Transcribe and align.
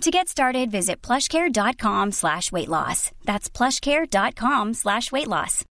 To 0.00 0.10
get 0.10 0.28
started, 0.28 0.70
visit 0.70 1.00
plushcare.com 1.02 2.12
slash 2.12 2.52
weight 2.52 2.68
loss. 2.68 3.10
That's 3.24 3.48
plushcare.com 3.48 4.74
slash 4.74 5.12
weight 5.12 5.28
loss. 5.28 5.64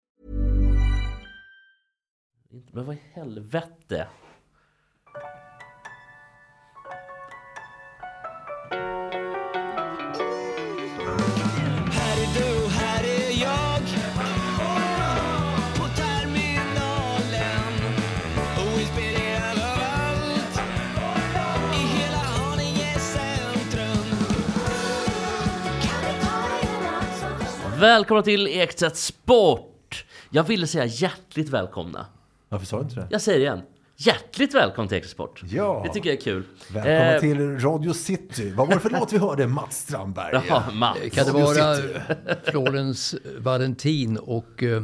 Men 2.73 2.87
vad 2.87 2.96
i 2.96 3.01
helvete? 3.15 4.06
Välkomna 27.82 28.22
till 28.22 28.46
Ekstedt 28.46 28.96
Sport! 28.96 30.04
Jag 30.30 30.45
ville 30.45 30.66
säga 30.66 30.84
hjärtligt 30.84 31.48
välkomna. 31.48 32.06
Varför 32.48 32.66
sa 32.66 32.77
du 32.77 32.82
inte 32.82 32.95
det? 32.95 33.06
Jag 33.10 33.20
säger 33.20 33.38
det 33.38 33.45
igen. 33.45 33.60
Hjärtligt 33.96 34.54
välkommen 34.54 34.88
till 34.88 34.98
Ekstedt 34.98 35.12
Sport. 35.15 35.43
Ja. 35.51 35.82
Det 35.87 35.92
tycker 35.92 36.09
jag 36.10 36.16
är 36.18 36.20
kul. 36.23 36.45
Välkomna 36.73 37.15
Eh, 37.15 37.20
till 37.20 37.59
Radio 37.60 37.92
City. 37.92 38.51
Vad 38.51 38.66
var 38.68 38.74
det 38.74 38.80
för 38.80 38.90
låt 39.01 39.12
vi 39.12 39.18
hörde? 39.18 39.46
Mats 39.46 39.76
Strandberg. 39.79 40.42
Jaha, 40.48 40.70
Mats. 40.73 40.98
Kan 41.12 41.26
det 41.26 41.32
vara. 41.32 41.76
Florens 42.45 43.15
Valentin 43.38 44.16
och 44.18 44.62
eh, 44.62 44.82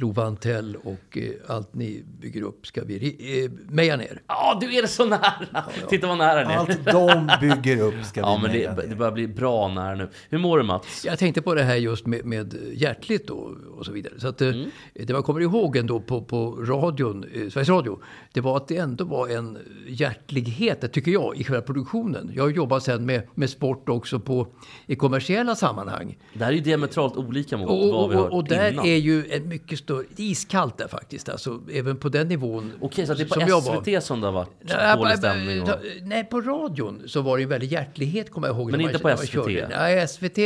Lovantell 0.00 0.76
och 0.76 1.18
eh, 1.18 1.30
allt 1.46 1.74
ni 1.74 2.04
bygger 2.20 2.42
upp 2.42 2.66
ska 2.66 2.84
vi 2.84 3.16
eh, 3.44 3.50
meja 3.74 3.96
ner? 3.96 4.22
Ja, 4.26 4.58
du 4.60 4.74
är 4.78 4.86
så 4.86 5.04
nära! 5.06 5.64
Titta 5.88 6.06
vad 6.06 6.18
nära 6.18 6.48
ni 6.48 6.54
är. 6.54 6.58
Allt 6.58 6.84
de 6.84 7.30
bygger 7.40 7.82
upp 7.82 8.04
ska 8.04 8.20
Ja, 8.28 8.36
vi 8.36 8.42
men 8.42 8.50
meja 8.52 8.74
det, 8.74 8.82
ner. 8.82 8.88
det 8.88 8.96
börjar 8.96 9.12
bli 9.12 9.28
bra 9.28 9.68
nära 9.68 9.94
nu. 9.94 10.08
Hur 10.30 10.38
mår 10.38 10.58
du 10.58 10.64
Mats? 10.64 11.04
Jag 11.04 11.18
tänkte 11.18 11.42
på 11.42 11.54
det 11.54 11.62
här 11.62 11.76
just 11.76 12.06
med, 12.06 12.24
med 12.24 12.54
hjärtligt 12.74 13.26
då, 13.28 13.54
och 13.78 13.86
så 13.86 13.92
vidare. 13.92 14.14
Så 14.18 14.28
att, 14.28 14.40
eh, 14.40 14.48
Mm. 14.48 14.70
Det 15.06 15.12
man 15.12 15.22
kommer 15.22 15.40
ihåg 15.40 15.76
ändå 15.76 16.00
på, 16.00 16.22
på 16.22 16.50
radion, 16.50 17.24
eh, 17.24 17.48
Sveriges 17.48 17.68
Radio, 17.68 17.98
det 18.32 18.40
var 18.40 18.56
att 18.56 18.68
det 18.68 18.76
ändå 18.76 19.04
var 19.04 19.28
en 19.28 19.58
hjärtlighet, 19.88 20.80
det 20.80 20.88
tycker 20.88 21.10
jag, 21.10 21.36
i 21.36 21.44
själva 21.44 21.62
produktionen. 21.62 22.30
Jag 22.34 22.42
har 22.42 22.50
jobbat 22.50 22.82
sen 22.82 23.06
med, 23.06 23.22
med 23.34 23.50
sport 23.50 23.88
också 23.88 24.20
på, 24.20 24.46
i 24.86 24.96
kommersiella 24.96 25.54
sammanhang. 25.54 26.18
Det 26.34 26.44
här 26.44 26.52
är 26.52 26.56
ju 26.56 26.60
diametralt 26.60 27.16
olika 27.16 27.56
mot 27.56 27.70
Och, 27.70 27.76
vad 27.92 28.10
vi 28.10 28.16
och, 28.16 28.20
har 28.20 28.28
och, 28.28 28.36
och 28.36 28.44
där 28.48 28.72
innan. 28.72 28.86
är 28.86 28.96
ju 28.96 29.24
en 29.30 29.48
mycket 29.48 29.78
större, 29.88 30.04
iskallt 30.16 30.78
där 30.78 30.88
faktiskt, 30.88 31.28
alltså 31.28 31.60
även 31.72 31.96
på 31.96 32.08
den 32.08 32.28
nivån. 32.28 32.72
Okej, 32.80 33.06
så 33.06 33.14
det 33.14 33.22
är 33.22 33.26
som 33.26 33.42
på 33.42 33.70
var. 33.70 33.84
SVT 33.84 34.04
som 34.04 34.20
det 34.20 34.26
har 34.26 34.32
varit 34.32 34.50
Nej, 34.60 34.96
dålig 34.96 35.18
stämning? 35.18 35.62
Och... 35.62 35.68
Nej, 36.02 36.24
på 36.24 36.40
radion 36.40 37.02
så 37.06 37.22
var 37.22 37.36
det 37.36 37.42
en 37.42 37.48
väldig 37.48 37.72
hjärtlighet 37.72 38.30
kommer 38.30 38.48
jag 38.48 38.56
ihåg. 38.56 38.70
Men 38.70 38.80
inte 38.80 39.02
man, 39.02 39.16
på 39.16 39.22
SVT? 39.22 39.46
Nej, 39.70 40.08
SVT 40.08 40.38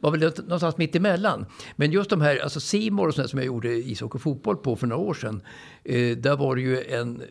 var 0.00 0.10
väl 0.10 0.20
någonstans 0.20 0.76
mitt 0.76 0.96
emellan. 0.96 1.46
Men 1.76 1.92
just 1.92 2.10
de 2.10 2.20
här, 2.20 2.38
alltså 2.38 2.60
Simor 2.60 3.08
och 3.08 3.14
sånt 3.14 3.30
som 3.30 3.38
jag 3.38 3.46
gjorde 3.46 3.68
ishockey 3.68 4.16
och 4.16 4.22
fotboll 4.22 4.56
på 4.56 4.76
för 4.76 4.86
några 4.86 5.02
år 5.02 5.14
sedan. 5.14 5.42
Eh, 5.84 6.16
där 6.16 6.36
var 6.36 6.56
det 6.56 6.62
ju 6.62 6.84
en 6.84 7.22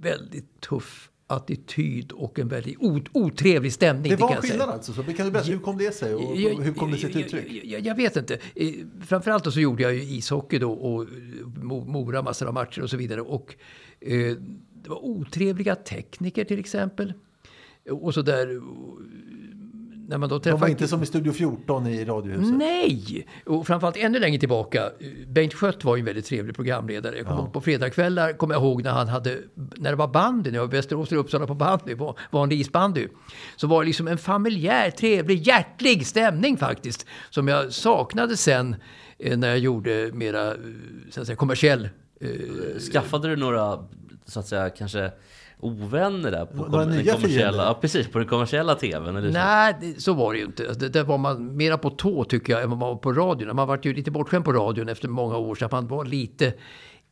väldigt 0.00 0.60
tuff 0.60 1.10
attityd 1.26 2.12
och 2.12 2.38
en 2.38 2.48
väldigt 2.48 2.76
otrevlig 3.12 3.72
stämning. 3.72 4.10
Det 4.10 4.16
var 4.16 4.32
jag 4.32 4.42
säga. 4.42 4.50
skillnad 4.52 4.68
alltså. 4.70 4.92
Så 4.92 5.02
kan 5.02 5.26
du 5.26 5.32
berätta, 5.32 5.50
hur 5.50 5.58
kom 5.58 5.78
det 5.78 5.94
sig 5.94 6.14
och 6.14 6.30
och 6.30 6.36
hur 6.36 6.72
kom 6.72 6.90
det 6.90 6.98
sig 6.98 7.12
till 7.12 7.20
uttryck? 7.20 7.44
Jag, 7.52 7.64
jag, 7.64 7.80
jag 7.86 7.94
vet 7.94 8.16
inte. 8.16 8.38
Eh, 8.54 8.72
Framförallt 9.06 9.52
så 9.52 9.60
gjorde 9.60 9.82
jag 9.82 9.94
ju 9.94 10.02
ishockey 10.02 10.58
då 10.58 10.72
och 10.72 11.02
eh, 11.02 11.08
Mo- 11.46 11.86
Mora 11.86 12.22
massor 12.22 12.46
av 12.46 12.54
matcher 12.54 12.82
och 12.82 12.90
så 12.90 12.96
vidare. 12.96 13.20
Och 13.20 13.54
eh, 14.00 14.36
det 14.82 14.88
var 14.90 15.04
otrevliga 15.04 15.74
tekniker 15.74 16.44
till 16.44 16.58
exempel. 16.58 17.12
Och 17.90 18.14
så 18.14 18.22
där. 18.22 18.60
När 20.08 20.18
man 20.18 20.28
då 20.28 20.38
De 20.38 20.42
träffade... 20.42 20.60
var 20.60 20.68
inte 20.68 20.88
som 20.88 21.02
i 21.02 21.06
Studio 21.06 21.32
14 21.32 21.86
i 21.86 22.04
Radiohuset. 22.04 22.54
Nej! 22.56 23.26
Och 23.46 23.66
framförallt 23.66 23.96
ännu 23.96 24.18
längre 24.18 24.38
tillbaka. 24.38 24.90
Bengt 25.28 25.54
Skött 25.54 25.84
var 25.84 25.96
ju 25.96 26.00
en 26.00 26.06
väldigt 26.06 26.24
trevlig 26.26 26.56
programledare. 26.56 27.16
Jag 27.16 27.26
kommer 27.26 27.40
ihåg 27.42 27.52
på 27.52 27.60
fredagskvällar 27.60 28.32
kommer 28.32 28.54
jag 28.54 28.62
ihåg 28.62 28.82
när 28.82 28.90
han 28.90 29.08
hade, 29.08 29.38
när 29.54 29.90
det 29.90 29.96
var 29.96 30.08
bandy, 30.08 30.50
när 30.50 30.58
jag 30.58 30.66
var 30.66 30.74
i 30.74 30.76
Västerås 30.76 31.12
och 31.12 31.18
Uppsala 31.18 31.46
på 31.46 31.54
bandy, 31.54 31.94
var- 31.94 32.18
vanlig 32.30 32.60
isbandy. 32.60 33.08
Så 33.56 33.66
var 33.66 33.82
det 33.82 33.86
liksom 33.86 34.08
en 34.08 34.18
familjär, 34.18 34.90
trevlig, 34.90 35.46
hjärtlig 35.46 36.06
stämning 36.06 36.56
faktiskt. 36.56 37.06
Som 37.30 37.48
jag 37.48 37.72
saknade 37.72 38.36
sen 38.36 38.76
eh, 39.18 39.38
när 39.38 39.48
jag 39.48 39.58
gjorde 39.58 40.10
mera, 40.12 40.46
eh, 40.50 40.56
så 41.10 41.20
att 41.20 41.26
säga, 41.26 41.36
kommersiell 41.36 41.88
eh, 42.20 42.28
Skaffade 42.92 43.28
du 43.28 43.36
några, 43.36 43.78
så 44.26 44.40
att 44.40 44.46
säga, 44.46 44.70
kanske 44.70 45.10
ovänner 45.66 46.30
där 46.30 46.46
på 46.46 46.56
Några 46.56 46.70
kom- 46.70 46.80
den 46.80 46.90
nya 46.98 47.12
kommersiella, 47.12 47.64
ja, 47.64 47.78
precis, 47.80 48.08
på 48.08 48.18
den 48.18 48.28
kommersiella 48.28 48.74
tvn? 48.74 49.16
Eller 49.16 49.32
så? 49.32 49.38
Nej, 49.38 49.76
det, 49.80 50.00
så 50.02 50.12
var 50.14 50.32
det 50.32 50.38
ju 50.38 50.44
inte. 50.44 50.62
Alltså, 50.62 50.80
Det, 50.80 50.88
där 50.88 51.04
var 51.04 51.18
man 51.18 51.56
mera 51.56 51.78
på 51.78 51.90
tå 51.90 52.24
tycker 52.24 52.52
jag 52.52 52.62
än 52.62 52.68
man 52.70 52.78
var 52.78 52.96
på 52.96 53.12
radion. 53.12 53.56
Man 53.56 53.68
var 53.68 53.78
ju 53.82 53.94
lite 53.94 54.10
bortskämd 54.10 54.44
på 54.44 54.52
radion 54.52 54.88
efter 54.88 55.08
många 55.08 55.36
år 55.36 55.54
så 55.54 55.64
att 55.64 55.72
man 55.72 55.86
var 55.86 56.04
lite 56.04 56.52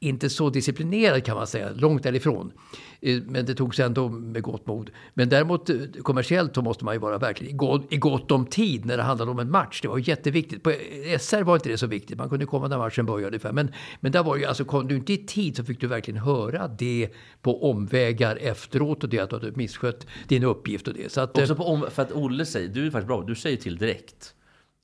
inte 0.04 0.30
så 0.30 0.50
disciplinerad 0.50 1.24
kan 1.24 1.36
man 1.36 1.46
säga, 1.46 1.70
långt 1.74 2.02
därifrån. 2.02 2.52
Eh, 3.00 3.22
Men 3.26 3.46
det 3.46 3.54
togs 3.54 3.80
ändå 3.80 4.08
med 4.08 4.42
gott 4.42 4.66
mod. 4.66 4.90
Men 5.14 5.28
däremot 5.28 5.70
eh, 5.70 5.76
kommersiellt 6.02 6.54
så 6.54 6.62
måste 6.62 6.84
man 6.84 6.94
ju 6.94 7.00
vara 7.00 7.18
verkligen 7.18 7.54
i 7.90 7.96
gott, 7.96 8.30
om 8.30 8.46
tid 8.46 8.84
när 8.84 8.96
det 8.96 9.02
handlade 9.02 9.30
om 9.30 9.38
en 9.38 9.50
match. 9.50 9.80
Det 9.82 9.88
var 9.88 10.08
jätteviktigt. 10.08 10.62
På 10.62 10.72
SR 11.18 11.42
var 11.42 11.54
inte 11.54 11.68
det 11.68 11.78
så 11.78 11.86
viktigt. 11.86 12.18
Man 12.18 12.28
kunde 12.28 12.46
komma 12.46 12.68
när 12.68 12.78
matchen 12.78 13.06
började 13.06 13.26
ungefär. 13.26 13.52
Men, 13.52 13.72
men 14.00 14.12
där 14.12 14.22
var 14.22 14.36
ju, 14.36 14.44
alltså 14.44 14.64
kom 14.64 14.88
du 14.88 14.96
inte 14.96 15.12
i 15.12 15.16
tid 15.16 15.56
så 15.56 15.64
fick 15.64 15.80
du 15.80 15.86
verkligen 15.86 16.20
höra 16.20 16.68
det 16.68 17.08
på 17.42 17.70
omvägar 17.70 18.36
efteråt 18.36 19.04
och 19.04 19.10
det 19.10 19.18
att 19.18 19.30
du 19.30 19.36
hade 19.36 19.52
misskött 19.52 20.06
din 20.28 20.44
uppgift 20.44 20.88
och 20.88 20.94
det. 20.94 21.12
Så 21.12 21.20
att, 21.20 21.38
eh, 21.38 21.42
Också 21.42 21.54
på 21.54 21.64
om, 21.64 21.86
för 21.90 22.02
att 22.02 22.12
Olle 22.12 22.46
säger, 22.46 22.68
du 22.68 22.86
är 22.86 22.90
faktiskt 22.90 23.08
bra, 23.08 23.22
du 23.22 23.34
säger 23.34 23.56
till 23.56 23.76
direkt. 23.76 24.34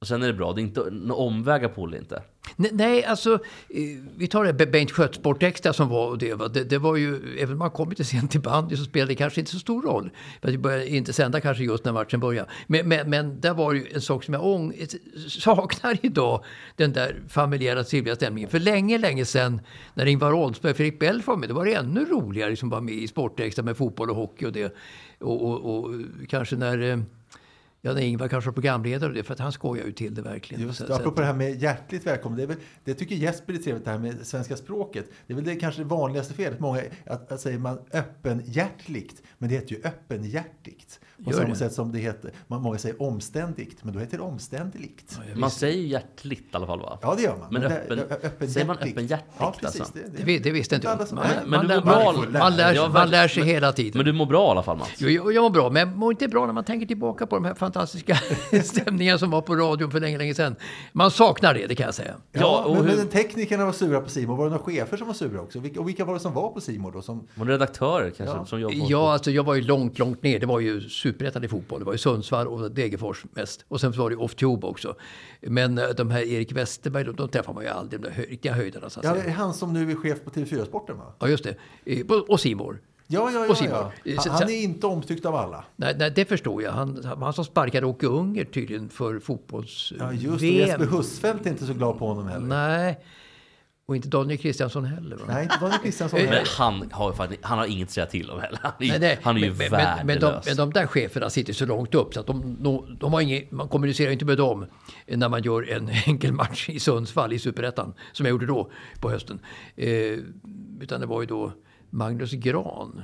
Och 0.00 0.06
sen 0.06 0.22
är 0.22 0.26
det 0.26 0.32
bra, 0.32 0.52
det 0.52 0.60
är 0.60 0.62
inte 0.62 0.90
några 0.90 1.22
omvägar 1.22 1.68
på 1.68 1.82
Olle 1.82 1.98
inte. 1.98 2.22
Nej, 2.56 2.70
nej, 2.74 3.04
alltså 3.04 3.34
eh, 3.34 4.04
vi 4.16 4.26
tar 4.28 4.44
det 4.44 4.66
Bengt 4.66 4.90
Skött 4.90 5.14
Sportextra 5.14 5.72
som 5.72 5.88
var 5.88 6.08
och 6.08 6.18
det, 6.18 6.34
va? 6.34 6.48
det. 6.48 6.64
Det 6.64 6.78
var 6.78 6.96
ju, 6.96 7.38
även 7.38 7.52
om 7.52 7.58
man 7.58 7.70
kom 7.70 7.90
lite 7.90 8.04
sent 8.04 8.30
till 8.30 8.40
bandy 8.40 8.76
så 8.76 8.84
spelade 8.84 9.10
det 9.12 9.16
kanske 9.16 9.40
inte 9.40 9.52
så 9.52 9.58
stor 9.58 9.82
roll. 9.82 10.10
För 10.40 10.48
att 10.48 10.54
vi 10.54 10.58
började 10.58 10.88
inte 10.88 11.12
sända 11.12 11.40
kanske 11.40 11.64
just 11.64 11.84
när 11.84 11.92
matchen 11.92 12.20
började. 12.20 12.50
Men, 12.66 12.88
men, 12.88 13.10
men 13.10 13.40
där 13.40 13.54
var 13.54 13.72
ju 13.72 13.86
en 13.94 14.00
sak 14.00 14.24
som 14.24 14.34
jag 14.34 14.46
ång, 14.46 14.74
saknar 15.28 15.98
idag, 16.02 16.44
den 16.76 16.92
där 16.92 17.22
familjära 17.28 17.84
trevliga 17.84 18.16
stämningen. 18.16 18.50
För 18.50 18.58
länge, 18.58 18.98
länge 18.98 19.24
sedan 19.24 19.60
när 19.94 20.06
Ingvar 20.06 20.32
Oldsberg 20.32 20.70
och 20.70 20.76
Fredrik 20.76 21.00
Belf 21.00 21.26
var 21.26 21.36
med, 21.36 21.48
då 21.48 21.54
var 21.54 21.64
det 21.64 21.74
ännu 21.74 22.04
roligare 22.04 22.50
liksom 22.50 22.70
som 22.70 22.70
var 22.70 22.80
med 22.80 22.94
i 22.94 23.08
Sportextra 23.08 23.62
med 23.62 23.76
fotboll 23.76 24.10
och 24.10 24.16
hockey 24.16 24.46
och 24.46 24.52
det. 24.52 24.74
Och, 25.18 25.42
och, 25.42 25.78
och 25.78 25.90
kanske 26.28 26.56
när 26.56 26.90
eh, 26.90 26.98
Ja, 27.82 27.92
när 27.92 28.00
Ingvar 28.02 28.28
kanske 28.28 28.50
var 28.50 28.54
programledare 28.54 29.08
och 29.08 29.14
det, 29.14 29.22
för 29.22 29.32
att 29.32 29.40
han 29.40 29.52
skojar 29.52 29.86
ju 29.86 29.92
till 29.92 30.14
det 30.14 30.22
verkligen. 30.22 30.62
Just 30.62 30.86
det, 30.86 30.94
apropå 30.94 31.20
det 31.20 31.26
här 31.26 31.34
med 31.34 31.62
hjärtligt 31.62 32.06
välkommen. 32.06 32.36
Det, 32.36 32.42
är 32.42 32.46
väl, 32.46 32.56
det 32.84 32.94
tycker 32.94 33.14
Jesper 33.14 33.52
är 33.52 33.58
trevligt 33.58 33.84
det 33.84 33.90
här 33.90 33.98
med 33.98 34.26
svenska 34.26 34.56
språket. 34.56 35.06
Det 35.26 35.32
är 35.32 35.34
väl 35.34 35.44
det 35.44 35.56
kanske 35.56 35.80
det 35.80 35.88
vanligaste 35.88 36.34
felet. 36.34 36.60
Många, 36.60 36.82
att, 37.06 37.32
att 37.32 37.40
säger 37.40 37.58
man 37.58 37.78
öppenhjärtligt, 37.92 39.22
men 39.38 39.48
det 39.48 39.54
heter 39.54 39.74
ju 39.74 39.82
öppenhjärtigt. 39.84 41.00
På 41.24 41.30
Gör 41.30 41.36
samma 41.38 41.48
det? 41.48 41.54
sätt 41.56 41.72
som 41.72 41.92
det 41.92 41.98
heter, 41.98 42.30
man, 42.46 42.62
många 42.62 42.78
säger 42.78 43.02
omständigt, 43.02 43.84
men 43.84 43.94
då 43.94 44.00
heter 44.00 44.16
det 44.16 44.22
omständligt. 44.22 45.18
Man 45.36 45.50
säger 45.50 45.76
ju 45.78 45.86
hjärtligt 45.86 46.40
i 46.40 46.56
alla 46.56 46.66
fall 46.66 46.80
va? 46.80 46.98
Ja, 47.02 47.14
det 47.16 47.22
gör 47.22 47.36
man. 47.38 47.46
Men 47.50 47.62
det- 47.62 47.68
öppen- 47.68 47.98
öppenhjärtigt. 47.98 48.52
säger 48.52 48.66
man 48.66 48.76
öppenhjärtigt, 48.78 49.30
Ja, 49.38 49.54
precis. 49.60 49.80
alltså? 49.80 49.94
Det, 50.16 50.24
Det, 50.24 50.38
det 50.38 50.50
visste 50.50 50.74
inte 50.74 50.86
jag. 50.88 50.98
Man, 51.12 51.24
men 51.40 51.50
man, 51.50 51.60
du 51.60 51.66
lär, 51.68 51.76
mår 51.76 51.82
bra, 51.82 52.04
man, 52.04 52.16
Olle. 52.16 52.38
man, 52.38 52.56
lär, 52.56 52.74
Ja, 52.74 52.88
man 52.88 53.10
lär 53.10 53.28
sig 53.28 53.40
verkligen. 53.40 53.48
hela 53.48 53.72
tiden. 53.72 53.92
Men 53.98 54.06
du 54.06 54.12
mår 54.12 54.26
bra 54.26 54.46
i 54.46 54.50
alla 54.50 54.62
fall 54.62 54.76
Mats? 54.78 54.90
Jo, 54.98 55.08
jag, 55.08 55.32
jag 55.32 55.42
mår 55.42 55.50
bra, 55.50 55.70
men 55.70 55.88
jag 55.88 55.98
mår 55.98 56.12
inte 56.12 56.28
bra 56.28 56.46
när 56.46 56.52
man 56.52 56.64
tänker 56.64 56.86
tillbaka 56.86 57.26
på 57.26 57.34
de 57.36 57.44
här 57.44 57.54
fantastiska 57.54 58.18
stämningarna 58.64 59.18
som 59.18 59.30
var 59.30 59.40
på 59.42 59.54
radion 59.56 59.90
för 59.90 60.00
länge, 60.00 60.18
länge 60.18 60.34
sedan. 60.34 60.56
Man 60.92 61.10
saknar 61.10 61.54
det, 61.54 61.66
det 61.66 61.74
kan 61.74 61.84
jag 61.86 61.94
säga. 61.94 62.14
Ja, 62.32 62.40
Ja, 62.40 62.64
och 62.64 62.76
men, 62.76 62.86
hur- 62.88 62.96
men 62.96 63.08
teknikerna 63.08 63.64
var 63.64 63.72
sura 63.72 64.00
på 64.00 64.10
Simon. 64.10 64.36
Var 64.38 64.44
det 64.44 64.50
några 64.50 64.64
chefer 64.64 64.96
som 64.96 65.06
var 65.06 65.14
sura 65.14 65.40
också? 65.40 65.58
Vilka, 65.60 65.80
och 65.80 65.88
vilka 65.88 66.04
var 66.04 66.14
det 66.14 66.20
som 66.20 66.34
var 66.34 66.48
på 66.50 66.60
Simon 66.60 66.92
då? 66.92 67.02
Som, 67.02 67.26
Var 67.34 67.46
det 67.46 67.52
redaktörer 67.52 68.10
kanske 68.10 68.36
Ja. 68.36 68.46
som 68.46 68.70
Ja, 68.88 69.12
alltså 69.12 69.30
jag 69.30 69.42
var 69.44 69.54
ju 69.54 69.62
långt, 69.62 69.98
långt 69.98 70.22
ner. 70.22 70.38
Det 70.40 70.46
var 70.46 70.60
ju 70.60 70.80
superettan 71.10 71.44
i 71.44 71.48
fotboll. 71.48 71.78
Det 71.78 71.84
var 71.84 71.92
ju 71.92 71.98
Sundsvall 71.98 72.48
och 72.48 72.70
Degerfors 72.70 73.24
mest. 73.32 73.64
Och 73.68 73.80
sen 73.80 73.92
var 73.92 74.10
det 74.10 74.16
off-tube 74.16 74.66
också. 74.66 74.94
Men 75.40 75.78
eh, 75.78 75.88
de 75.96 76.10
här 76.10 76.22
Erik 76.22 76.52
Westerberg, 76.52 77.04
de, 77.04 77.16
de 77.16 77.28
träffar 77.28 77.52
man 77.52 77.64
ju 77.64 77.68
aldrig. 77.68 78.00
De 78.00 78.08
där 78.08 78.14
hö- 78.14 78.22
riktiga 78.22 78.52
höjderna 78.52 78.90
så 78.90 79.00
att 79.00 79.04
ja, 79.04 79.12
säga. 79.12 79.24
det 79.24 79.30
är 79.30 79.34
han 79.34 79.54
som 79.54 79.72
nu 79.72 79.90
är 79.90 79.94
chef 79.94 80.24
på 80.24 80.30
TV4-sporten 80.30 80.96
va? 80.96 81.14
Ja, 81.18 81.28
just 81.28 81.44
det. 81.44 81.56
Och 82.28 82.40
Simor. 82.40 82.80
Ja, 83.12 83.30
ja, 83.30 83.56
ja. 83.60 83.92
Ja. 84.04 84.22
Han, 84.26 84.34
han 84.34 84.50
är 84.50 84.62
inte 84.62 84.86
omtyckt 84.86 85.26
av 85.26 85.34
alla. 85.34 85.64
Nej, 85.76 85.96
nej, 85.98 86.10
det 86.10 86.24
förstår 86.24 86.62
jag. 86.62 86.72
Han, 86.72 87.04
han 87.04 87.32
som 87.32 87.44
sparkade 87.44 87.86
Åke 87.86 88.06
Unger 88.06 88.44
tydligen 88.44 88.88
för 88.88 89.18
fotbolls 89.18 89.92
Ja, 89.98 90.12
just 90.12 90.40
det. 90.40 90.46
Jesper 90.46 90.86
Husfeldt 90.86 91.46
är 91.46 91.50
inte 91.50 91.66
så 91.66 91.74
glad 91.74 91.98
på 91.98 92.06
honom 92.06 92.28
heller. 92.28 92.46
Nej. 92.46 92.98
Och 93.90 93.96
inte 93.96 94.08
Daniel 94.08 94.38
Kristiansson 94.38 94.84
heller. 94.84 95.16
Va? 95.16 95.22
Nej, 95.28 95.42
inte 95.42 95.56
Daniel 95.60 95.80
Kristiansson 95.82 96.18
Eh, 96.20 96.24
Men 96.24 96.32
heller. 96.34 96.48
han 96.58 96.88
har, 96.92 97.14
han 97.42 97.58
har 97.58 97.66
inget 97.66 97.88
att 97.88 97.92
säga 97.94 98.06
till 98.06 98.30
om 98.30 98.40
heller. 98.40 98.58
Han 98.62 98.72
är, 98.78 98.84
ju- 98.84 98.90
Nej, 98.90 99.00
nej, 99.00 99.18
han 99.22 99.36
är 99.36 99.40
ju 99.40 99.48
men, 99.54 99.58
men, 99.70 100.06
men, 100.06 100.06
de, 100.06 100.26
värdelös. 100.26 100.46
men 100.46 100.56
de 100.56 100.70
där 100.72 100.86
cheferna 100.86 101.30
sitter 101.30 101.52
så 101.52 101.66
långt 101.66 101.94
upp 101.94 102.14
så 102.14 102.20
att 102.20 102.26
de, 102.26 102.56
de, 102.60 102.96
de 103.00 103.12
har 103.12 103.20
ingen, 103.20 103.42
man 103.50 103.68
kommunicerar 103.68 104.10
inte 104.12 104.24
med 104.24 104.36
dem 104.38 104.66
när 105.06 105.28
man 105.28 105.42
gör 105.42 105.70
en 105.70 105.88
enkel 106.06 106.32
match 106.32 106.68
i 106.68 106.80
Sundsvall 106.80 107.32
i 107.32 107.38
Superettan, 107.38 107.94
som 108.12 108.26
jag 108.26 108.30
gjorde 108.30 108.46
då 108.46 108.70
på 109.00 109.10
hösten. 109.10 109.40
Eh, 109.76 109.88
utan 110.80 111.00
det 111.00 111.06
var 111.06 111.20
ju 111.20 111.26
då 111.26 111.52
Magnus 111.90 112.32
Gran. 112.32 113.02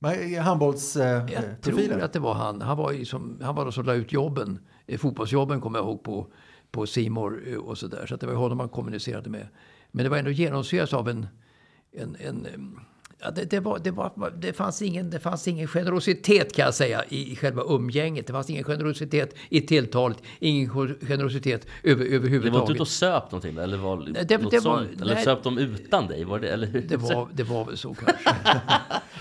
Jag 0.00 0.42
Handbollsprofilen. 0.42 1.60
tror 1.62 2.00
att 2.00 2.12
det 2.12 2.18
var 2.20 2.34
han. 2.34 2.60
Han 2.62 2.76
var, 2.76 3.04
som, 3.04 3.38
han 3.42 3.54
var 3.54 3.64
de 3.64 3.72
som 3.72 3.84
la 3.86 3.94
ut 3.94 4.12
jobben, 4.12 4.58
eh, 4.86 4.98
fotbollsjobben 4.98 5.60
kommer 5.60 5.78
jag 5.78 5.86
ihåg 5.86 6.02
på, 6.04 6.26
på 6.70 6.86
Simor 6.86 7.42
eh, 7.46 7.56
och 7.56 7.78
sådär. 7.78 8.06
Så 8.06 8.14
att 8.14 8.20
det 8.20 8.26
var 8.26 8.34
honom 8.34 8.58
man 8.58 8.68
kommunicerade 8.68 9.30
med. 9.30 9.46
Men 9.98 10.04
det 10.04 10.10
var 10.10 10.16
ändå 10.18 10.30
genomsyrat 10.30 10.92
av 10.92 11.08
en, 11.08 11.26
en, 11.92 12.16
en 12.20 12.46
em, 12.54 12.80
Ja, 13.20 13.30
det, 13.30 13.44
det, 13.50 13.60
var, 13.60 13.78
det, 13.78 13.90
var, 13.90 14.32
det, 14.38 14.52
fanns 14.52 14.82
ingen, 14.82 15.10
det 15.10 15.18
fanns 15.20 15.48
ingen 15.48 15.68
generositet 15.68 16.52
kan 16.56 16.64
jag 16.64 16.74
säga 16.74 17.04
i, 17.08 17.32
i 17.32 17.36
själva 17.36 17.62
umgänget. 17.68 18.26
Det 18.26 18.32
fanns 18.32 18.50
ingen 18.50 18.64
generositet 18.64 19.34
i 19.48 19.60
tilltalet, 19.60 20.18
ingen 20.38 20.68
generositet 21.00 21.66
över, 21.82 22.04
det 22.04 22.10
var 22.10 22.16
överhuvudtaget. 22.16 22.60
inte 22.62 22.72
ute 22.72 22.82
och 22.82 22.88
söp 22.88 23.22
någonting 23.32 23.56
eller 23.58 23.76
var 23.76 23.96
det- 23.96 24.38
något 24.42 24.50
det 24.50 24.58
var- 24.60 24.60
sånt? 24.60 25.00
Eller 25.02 25.14
nej. 25.14 25.24
söp 25.24 25.42
de 25.42 25.58
utan 25.58 26.06
dig? 26.06 26.24
Var 26.24 26.38
det, 26.38 26.48
eller 26.48 26.66
hur? 26.66 26.80
det, 26.80 26.96
var, 26.96 27.28
det 27.32 27.42
var 27.42 27.64
väl 27.64 27.76
så 27.76 27.94
kanske. 27.94 28.30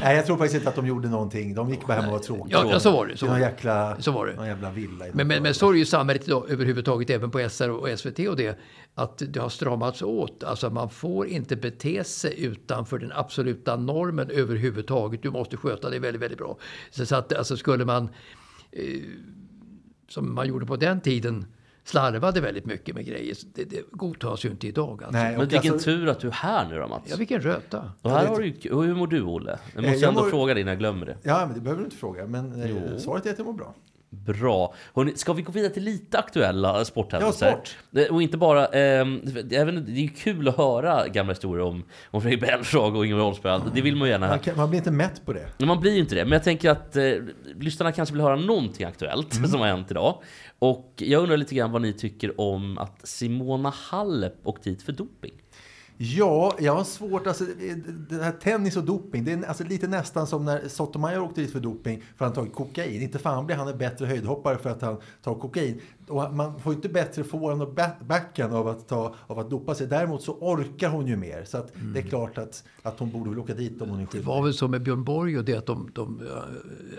Nej, 0.02 0.16
jag 0.16 0.26
tror 0.26 0.38
faktiskt 0.38 0.56
inte 0.56 0.70
att 0.70 0.76
de 0.76 0.88
gjorde 0.88 1.10
någonting. 1.10 1.54
De 1.54 1.70
gick 1.70 1.88
bara 1.88 1.94
hem 1.94 2.06
och 2.06 2.12
var 2.12 2.20
tråkiga. 2.20 2.58
Ja, 2.58 2.70
ja, 2.72 2.80
så 2.80 2.92
var 2.92 3.06
det. 3.08 3.18
Så 3.18 3.26
var 3.28 3.34
det. 3.36 3.42
jäkla, 3.42 3.98
Så 4.02 4.12
var 4.12 4.28
det. 4.28 4.34
Någon 4.36 4.48
jävla 4.48 4.72
villa. 4.72 5.06
Men, 5.14 5.28
men, 5.28 5.44
men 5.44 5.54
så 5.54 5.68
är 5.68 5.72
det 5.72 5.78
ju 5.78 5.84
i 5.84 5.86
samhället 5.86 6.28
idag 6.28 6.46
överhuvudtaget, 6.50 7.10
även 7.10 7.32
på 7.32 7.50
SR 7.50 7.70
och 7.70 8.00
SVT 8.00 8.20
och 8.20 8.36
det, 8.36 8.60
att 9.00 9.22
det 9.28 9.40
har 9.40 9.50
stramats 9.50 10.02
åt. 10.02 10.44
Alltså 10.44 10.70
man 10.70 10.90
får 10.90 11.28
inte 11.28 11.56
bete 11.56 12.04
sig 12.04 12.44
utanför 12.44 13.00
den 13.00 13.12
absoluta 13.16 13.76
normen 13.76 14.30
överhuvudtaget. 14.30 15.24
Du 15.24 15.30
måste 15.32 15.58
sköta 15.58 15.90
dig 15.90 16.00
väldigt, 16.00 16.22
väldigt 16.22 16.38
bra. 16.38 16.58
Så, 16.92 17.06
så 17.06 17.16
att 17.16 17.34
alltså 17.34 17.58
skulle 17.58 17.86
man, 17.86 18.10
eh, 18.72 19.02
som 20.10 20.36
man 20.36 20.48
gjorde 20.48 20.66
på 20.66 20.76
den 20.76 21.02
tiden, 21.02 21.46
slarvade 21.84 22.42
väldigt 22.42 22.66
mycket 22.66 22.96
med 22.96 23.06
grejer. 23.06 23.38
Det, 23.54 23.64
det 23.64 23.82
godtas 23.92 24.46
ju 24.46 24.50
inte 24.50 24.68
idag. 24.68 25.04
Alltså. 25.04 25.12
Nej, 25.12 25.38
Men 25.38 25.48
vilken 25.48 25.74
alltså, 25.74 25.86
tur 25.86 26.08
att 26.08 26.20
du 26.20 26.28
är 26.28 26.32
här 26.32 26.70
nu 26.70 26.78
då 26.80 26.88
Mats. 26.88 27.04
Ja, 27.10 27.16
vilken 27.18 27.42
röta. 27.42 27.92
och 28.02 28.12
här 28.12 28.28
har 28.28 28.40
du, 28.40 28.54
hur 28.88 28.96
mår 28.96 29.08
du 29.08 29.22
Olle? 29.22 29.60
Jag 29.76 29.82
måste 29.84 29.96
Eh, 29.96 30.02
jag 30.02 30.10
ändå 30.10 30.22
mår- 30.24 30.30
fråga 30.30 30.54
dig 30.54 30.62
innan 30.62 30.72
jag 30.72 30.80
glömmer 30.80 31.06
det. 31.06 31.18
Ja, 31.24 31.46
men 31.46 31.56
det 31.56 31.62
behöver 31.62 31.82
du 31.82 31.86
inte 31.86 31.98
fråga. 31.98 32.28
Men 32.28 32.62
eh, 32.62 32.98
svaret 32.98 33.26
är 33.26 33.30
att 33.32 33.38
jag 33.38 33.46
mår 33.46 33.54
bra. 33.54 33.76
Bra. 34.10 34.74
Hörrni, 34.96 35.12
ska 35.16 35.34
vi 35.34 35.42
gå 35.42 35.52
vidare 35.52 35.74
till 35.74 35.84
lite 35.84 36.20
aktuella 36.20 36.86
sporthändelser? 36.86 37.46
Ja, 37.46 37.52
sport. 37.54 37.78
Det- 37.92 38.10
Och 38.10 38.22
inte 38.22 38.38
bara... 38.38 38.66
ehm, 38.68 39.22
även, 39.52 39.86
det 39.86 39.92
är 39.92 40.02
ju 40.02 40.08
kul 40.10 40.48
att 40.48 40.58
höra 40.58 41.08
gamla 41.08 41.32
historier 41.34 41.66
om, 41.66 41.84
om 42.12 42.22
Fredrik 42.22 42.42
Belfrage 42.42 42.96
och 42.96 43.06
Ingemar 43.06 43.24
Oldsberg. 43.24 43.62
Det 43.74 43.82
vill 43.82 43.96
man 43.96 44.08
ju 44.08 44.12
gärna 44.12 44.28
Man, 44.28 44.40
kan, 44.40 44.58
man 44.58 44.70
blir 44.70 44.78
inte 44.78 44.92
mätt 44.92 45.26
på 45.26 45.34
det. 45.34 45.66
Man 45.66 45.80
blir 45.80 45.92
ju 45.94 46.00
inte 46.00 46.16
det. 46.16 46.26
Men 46.26 46.32
jag 46.32 46.44
tänker 46.44 46.70
att 46.70 46.96
eh, 46.96 47.12
lyssnarna 47.56 47.92
kanske 47.92 48.14
vill 48.14 48.22
höra 48.22 48.36
någonting 48.36 48.86
aktuellt 48.86 49.38
Mm. 49.38 49.50
som 49.50 49.60
har 49.60 49.68
hänt 49.68 49.92
idag. 49.92 50.22
Och 50.60 50.94
jag 50.98 51.22
undrar 51.24 51.38
lite 51.38 51.56
grann 51.56 51.72
vad 51.72 51.82
ni 51.82 51.94
tycker 51.94 52.42
om 52.42 52.78
att 52.78 53.08
Simona 53.08 53.74
Halep 53.76 54.34
åkte 54.44 54.70
dit 54.70 54.82
för 54.82 54.92
doping. 54.92 55.34
Ja, 56.00 56.56
jag 56.60 56.76
har 56.76 56.84
svårt. 56.84 57.28
Alltså, 57.28 57.44
eh, 57.44 57.78
det 58.10 58.24
här 58.24 58.32
tennis 58.32 58.78
och 58.78 58.84
doping, 58.84 59.24
det 59.26 59.32
är 59.32 59.44
alltså 59.44 59.64
lite 59.64 59.88
nästan 59.88 60.28
som 60.28 60.46
när 60.46 60.68
Sotomayor 60.68 61.22
åkte 61.22 61.42
dit 61.42 61.52
för 61.52 61.60
doping 61.60 62.04
för 62.18 62.26
att 62.26 62.36
han 62.36 62.46
tagit 62.46 62.56
kokain. 62.56 63.02
Inte 63.02 63.20
fan 63.20 63.46
blir 63.46 63.56
han 63.56 63.68
en 63.68 63.78
bättre 63.78 64.06
höjdhoppare 64.06 64.58
för 64.58 64.70
att 64.70 64.82
han 64.82 64.98
tar 65.24 65.36
kokain. 65.36 65.82
Och 66.08 66.34
man 66.34 66.60
får 66.60 66.74
inte 66.74 66.90
bättre 66.90 67.24
forehand 67.24 67.62
och 67.62 67.74
back- 67.74 68.00
backhand 68.02 68.54
av 68.54 68.68
att, 68.68 68.88
ta, 68.88 69.16
av 69.28 69.40
att 69.40 69.50
dopa 69.50 69.76
sig. 69.76 69.88
Däremot 69.88 70.22
så 70.24 70.32
orkar 70.34 70.90
hon 70.90 71.08
ju 71.08 71.16
mer. 71.16 71.44
Så 71.46 71.58
att 71.58 71.72
det 71.94 72.00
är 72.00 72.04
klart 72.04 72.38
att, 72.38 72.64
att 72.84 73.00
hon 73.00 73.12
borde 73.12 73.30
väl 73.30 73.40
åka 73.40 73.54
dit 73.54 73.82
om 73.82 73.90
hon 73.90 73.98
är 74.00 74.02
Det 74.02 74.08
skyldig. 74.12 74.28
var 74.28 74.44
väl 74.44 74.54
så 74.54 74.68
med 74.68 74.82
Björn 74.84 75.04
Borg 75.04 75.38
och 75.38 75.46
det 75.46 75.56
att, 75.56 75.66
de, 75.66 75.90
de, 75.94 76.22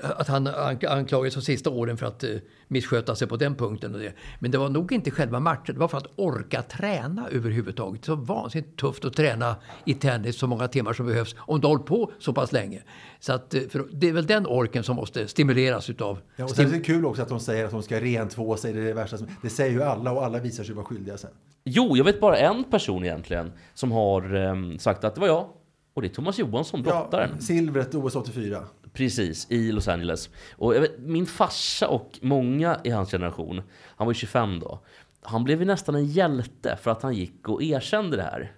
eh, 0.03 0.11
att 0.21 0.29
han 0.29 0.47
ank- 0.49 0.87
anklagades 0.89 1.35
de 1.35 1.41
sista 1.43 1.71
åren 1.71 1.97
för 1.97 2.07
att 2.07 2.25
eh, 2.25 2.31
missköta 2.69 3.15
sig 3.15 3.29
på 3.29 3.37
den 3.37 3.55
punkten. 3.55 3.95
Och 3.95 4.01
det. 4.01 4.13
Men 4.41 4.51
det 4.51 4.59
var 4.59 4.69
nog 4.69 4.93
inte 4.93 5.11
själva 5.11 5.41
matchen, 5.41 5.75
det 5.75 5.81
var 5.81 5.89
för 5.89 5.99
att 5.99 6.07
orka 6.17 6.63
träna 6.63 7.29
överhuvudtaget. 7.31 8.05
Så 8.05 8.15
vansinnigt 8.15 8.79
tufft 8.81 9.05
att 9.05 9.15
träna 9.15 9.57
i 9.85 9.95
tennis 9.95 10.37
så 10.39 10.47
många 10.47 10.69
timmar 10.69 10.93
som 10.93 11.07
behövs 11.07 11.35
om 11.39 11.61
du 11.61 11.67
har 11.67 11.73
hållit 11.75 11.87
på 11.87 12.13
så 12.19 12.33
pass 12.33 12.53
länge. 12.53 12.83
Så 13.21 13.33
att, 13.33 13.55
eh, 13.55 13.61
det 13.93 14.09
är 14.09 14.13
väl 14.13 14.27
den 14.27 14.47
orken 14.47 14.83
som 14.83 14.97
måste 14.97 15.29
stimuleras 15.29 15.91
utav... 15.91 16.19
Ja, 16.37 16.45
och 16.45 16.51
sen 16.51 16.67
är 16.67 16.71
det 16.73 16.81
kul 16.81 17.05
också 17.07 17.23
att 17.23 17.29
de 17.29 17.41
säger 17.41 17.65
att 17.65 17.73
hon 17.73 17.83
ska 17.83 18.01
rentvå 18.01 18.57
sig. 18.57 18.95
Värsta. 18.99 19.19
som- 19.19 19.29
Det 19.43 19.51
säger 19.51 19.73
ju 19.73 19.83
alla 19.83 20.13
och 20.13 20.25
alla 20.25 20.39
visar 20.39 20.65
sig 20.65 20.75
vara 20.75 20.85
skyldiga 20.87 21.17
sen. 21.19 21.31
Jo, 21.65 21.97
jag 21.97 22.05
vet 22.05 22.21
bara 22.21 22.37
en 22.39 22.65
person 22.65 23.05
egentligen 23.05 23.53
som 23.75 23.93
har 23.93 24.35
ehm, 24.35 24.79
sagt 24.79 25.05
att 25.05 25.15
det 25.15 25.21
var 25.21 25.29
jag. 25.29 25.49
Och 25.95 26.03
det 26.03 26.09
är 26.09 26.15
Thomas 26.15 26.39
Johansson, 26.39 26.83
brottaren. 26.83 27.31
Ja, 27.35 27.41
silvret 27.41 27.95
OS 27.95 28.17
84. 28.17 28.65
Precis, 28.93 29.47
i 29.51 29.73
Los 29.73 29.89
Angeles. 29.89 30.31
Och 30.57 30.75
jag 30.77 30.81
vet, 30.81 30.99
min 30.99 31.27
farsa 31.27 31.89
och 31.89 32.19
många 32.23 32.81
i 32.85 32.91
hans 32.91 33.11
generation, 33.11 33.63
han 33.97 34.07
var 34.07 34.13
ju 34.13 34.19
25 34.19 34.61
då, 34.61 34.79
han 35.23 35.45
blev 35.45 35.61
ju 35.61 35.65
nästan 35.67 35.95
en 35.95 36.07
hjälte 36.07 36.79
för 36.83 36.91
att 36.91 37.03
han 37.03 37.15
gick 37.15 37.49
och 37.49 37.63
erkände 37.63 38.17
det 38.17 38.23
här. 38.23 38.53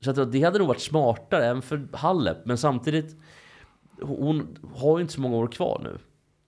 Så 0.00 0.10
att 0.10 0.32
det 0.32 0.42
hade 0.42 0.58
nog 0.58 0.68
varit 0.68 0.80
smartare 0.80 1.44
även 1.46 1.62
för 1.62 1.88
Halep, 1.92 2.36
men 2.44 2.58
samtidigt, 2.58 3.16
hon 4.02 4.58
har 4.74 4.98
ju 4.98 5.02
inte 5.02 5.14
så 5.14 5.20
många 5.20 5.36
år 5.36 5.46
kvar 5.46 5.80
nu. 5.84 5.98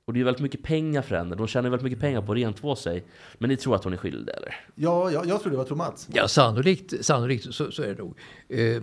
Och 0.08 0.14
det 0.14 0.20
är 0.20 0.25
väldigt 0.25 0.43
mycket 0.43 0.62
pengar 0.62 1.02
för 1.02 1.16
henne, 1.16 1.34
de 1.34 1.46
tjänar 1.46 1.70
väldigt 1.70 1.84
mycket 1.84 2.00
pengar 2.00 2.22
på 2.22 2.32
att 2.32 2.38
rentvå 2.38 2.76
sig. 2.76 3.05
Men 3.38 3.50
ni 3.50 3.56
tror 3.56 3.75
att 3.75 3.84
hon 3.84 3.93
är 3.93 3.96
skyldig 3.96 4.34
eller? 4.34 4.55
Ja, 4.75 5.10
jag, 5.10 5.26
jag 5.26 5.40
tror 5.40 5.50
det 5.50 5.56
var 5.56 5.64
Thomas. 5.64 6.08
Ja, 6.12 6.28
sannolikt, 6.28 7.05
sannolikt 7.05 7.55
så, 7.55 7.70
så 7.70 7.82
är 7.82 7.88
det 7.88 7.99
nog. 7.99 8.19
Eh, 8.49 8.82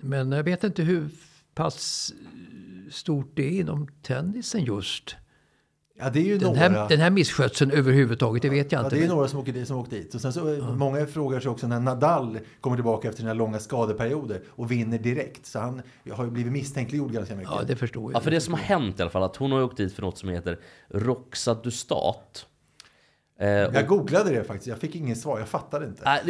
men 0.00 0.32
jag 0.32 0.44
vet 0.44 0.64
inte 0.64 0.82
hur 0.82 1.08
pass 1.54 2.12
stort 2.90 3.30
det 3.34 3.42
är 3.42 3.60
inom 3.60 3.88
tennisen 4.02 4.64
just. 4.64 5.16
Ja, 6.02 6.10
det 6.10 6.20
är 6.20 6.24
ju 6.24 6.38
Den 6.38 6.48
några. 6.48 6.60
här, 6.68 6.88
den 6.88 7.00
här 7.00 7.10
misskötseln 7.10 7.70
överhuvudtaget, 7.70 8.42
det 8.42 8.48
vet 8.48 8.72
jag 8.72 8.80
Ja, 8.80 8.84
inte. 8.84 8.96
det 8.96 9.04
är 9.04 9.08
några 9.08 9.28
som 9.28 9.40
åker, 9.40 9.52
dit, 9.52 9.68
som 9.68 9.76
åkt 9.78 9.90
dit. 9.90 10.14
Och 10.14 10.20
sen 10.20 10.32
så, 10.32 10.54
eh, 10.54 10.74
Många 10.74 11.06
frågar 11.06 11.40
sig 11.40 11.50
också 11.50 11.66
när 11.66 11.80
Nadal 11.80 12.38
kommer 12.60 12.76
tillbaka 12.76 13.08
efter 13.08 13.20
sina 13.20 13.32
långa 13.34 13.58
skadeperioder 13.58 14.40
och 14.48 14.70
vinner 14.70 14.98
direkt. 14.98 15.46
Så 15.46 15.58
han 15.58 15.82
har 16.12 16.24
ju 16.24 16.30
blivit 16.30 16.52
misstänkliggjord 16.52 17.12
ganska 17.12 17.34
mycket. 17.36 17.52
Ja, 17.56 17.62
det 17.66 17.76
förstår 17.76 18.12
jag. 18.12 18.18
Ja, 18.18 18.22
för 18.24 18.30
det 18.30 18.40
som 18.40 18.54
har 18.54 18.60
hänt 18.60 18.98
i 18.98 19.02
alla 19.02 19.10
fall, 19.10 19.22
att 19.22 19.36
hon 19.36 19.52
har 19.52 19.62
åkt 19.62 19.76
dit 19.76 19.92
för 19.92 20.02
något 20.02 20.18
som 20.18 20.28
heter 20.28 20.58
Roxadustat. 20.88 22.46
Eh, 23.40 23.48
Jag 23.48 23.86
googlade 23.86 24.30
det 24.30 24.44
faktiskt, 24.44 24.66
jag 24.66 24.78
fick 24.78 24.94
inget 24.96 25.18
svar, 25.18 25.38
jag 25.38 25.48
fattade 25.48 25.86
inte. 25.86 26.02
Nej, 26.04 26.20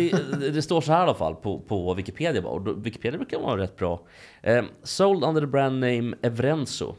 det, 0.40 0.50
det 0.50 0.62
står 0.62 0.80
så 0.80 0.92
här 0.92 0.98
i 1.00 1.02
alla 1.02 1.14
fall 1.14 1.34
på, 1.34 1.60
på 1.60 1.94
Wikipedia. 1.94 2.46
Och 2.46 2.86
Wikipedia 2.86 3.18
brukar 3.18 3.38
vara 3.40 3.60
rätt 3.62 3.76
bra. 3.76 4.02
Eh, 4.42 4.64
sold 4.82 5.24
under 5.24 5.40
the 5.40 5.46
brand 5.46 5.74
name 5.80 6.16
Evrenzo. 6.22 6.94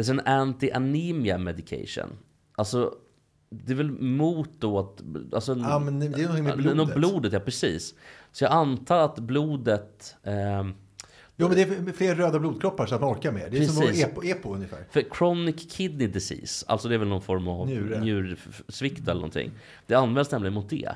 It's 0.00 0.10
an 0.10 0.20
anti-anemia 0.20 1.38
medication. 1.38 2.08
Alltså, 2.56 2.94
det 3.50 3.72
är 3.72 3.76
väl 3.76 3.90
mot 3.90 4.50
då 4.58 4.78
att... 4.78 5.02
Alltså, 5.34 5.56
Ja, 5.58 5.78
men 5.78 6.00
det 6.00 6.06
är 6.06 6.10
någonting 6.22 6.44
med 6.44 6.56
blodet. 6.58 6.94
blodet, 6.96 7.32
ja 7.32 7.40
precis. 7.40 7.94
Så 8.32 8.44
jag 8.44 8.52
antar 8.52 8.98
att 8.98 9.18
blodet... 9.18 10.16
ehm, 10.22 10.74
Jo, 11.36 11.48
men 11.48 11.56
det 11.56 11.62
är 11.62 11.92
fler 11.92 12.14
röda 12.14 12.38
blodkroppar 12.38 12.86
så 12.86 12.94
att 12.94 13.00
man 13.00 13.12
orkar 13.12 13.32
mer. 13.32 13.48
Det 13.50 13.58
är 13.58 13.64
som 13.64 13.86
Precis. 13.86 14.04
EPO, 14.04 14.24
EPO 14.24 14.54
ungefär. 14.54 14.84
För 14.90 15.04
chronic 15.18 15.72
kidney 15.76 16.06
disease, 16.06 16.64
alltså 16.68 16.88
det 16.88 16.94
är 16.94 16.98
väl 16.98 17.08
någon 17.08 17.22
form 17.22 17.48
av 17.48 17.66
Njure. 17.66 18.00
njursvikt 18.00 19.02
eller 19.02 19.14
någonting. 19.14 19.50
Det 19.86 19.94
används 19.94 20.30
nämligen 20.30 20.54
mot 20.54 20.70
det. 20.70 20.88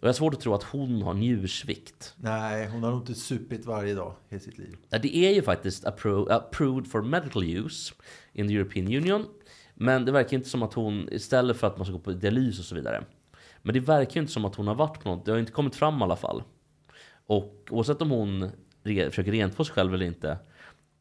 Och 0.00 0.04
jag 0.04 0.08
har 0.08 0.12
svårt 0.12 0.34
att 0.34 0.40
tro 0.40 0.54
att 0.54 0.62
hon 0.62 1.02
har 1.02 1.14
njursvikt. 1.14 2.14
Nej, 2.16 2.66
hon 2.68 2.82
har 2.82 2.90
nog 2.90 3.00
inte 3.00 3.14
supit 3.14 3.66
varje 3.66 3.94
dag 3.94 4.14
i 4.28 4.38
sitt 4.38 4.58
liv. 4.58 4.76
Det 5.02 5.16
är 5.16 5.34
ju 5.34 5.42
faktiskt 5.42 5.84
appro- 5.84 6.32
approved 6.32 6.86
for 6.90 7.02
medical 7.02 7.44
use 7.44 7.94
in 8.32 8.48
the 8.48 8.54
European 8.54 8.86
Union. 8.86 9.26
Men 9.74 10.04
det 10.04 10.12
verkar 10.12 10.36
inte 10.36 10.48
som 10.48 10.62
att 10.62 10.74
hon, 10.74 11.08
istället 11.12 11.56
för 11.56 11.66
att 11.66 11.76
man 11.76 11.86
ska 11.86 11.92
gå 11.92 11.98
på 11.98 12.12
dialys 12.12 12.58
och 12.58 12.64
så 12.64 12.74
vidare. 12.74 13.04
Men 13.62 13.74
det 13.74 13.80
verkar 13.80 14.14
ju 14.14 14.20
inte 14.20 14.32
som 14.32 14.44
att 14.44 14.54
hon 14.54 14.66
har 14.66 14.74
varit 14.74 15.00
på 15.00 15.08
något, 15.08 15.24
det 15.24 15.32
har 15.32 15.38
inte 15.38 15.52
kommit 15.52 15.76
fram 15.76 16.00
i 16.00 16.02
alla 16.02 16.16
fall. 16.16 16.42
Och 17.26 17.68
oavsett 17.70 18.02
om 18.02 18.10
hon 18.10 18.50
re- 18.82 19.08
försöker 19.10 19.32
rentvå 19.32 19.64
sig 19.64 19.74
själv 19.74 19.94
eller 19.94 20.06
inte. 20.06 20.38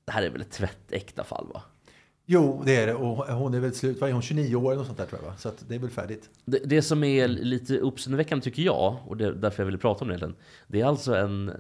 Det 0.06 0.12
här 0.12 0.24
är 0.24 0.30
väl 0.30 0.42
ett 0.42 0.52
tvättäkta 0.52 1.24
fall 1.24 1.48
va? 1.54 1.62
Jo, 2.32 2.62
det 2.66 2.76
är 2.76 2.88
det. 2.88 2.94
Och 2.94 3.26
hon 3.28 3.54
är 3.54 3.60
väl 3.60 3.74
slut, 3.74 4.02
vad 4.02 4.10
är 4.10 4.14
hon, 4.14 4.22
29 4.22 4.56
år 4.56 4.74
eller 4.74 4.84
sånt 4.84 4.98
där 4.98 5.06
tror 5.06 5.22
jag 5.22 5.30
va? 5.30 5.36
Så 5.38 5.52
det 5.68 5.76
är 5.76 5.80
väl 5.80 5.90
färdigt. 5.90 6.30
Det, 6.46 6.60
det 6.66 6.82
som 6.82 7.04
är 7.04 7.28
lite 7.28 7.78
uppseendeväckande 7.78 8.44
tycker 8.44 8.62
jag, 8.62 8.96
och 9.08 9.18
det 9.18 9.26
är 9.26 9.32
därför 9.32 9.64
jag 9.64 9.66
ville 9.66 9.78
prata 9.78 10.02
om 10.02 10.08
det 10.08 10.12
egentligen. 10.14 10.36
Det 10.68 10.82
är 10.82 10.86
alltså 10.86 11.16
en, 11.16 11.52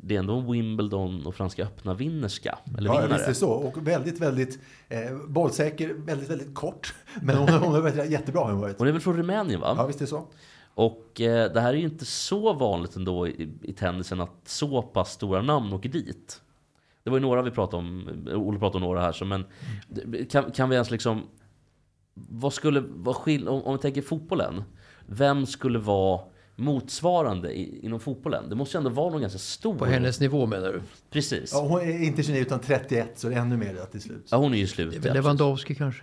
det 0.00 0.14
är 0.14 0.18
ändå 0.18 0.34
en 0.34 0.52
Wimbledon 0.52 1.26
och 1.26 1.34
Franska 1.34 1.62
öppna 1.64 1.94
vinnerska. 1.94 2.58
Eller 2.78 2.86
Ja, 2.88 2.92
vinnare. 2.92 3.12
visst 3.12 3.24
är 3.24 3.28
det 3.28 3.34
så. 3.34 3.50
Och 3.50 3.86
väldigt, 3.86 4.20
väldigt 4.20 4.58
eh, 4.88 4.98
bollsäker, 5.28 5.94
väldigt, 5.98 6.30
väldigt 6.30 6.54
kort. 6.54 6.94
Men 7.22 7.36
hon, 7.36 7.48
hon 7.48 7.72
har 7.72 7.80
varit 7.80 8.10
jättebra 8.10 8.42
har 8.42 8.52
hon 8.52 8.60
varit. 8.60 8.78
Hon 8.78 8.88
är 8.88 8.92
väl 8.92 9.00
från 9.00 9.16
Rumänien 9.16 9.60
va? 9.60 9.74
Ja, 9.76 9.86
visst 9.86 10.00
är 10.00 10.04
det 10.04 10.10
så. 10.10 10.26
Och 10.74 11.20
eh, 11.20 11.52
det 11.52 11.60
här 11.60 11.68
är 11.74 11.78
ju 11.78 11.84
inte 11.84 12.04
så 12.04 12.52
vanligt 12.52 12.96
ändå 12.96 13.28
i, 13.28 13.48
i 13.62 13.72
tennisen 13.72 14.20
att 14.20 14.40
så 14.44 14.82
pass 14.82 15.12
stora 15.12 15.42
namn 15.42 15.72
åker 15.72 15.88
dit. 15.88 16.40
Det 17.02 17.10
var 17.10 17.16
ju 17.16 17.22
några 17.22 17.42
vi 17.42 17.50
pratade 17.50 17.76
om, 17.76 18.08
Olle 18.34 18.58
pratade 18.58 18.76
om 18.84 18.90
några 18.90 19.00
här, 19.00 19.12
så 19.12 19.24
men 19.24 19.44
kan, 20.30 20.50
kan 20.50 20.68
vi 20.68 20.74
ens 20.74 20.90
liksom... 20.90 21.22
Vad 22.14 22.52
skulle 22.52 22.80
vara 22.80 23.14
skill- 23.14 23.48
om, 23.48 23.62
om 23.62 23.76
vi 23.76 23.82
tänker 23.82 24.02
fotbollen. 24.02 24.62
Vem 25.06 25.46
skulle 25.46 25.78
vara 25.78 26.20
motsvarande 26.56 27.52
i, 27.58 27.84
inom 27.86 28.00
fotbollen. 28.00 28.48
Det 28.48 28.54
måste 28.54 28.76
ju 28.76 28.78
ändå 28.78 28.90
vara 28.90 29.10
någon 29.10 29.20
ganska 29.20 29.38
stor. 29.38 29.78
På 29.78 29.84
hennes 29.84 30.20
nivå 30.20 30.46
menar 30.46 30.72
du? 30.72 30.82
Precis. 31.10 31.50
Ja, 31.52 31.60
hon 31.68 31.80
är 31.80 32.02
inte 32.04 32.22
29 32.22 32.40
utan 32.40 32.60
31, 32.60 33.18
så 33.18 33.28
det 33.28 33.34
är 33.34 33.38
ännu 33.40 33.56
mer 33.56 33.74
till 33.90 34.00
slut. 34.00 34.28
Ja, 34.30 34.36
hon 34.36 34.52
är 34.54 34.56
ju 34.56 34.62
Det 34.62 34.68
slut. 34.68 35.04
Lewandowski 35.04 35.74
kanske? 35.74 36.02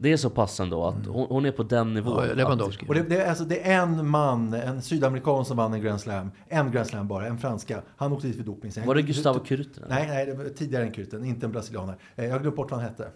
Det 0.00 0.12
är 0.12 0.16
så 0.16 0.30
pass 0.30 0.60
ändå 0.60 0.84
att 0.84 1.06
hon, 1.06 1.26
hon 1.28 1.44
är 1.46 1.50
på 1.52 1.62
den 1.62 1.94
nivån. 1.94 2.24
Ja, 2.28 2.34
Lewandowski. 2.34 2.86
Och 2.88 2.94
det, 2.94 3.02
det, 3.02 3.22
är, 3.22 3.28
alltså, 3.28 3.44
det 3.44 3.68
är 3.72 3.82
en 3.82 4.08
man, 4.08 4.54
en 4.54 4.82
sydamerikan 4.82 5.44
som 5.44 5.56
vann 5.56 5.74
en 5.74 5.80
Grand 5.82 6.00
Slam. 6.00 6.30
En 6.48 6.70
Grand 6.72 6.86
Slam 6.86 7.08
bara, 7.08 7.26
en 7.26 7.38
franska. 7.38 7.82
Han 7.96 8.12
åkte 8.12 8.26
dit 8.26 8.36
för 8.36 8.44
doping. 8.44 8.72
Sen- 8.72 8.86
Var 8.86 8.94
det 8.94 9.02
Gustavo 9.02 9.38
Kuruttinen? 9.38 9.88
Nej, 9.90 10.06
nej, 10.08 10.26
det 10.26 10.34
var 10.34 10.44
tidigare 10.44 10.84
än 10.84 10.92
Kurten, 10.92 11.24
inte 11.24 11.46
en 11.46 11.52
brasilianare. 11.52 11.96
Eh, 12.16 12.24
Jag 12.26 12.40
glömt 12.42 12.56
bort 12.56 12.70
vad 12.70 12.80
han 12.80 12.88
hette. 12.90 13.10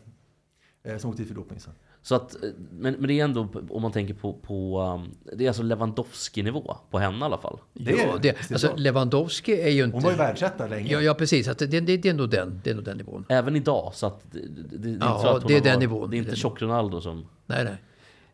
Eh, 0.84 0.96
Som 0.98 1.10
åkte 1.10 1.22
dit 1.22 1.28
för 1.28 1.34
doping 1.34 1.60
sen. 1.60 1.72
Så 2.04 2.14
att, 2.14 2.34
eh, 2.44 2.50
men, 2.78 2.94
men 2.94 3.08
det 3.08 3.20
är 3.20 3.24
ändå, 3.24 3.48
om 3.70 3.82
man 3.82 3.92
tänker 3.92 4.14
på, 4.14 4.32
på 4.32 4.80
um, 4.80 5.10
det 5.36 5.44
är 5.44 5.48
alltså 5.48 5.62
Lewandowski-nivå 5.62 6.76
på 6.90 6.98
henne 6.98 7.18
i 7.18 7.22
alla 7.22 7.38
fall. 7.38 7.58
Det 7.72 7.90
ja, 7.92 8.18
det. 8.22 8.50
alltså. 8.52 8.76
Lewandowski 8.76 9.60
är 9.60 9.68
ju 9.70 9.84
inte... 9.84 9.96
Hon 9.96 10.02
var 10.02 10.10
ju 10.10 10.16
världsetta 10.16 10.66
länge. 10.66 10.92
Ja, 10.92 11.00
ja 11.00 11.14
precis. 11.14 11.48
Att 11.48 11.58
det, 11.58 11.66
det, 11.66 11.96
det 11.96 12.08
är 12.08 12.14
nog 12.14 12.30
den, 12.30 12.60
det 12.64 12.70
är 12.70 12.74
nog 12.74 12.84
den 12.84 12.96
nivån. 12.96 13.24
Även 13.28 13.56
idag, 13.56 13.90
så 13.94 14.06
att 14.06 14.22
det, 14.32 14.38
det, 14.38 14.78
det 14.78 14.88
är 14.88 14.92
inte 14.92 15.06
Ja, 15.06 15.18
så 15.22 15.28
att 15.28 15.42
hon 15.42 15.52
det 15.52 15.56
är 15.56 15.60
den 15.60 15.70
varit- 15.72 15.80
nivån. 15.80 16.10
Det 16.10 16.16
är 16.16 16.18
inte 16.18 16.36
tjock 16.36 16.62
Ronaldo 16.62 17.00
som... 17.00 17.26
Nej, 17.46 17.64
nej. 17.64 17.76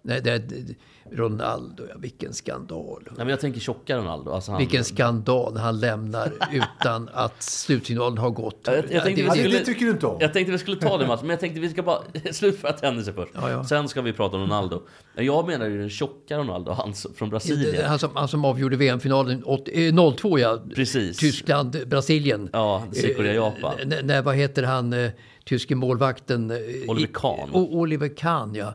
Nej 0.03 0.21
det, 0.23 0.39
det, 0.39 0.75
Ronaldo, 1.13 1.83
ja, 1.89 1.95
vilken 1.99 2.33
skandal. 2.35 3.03
Nej, 3.07 3.13
men 3.17 3.29
jag 3.29 3.41
tänker 3.41 3.61
tjocka 3.61 3.97
Ronaldo. 3.99 4.31
Alltså 4.31 4.51
han, 4.51 4.59
Vilken 4.59 4.85
skandal 4.85 5.57
han 5.57 5.81
lämnar 5.81 6.33
utan 6.53 7.09
att 7.13 7.43
slutsignalen 7.43 8.19
har 8.19 8.31
gått. 8.31 8.61
Ja, 8.67 8.73
jag- 8.75 8.85
jag 8.93 9.03
tänkte 9.05 9.23
vi 9.23 9.29
det, 9.29 9.35
skulle- 9.35 9.59
det 9.59 9.65
tycker 9.65 9.85
du 9.85 9.91
inte 9.91 10.07
om. 10.07 10.17
Jag 10.21 10.33
tänkte 10.33 10.53
vi 10.53 10.59
skulle 10.59 10.77
ta 10.77 10.99
det 10.99 11.07
Mats, 11.07 11.21
men 11.23 11.31
jag 11.31 11.41
tänkte 11.41 11.61
vi 11.61 11.69
ska 11.71 11.83
bara 11.83 11.99
slutföra 12.33 12.73
tennisen 12.73 13.15
först. 13.15 13.33
Ja, 13.35 13.51
ja. 13.51 13.65
Sen 13.65 13.89
ska 13.89 14.03
vi 14.03 14.13
prata 14.13 14.37
om 14.37 14.43
Ronaldo. 14.43 14.83
Jag 15.15 15.47
menar 15.47 15.67
ju 15.67 15.79
den 15.79 15.91
tjocka 15.91 16.39
Ronaldo, 16.39 16.73
han 16.73 16.95
från 17.17 17.31
Brasilien. 17.31 17.85
Han 17.87 17.99
som, 17.99 18.11
han 18.17 18.29
som 18.29 18.45
avgjorde 18.45 18.77
VM-finalen 18.77 19.45
80 19.45 19.89
eh, 19.89 20.13
02, 20.17 20.39
ja. 20.39 20.59
Precis. 20.75 21.17
Tyskland, 21.19 21.77
Brasilien. 21.89 22.51
Ja, 22.53 22.85
Sydkorea, 22.93 23.33
Japan. 23.35 23.75
Eh, 23.93 23.99
när, 24.05 24.23
vad 24.23 24.35
heter 24.37 24.63
han, 24.63 24.93
eh, 24.93 25.11
tyske 25.45 25.75
målvakten? 25.75 26.51
eh, 26.51 26.57
Oliver 26.89 27.13
Kahn. 27.15 27.51
Oliver 27.53 28.17
Kahn, 28.17 28.55
ja. 28.55 28.75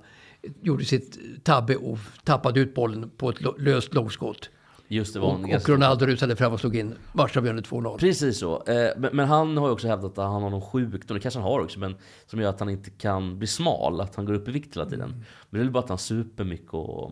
Gjorde 0.62 0.86
sitt 0.86 1.18
tabbe 1.44 1.76
och 1.76 1.98
tappade 2.24 2.60
ut 2.60 2.76
bollen 2.76 3.12
på 3.18 3.30
ett 3.30 3.38
löst 3.60 3.94
långskott. 3.94 4.50
Just 4.88 5.14
det, 5.14 5.20
var 5.20 5.28
Och, 5.56 5.70
Ronaldo 5.70 6.06
rusade 6.06 6.36
fram 6.36 6.54
och 6.54 6.60
slog 6.60 6.76
in 6.76 6.94
matchavgörande 7.14 7.62
2-0. 7.62 7.98
Precis 7.98 8.38
så. 8.40 8.64
Eh, 8.64 9.10
Men, 9.12 9.28
han 9.28 9.58
har 9.58 9.68
ju 9.68 9.74
också 9.74 9.88
hävdat 9.88 10.12
att 10.18 10.24
han 10.32 10.44
har 10.44 10.50
någon 10.50 10.62
sjukdom, 10.62 11.16
det 11.18 11.20
kanske 11.20 11.40
han 11.40 11.50
har 11.52 11.60
också, 11.60 11.80
men 11.80 11.96
som 12.28 12.40
gör 12.42 12.50
att 12.50 12.60
han 12.60 12.70
inte 12.70 12.90
kan 12.90 13.38
bli 13.38 13.48
smal, 13.48 14.02
att 14.02 14.16
han 14.16 14.26
går 14.26 14.34
upp 14.34 14.48
i 14.48 14.52
vikt 14.52 14.76
hela 14.76 14.86
tiden. 14.90 15.10
Men 15.10 15.24
det 15.50 15.58
är 15.58 15.64
väl 15.64 15.72
bara 15.72 15.84
att 15.84 15.90
han 15.90 15.98
super 15.98 16.44
mycket 16.44 16.74
och 16.74 17.12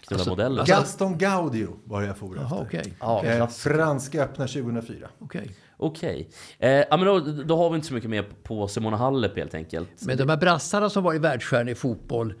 knullar 0.00 0.18
Alltså- 0.20 0.30
modeller. 0.30 0.60
alltså- 0.60 0.74
Gaston 0.74 1.18
Gaudio 1.18 1.68
var 1.84 2.02
jag 2.02 2.16
for 2.16 2.42
efter. 2.42 2.60
okej. 2.62 2.92
ja, 3.00 3.24
Eh. 3.24 3.48
Franska 3.48 4.22
öppna 4.22 4.46
2004. 4.46 5.08
okej. 5.18 5.50
Okej. 5.76 6.28
Eh, 6.58 6.70
ja, 6.70 6.86
men 6.96 7.04
då, 7.06 7.20
då 7.20 7.56
har 7.56 7.70
vi 7.70 7.76
inte 7.76 7.88
så 7.88 7.94
mycket 7.94 8.10
mer 8.10 8.24
på 8.42 8.68
Simona 8.68 8.96
Halep 8.96 9.36
helt 9.36 9.54
enkelt. 9.54 9.88
Men 10.00 10.16
de 10.16 10.28
här 10.28 10.36
brassarna 10.36 10.90
som 10.90 11.04
var 11.04 11.14
i 11.14 11.18
världsstjärnor 11.18 11.72
i 11.72 11.74
fotboll 11.74 12.34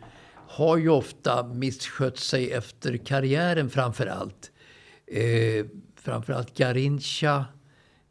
har 0.52 0.76
ju 0.76 0.88
ofta 0.88 1.46
misskött 1.46 2.18
sig 2.18 2.52
efter 2.52 2.96
karriären 2.96 3.70
framför 3.70 4.06
allt. 4.06 4.50
Eh, 5.06 5.66
framförallt 5.96 6.56
Garincha. 6.56 7.44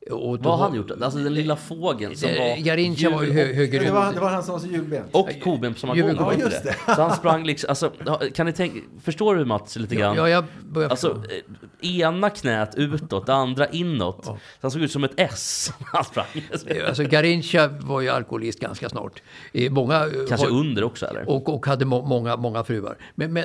Och 0.09 0.39
Vad 0.39 0.57
har 0.59 0.67
han 0.67 0.75
gjort? 0.75 0.91
Alltså 1.01 1.19
den 1.19 1.33
lilla 1.33 1.55
fågeln 1.55 2.15
som 2.17 2.29
Eh, 2.29 2.37
var... 2.39 2.63
Garincha 2.63 3.09
var 3.09 3.23
ju 3.23 3.31
hö- 3.31 3.53
höger 3.53 3.79
Det 3.79 3.91
var, 3.91 4.13
det 4.13 4.19
var 4.19 4.29
han 4.29 4.43
som 4.43 4.53
var 4.53 4.59
så 4.59 4.67
julbent. 4.67 5.05
Och 5.11 5.29
koben 5.43 5.75
som 5.75 5.89
var 5.89 5.95
Ja, 5.95 6.33
just 6.33 6.63
det? 6.63 6.75
Så 6.95 7.01
han 7.01 7.15
sprang 7.15 7.43
liksom, 7.45 7.69
alltså, 7.69 7.91
kan 8.33 8.45
ni 8.45 8.53
tänka, 8.53 8.79
förstår 9.03 9.35
du 9.35 9.45
Mats 9.45 9.75
lite 9.75 9.95
grann? 9.95 10.15
Ja, 10.15 10.29
jag 10.29 10.43
börjar 10.69 10.89
Alltså, 10.89 11.23
eh, 11.81 11.99
ena 11.99 12.29
knät 12.29 12.75
utåt, 12.75 13.25
det 13.25 13.33
andra 13.33 13.67
inåt. 13.69 14.25
Så 14.25 14.37
han 14.61 14.71
såg 14.71 14.81
ut 14.81 14.91
som 14.91 15.03
ett 15.03 15.13
S 15.17 15.71
han 15.79 16.03
sprang. 16.03 16.25
Alltså 16.87 17.03
Garincha 17.03 17.67
var 17.67 18.01
ju 18.01 18.09
alkoholist 18.09 18.59
ganska 18.59 18.89
snart. 18.89 19.21
Eh, 19.53 19.71
Många, 19.71 19.95
eh, 19.95 20.11
Kanske 20.29 20.47
under 20.47 20.83
också 20.83 21.05
eller? 21.05 21.29
Och, 21.29 21.49
och 21.55 21.65
hade 21.65 21.85
må, 21.85 22.01
många, 22.05 22.37
många 22.37 22.63
fruar. 22.63 22.97
Men, 23.15 23.33
men, 23.33 23.43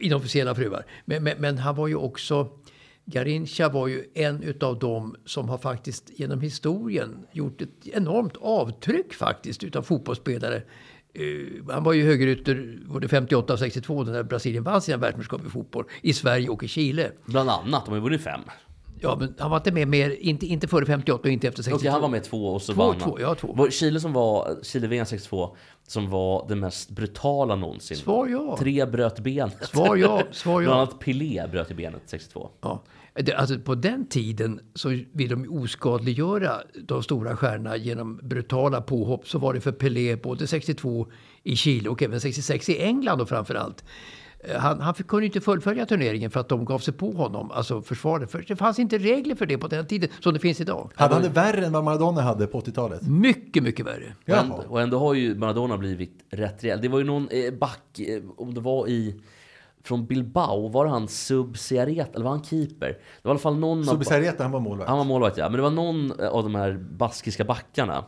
inofficiella 0.00 0.54
fruar. 0.54 0.84
Men, 1.04 1.22
men, 1.22 1.34
men 1.38 1.58
han 1.58 1.74
var 1.76 1.88
ju 1.88 1.96
också... 1.96 2.48
Garincha 3.06 3.68
var 3.68 3.86
ju 3.88 4.04
en 4.14 4.42
utav 4.42 4.78
dem 4.78 5.16
som 5.24 5.48
har 5.48 5.58
faktiskt 5.58 6.10
genom 6.18 6.40
historien 6.40 7.26
gjort 7.32 7.62
ett 7.62 7.86
enormt 7.86 8.36
avtryck 8.40 9.14
faktiskt 9.14 9.64
utav 9.64 9.82
fotbollsspelare. 9.82 10.56
Eh, 11.14 11.72
han 11.74 11.84
var 11.84 11.92
ju 11.92 12.04
högerytter 12.04 12.78
både 12.88 13.08
58 13.08 13.52
och 13.52 13.58
62 13.58 14.04
när 14.04 14.22
Brasilien 14.22 14.64
vann 14.64 14.82
sina 14.82 14.96
världsmästerskap 14.96 15.46
i 15.46 15.50
fotboll. 15.50 15.84
I 16.02 16.12
Sverige 16.12 16.48
och 16.48 16.62
i 16.64 16.68
Chile. 16.68 17.12
Bland 17.26 17.50
annat, 17.50 17.84
de 17.84 17.90
har 17.90 17.96
ju 17.96 18.02
vunnit 18.02 18.20
fem. 18.22 18.40
Ja, 19.00 19.16
men 19.20 19.34
han 19.38 19.50
var 19.50 19.56
inte 19.56 19.72
med 19.72 19.88
mer, 19.88 20.10
inte, 20.10 20.46
inte 20.46 20.68
före 20.68 20.86
58 20.86 21.22
och 21.22 21.28
inte 21.28 21.48
efter 21.48 21.62
62. 21.62 21.76
Okej, 21.76 21.90
han 21.90 22.00
var 22.00 22.08
med 22.08 22.24
två 22.24 22.46
och 22.46 22.62
så 22.62 22.72
Två, 22.72 22.82
vann 22.86 23.00
han. 23.00 23.10
två, 23.10 23.20
ja, 23.20 23.34
två. 23.34 23.70
Chile 23.70 24.00
som 24.00 24.12
var, 24.12 24.56
Chile 24.62 24.86
VM 24.86 25.06
62, 25.06 25.56
som 25.86 26.10
var 26.10 26.46
det 26.48 26.56
mest 26.56 26.90
brutala 26.90 27.56
någonsin. 27.56 27.96
Svar 27.96 28.28
ja. 28.28 28.56
Tre 28.58 28.86
bröt 28.86 29.18
benet. 29.18 29.68
Svar 29.68 29.96
ja, 29.96 30.22
svar 30.30 30.62
ja. 30.62 30.66
Bland 30.66 30.80
annat 30.80 30.98
Pelé 31.00 31.46
bröt 31.50 31.70
i 31.70 31.74
benet 31.74 32.02
62. 32.06 32.50
Ja. 32.60 32.82
Det, 33.14 33.32
alltså 33.32 33.58
på 33.58 33.74
den 33.74 34.06
tiden 34.06 34.60
så 34.74 34.88
vill 35.12 35.28
de 35.28 35.62
oskadliggöra 35.62 36.52
de 36.74 37.02
stora 37.02 37.36
stjärnorna 37.36 37.76
genom 37.76 38.20
brutala 38.22 38.80
påhopp. 38.80 39.28
Så 39.28 39.38
var 39.38 39.54
det 39.54 39.60
för 39.60 39.72
Pelé 39.72 40.16
både 40.16 40.46
62 40.46 41.06
i 41.42 41.56
Chile 41.56 41.88
och 41.88 42.02
även 42.02 42.20
66 42.20 42.68
i 42.68 42.82
England 42.82 43.20
och 43.20 43.28
framför 43.28 43.54
allt. 43.54 43.84
Eh, 44.48 44.60
Han, 44.60 44.80
han 44.80 44.94
kunde 44.94 45.26
inte 45.26 45.40
fullfölja 45.40 45.86
turneringen 45.86 46.30
för 46.30 46.40
att 46.40 46.48
de 46.48 46.64
gav 46.64 46.78
sig 46.78 46.94
på 46.94 47.12
honom, 47.12 47.50
alltså 47.50 47.82
försvaret. 47.82 48.30
För 48.30 48.44
det 48.48 48.56
fanns 48.56 48.78
inte 48.78 48.98
regler 48.98 49.34
för 49.34 49.46
det 49.46 49.58
på 49.58 49.68
den 49.68 49.86
tiden 49.86 50.08
som 50.20 50.34
det 50.34 50.40
finns 50.40 50.60
idag. 50.60 50.90
Hade 50.94 51.14
han 51.14 51.22
det 51.22 51.28
värre 51.28 51.66
än 51.66 51.72
vad 51.72 51.84
Maradona 51.84 52.22
hade 52.22 52.46
på 52.46 52.60
80-talet? 52.60 53.02
Mycket, 53.02 53.62
mycket 53.62 53.86
värre. 53.86 54.14
Och 54.28 54.34
ändå, 54.36 54.64
och 54.68 54.80
ändå 54.80 54.98
har 54.98 55.14
ju 55.14 55.34
Maradona 55.34 55.78
blivit 55.78 56.24
rätt 56.30 56.64
rejäl. 56.64 56.80
Det 56.82 56.88
var 56.88 56.98
ju 56.98 57.04
någon 57.04 57.28
eh, 57.28 57.54
back, 57.54 57.98
eh, 57.98 58.22
om 58.36 58.54
det 58.54 58.60
var 58.60 58.88
i... 58.88 59.20
Från 59.86 60.06
Bilbao, 60.06 60.68
var 60.68 60.86
han 60.86 61.08
Subsiareta, 61.08 62.10
eller 62.14 62.24
var 62.24 62.30
han 62.30 62.44
keeper? 62.44 62.88
Det 62.88 62.98
var 63.22 63.30
i 63.30 63.32
alla 63.32 63.38
fall 63.38 63.56
någon 63.58 63.78
av... 63.78 63.92
Subisareta, 63.92 64.42
han 64.42 64.52
var 64.52 64.60
målvakt. 64.60 64.88
Han 64.88 64.98
var 64.98 65.04
målvakt 65.04 65.36
ja, 65.38 65.48
men 65.48 65.56
det 65.56 65.62
var 65.62 65.70
någon 65.70 66.12
av 66.20 66.42
de 66.42 66.54
här 66.54 66.72
baskiska 66.90 67.44
backarna. 67.44 68.04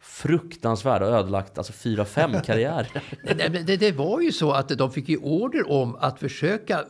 Fruktansvärda 0.00 1.06
och 1.06 1.12
ödelagt 1.12 1.58
alltså 1.58 1.72
fyra, 1.72 2.04
fem 2.04 2.32
karriärer. 2.46 3.02
det, 3.22 3.48
Det, 3.48 3.76
det 3.76 3.92
var 3.92 4.20
ju 4.20 4.32
så 4.32 4.52
att 4.52 4.68
de 4.68 4.92
fick 4.92 5.08
ju 5.08 5.16
order 5.16 5.70
om 5.70 5.96
att 6.00 6.20
försöka 6.20 6.84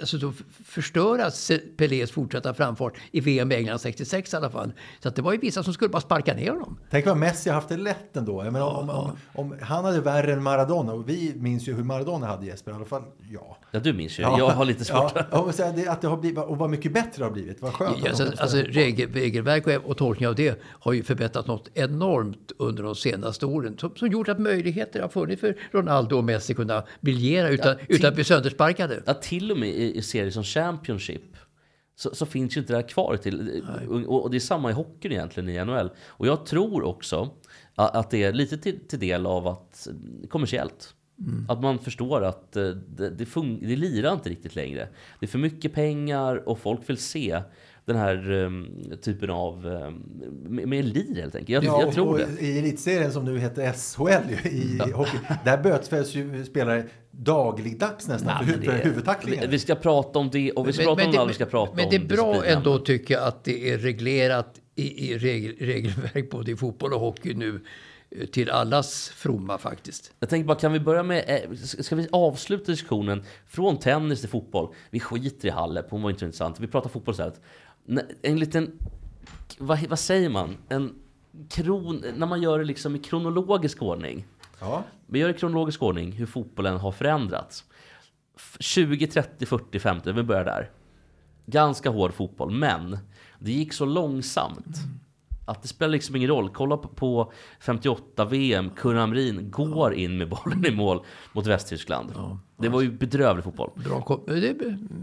alltså 0.00 0.18
då 0.18 0.28
f- 0.38 0.44
förstöra 0.64 1.30
Se- 1.30 1.58
Pelés 1.58 2.10
fortsatta 2.10 2.54
framfart 2.54 2.94
i 3.12 3.20
VM 3.20 3.52
i 3.52 3.54
England 3.54 3.78
66 3.78 4.32
i 4.32 4.36
alla 4.36 4.50
fall. 4.50 4.72
Så 5.02 5.08
att 5.08 5.16
det 5.16 5.22
var 5.22 5.32
ju 5.32 5.38
vissa 5.38 5.62
som 5.62 5.74
skulle 5.74 5.88
bara 5.88 6.00
sparka 6.00 6.34
ner 6.34 6.50
honom. 6.50 6.78
Tänk 6.90 7.06
vad 7.06 7.16
Messi 7.16 7.50
har 7.50 7.54
haft 7.54 7.68
det 7.68 7.76
lätt 7.76 8.16
ändå. 8.16 8.44
Jag 8.44 8.52
menar, 8.52 8.66
om, 8.66 8.90
om, 8.90 9.10
om 9.34 9.56
han 9.62 9.84
hade 9.84 10.00
värre 10.00 10.32
än 10.32 10.42
Maradona, 10.42 10.92
och 10.92 11.08
vi 11.08 11.32
minns 11.36 11.68
ju 11.68 11.74
hur 11.74 11.84
Maradona 11.84 12.26
hade 12.26 12.46
Jesper, 12.46 12.70
i 12.72 12.74
alla 12.74 12.84
fall 12.84 13.02
ja. 13.30 13.56
Ja, 13.70 13.80
du 13.80 13.92
minns 13.92 14.18
ju. 14.18 14.22
Jag 14.22 14.48
har 14.48 14.64
lite 14.64 14.84
svårt. 14.84 15.12
Ja, 15.14 15.24
ja, 15.30 15.38
och 15.40 15.54
så 15.54 15.62
att 15.88 16.00
det 16.00 16.08
har 16.08 16.16
blivit, 16.16 16.38
och 16.38 16.58
vad 16.58 16.70
mycket 16.70 16.92
bättre 16.92 17.10
det 17.16 17.24
har 17.24 17.30
blivit. 17.30 17.62
Vad 17.62 17.72
skönt. 17.72 17.96
Ja, 18.04 18.10
att 18.12 18.20
alltså, 18.20 18.42
alltså, 18.42 18.56
regel, 18.56 19.12
regelverk 19.12 19.66
och, 19.66 19.72
och 19.90 19.96
tolkning 19.96 20.28
av 20.28 20.34
det 20.34 20.60
har 20.64 20.92
ju 20.92 21.02
förbättrats 21.02 21.48
något 21.48 21.68
enormt 21.74 22.52
under 22.58 22.82
de 22.82 22.94
senaste 22.94 23.46
åren. 23.46 23.78
Som, 23.78 23.96
som 23.96 24.08
gjort 24.08 24.28
att 24.28 24.38
möjligheter 24.38 25.00
har 25.00 25.08
funnits 25.08 25.40
för 25.40 25.56
Ronaldo 25.72 26.16
och 26.16 26.24
Messi 26.24 26.54
kunna 26.54 26.84
briljera 27.00 27.48
utan, 27.48 27.76
utan 27.88 28.08
att 28.08 28.14
bli 28.14 28.24
söndersparkade. 28.24 29.02
Ja, 29.06 29.14
till 29.14 29.50
och 29.52 29.58
med 29.58 29.68
i, 29.84 29.98
i 29.98 30.02
serier 30.02 30.30
som 30.30 30.44
Championship 30.44 31.36
så, 31.96 32.14
så 32.14 32.26
finns 32.26 32.56
ju 32.56 32.60
inte 32.60 32.72
det 32.72 32.76
här 32.76 32.88
kvar 32.88 33.16
till. 33.16 33.62
Och, 33.88 34.22
och 34.22 34.30
det 34.30 34.36
är 34.36 34.40
samma 34.40 34.70
i 34.70 34.72
hockeyn 34.72 35.12
egentligen 35.12 35.48
i 35.48 35.64
NHL. 35.64 35.90
Och 36.06 36.26
jag 36.26 36.46
tror 36.46 36.82
också 36.82 37.30
att 37.74 38.10
det 38.10 38.22
är 38.22 38.32
lite 38.32 38.58
till, 38.58 38.80
till 38.88 38.98
del 38.98 39.26
av 39.26 39.46
att 39.46 39.88
kommersiellt. 40.30 40.94
Att 41.48 41.62
man 41.62 41.78
förstår 41.78 42.24
att 42.24 42.56
eh, 42.56 42.68
det, 42.68 43.10
det, 43.10 43.26
det 43.60 43.76
lirar 43.76 44.12
inte 44.12 44.30
riktigt 44.30 44.56
längre. 44.56 44.88
Det 45.20 45.26
är 45.26 45.30
för 45.30 45.38
mycket 45.38 45.72
pengar 45.74 46.48
och 46.48 46.58
folk 46.58 46.88
vill 46.88 46.98
se 46.98 47.42
den 47.86 47.96
här 47.96 48.30
um, 48.30 48.82
typen 49.02 49.30
av... 49.30 49.66
Um, 49.66 50.02
med, 50.54 50.68
med 50.68 50.84
lir 50.84 51.14
helt 51.20 51.34
enkelt. 51.34 51.64
Jag, 51.64 51.64
Ja, 51.64 51.80
jag 51.82 51.94
tror 51.94 52.08
och 52.12 52.18
det. 52.18 52.42
i 52.46 52.58
elitserien 52.58 53.12
som 53.12 53.24
nu 53.24 53.38
heter 53.38 53.72
SHL 53.72 54.30
ju, 54.30 54.50
i 54.50 54.92
hockey, 54.94 55.18
där 55.44 55.62
bötfälls 55.62 56.14
ju 56.14 56.44
spelare 56.44 56.84
dagligdags 57.10 58.08
nästan 58.08 58.38
för, 58.38 58.52
men 58.52 58.54
hu- 58.62 58.82
det- 58.94 59.02
för 59.02 59.46
Vi, 59.48 59.58
ska 59.58 59.74
prata 59.74 60.18
om 60.18 60.30
det 60.30 60.52
och 60.52 60.68
vi 60.68 60.72
ska 60.72 60.82
prata 60.84 61.04
om 61.06 61.12
det, 61.12 61.26
vi 61.28 61.34
ska 61.34 61.46
prata 61.46 61.72
men 61.76 61.84
om 61.84 61.90
det 61.90 61.96
är 61.96 62.00
bra 62.16 62.44
ändå 62.44 62.78
tycker 62.78 63.14
jag 63.14 63.24
att 63.24 63.44
det 63.44 63.70
är 63.72 63.78
reglerat 63.78 64.60
i, 64.74 65.10
i 65.12 65.18
regel, 65.18 65.54
regelverk 65.58 66.30
både 66.30 66.50
i 66.52 66.56
fotboll 66.56 66.92
och 66.92 67.00
hockey 67.00 67.34
nu 67.34 67.60
eh, 68.10 68.26
till 68.26 68.50
allas 68.50 69.08
fromma 69.08 69.58
faktiskt. 69.58 70.12
Jag 70.20 70.28
tänker 70.28 70.46
bara, 70.46 70.58
kan 70.58 70.72
vi 70.72 70.80
börja 70.80 71.02
med, 71.02 71.24
eh, 71.50 71.54
ska 71.56 71.96
vi 71.96 72.08
avsluta 72.12 72.64
diskussionen 72.72 73.24
från 73.46 73.78
tennis 73.78 74.20
till 74.20 74.28
fotboll? 74.28 74.74
Vi 74.90 75.00
skiter 75.00 75.48
i 75.48 75.50
Halep, 75.50 75.86
hon 75.90 76.02
var 76.02 76.10
inte 76.10 76.20
så 76.20 76.26
intressant. 76.26 76.60
Vi 76.60 76.66
pratar 76.66 76.88
fotboll 76.90 77.12
istället. 77.12 77.40
En 78.22 78.38
liten, 78.38 78.78
vad, 79.58 79.86
vad 79.88 79.98
säger 79.98 80.28
man? 80.28 80.56
En 80.68 80.94
kron, 81.50 82.04
när 82.16 82.26
man 82.26 82.42
gör 82.42 82.58
det 82.58 82.64
liksom 82.64 82.96
i 82.96 82.98
kronologisk 82.98 83.82
ordning. 83.82 84.26
Ja. 84.60 84.82
Vi 85.06 85.18
gör 85.18 85.28
det 85.28 85.34
i 85.34 85.38
kronologisk 85.38 85.82
ordning 85.82 86.12
hur 86.12 86.26
fotbollen 86.26 86.76
har 86.76 86.92
förändrats. 86.92 87.64
F- 88.36 88.56
20, 88.60 89.06
30, 89.06 89.46
40, 89.46 89.78
50, 89.78 90.12
vi 90.12 90.22
börjar 90.22 90.44
där. 90.44 90.70
Ganska 91.46 91.90
hård 91.90 92.14
fotboll, 92.14 92.50
men 92.50 92.98
det 93.38 93.52
gick 93.52 93.72
så 93.72 93.84
långsamt. 93.84 94.76
Att 95.46 95.62
det 95.62 95.68
spelar 95.68 95.92
liksom 95.92 96.16
ingen 96.16 96.28
roll. 96.28 96.50
Kolla 96.54 96.76
på- 96.76 96.88
på 96.88 97.32
58 97.60 98.24
VM, 98.24 98.70
Kurre 98.70 98.98
Hamrin 98.98 99.50
går 99.50 99.94
in 99.94 100.18
med 100.18 100.28
bollen 100.28 100.66
i 100.66 100.70
mål 100.70 101.00
mot 101.32 101.46
Västtyskland. 101.46 102.12
Det 102.56 102.68
var 102.68 102.80
ju 102.80 102.90
bedrövlig 102.90 103.44
fotboll. 103.44 103.70
Bra, 103.74 104.20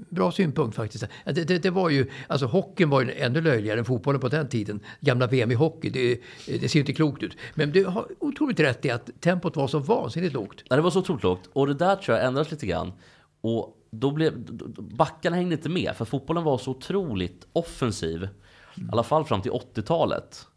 bra 0.10 0.32
synpunkt 0.32 0.76
faktiskt. 0.76 1.04
Ja, 1.26 1.32
Det, 1.32 1.44
det, 1.44 1.58
det 1.64 1.70
var 1.70 1.90
ju, 1.90 2.10
alltså 2.28 2.46
hockeyn 2.46 2.90
var 2.90 3.02
ju 3.02 3.12
ännu 3.12 3.42
löjligare 3.42 3.80
än 3.80 3.86
fotbollen 3.86 4.22
på 4.22 4.28
den 4.30 4.48
tiden. 4.50 4.80
Gamla 5.00 5.28
VM 5.28 5.52
i 5.52 5.56
hockey, 5.56 5.90
det, 5.90 6.22
det 6.60 6.70
ser 6.70 6.76
ju 6.76 6.82
inte 6.82 6.94
klokt 6.94 7.24
ut. 7.24 7.38
Men 7.56 7.72
du 7.72 7.86
har 7.86 8.08
otroligt 8.20 8.60
rätt 8.60 8.86
i 8.86 8.90
att 8.90 9.10
tempot 9.22 9.56
var 9.56 9.68
så 9.68 9.80
vansinnigt 9.80 10.34
lågt. 10.34 10.64
Ja, 10.70 10.76
det 10.76 10.82
var 10.82 10.90
så 10.92 11.00
otroligt 11.00 11.24
lågt. 11.24 11.50
Och 11.54 11.68
det 11.68 11.74
där 11.74 11.96
tror 11.96 12.18
jag 12.18 12.28
ändras 12.28 12.52
lite 12.52 12.66
grann. 12.66 12.94
Och 13.42 13.78
då 13.92 14.12
blev, 14.12 14.34
backarna 14.80 15.36
hängde 15.36 15.56
inte 15.56 15.70
med, 15.70 15.96
för 15.96 16.06
fotbollen 16.06 16.44
var 16.44 16.58
så 16.58 16.72
otroligt 16.72 17.48
offensiv. 17.54 18.28
I 18.76 18.82
alla 18.92 19.04
fall 19.04 19.26
fram 19.26 19.42
till 19.42 19.52
80-talet. 19.52 20.48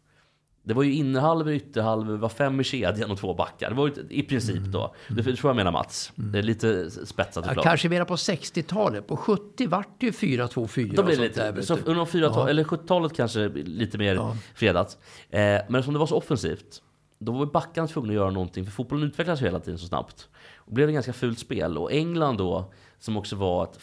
Det 0.63 0.73
var 0.73 0.83
ju 0.83 0.93
innerhalvor, 0.93 1.53
ytterhalvor, 1.53 2.17
var 2.17 2.29
fem 2.29 2.59
i 2.59 2.63
kedjan 2.63 3.11
och 3.11 3.17
två 3.19 3.33
backar. 3.33 3.69
Det 3.69 3.75
var 3.75 3.87
ju 3.87 3.93
i 4.09 4.23
princip 4.23 4.63
då. 4.63 4.95
Det 5.09 5.23
tror 5.23 5.49
jag 5.49 5.55
menar 5.55 5.71
Mats. 5.71 6.11
Det 6.15 6.39
är 6.39 6.43
lite 6.43 6.91
spetsat 6.91 7.35
Ja, 7.35 7.49
såklart. 7.49 7.63
kanske 7.63 7.89
mera 7.89 8.05
på 8.05 8.15
60-talet. 8.15 9.07
På 9.07 9.17
70 9.17 9.67
vart 9.67 9.99
det 9.99 10.05
ju 10.05 10.11
4-2-4 10.11 10.95
Då 10.95 11.03
blir 11.03 11.17
det 11.17 11.35
där. 11.35 11.51
lite, 11.53 11.63
så 11.67 11.77
under 11.85 12.05
4 12.05 12.49
eller 12.49 12.63
70-talet 12.63 13.13
kanske 13.15 13.47
lite 13.49 13.97
mer 13.97 14.37
fredat. 14.55 14.97
Eh, 15.29 15.39
men 15.39 15.75
eftersom 15.75 15.93
det 15.93 15.99
var 15.99 16.07
så 16.07 16.17
offensivt, 16.17 16.81
då 17.19 17.31
var 17.31 17.45
backarna 17.45 17.87
tvungna 17.87 18.09
att 18.09 18.15
göra 18.15 18.29
någonting, 18.31 18.65
för 18.65 18.71
fotbollen 18.71 19.07
utvecklas 19.07 19.41
ju 19.41 19.45
hela 19.45 19.59
tiden 19.59 19.79
så 19.79 19.87
snabbt. 19.87 20.29
Och 20.55 20.73
blev 20.73 20.87
det 20.87 20.93
ganska 20.93 21.13
fult 21.13 21.39
spel. 21.39 21.77
Och 21.77 21.91
England 21.91 22.37
då, 22.37 22.73
som 22.99 23.17
också 23.17 23.35
var 23.35 23.63
ett 23.63 23.77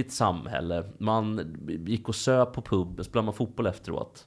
fattigt 0.00 0.12
samhälle, 0.14 0.84
man 0.98 1.56
gick 1.86 2.08
och 2.08 2.14
söp 2.14 2.52
på 2.52 2.62
pub, 2.62 3.04
spelade 3.04 3.24
man 3.26 3.34
fotboll 3.34 3.66
efteråt. 3.66 4.26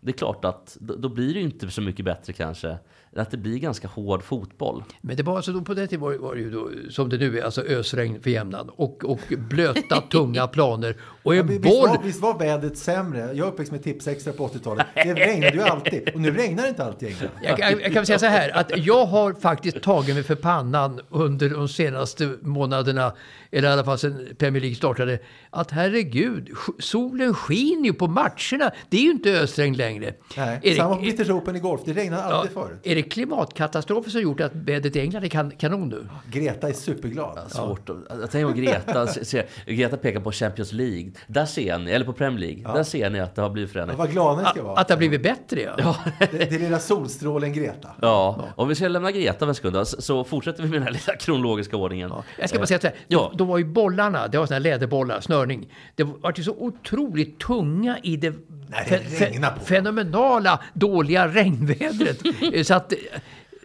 Det 0.00 0.10
är 0.10 0.16
klart 0.16 0.44
att 0.44 0.76
då, 0.80 1.08
blir 1.08 1.34
det 1.34 1.40
inte 1.40 1.70
så 1.70 1.80
mycket 1.80 2.04
bättre 2.04 2.32
kanske, 2.32 2.78
att 3.16 3.30
det 3.30 3.36
blir 3.36 3.58
ganska 3.58 3.88
hård 3.88 4.22
fotboll. 4.22 4.84
Men 5.00 5.16
det 5.16 5.22
var 5.22 5.36
alltså 5.36 5.52
då, 5.52 5.60
på 5.62 5.74
den 5.74 5.88
tiden 5.88 6.00
var, 6.02 6.12
det- 6.12 6.18
var 6.18 6.34
det 6.34 6.40
ju 6.40 6.50
då, 6.50 6.68
som 6.90 7.08
det 7.08 7.18
nu 7.18 7.38
är, 7.38 7.42
alltså 7.42 7.62
ösregn 7.62 8.20
för 8.22 8.30
jämnan. 8.30 8.68
Och, 8.76 9.04
och 9.04 9.20
blöta, 9.38 10.00
tunga 10.10 10.46
planer. 10.46 10.96
Och 11.22 11.34
en 11.34 11.46
Visst 11.46 11.62
boll. 11.62 11.88
var, 11.88 12.02
visst 12.02 12.20
var 12.22 12.38
vädret 12.38 12.78
sämre? 12.78 13.18
Jag 13.20 13.38
är 13.38 13.52
uppväxt 13.52 13.72
med 13.72 13.82
Tipsextra 13.82 14.32
på 14.32 14.48
80-talet. 14.48 14.86
Det 14.94 15.14
regnade 15.14 15.56
ju 15.56 15.62
alltid. 15.62 16.08
Och 16.14 16.20
nu 16.20 16.30
regnar 16.30 16.62
det 16.62 16.68
inte 16.68 16.84
alltid 16.84 17.08
i 17.08 17.12
England. 17.12 17.30
Jag, 17.42 17.60
jag, 17.60 17.82
jag 17.82 17.92
kan 17.92 18.06
säga 18.06 18.18
så 18.18 18.26
här, 18.26 18.50
att 18.56 18.72
jag 18.76 19.06
har 19.06 19.32
faktiskt 19.32 19.82
tagit 19.82 20.14
mig 20.14 20.24
för 20.24 20.34
pannan 20.34 21.00
under 21.10 21.48
de 21.50 21.68
senaste 21.68 22.36
månaderna, 22.42 23.12
eller 23.54 23.68
i 23.68 23.72
alla 23.72 23.84
fall 23.84 23.98
sedan 23.98 24.28
Premier 24.38 24.60
League 24.60 24.76
startade, 24.76 25.18
att 25.50 25.70
herregud, 25.70 26.48
solen 26.78 27.34
skiner 27.34 27.84
ju 27.84 27.92
på 27.92 28.06
matcherna. 28.06 28.70
Det 28.88 28.96
är 28.96 29.00
ju 29.02 29.10
inte 29.10 29.30
ösregn 29.30 29.76
längre. 29.76 30.14
Nej, 30.36 30.60
är, 30.62 30.74
samma 30.74 30.94
på 30.96 31.00
det, 31.02 31.08
är, 31.08 31.16
British 31.16 31.30
Open 31.32 31.56
i 31.56 31.60
golf. 31.60 31.80
Det 31.84 31.92
regnade 31.92 32.22
alltid 32.22 32.52
förut. 32.52 32.80
är 32.82 32.94
det 32.94 33.02
klimatkatastrofer 33.02 34.10
som 34.10 34.20
gjort 34.20 34.40
att 34.40 34.54
vädret 34.54 34.96
i 34.96 35.00
England 35.00 35.24
är 35.24 35.28
kan, 35.28 35.50
kanon 35.50 35.88
nu? 35.88 36.06
Greta 36.30 36.68
är 36.68 36.72
superglad. 36.72 37.38
Svårt 37.48 37.88
att... 37.90 37.96
Jag 38.20 38.30
tänker 38.30 38.46
på 38.52 38.58
Greta. 38.58 39.06
se- 39.06 39.44
Greta 39.66 39.96
pekar 39.96 40.20
på 40.20 40.32
Champions 40.32 40.72
League. 40.72 41.12
Där 41.26 41.46
ser 41.46 41.78
ni, 41.78 41.90
eller 41.90 42.06
på 42.06 42.12
Premier 42.12 42.40
League. 42.40 42.74
Där 42.74 42.82
ser 42.82 43.10
ni 43.10 43.20
att 43.20 43.34
det 43.34 43.42
har 43.42 43.50
blivit 43.50 43.72
förändring. 43.72 43.98
Vad 43.98 44.10
glad 44.10 44.38
ni 44.38 44.44
ska 44.44 44.50
Att, 44.60 44.66
vara. 44.66 44.76
att 44.80 44.88
det 44.88 44.94
har 44.94 44.98
blivit 44.98 45.22
bättre 45.22 45.60
ja. 45.78 45.96
Det, 46.18 46.26
det 46.30 46.54
är 46.54 46.58
lilla 46.58 46.78
solstrålen 46.78 47.52
Greta. 47.52 47.88
Ja, 48.02 48.44
om 48.56 48.68
vi 48.68 48.74
ska 48.74 48.88
lämna 48.88 49.10
Greta 49.12 49.46
en 49.46 49.54
sekund 49.54 49.86
så- 49.88 50.24
fortsätter 50.24 50.62
vi 50.62 50.68
med 50.68 50.76
den 50.76 50.82
här 50.82 50.90
lilla 50.90 51.16
kronologiska 51.18 51.76
ordningen. 51.76 52.12
Jag 52.38 52.48
ska 52.48 52.58
bara 52.58 52.66
säga 52.66 52.80
här, 52.82 52.92
Ja. 53.08 53.32
då, 53.34 53.43
då 53.44 53.48
var 53.50 53.58
ju 53.58 53.64
bollarna, 53.64 54.28
det 54.28 54.38
var 54.38 54.46
såna 54.46 54.54
här 54.54 54.60
läderbollar, 54.60 55.20
snörning. 55.20 55.66
Det 55.94 56.02
var 56.04 56.32
ju 56.36 56.42
så 56.44 56.52
otroligt 56.58 57.38
tunga 57.38 57.98
i 58.02 58.16
det 58.16 58.30
Nej, 58.68 58.86
det 58.88 58.98
fe- 58.98 59.58
fenomenala 59.64 60.60
dåliga 60.72 61.28
regnvädret. 61.28 62.20
Så 62.66 62.74
att 62.74 62.92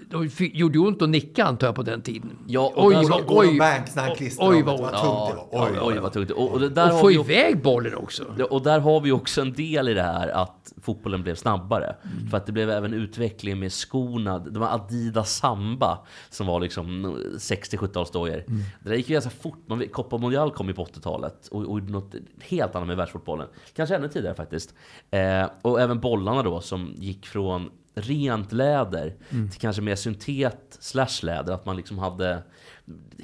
de 0.09 0.29
fick- 0.29 0.55
gjorde 0.55 0.77
ju 0.77 0.85
ont 0.85 1.01
att 1.01 1.09
nicka 1.09 1.45
antar 1.45 1.67
jag 1.67 1.75
på 1.75 1.83
den 1.83 2.01
tiden. 2.01 2.37
Ja, 2.47 2.73
och 2.75 2.85
oj, 2.85 2.95
där- 2.95 3.09
vad, 3.09 3.23
oj, 3.27 3.57
Banks 3.59 3.95
när 3.95 4.03
han 4.03 4.15
klistrade 4.15 4.51
oj, 4.51 4.57
det. 4.57 4.63
vad 4.63 4.79
tungt 4.79 4.91
det 5.01 5.35
var. 5.35 5.47
Oj, 5.51 5.71
oj, 5.71 5.79
oj, 5.81 5.99
vad 5.99 6.13
tungt. 6.13 6.31
Och, 6.31 6.51
och, 6.51 6.59
det 6.59 6.69
där 6.69 6.93
Och 6.93 6.99
få 6.99 7.11
iväg 7.11 7.61
bollen 7.61 7.95
också. 7.95 8.23
Och 8.49 8.61
där 8.63 8.79
har 8.79 9.01
vi 9.01 9.11
också 9.11 9.41
en 9.41 9.53
del 9.53 9.89
i 9.89 9.93
det 9.93 10.01
här 10.03 10.27
att 10.29 10.73
fotbollen 10.81 11.23
blev 11.23 11.35
snabbare. 11.35 11.95
För 12.29 12.37
att 12.37 12.45
det 12.45 12.51
blev 12.51 12.69
även 12.69 12.93
utveckling 12.93 13.59
med 13.59 13.73
skorna. 13.73 14.39
De 14.39 14.61
här 14.63 14.73
Adidas 14.75 15.35
Samba 15.35 15.99
som 16.29 16.47
var 16.47 16.59
liksom 16.59 17.17
60-70-talsdojor. 17.37 18.43
Det 18.83 18.89
där 18.89 18.95
gick 18.95 19.09
ju 19.09 19.13
ganska 19.13 19.29
fort. 19.29 19.59
Man, 19.67 19.83
Copa 19.91 20.17
Mondial 20.17 20.51
kom 20.51 20.67
ju 20.67 20.73
på 20.73 20.85
80-talet 20.85 21.47
och, 21.47 21.65
och 21.65 21.83
något 21.83 22.15
helt 22.41 22.75
annat 22.75 22.87
med 22.87 22.97
världsfotbollen. 22.97 23.47
Kanske 23.75 23.95
ännu 23.95 24.07
tidigare 24.07 24.35
faktiskt. 24.35 24.73
Eh, 25.11 25.49
och 25.61 25.81
även 25.81 25.99
bollarna 25.99 26.43
då 26.43 26.61
som 26.61 26.93
gick 26.97 27.25
från 27.27 27.69
rent 27.93 28.51
läder 28.51 29.15
till 29.29 29.59
kanske 29.59 29.81
mer 29.81 29.95
syntet 29.95 30.77
slash 30.79 31.23
läder. 31.23 31.53
Att 31.53 31.65
man 31.65 31.75
liksom 31.77 31.99
hade 31.99 32.43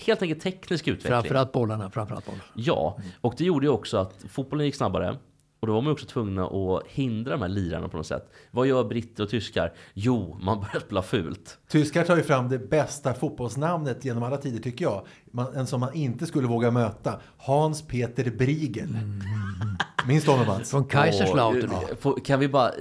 helt 0.02 0.22
enkelt 0.22 0.42
teknisk 0.42 0.88
utveckling. 0.88 1.12
Framförallt 1.12 1.52
bollarna, 1.52 1.92
framförallt 1.92 2.26
bollarna. 2.26 2.44
Ja, 2.56 3.00
och 3.22 3.34
det 3.38 3.44
gjorde 3.44 3.66
ju 3.66 3.72
också 3.72 3.98
att 3.98 4.26
fotbollen 4.30 4.66
gick 4.66 4.76
snabbare. 4.76 5.18
Och 5.66 5.68
då 5.68 5.74
var 5.74 5.82
man 5.82 5.92
också 5.94 6.06
tvungna 6.06 6.46
att 6.46 6.88
hindra 6.88 7.32
de 7.32 7.42
här 7.42 7.50
lirarna 7.50 7.90
på 7.90 7.98
något 7.98 8.08
sätt. 8.08 8.30
Vad 8.52 8.68
gör 8.68 8.84
britter 8.84 9.24
och 9.24 9.30
tyskar? 9.30 9.74
Jo, 9.94 10.38
man 10.42 10.60
börjar 10.60 10.80
spela 10.80 11.02
fult. 11.02 11.58
Tyskar 11.68 12.04
tar 12.04 12.18
ju 12.18 12.24
fram 12.24 12.50
det 12.50 12.60
bästa 12.60 13.14
fotbollsnamnet 13.14 14.06
genom 14.06 14.24
alla 14.24 14.38
tider 14.38 14.60
tycker 14.60 14.86
jag. 14.86 15.06
Man, 15.32 15.56
en 15.56 15.68
som 15.68 15.80
man 15.80 15.94
inte 15.94 16.26
skulle 16.26 16.48
våga 16.48 16.72
möta. 16.72 17.20
Hans-Peter 17.38 18.32
Briegel. 18.32 18.98
Minns 20.08 20.24
du 20.24 20.32
honom 20.32 20.48
Mats? 20.48 20.72
Från 20.72 20.86
Kaiserslautern. 20.86 21.72
Och, 22.02 22.18
eh, 22.18 22.24
Kan 22.24 22.40
vi 22.40 22.48
bara... 22.48 22.72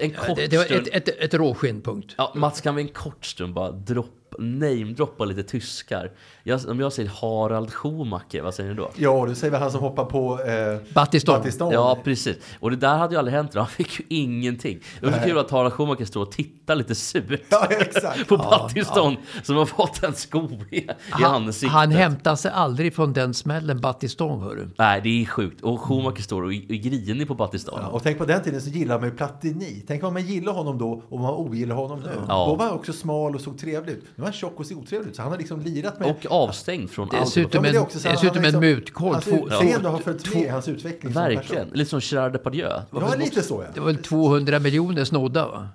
En 0.00 0.10
kort 0.10 0.36
Det, 0.36 0.46
det 0.46 0.56
var 0.56 0.64
stund... 0.64 0.88
ett, 0.92 1.08
ett, 1.08 1.18
ett 1.18 1.34
råskinn, 1.34 1.82
punkt. 1.82 2.14
Ja, 2.18 2.32
Mats, 2.36 2.60
kan 2.60 2.74
vi 2.74 2.82
en 2.82 2.88
kort 2.88 3.24
stund 3.24 3.54
bara 3.54 3.70
dropp, 3.70 4.17
namedroppa 4.38 5.24
lite 5.24 5.42
tyskar? 5.42 6.10
Jag, 6.42 6.60
om 6.68 6.80
jag 6.80 6.92
säger 6.92 7.10
Harald 7.10 7.72
Schumacher, 7.72 8.42
vad 8.42 8.54
säger 8.54 8.70
ni 8.70 8.76
då? 8.76 8.90
Ja, 8.96 9.26
du 9.28 9.34
säger 9.34 9.50
väl 9.50 9.60
han 9.60 9.70
som 9.70 9.80
hoppar 9.80 10.04
på 10.04 10.40
eh, 10.42 10.78
Battiston. 10.94 11.34
Battiston. 11.38 11.72
Ja, 11.72 11.98
precis. 12.04 12.36
Och 12.60 12.70
det 12.70 12.76
där 12.76 12.96
hade 12.96 13.14
ju 13.14 13.18
aldrig 13.18 13.36
hänt. 13.36 13.54
Han 13.54 13.66
fick 13.66 14.00
ju 14.00 14.04
ingenting. 14.08 14.80
Det 15.00 15.06
var 15.06 15.12
så 15.12 15.24
kul 15.24 15.38
att 15.38 15.50
Harald 15.50 15.72
Schumacher 15.72 16.04
står 16.04 16.22
och 16.22 16.32
tittar 16.32 16.74
lite 16.74 16.94
surt. 16.94 17.40
Ja, 17.48 17.66
exakt. 17.70 18.28
på 18.28 18.36
Battiston 18.36 19.16
som 19.42 19.56
har 19.56 19.66
fått 19.66 20.02
en 20.02 20.14
sko 20.14 20.48
i, 20.70 20.76
i 20.76 20.88
Han, 21.10 21.34
ansiktet. 21.34 21.70
han 21.72 21.90
hämtar 21.90 22.36
sig 22.36 22.50
aldrig 22.50 22.94
från 22.94 23.12
den 23.12 23.34
smällen, 23.34 23.80
Battiston, 23.80 24.40
hörru. 24.42 24.68
Nej, 24.78 25.00
det 25.00 25.22
är 25.22 25.26
sjukt. 25.26 25.62
Och 25.62 25.80
Schumacher 25.80 26.22
står 26.22 26.42
och 26.42 26.52
är 26.52 26.76
grinig 26.82 27.28
på 27.28 27.34
Battiston. 27.34 27.78
Ja, 27.82 27.88
och 27.88 28.02
tänk 28.02 28.18
på 28.18 28.24
den 28.24 28.42
tiden 28.42 28.60
så 28.60 28.70
gillade 28.70 29.00
man 29.00 29.10
ju 29.10 29.16
Platini. 29.16 29.84
Tänk 29.86 30.02
vad 30.02 30.12
man 30.12 30.26
gillar 30.26 30.52
honom 30.52 30.78
då 30.78 30.90
och 30.90 31.02
vad 31.08 31.20
man 31.20 31.34
ogillar 31.34 31.76
honom 31.76 32.00
nu. 32.00 32.10
Ja. 32.28 32.46
Då 32.48 32.54
var 32.54 32.64
han 32.64 32.74
också 32.74 32.92
smal 32.92 33.34
och 33.34 33.40
såg 33.40 33.58
trevlig 33.58 33.92
ut. 33.92 34.04
Han 34.28 34.32
tjock 34.32 34.60
och 34.60 34.66
ser 34.66 34.74
otrevlig 34.74 35.10
ut. 35.10 35.16
Så 35.16 35.22
han 35.22 35.30
har 35.30 35.38
liksom 35.38 35.60
lirat 35.60 36.00
med... 36.00 36.10
Och 36.10 36.26
avstängd 36.30 36.90
från 36.90 37.08
allt. 37.12 37.24
Dessutom 37.24 37.64
är 37.64 37.68
en, 37.68 37.84
dessutom 37.84 38.44
han 38.44 38.54
en 38.54 38.60
mutkoll. 38.60 39.12
Hans 39.12 39.24
Två- 39.24 39.46
utseende 39.46 39.88
har 39.88 39.98
följt 39.98 40.34
med 40.34 40.52
hans 40.52 40.68
utveckling 40.68 41.12
Verkligen. 41.12 41.68
Lite 41.68 41.90
som 41.90 42.00
Gerard 42.02 42.32
Depardieu. 42.32 42.70
Ja, 42.92 43.14
lite 43.18 43.42
så 43.42 43.62
ja. 43.62 43.68
Det 43.74 43.80
var 43.80 43.86
väl 43.86 44.02
200 44.02 44.58
miljoner 44.58 45.04
snodda, 45.04 45.48
va? 45.48 45.68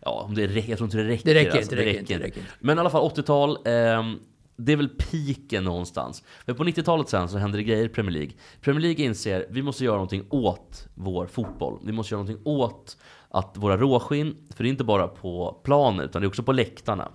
Ja, 0.00 0.22
om 0.26 0.34
det 0.34 0.46
räcker. 0.46 0.68
Jag 0.70 0.78
tror 0.78 0.86
inte 0.86 0.96
det 0.96 1.08
räcker. 1.08 1.24
Det 1.24 1.34
räcker 1.34 1.56
alltså. 1.56 1.74
det 1.74 1.76
räcker 1.76 2.00
inte, 2.00 2.14
det 2.14 2.24
räcker 2.24 2.40
inte. 2.40 2.52
Men 2.60 2.76
i 2.78 2.80
alla 2.80 2.90
fall 2.90 3.10
80-tal. 3.10 3.58
ehm, 3.64 4.18
det 4.56 4.72
är 4.72 4.76
väl 4.76 4.88
piken 4.88 5.64
någonstans. 5.64 6.22
Men 6.46 6.56
på 6.56 6.64
90-talet 6.64 7.08
sen 7.08 7.28
så 7.28 7.38
händer 7.38 7.58
det 7.58 7.62
grejer 7.64 7.84
i 7.84 7.88
Premier 7.88 8.12
League. 8.12 8.32
Premier 8.60 8.82
League 8.82 9.04
inser 9.04 9.46
vi 9.50 9.62
måste 9.62 9.84
göra 9.84 9.94
någonting 9.94 10.24
åt 10.30 10.88
vår 10.94 11.26
fotboll. 11.26 11.78
Vi 11.84 11.92
måste 11.92 12.14
göra 12.14 12.22
någonting 12.22 12.46
åt 12.52 12.96
att 13.28 13.54
våra 13.56 13.76
råskinn, 13.76 14.36
för 14.54 14.64
det 14.64 14.68
är 14.68 14.70
inte 14.70 14.84
bara 14.84 15.08
på 15.08 15.60
planen 15.64 16.04
utan 16.04 16.22
det 16.22 16.26
är 16.26 16.28
också 16.28 16.42
på 16.42 16.52
läktarna. 16.52 17.08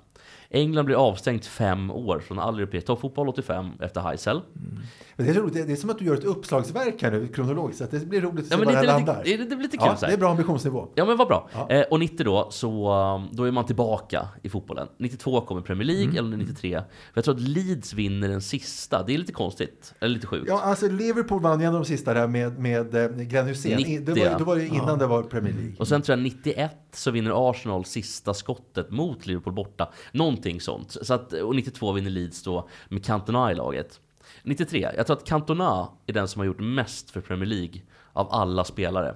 England 0.56 0.86
blir 0.86 0.96
avstängt 0.96 1.46
fem 1.46 1.91
år 1.91 2.20
från 2.20 2.39
all 2.39 2.58
europeisk 2.58 2.88
toppfotboll 2.88 3.30
85 3.30 3.72
efter 3.80 4.02
Heysel. 4.02 4.41
Mm. 4.56 4.82
Men 5.17 5.25
det, 5.25 5.32
är 5.32 5.36
roligt. 5.36 5.54
Det- 5.67 5.71
är 5.71 5.75
som 5.75 5.89
att 5.89 5.99
du 5.99 6.06
gör 6.06 6.13
ett 6.13 6.23
uppslagsverk 6.23 7.01
här 7.01 7.12
nu 7.12 7.28
kronologiskt. 7.28 7.82
Så 7.91 7.97
det 7.97 8.06
blir 8.06 8.21
roligt 8.21 8.39
att 8.39 8.45
se 8.47 8.54
Ja, 8.54 8.58
var 8.58 8.65
det 8.65 8.78
här 8.78 8.86
landar. 8.86 9.21
det, 9.25 9.38
det 9.38 9.56
är 9.56 9.58
lite 9.58 9.78
kul 9.78 9.88
Ja, 9.88 9.95
så 9.97 10.06
det 10.06 10.13
är 10.13 10.17
bra 10.17 10.30
ambitionsnivå. 10.32 10.88
Ja 10.95 11.06
men 11.06 11.17
vad 11.17 11.28
bra. 11.28 11.49
Ja. 11.54 11.69
Eh, 11.69 11.82
och 11.91 11.99
90 11.99 12.23
då, 12.25 12.47
så 12.51 12.93
um, 13.15 13.28
då 13.32 13.43
är 13.43 13.51
man 13.51 13.65
tillbaka 13.65 14.28
i 14.43 14.49
fotbollen. 14.49 14.88
92 14.97 15.41
kommer 15.41 15.62
Premier 15.62 15.86
League, 15.88 16.04
Mm. 16.04 16.17
eller 16.17 16.38
93. 16.38 16.71
För 16.80 16.86
jag 17.13 17.23
tror 17.25 17.36
att 17.36 17.41
Leeds 17.41 17.93
vinner 17.93 18.28
den 18.28 18.41
sista. 18.41 19.04
Det 19.04 19.13
är 19.13 19.17
lite 19.17 19.34
konstigt. 19.34 19.93
Eller 19.99 20.13
lite 20.15 20.28
sjukt. 20.28 20.45
Ja, 20.47 20.62
alltså 20.62 20.88
Liverpool 20.88 21.41
vann 21.41 21.62
ju 21.62 21.71
de 21.71 21.86
sista 21.86 22.13
där 22.13 22.28
med, 22.28 22.60
med 22.60 22.95
eh, 22.95 23.08
Glenn 23.10 23.47
Hysén. 23.47 23.78
90, 23.78 23.91
I- 23.93 23.99
Det 23.99 24.12
var, 24.12 24.17
ja. 24.19 24.38
då 24.38 24.43
var 24.45 24.56
det 24.56 24.67
innan 24.67 24.99
det 24.99 25.08
var 25.08 25.23
Premier 25.23 25.54
League. 25.54 25.75
Och 25.80 25.88
sen 25.88 26.01
tror 26.01 26.17
jag 26.17 26.23
91 26.23 26.71
så 26.93 27.12
vinner 27.12 27.49
Arsenal 27.49 27.86
sista 27.86 28.34
skottet 28.34 28.91
mot 28.91 29.25
Liverpool 29.25 29.54
borta. 29.54 29.91
Någonting 30.12 30.62
sånt. 30.62 30.97
Så 31.01 31.13
att, 31.13 31.34
och 31.34 31.56
92 31.56 31.91
vinner 31.91 32.10
Leeds 32.10 32.43
då 32.43 32.69
med 32.89 33.06
Cantona 33.06 33.51
i 33.51 33.56
laget. 33.56 33.99
93, 34.44 34.92
jag 34.98 35.08
tror 35.08 35.18
att 35.18 35.28
Cantona 35.28 35.88
är 36.08 36.14
den 36.14 36.28
som 36.28 36.40
har 36.40 36.46
gjort 36.46 36.60
mest 36.60 37.12
för 37.12 37.22
Premier 37.22 37.50
League 37.50 37.82
av 38.14 38.28
alla 38.32 38.64
spelare 38.64 39.16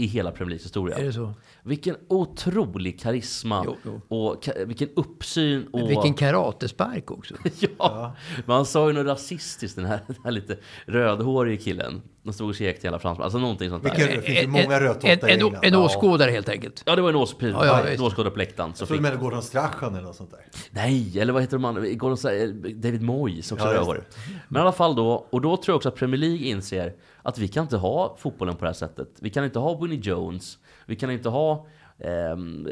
i 0.00 0.06
hela 0.06 0.30
Premier 0.30 0.48
Leagues 0.50 0.64
historia. 0.64 0.96
Är 0.98 1.04
det 1.04 1.12
så? 1.12 1.32
Vilken 1.62 1.96
otrolig 2.08 3.00
karisma 3.00 3.62
Jo, 3.66 3.76
jo. 3.84 4.00
och 4.08 4.44
ka- 4.44 4.64
vilken 4.66 4.88
uppsyn. 4.96 5.66
Och... 5.72 5.90
Vilken 5.90 6.14
karatespark 6.14 7.10
också. 7.10 7.34
ja. 7.78 8.16
men 8.46 8.56
han 8.56 8.66
sa 8.66 8.86
ju 8.88 8.92
något 8.94 9.06
rasistiskt, 9.06 9.76
den 9.76 9.84
här, 9.84 10.00
den 10.06 10.16
här 10.24 10.30
lite 10.30 10.56
rödhårige 10.86 11.56
killen. 11.56 12.02
De 12.22 12.32
stod 12.32 12.48
och 12.48 12.54
skrek 12.54 12.80
till 12.80 12.86
hela 12.86 12.98
fransmän. 12.98 13.24
Alltså 13.24 13.38
någonting 13.38 13.70
sånt 13.70 13.82
där. 13.82 13.90
Vilken- 13.96 14.16
Det 14.16 14.22
finns 14.22 14.42
ju 14.42 14.46
många 14.46 14.80
rödtottar 14.80 15.08
en, 15.08 15.18
i 15.28 15.32
en, 15.32 15.40
England. 15.46 15.64
en 15.64 15.72
Ja. 15.72 15.78
åskådare 15.84 16.30
helt 16.30 16.48
enkelt. 16.48 16.82
Ja, 16.86 16.96
det 16.96 17.02
var 17.02 17.08
en 17.08 17.16
åskådare 17.16 17.66
Ja, 17.66 17.82
ja, 17.84 17.88
en 17.88 18.00
åskådare 18.00 18.30
på 18.32 18.38
läktaren. 18.38 18.74
Så 18.74 18.82
Jag 18.82 18.88
trodde 18.88 18.98
du 18.98 19.02
menade 19.02 19.20
Gordon 19.22 19.42
Strachan 19.42 19.94
eller 19.94 20.06
något 20.06 20.16
sånt 20.16 20.30
där. 20.30 20.40
Nej, 20.70 21.20
eller 21.20 21.32
vad 21.32 21.42
heter 21.42 21.56
de 21.56 21.64
andra? 21.64 21.82
Gordon 21.88 22.16
Sa- 22.16 22.28
David 22.74 23.02
Moyes, 23.02 23.52
också 23.52 23.66
Ja, 23.66 23.74
rödhårig. 23.74 24.02
Men 24.48 24.60
i 24.60 24.62
alla 24.62 24.72
fall 24.72 24.96
då, 24.96 25.26
och 25.30 25.40
då 25.40 25.56
tror 25.56 25.72
jag 25.72 25.76
också 25.76 25.88
att 25.88 25.96
Premier 25.96 26.18
League 26.20 26.46
inser 26.46 26.94
att 27.28 27.38
vi 27.38 27.48
kan 27.48 27.62
inte 27.62 27.76
ha 27.76 28.16
fotbollen 28.18 28.56
på 28.56 28.64
det 28.64 28.68
här 28.68 28.74
sättet. 28.74 29.08
Vi 29.20 29.30
kan 29.30 29.44
inte 29.44 29.58
ha 29.58 29.78
Winnie 29.80 30.00
Jones, 30.02 30.58
vi 30.86 30.96
kan 30.96 31.10
inte 31.10 31.28
ha 31.28 31.66
ehm, 31.98 32.68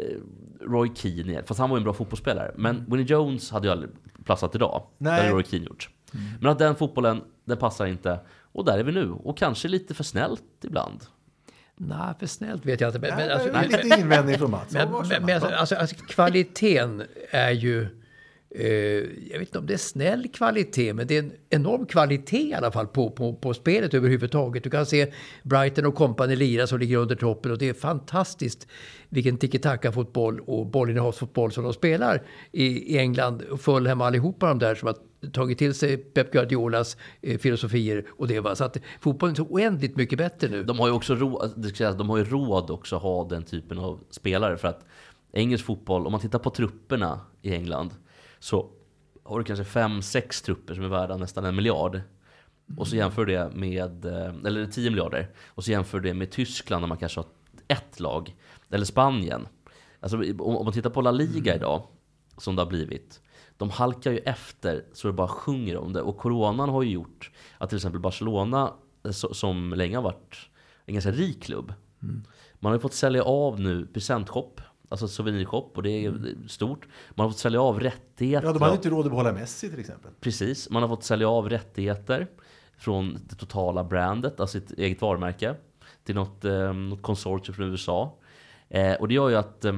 Roy 0.61 0.91
Keane, 0.95 1.43
fast 1.47 1.61
han 1.61 1.71
var 1.71 1.77
ju 1.77 1.81
en 1.81 1.85
bra 1.85 1.93
fotbollsspelare. 1.93 2.53
Men 2.57 2.85
Winnie 2.89 3.05
Jones 3.05 3.51
hade 3.51 3.67
ju 3.67 3.73
aldrig 3.73 3.91
platsat 4.25 4.55
idag. 4.55 4.83
Det 4.99 5.05
Nej. 5.05 5.21
hade 5.21 5.31
Roy 5.31 5.45
Keane 5.45 5.67
gjort. 5.67 5.91
Men 6.41 6.51
att 6.51 6.59
den 6.59 6.77
fotbollen, 6.77 7.23
den 7.45 7.57
passar 7.57 7.87
inte. 7.87 8.21
Och 8.53 8.65
där 8.65 8.79
är 8.79 8.83
vi 8.85 8.93
nu. 8.93 9.11
Och 9.11 9.39
kanske 9.39 9.69
lite 9.69 9.95
för 9.95 10.05
snällt 10.05 10.43
ibland. 10.65 11.05
Nej, 11.77 12.15
för 12.19 12.27
snällt 12.27 12.67
vet 12.67 12.81
jag 12.81 12.89
inte. 12.89 12.99
Men, 12.99 13.17
Men, 13.17 13.29
men, 13.29 13.57
alltså, 13.57 13.79
lite 13.79 14.01
invändning 14.01 14.39
från 14.39 14.51
Mats. 14.51 14.73
men, 14.73 14.89
men, 14.91 15.25
men 15.25 15.35
alltså, 15.35 15.49
alltså, 15.49 15.75
alltså, 15.75 15.97
kvaliteten 15.97 17.03
är 17.31 17.51
ju... 17.51 18.03
Eh, 18.59 18.69
jag 19.31 19.39
vet 19.39 19.49
inte 19.49 19.59
om 19.59 19.67
det 19.67 19.75
är 19.75 19.79
snäll 19.79 20.29
kvalitet, 20.29 20.93
men 20.93 21.07
det 21.07 21.17
är 21.17 21.23
en 21.23 21.33
enorm 21.51 21.87
kvalitet 21.87 22.49
i 22.49 22.55
alla 22.55 22.73
fall 22.73 22.87
på, 22.87 23.11
på, 23.11 23.35
på 23.35 23.55
spelet 23.55 23.95
överhuvudtaget. 23.95 24.65
Du 24.65 24.71
kan 24.71 24.87
se 24.87 25.13
Brighton 25.43 25.87
och 25.87 25.95
company 25.95 26.37
lira 26.37 26.67
som 26.67 26.79
ligger 26.79 26.97
under 26.97 27.15
toppen 27.17 27.53
och 27.53 27.59
det 27.59 27.69
är 27.69 27.75
fantastiskt 27.75 28.69
vilken 29.09 29.39
tiki-taka-fotboll 29.39 30.41
och 30.41 30.67
bollinnehavsfotboll 30.67 31.53
som 31.53 31.65
de 31.65 31.73
spelar 31.73 32.23
i, 32.53 32.95
i 32.95 32.99
England. 32.99 33.43
Fulham 33.59 34.01
allihopa 34.01 34.49
de 34.49 34.59
där 34.59 34.75
som 34.75 34.87
har 34.87 34.97
tagit 35.31 35.59
till 35.59 35.75
sig 35.75 35.97
Pep 35.97 36.33
Guardiolas 36.33 36.97
eh, 37.23 37.39
filosofier 37.39 38.07
och 38.09 38.29
det. 38.29 38.41
Va? 38.41 38.55
Så 38.55 38.65
att 38.65 38.77
fotbollen 39.01 39.33
är 39.33 39.37
så 39.37 39.45
oändligt 39.45 39.97
mycket 39.97 40.19
bättre 40.19 40.49
nu. 40.49 40.63
De 40.63 40.79
har 40.79 40.87
ju 40.87 40.93
också 40.93 41.15
råd, 41.15 41.71
ska 41.75 41.93
de 41.93 42.11
har 42.11 42.17
ju 42.17 42.25
råd 42.25 42.71
också 42.71 42.97
att 42.97 43.03
ha 43.03 43.29
den 43.29 43.43
typen 43.43 43.79
av 43.79 44.01
spelare. 44.11 44.57
För 44.57 44.69
att 44.69 44.87
engelsk 45.33 45.65
fotboll, 45.65 46.07
om 46.07 46.13
man 46.13 46.21
tittar 46.21 46.39
på 46.39 46.51
trupperna 46.51 47.21
i 47.43 47.55
England, 47.55 47.91
så 48.39 48.71
har 49.25 49.39
du 49.39 49.45
kanske 49.45 49.65
fem, 49.65 50.03
sex 50.03 50.43
trupper 50.43 50.75
som 50.75 50.85
är 50.85 50.89
värda 50.89 51.17
nästan 51.17 51.45
en 51.45 51.57
miljard. 51.57 52.01
Och 52.77 52.89
så 52.89 52.97
jämför 52.97 53.27
det 53.27 53.51
med, 53.55 54.05
eh, 54.05 54.35
eller 54.45 54.67
10 54.67 54.91
miljarder. 54.91 55.31
Och 55.47 55.65
så 55.65 55.71
jämför 55.71 56.01
det 56.01 56.15
med 56.15 56.31
Tyskland 56.31 56.83
där 56.83 56.89
man 56.89 56.99
kanske 56.99 57.21
har 57.21 57.27
ett 57.69 58.01
lag. 58.01 58.35
Eller 58.71 58.85
Spanien. 58.85 59.49
Alltså 60.01 60.17
om 60.39 60.65
man 60.65 60.73
tittar 60.73 60.91
på 60.91 61.01
La 61.01 61.11
Liga 61.11 61.55
idag, 61.55 61.83
som 62.39 62.57
det 62.57 62.63
har 62.63 62.67
blivit. 62.69 63.21
De 63.57 63.71
halkar 63.71 64.13
ju 64.13 64.19
efter 64.19 64.85
så 64.93 65.07
det 65.09 65.13
bara 65.13 65.29
sjunger 65.29 65.77
om 65.77 65.93
det. 65.93 66.03
Och 66.03 66.17
coronan 66.19 66.69
har 66.69 66.83
ju 66.83 66.91
gjort 66.91 67.31
att 67.59 67.69
till 67.69 67.77
exempel 67.77 68.01
Barcelona, 68.01 68.73
eh, 69.05 69.09
so- 69.09 69.33
som 69.33 69.73
länge 69.77 69.97
har 69.97 70.03
varit 70.03 70.37
en 70.85 70.95
ganska 70.95 71.11
rik 71.11 71.43
klubb. 71.43 71.73
Man 72.55 72.71
har 72.71 72.77
ju 72.77 72.81
fått 72.81 72.95
sälja 72.95 73.23
av 73.23 73.61
nu 73.61 73.87
presentshop, 73.87 74.61
alltså 74.89 75.09
souvenirshop, 75.09 75.73
och 75.77 75.83
det 75.83 75.91
är 75.91 76.09
är 76.09 76.49
stort. 76.49 76.87
Man 77.15 77.25
har 77.25 77.31
fått 77.31 77.39
sälja 77.39 77.61
av 77.61 77.81
rättigheter. 77.81 78.47
Ja, 78.47 78.53
de 78.53 78.63
hade 78.63 78.75
inte 78.75 78.91
råd 78.91 79.07
att 79.07 79.13
behålla 79.13 79.33
Messi 79.33 79.71
till 79.71 79.81
exempel. 79.81 80.11
Precis, 80.21 80.71
man 80.71 80.83
har 80.83 80.89
fått 80.89 81.05
sälja 81.05 81.29
av 81.29 81.49
rättigheter 81.49 82.27
från 82.79 83.19
det 83.29 83.35
totala 83.35 83.85
brandet, 83.85 84.41
alltså 84.41 84.61
sitt 84.61 84.79
eget 84.79 85.01
varumärke, 85.01 85.55
till 86.05 86.15
något, 86.15 86.45
eh, 86.45 86.73
något 86.73 87.03
konsortium 87.03 87.55
från 87.55 87.71
USA. 87.71 88.15
Eh, 88.69 88.95
och 88.95 89.09
det 89.09 89.15
gör 89.15 89.29
ju 89.29 89.37
att 89.37 89.65
eh, 89.65 89.77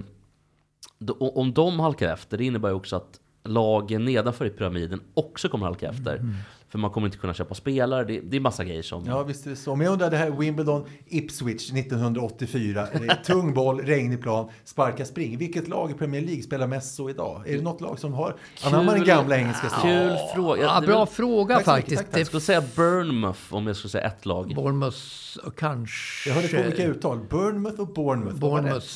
om 1.18 1.52
de 1.52 1.80
halkar 1.80 2.12
efter, 2.12 2.38
det 2.38 2.44
innebär 2.44 2.68
ju 2.68 2.74
också 2.74 2.96
att 2.96 3.20
lagen 3.44 4.04
nedanför 4.04 4.46
i 4.46 4.50
pyramiden 4.50 5.00
också 5.14 5.48
kommer 5.48 5.66
halka 5.66 5.88
efter. 5.88 6.22
För 6.70 6.78
man 6.78 6.90
kommer 6.90 7.06
inte 7.06 7.18
kunna 7.18 7.34
köpa 7.34 7.54
spelare, 7.54 8.04
det, 8.04 8.20
det 8.20 8.36
är 8.36 8.40
massa 8.40 8.64
grejer 8.64 8.82
som... 8.82 9.04
Ja, 9.06 9.22
visst 9.22 9.46
är 9.46 9.50
det 9.50 9.56
så. 9.56 9.76
Men 9.76 9.84
jag 9.84 9.92
undrar 9.92 10.10
det 10.10 10.16
här 10.16 10.30
Wimbledon 10.30 10.84
Ipswich 11.06 11.72
1984. 11.72 12.86
Det 12.92 13.06
är 13.06 13.14
tung 13.24 13.54
boll, 13.54 13.80
regnig 13.80 14.22
plan, 14.22 14.48
sparka 14.64 15.04
spring. 15.04 15.38
Vilket 15.38 15.68
lag 15.68 15.90
i 15.90 15.94
Premier 15.94 16.20
League 16.22 16.42
spelar 16.42 16.66
mest 16.66 16.94
så 16.94 17.10
idag? 17.10 17.42
Är 17.46 17.56
det 17.56 17.62
något 17.62 17.80
lag 17.80 17.98
som 17.98 18.12
har 18.14 18.36
anammar 18.64 18.94
den 18.94 19.04
gamla 19.04 19.36
engelska 19.38 19.68
stilen? 19.70 20.08
Kul 20.08 20.16
fråga. 20.34 20.62
Ja, 20.62 20.80
bra 20.86 20.98
väl- 21.04 21.14
fråga 21.14 21.54
Tack 21.54 21.64
faktiskt. 21.64 21.96
tack, 22.02 22.10
tack. 22.10 22.20
Jag 22.20 22.26
skulle 22.26 22.40
säga 22.40 22.62
Burnmouth 22.76 23.40
om 23.54 23.66
jag 23.66 23.76
skulle 23.76 23.90
säga 23.90 24.04
ett 24.06 24.26
lag. 24.26 24.54
Bournemouth 24.54 24.98
och 25.44 25.58
kanske... 25.58 26.28
Jag 26.28 26.34
hörde 26.36 26.48
på 26.48 26.60
olika 26.60 26.84
uttal. 26.84 27.18
Bournemouth 27.30 27.80
och 27.80 27.88
Bournemouth. 27.88 28.36
Bournemouth. 28.38 28.86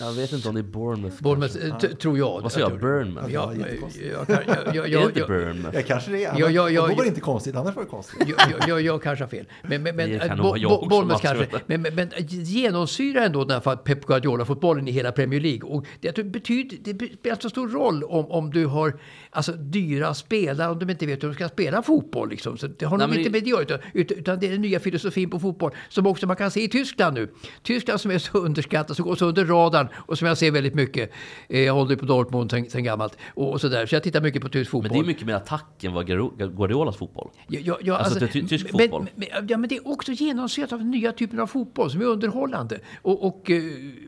Jag 0.00 0.12
vet 0.12 0.32
inte 0.32 0.48
om 0.48 0.54
det 0.54 0.60
är 0.60 0.62
Bournemouth. 0.62 1.22
Bournemouth, 1.22 1.54
kanske. 1.68 1.88
eh, 1.88 1.94
tror 1.94 2.18
jag. 2.18 2.40
Vad 2.40 2.52
säger 2.52 2.70
jag? 2.70 2.80
Burnmouth? 2.80 3.32
Ja, 3.32 3.52
jag, 3.54 3.68
jag, 3.68 4.26
jag, 4.28 4.44
jag, 4.76 4.88
jag, 4.88 5.02
inte 5.02 5.18
jag, 5.20 5.28
Burnmouth? 5.28 5.76
Ja, 5.76 5.82
kanske 5.86 6.10
det 6.10 6.24
är. 6.24 6.38
Ja, 6.38 6.50
ja, 6.50 6.70
ja, 6.70 6.88
inte 7.16 7.24
konstigt, 7.24 7.56
annars 7.56 7.76
var 7.76 7.82
det 7.82 7.88
konstigt. 7.88 8.28
jag, 8.28 8.38
jag, 8.50 8.68
jag, 8.68 8.80
jag 8.80 9.02
kanske 9.02 9.24
har 9.24 9.28
fel. 9.28 9.46
Men, 9.62 9.82
men, 9.82 9.96
men, 9.96 10.18
kan 10.20 10.30
eh, 10.30 10.36
Bo- 10.36 10.42
Bo- 10.42 10.68
också, 10.68 10.88
Bournemouth 10.88 11.22
kanske. 11.22 11.46
Men, 11.66 11.82
men, 11.82 11.94
men 11.94 12.08
genomsyrar 12.28 13.22
ändå 13.22 13.44
den 13.44 13.60
här 13.64 13.76
Pep 13.76 14.06
Guardiola-fotbollen 14.06 14.88
i 14.88 14.90
hela 14.90 15.12
Premier 15.12 15.40
League. 15.40 15.62
Och 15.70 15.86
det, 16.00 16.24
betyder, 16.24 16.92
det 16.94 17.12
spelar 17.14 17.36
så 17.40 17.50
stor 17.50 17.68
roll 17.68 18.04
om, 18.04 18.26
om 18.30 18.50
du 18.50 18.66
har 18.66 18.98
alltså, 19.30 19.52
dyra 19.52 20.14
spelare, 20.14 20.70
om 20.70 20.78
de 20.78 20.90
inte 20.90 21.06
vet 21.06 21.22
hur 21.22 21.28
de 21.28 21.34
ska 21.34 21.48
spela 21.48 21.82
fotboll. 21.82 22.28
Liksom. 22.30 22.58
Så 22.58 22.66
det 22.66 22.84
har 22.86 22.98
Nej, 22.98 23.06
nog 23.08 23.16
inte 23.16 23.30
med 23.30 23.44
det 23.44 23.50
utan, 23.62 23.78
utan 23.94 24.38
det 24.40 24.46
är 24.46 24.50
den 24.50 24.60
nya 24.62 24.80
filosofin 24.80 25.30
på 25.30 25.38
fotboll 25.40 25.72
som 25.88 26.06
också 26.06 26.26
man 26.26 26.36
kan 26.36 26.50
se 26.50 26.64
i 26.64 26.68
Tyskland 26.68 27.14
nu. 27.14 27.28
Tyskland 27.62 28.00
som 28.00 28.10
är 28.10 28.18
så 28.18 28.38
underskattat, 28.38 28.96
som 28.96 29.06
går 29.06 29.16
så 29.16 29.26
under 29.26 29.44
radarn 29.44 29.88
och 29.94 30.18
som 30.18 30.28
jag 30.28 30.38
ser 30.38 30.50
väldigt 30.50 30.74
mycket. 30.74 31.10
Eh, 31.48 31.60
Jag 31.60 31.74
håller 31.74 31.96
på 31.96 32.06
Dortmund 32.06 32.50
sen, 32.50 32.70
sen 32.70 32.84
gammalt 32.84 33.18
och, 33.34 33.52
och 33.52 33.60
så 33.60 33.68
där. 33.68 33.86
Så 33.86 33.94
jag 33.94 34.02
tittar 34.02 34.20
mycket 34.20 34.42
på 34.42 34.48
tysk 34.48 34.70
fotboll. 34.70 34.90
Men 34.92 34.98
det 35.00 35.04
är 35.04 35.06
mycket 35.06 35.26
mer 35.26 35.34
attack 35.34 35.84
än 35.84 35.92
vad 35.92 36.06
Guardiolas 36.06 36.96
fotboll. 36.96 37.05
Ja, 37.48 37.60
ja, 37.64 37.78
ja, 37.82 37.96
Alltså, 37.96 38.18
det 38.18 38.24
är 38.26 38.28
ty- 38.28 38.46
tysk 38.48 38.66
men, 38.72 38.80
fotboll. 38.80 39.06
Men, 39.14 39.28
ja, 39.48 39.56
men 39.58 39.68
det 39.68 39.76
är 39.76 39.88
också 39.88 40.12
genomsyrat 40.12 40.72
av 40.72 40.78
den 40.78 40.90
nya 40.90 41.12
typen 41.12 41.40
av 41.40 41.46
fotboll 41.46 41.90
som 41.90 42.00
är 42.00 42.04
underhållande. 42.04 42.78
Och, 43.02 43.26
och 43.26 43.50
eh, 43.50 43.62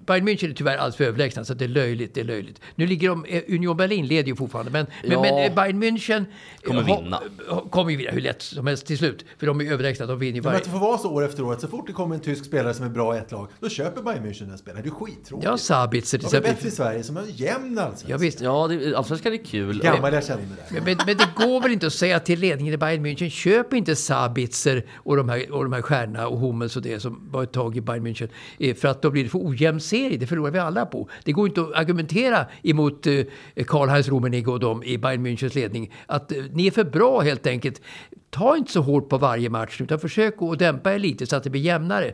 Bayern 0.06 0.28
München 0.28 0.50
är 0.50 0.54
tyvärr 0.54 0.76
alldeles 0.76 0.96
för 0.96 1.04
överlägsna 1.04 1.44
så 1.44 1.52
att 1.52 1.58
det 1.58 1.64
är 1.64 1.68
löjligt. 1.68 2.14
Det 2.14 2.20
är 2.20 2.24
löjligt. 2.24 2.60
Nu 2.74 2.86
ligger 2.86 3.08
de, 3.08 3.24
eh, 3.24 3.42
Union 3.48 3.76
Berlin 3.76 4.06
leder 4.06 4.28
ju 4.28 4.36
fortfarande, 4.36 4.70
men, 4.70 4.86
men, 5.02 5.12
Ja. 5.12 5.20
men 5.22 5.44
eh, 5.50 5.54
Bayern 5.54 5.82
München 5.82 6.18
eh, 6.20 6.24
Kommer 6.62 6.82
vinna. 6.82 7.20
kommer 7.70 7.90
ju 7.90 7.96
vinna 7.96 8.10
hur 8.10 8.20
lätt 8.20 8.42
som 8.42 8.66
helst 8.66 8.86
till 8.86 8.98
slut. 8.98 9.24
För 9.38 9.46
de 9.46 9.60
är 9.60 9.72
överlägsna, 9.72 10.06
de 10.06 10.18
vinner 10.18 10.34
ju 10.34 10.40
Men 10.42 10.44
varje... 10.44 10.56
att 10.58 10.64
det 10.64 10.70
får 10.70 10.78
vara 10.78 10.98
så 10.98 11.10
år 11.14 11.24
efter 11.24 11.42
år, 11.42 11.52
att 11.52 11.60
så 11.60 11.68
fort 11.68 11.86
det 11.86 11.92
kommer 11.92 12.14
en 12.14 12.20
tysk 12.20 12.44
spelare 12.44 12.74
som 12.74 12.84
är 12.86 12.90
bra 12.90 13.16
i 13.16 13.18
ett 13.18 13.32
lag, 13.32 13.48
då 13.60 13.68
köper 13.68 14.02
Bayern 14.02 14.24
München 14.26 14.46
den 14.48 14.58
spelaren. 14.58 14.82
Det 14.82 14.88
är 14.88 14.90
skittråkigt. 14.90 15.44
Ja, 15.44 15.56
Sabitzer 15.58 16.18
till 16.18 16.26
är 16.26 16.30
bättre 16.30 16.48
i 16.48 16.52
exempel. 16.52 16.70
Sverige, 16.72 17.02
som 17.02 17.16
är 17.16 17.22
jämn 17.26 17.74
Ja, 17.76 17.82
allsvenska. 17.82 18.16
visst. 18.16 18.40
Ja, 18.40 18.68
det, 18.68 18.94
allsvenskan 18.94 19.32
är 19.32 19.36
kul. 19.44 19.80
Gammal 19.82 20.14
jag 20.14 20.24
känner 20.26 20.42
det 20.42 20.48
där. 20.48 20.80
Men, 20.80 20.84
men, 20.84 20.96
men 21.06 21.16
det 21.16 21.44
går 21.46 21.60
väl 21.60 21.72
inte 21.72 21.86
att 21.86 21.92
säga 21.92 22.20
till 22.20 22.38
ledningen 22.40 22.74
i 22.74 22.76
Bayern 22.76 22.87
Bayern 22.88 23.06
München, 23.06 23.30
köp 23.30 23.74
inte 23.74 23.96
Sabitzer 23.96 24.86
och 24.94 25.16
de 25.16 25.28
här, 25.28 25.52
och 25.52 25.64
de 25.64 25.72
här 25.72 25.82
stjärnorna 25.82 26.28
och 26.28 26.38
Hummels 26.38 26.76
och 26.76 26.82
det 26.82 27.00
som 27.00 27.28
var 27.30 27.42
ett 27.42 27.52
tag 27.52 27.76
i 27.76 27.80
Bayern 27.80 28.06
München. 28.06 28.28
Eh, 28.58 28.74
för 28.74 28.88
att 28.88 29.02
då 29.02 29.10
blir 29.10 29.24
det 29.24 29.30
för 29.30 29.48
ojämn 29.48 29.80
serie, 29.80 30.18
det 30.18 30.26
förlorar 30.26 30.50
vi 30.50 30.58
alla 30.58 30.86
på. 30.86 31.08
Det 31.24 31.32
går 31.32 31.48
inte 31.48 31.60
att 31.60 31.72
argumentera 31.74 32.46
emot 32.62 33.06
eh, 33.06 33.24
Karl-Heinz 33.66 34.08
Rummenigge 34.08 34.50
och 34.50 34.60
dem 34.60 34.82
i 34.82 34.98
Bayern 34.98 35.26
Münchens 35.26 35.54
ledning. 35.54 35.92
Att 36.06 36.32
eh, 36.32 36.44
ni 36.52 36.66
är 36.66 36.70
för 36.70 36.84
bra 36.84 37.20
helt 37.20 37.46
enkelt. 37.46 37.82
Ta 38.30 38.56
inte 38.56 38.72
så 38.72 38.80
hårt 38.80 39.08
på 39.08 39.18
varje 39.18 39.50
match 39.50 39.80
utan 39.80 39.98
försök 39.98 40.42
att 40.42 40.58
dämpa 40.58 40.94
er 40.94 40.98
lite 40.98 41.26
så 41.26 41.36
att 41.36 41.42
det 41.42 41.50
blir 41.50 41.62
jämnare. 41.62 42.12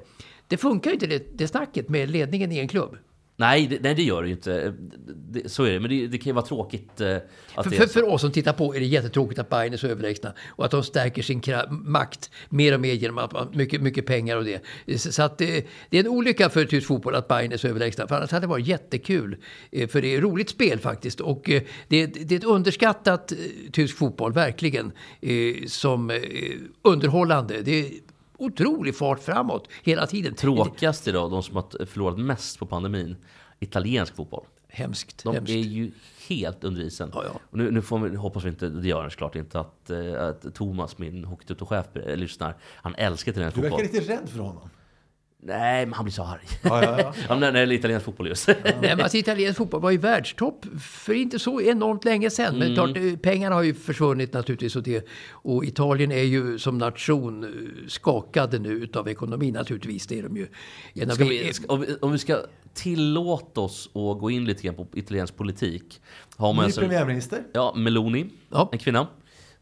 Det 0.49 0.57
funkar 0.57 0.93
inte 0.93 1.07
det, 1.07 1.39
det 1.39 1.49
snacket 1.49 1.89
med 1.89 2.11
ledningen 2.11 2.53
i 2.53 2.59
en 2.59 2.69
klubb. 2.69 2.97
Nej, 3.37 3.67
det, 3.67 3.79
nej, 3.83 3.95
det 3.95 4.03
gör 4.03 4.23
det 4.23 4.29
ju 4.29 4.35
inte. 4.35 4.75
Det, 5.07 5.49
så 5.49 5.65
är 5.65 5.73
det. 5.73 5.81
Men 5.81 5.91
det, 5.91 6.07
det 6.07 6.19
kan 6.19 6.27
ju 6.27 6.33
vara 6.33 6.47
tråkigt 6.47 7.01
eh, 7.01 7.17
att 7.55 7.65
För, 7.65 7.71
för, 7.71 7.87
för 7.87 8.09
oss 8.09 8.21
som 8.21 8.33
tittar 8.33 8.53
på 8.53 8.75
är 8.75 8.81
det 8.81 8.87
jättetråkigt 8.87 9.41
att 9.41 9.51
Bayern 9.51 9.73
är 9.73 9.77
så 9.77 9.87
överlägsna 9.87 10.33
och 10.49 10.65
att 10.65 10.71
de 10.71 10.83
stärker 10.83 11.23
sin 11.23 11.43
makt 11.71 12.31
mer 12.49 12.75
och 12.75 12.81
mer 12.81 12.93
genom 12.93 13.19
att 13.19 13.55
mycket, 13.55 13.81
mycket 13.81 14.07
pengar 14.07 14.37
och 14.37 14.45
det. 14.45 14.63
Så 14.99 15.23
att 15.23 15.39
det, 15.39 15.67
det 15.91 15.99
är 15.99 16.05
en 16.05 16.09
olycka 16.09 16.51
för 16.51 16.65
tysk 16.65 16.87
fotboll 16.87 17.15
att 17.15 17.29
Bayern 17.29 17.53
är 17.53 17.57
så 17.57 17.69
överlägsna. 17.69 18.07
För 18.07 18.17
annars 18.17 18.31
hade 18.31 18.47
det 18.47 18.51
varit 18.51 18.67
jättekul. 18.67 19.37
Eh, 19.73 19.89
För 19.89 20.03
det 20.03 20.15
är 20.15 20.21
roligt 20.21 20.51
spel 20.51 20.79
faktiskt. 20.79 21.21
Och 21.21 21.51
eh, 21.51 21.63
det, 21.89 22.07
det 22.07 22.35
är 22.35 22.39
ett 22.39 22.45
underskattat 22.45 23.33
eh, 23.33 23.39
tysk 23.73 23.97
fotboll, 23.97 24.33
verkligen, 24.33 24.93
eh, 25.21 25.67
som 25.67 26.11
eh, 26.11 26.19
underhållande. 26.83 27.63
Det 27.63 27.91
otrolig 28.39 28.97
fart 28.97 29.21
framåt 29.23 29.69
hela 29.83 30.07
tiden. 30.07 30.35
Tråkigast 30.35 31.09
idag, 31.09 31.31
de 31.31 31.43
som 31.43 31.57
har 31.57 31.87
förlorat 31.87 32.19
mest 32.19 32.59
på 32.59 32.67
pandemin, 32.67 33.17
italiensk 33.61 34.17
fotboll. 34.17 34.45
Hemskt. 34.69 35.25
De 35.25 35.35
hemskt. 35.35 35.51
är 35.51 35.55
ju 35.59 35.93
helt 36.29 36.65
under 36.65 36.83
isen. 36.83 37.11
Ja, 37.15 37.25
ja. 37.25 37.41
Och 37.51 37.59
nu, 37.59 37.71
nu 37.71 37.83
får 37.83 37.99
vi, 37.99 38.17
hoppas 38.17 38.45
vi 38.45 38.49
inte, 38.49 38.69
det 38.69 38.89
gör 38.89 39.01
han 39.01 39.11
såklart 39.11 39.37
inte, 39.37 39.61
att, 39.61 39.91
eh, 39.91 40.23
att 40.29 40.55
Thomas, 40.55 40.99
min 40.99 41.25
hockeytutorchef, 41.25 41.87
lyssnar. 41.95 42.57
Han 42.63 42.95
älskar 42.95 43.33
till 43.33 43.43
den 43.43 43.53
Du 43.55 43.61
verkar 43.61 43.77
fotboll. 43.79 43.93
lite 44.01 44.13
rädd 44.13 44.29
för 44.29 44.39
honom. 44.39 44.71
Nej, 45.47 45.87
men 45.87 45.93
han 45.93 46.05
blir 46.05 46.13
så 46.13 46.23
arg. 46.23 46.41
Ja, 46.63 46.83
ja, 46.85 47.01
ja. 47.01 47.15
Ja, 47.29 47.35
när 47.35 47.53
det 47.53 47.61
är 47.61 47.73
italiensk 47.73 48.05
fotboll 48.07 48.29
just. 48.29 48.49
Nej, 48.49 48.57
men 48.81 49.01
alltså, 49.01 49.17
italiensk 49.17 49.59
fotboll 49.59 49.81
var 49.81 49.91
ju 49.91 49.99
världstopp 49.99 50.67
för 50.81 51.15
inte 51.15 51.39
så 51.39 51.61
enormt 51.61 52.05
länge 52.05 52.31
sedan. 52.31 52.59
Men 52.59 52.75
klart, 52.75 52.97
eh, 52.97 53.17
pengarna 53.23 53.55
har 53.55 53.63
ju 53.63 53.75
försvunnit 53.75 54.33
naturligtvis. 54.33 54.77
Och, 54.77 54.83
det, 54.83 55.07
och 55.31 55.65
Italien 55.65 56.13
är 56.13 56.23
ju 56.23 56.59
som 56.59 56.79
nation 56.79 57.45
eh, 57.45 57.51
skakade 57.89 58.59
nu 58.59 58.71
utav 58.71 59.09
ekonomin 59.09 59.55
naturligtvis. 59.55 60.07
Det 60.07 60.19
är 60.19 60.23
de 60.23 60.37
ju. 60.37 60.47
Ska 61.15 61.25
vi- 61.25 61.53
ska, 61.53 61.73
om, 61.75 61.81
vi, 61.81 61.97
om 62.01 62.13
vi 62.13 62.19
ska 62.19 62.39
tillåta 62.75 63.61
oss 63.61 63.87
att 63.87 64.21
gå 64.21 64.31
in 64.31 64.45
lite 64.45 64.63
grann 64.63 64.75
på 64.75 64.87
italiensk 64.95 65.37
politik. 65.37 66.01
Har 66.37 66.53
man 66.53 66.63
Ny 66.63 66.67
alltså- 66.67 66.81
premiärminister. 66.81 67.43
Ja, 67.53 67.75
Meloni, 67.77 68.27
Ja. 68.51 68.69
en 68.73 68.79
kvinna. 68.79 69.07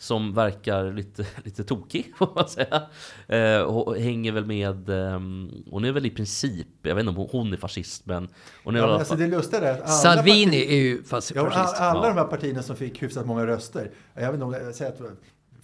Som 0.02 0.34
verkar 0.34 0.92
lite, 0.92 1.26
lite 1.44 1.64
tokig, 1.64 2.12
får 2.18 2.28
man 2.34 2.48
säga. 2.48 2.82
Eh, 3.28 3.62
och 3.62 3.96
hänger 3.96 4.32
väl 4.32 4.44
med... 4.46 4.88
ehm, 4.90 5.50
hon 5.70 5.84
är 5.84 5.92
väl 5.92 6.06
i 6.06 6.10
princip, 6.10 6.66
jag 6.82 6.94
vet 6.94 7.00
inte 7.02 7.10
om 7.10 7.16
hon- 7.16 7.28
hon 7.32 7.52
är 7.52 7.56
fascist, 7.56 8.06
men 8.06 8.28
hon 8.64 8.74
är 8.74 8.78
Ja, 8.78 8.82
men 8.84 8.90
alla 8.90 8.98
alltså 8.98 9.14
det 9.16 9.26
lustiga 9.26 9.60
är 9.60 9.72
att 9.72 9.80
alla 9.80 9.88
Salvini 9.88 10.46
partier- 10.46 10.70
är 10.70 10.76
ju 10.76 11.02
fas- 11.02 11.32
Ja, 11.34 11.50
fascist. 11.50 11.80
all- 11.80 11.96
alla 11.96 12.06
Ja. 12.08 12.14
de 12.14 12.18
här 12.18 12.24
partierna 12.26 12.62
som 12.62 12.76
fick 12.76 13.02
hyfsat 13.02 13.26
många 13.26 13.46
röster, 13.46 13.90
jag 14.14 14.22
vet 14.22 14.34
inte 14.34 14.44
om 14.44 14.72
säg 14.74 14.86
att 14.86 15.00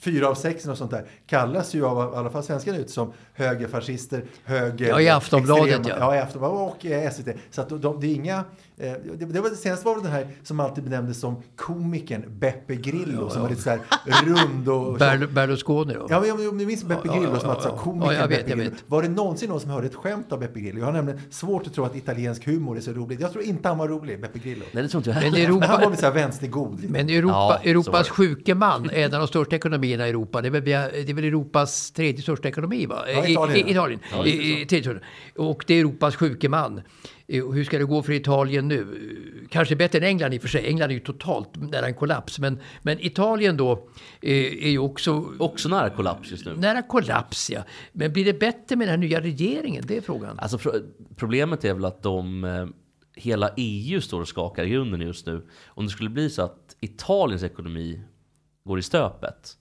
fyra 0.01 0.29
av 0.29 0.35
sex 0.35 0.66
och 0.66 0.79
sånt 0.79 0.90
där, 0.90 1.07
kallas 1.27 1.74
ju 1.74 1.85
av 1.87 2.12
i 2.14 2.16
alla 2.16 2.31
fall 2.31 2.42
svenskarna 2.42 2.79
ut 2.79 2.90
som 2.90 3.12
högerfascister, 3.35 4.24
höger... 4.44 4.88
Ja, 4.88 5.01
i 5.01 5.09
Aftonbladet, 5.09 5.64
extrema- 5.81 5.88
ja. 5.88 5.96
Ja, 5.98 6.16
i 6.16 6.18
Aftonbladet 6.18 6.77
och 6.77 6.87
eh, 6.87 7.11
SVT. 7.11 7.29
Så 7.51 7.61
att 7.61 7.68
de, 7.68 7.81
de, 7.81 8.01
det 8.01 8.07
är 8.07 8.14
inga... 8.14 8.44
Eh, 8.81 8.93
det, 9.19 9.25
det 9.27 9.41
var, 9.41 9.51
senast 9.51 9.85
var 9.85 9.97
det 9.97 10.03
den 10.03 10.12
här 10.12 10.27
som 10.43 10.61
alltid 10.61 10.85
benämndes 10.85 11.21
som 11.21 11.43
komikern 11.57 12.25
Beppe 12.38 12.75
Grillo, 12.77 13.31
som 13.31 13.43
var 13.43 13.49
lite 13.51 13.62
så 13.62 13.71
här 13.71 13.81
rund 14.27 14.69
och... 14.69 14.99
Berl- 15.01 15.33
Berlusconi 15.33 15.95
då? 15.95 16.07
Ja, 16.11 16.21
men 16.37 16.49
om- 16.49 16.57
ni 16.57 16.67
minns 16.67 16.85
Beppe 16.85 17.01
Ja, 17.09 17.12
Grillo 17.14 17.33
ja, 17.35 17.41
som 17.41 17.49
ja, 17.51 17.57
ja, 17.64 17.71
ja. 17.71 17.77
komikern 17.83 18.12
Ja, 18.14 18.21
jag 18.21 18.29
vet, 18.29 18.38
Beppe 18.38 18.51
jag 18.51 18.59
Grillo. 18.59 18.71
vet. 18.71 18.85
Var 18.87 19.03
det 19.03 19.09
någonsin 19.09 19.49
någon 19.51 19.61
som 19.61 19.71
hörde 19.71 19.87
ett 19.87 19.95
skämt 19.95 20.33
av 20.33 20.38
Beppe 20.41 20.61
Grillo? 20.61 20.79
Jag 20.79 20.87
har 20.87 20.93
nämligen 20.93 21.21
svårt 21.31 21.67
att 21.67 21.75
tro 21.75 21.85
att 21.85 21.97
italiensk 21.97 22.47
humor 22.47 22.77
är 22.77 22.81
så 22.81 22.93
roligt. 22.93 23.21
Jag 23.21 23.33
tror 23.33 23.45
inte 23.45 23.69
han 23.69 23.79
var 23.79 23.88
rolig, 23.88 24.21
Beppe 24.21 24.38
Grillo. 24.38 24.64
Nej, 24.73 24.83
det 24.83 24.88
tror 24.88 25.01
inte 25.01 25.11
jag 25.11 25.33
Men. 25.33 25.51
Men 25.51 25.62
han 25.62 25.71
var 25.71 25.77
Europa, 25.79 25.88
väl 25.88 25.99
så 25.99 26.07
här 26.07 26.12
vänstergod. 26.12 26.81
lite. 26.81 26.93
men 26.93 27.09
Europa, 27.09 27.61
Ja, 27.64 27.71
Europas 27.71 28.09
sjuke 28.09 28.55
man 28.55 28.91
är 28.91 29.05
en 29.05 29.14
av 29.14 29.19
de 29.21 29.29
största 29.29 29.57
ekonomierna 29.57 30.07
i 30.07 30.11
Europa. 30.11 30.41
Det 30.43 30.49
är 30.49 30.51
väl, 30.51 30.64
det 30.64 30.73
är 31.11 31.14
väl 31.14 31.25
Europas 31.25 31.91
tredje 31.91 32.23
största 32.23 32.49
ekonomi, 32.49 32.87
va? 32.87 32.99
Ja, 33.14 33.27
I- 33.27 33.33
Italien, 33.33 33.69
I, 33.69 33.71
Italien. 33.71 34.01
Ja, 34.12 34.27
i, 34.27 34.67
tredje 34.67 34.83
största. 34.91 35.07
Och 35.43 35.64
det 35.67 35.75
är 35.75 35.81
Europas 35.81 36.17
sjuke 36.17 36.49
man. 36.49 36.81
Eh, 37.29 37.51
Hur 37.51 37.64
ska 37.64 37.79
det 37.79 37.85
gå 37.85 38.03
för 38.03 38.12
Italien 38.12 38.69
nu? 38.69 38.87
Kanske 39.51 39.77
bättre 39.77 39.99
än 39.99 40.05
England 40.05 40.35
i 40.35 40.38
och 40.38 40.43
för 40.43 40.49
sig. 40.49 40.67
England 40.67 40.91
är 40.91 40.95
ju 40.95 41.01
totalt 41.01 41.57
nära 41.57 41.87
en 41.87 41.95
kollaps. 41.95 42.38
Men, 42.38 42.61
men 42.83 43.01
Italien 43.01 43.57
då 43.57 43.73
eh, 44.23 44.33
är 44.64 44.69
ju 44.71 44.79
också 44.79 45.25
Också 45.38 45.69
nära 45.69 45.91
kollaps 45.91 46.31
just 46.31 46.47
nu. 46.47 46.57
nära 46.57 46.83
kollaps. 46.83 47.51
Ja. 47.51 47.62
Men 47.93 48.12
blir 48.12 48.25
det 48.25 48.41
bättre 48.41 48.77
med 48.77 48.88
den 48.88 48.91
här 49.01 49.09
nya 49.09 49.21
regeringen? 49.21 49.85
Det 49.87 49.97
är 49.97 50.01
frågan. 50.01 50.38
Alltså, 50.38 50.59
pro- 50.59 50.81
problemet 51.17 51.64
är 51.64 51.75
väl 51.75 51.85
att 51.85 52.03
de, 52.03 52.45
eh, 52.45 52.67
hela 53.17 53.51
EU 53.57 54.01
står 54.01 54.21
och 54.21 54.29
skakar 54.29 54.64
i 54.64 54.69
grunden 54.71 55.01
just 55.01 55.27
nu. 55.27 55.47
Om 55.67 55.85
det 55.87 55.91
skulle 55.93 56.11
bli 56.11 56.31
så 56.31 56.43
att 56.43 56.77
Italiens 56.81 57.43
ekonomi 57.43 58.01
går 58.64 58.79
i 58.79 58.83
stöpet, 58.83 59.53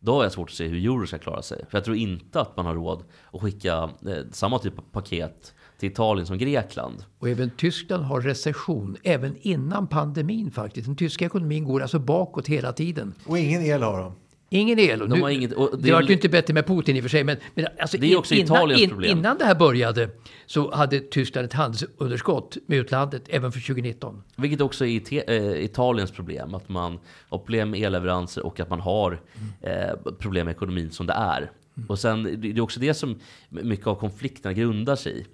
då 0.00 0.12
har 0.14 0.22
jag 0.22 0.32
svårt 0.32 0.48
att 0.50 0.54
se 0.56 0.66
hur 0.66 0.84
euro 0.84 1.06
ska 1.06 1.18
klara 1.18 1.42
sig. 1.42 1.64
För 1.70 1.78
jag 1.78 1.84
tror 1.84 1.96
inte 1.96 2.40
att 2.40 2.56
man 2.56 2.66
har 2.66 2.74
råd 2.74 3.04
att 3.32 3.40
skicka 3.42 3.74
eh, 4.06 4.16
samma 4.32 4.58
typ 4.58 4.78
av 4.78 4.82
paket 4.92 5.54
till 5.78 5.90
Italien 5.90 6.26
som 6.26 6.38
Grekland. 6.38 7.04
Och 7.18 7.28
även 7.28 7.50
Tyskland 7.50 8.04
har 8.04 8.20
recession, 8.20 8.96
även 9.02 9.36
innan 9.40 9.86
pandemin 9.86 10.50
faktiskt. 10.50 10.86
Den 10.86 10.96
tyska 10.96 11.24
ekonomin 11.24 11.64
går 11.64 11.80
alltså 11.82 11.98
bakåt 11.98 12.46
hela 12.48 12.72
tiden. 12.72 13.14
Och 13.26 13.38
ingen 13.38 13.62
el 13.62 13.82
har 13.82 13.98
de. 13.98 14.12
Ingen 14.50 14.78
el. 14.78 15.02
Och 15.02 15.08
De 15.08 15.14
nu, 15.14 15.20
har 15.22 15.30
inget- 15.30 15.52
och 15.52 15.70
det 15.72 15.82
det 15.82 15.92
vart 15.92 16.08
ju 16.08 16.12
inte 16.12 16.28
bättre 16.28 16.54
med 16.54 16.66
Putin 16.66 16.96
i 16.96 17.00
och 17.00 17.02
för 17.04 17.08
sig. 17.08 17.24
Men, 17.24 17.36
men 17.54 17.66
alltså 17.80 17.98
Det 17.98 18.12
är 18.12 18.18
också 18.18 18.34
Italiens 18.34 18.90
problem. 18.90 19.18
Innan 19.18 19.38
det 19.38 19.44
här 19.44 19.54
började 19.54 20.08
så 20.46 20.74
hade 20.74 21.00
Tyskland 21.00 21.44
ett 21.44 21.52
handelsunderskott 21.52 22.56
med 22.66 22.78
utlandet 22.78 23.22
även 23.28 23.52
för 23.52 23.60
2019. 23.60 24.22
Vilket 24.36 24.60
också 24.60 24.86
är 24.86 24.88
Ite- 24.88 25.24
eh, 25.36 25.64
Italiens 25.64 26.10
problem. 26.10 26.54
Att 26.54 26.68
man 26.68 26.98
har 27.28 27.38
problem 27.38 27.70
med 27.70 27.80
elleveranser 27.82 28.46
och 28.46 28.60
att 28.60 28.70
man 28.70 28.80
har 28.80 29.20
eh, 29.60 30.12
problem 30.18 30.44
med 30.46 30.52
ekonomin 30.54 30.90
som 30.90 31.06
det 31.06 31.12
är. 31.12 31.50
Och 31.88 31.98
sen, 31.98 32.22
det 32.22 32.36
det 32.36 32.48
är 32.48 32.60
också 32.60 32.80
det 32.80 32.94
som 32.94 33.18
mycket 33.48 33.86
av 33.86 33.94
konflikterna 33.94 34.52
grundar 34.52 34.96
sig 34.96 35.18
i. 35.20 35.26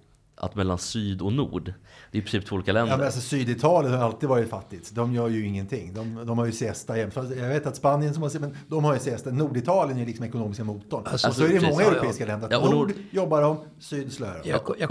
Att 0.42 0.54
mellan 0.54 0.78
syd 0.78 1.22
och 1.22 1.32
nord. 1.32 1.72
Det 2.10 2.18
är 2.18 2.22
i 2.22 2.24
princip 2.24 2.46
två 2.46 2.54
olika 2.56 2.72
länder. 2.72 2.92
Ja, 2.92 2.96
men 2.96 3.06
alltså, 3.06 3.20
Syditalien 3.20 3.94
har 3.94 4.04
alltid 4.04 4.28
varit 4.28 4.50
fattigt. 4.50 4.94
De 4.94 5.14
gör 5.14 5.28
ju 5.28 5.46
ingenting. 5.46 5.94
De, 5.94 6.26
de 6.26 6.38
har 6.38 6.46
ju 6.46 6.52
siesta 6.52 6.98
jämt. 6.98 7.16
Jag 7.16 7.48
vet 7.48 7.66
att 7.66 7.76
Spanien 7.76 8.14
som 8.14 8.22
har 8.22 8.38
men 8.40 8.56
de 8.68 8.84
har 8.84 8.94
ju 8.94 9.00
siesta. 9.00 9.30
Norditalien 9.30 9.98
är 9.98 10.06
liksom 10.06 10.24
ekonomiska 10.24 10.64
motorn. 10.64 11.02
Alltså, 11.06 11.28
och 11.28 11.34
så 11.34 11.42
är 11.44 11.48
det 11.48 11.54
precis, 11.54 11.70
många 11.70 11.82
ja. 11.82 11.90
europeiska 11.90 12.26
länder. 12.26 12.48
Ja, 12.50 12.60
nord, 12.60 12.74
nord- 12.74 12.92
jobbar 13.10 13.42
de, 13.42 13.58
syd 13.78 14.12
slår 14.12 14.40
de. 14.42 14.48
Jag, 14.48 14.60
jag 14.78 14.90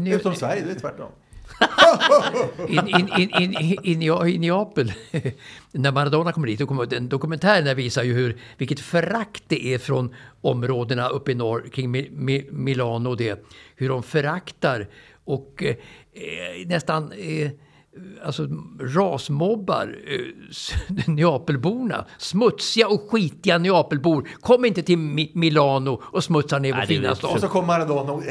ni- 0.00 0.14
Utom 0.14 0.34
Sverige, 0.34 0.64
det 0.64 0.70
är 0.70 0.80
tvärtom. 0.80 1.10
In, 2.68 2.88
in, 2.88 3.08
in, 3.18 3.54
in, 3.82 4.02
i, 4.02 4.38
Neapel, 4.38 4.92
när 5.72 5.92
Maradona 5.92 6.32
kommer 6.32 6.46
dit, 6.46 6.58
då 6.58 6.66
kommer, 6.66 6.86
den 6.86 7.08
dokumentären 7.08 7.64
där 7.64 7.74
visar 7.74 8.02
ju 8.02 8.14
hur, 8.14 8.36
vilket 8.58 8.80
förakt 8.80 9.42
det 9.48 9.74
är 9.74 9.78
från 9.78 10.14
områdena 10.40 11.08
uppe 11.08 11.32
i 11.32 11.34
norr 11.34 11.68
kring 11.72 11.90
Milano 12.50 13.08
och 13.08 13.16
det. 13.16 13.46
Hur 13.76 13.88
de 13.88 14.02
föraktar 14.02 14.88
och 15.24 15.64
eh, 15.64 16.66
nästan 16.66 17.12
eh, 17.12 17.50
alltså, 18.24 18.48
rasmobbar 18.80 19.96
eh, 20.06 21.06
Neapelborna. 21.06 22.04
Smutsiga 22.18 22.88
och 22.88 23.10
skitiga 23.10 23.58
Neapelbor. 23.58 24.28
Kom 24.40 24.64
inte 24.64 24.82
till 24.82 24.98
Mi, 24.98 25.30
Milano 25.34 26.02
och 26.04 26.24
smutsa 26.24 26.58
ner 26.58 26.72
vår 26.72 26.80
fina 26.82 27.02
väl- 27.02 27.10
Och 27.10 27.16
stad. 27.18 27.40
så 27.40 27.48
kom 27.48 27.66
Maradona 27.66 28.12
och 28.12 28.22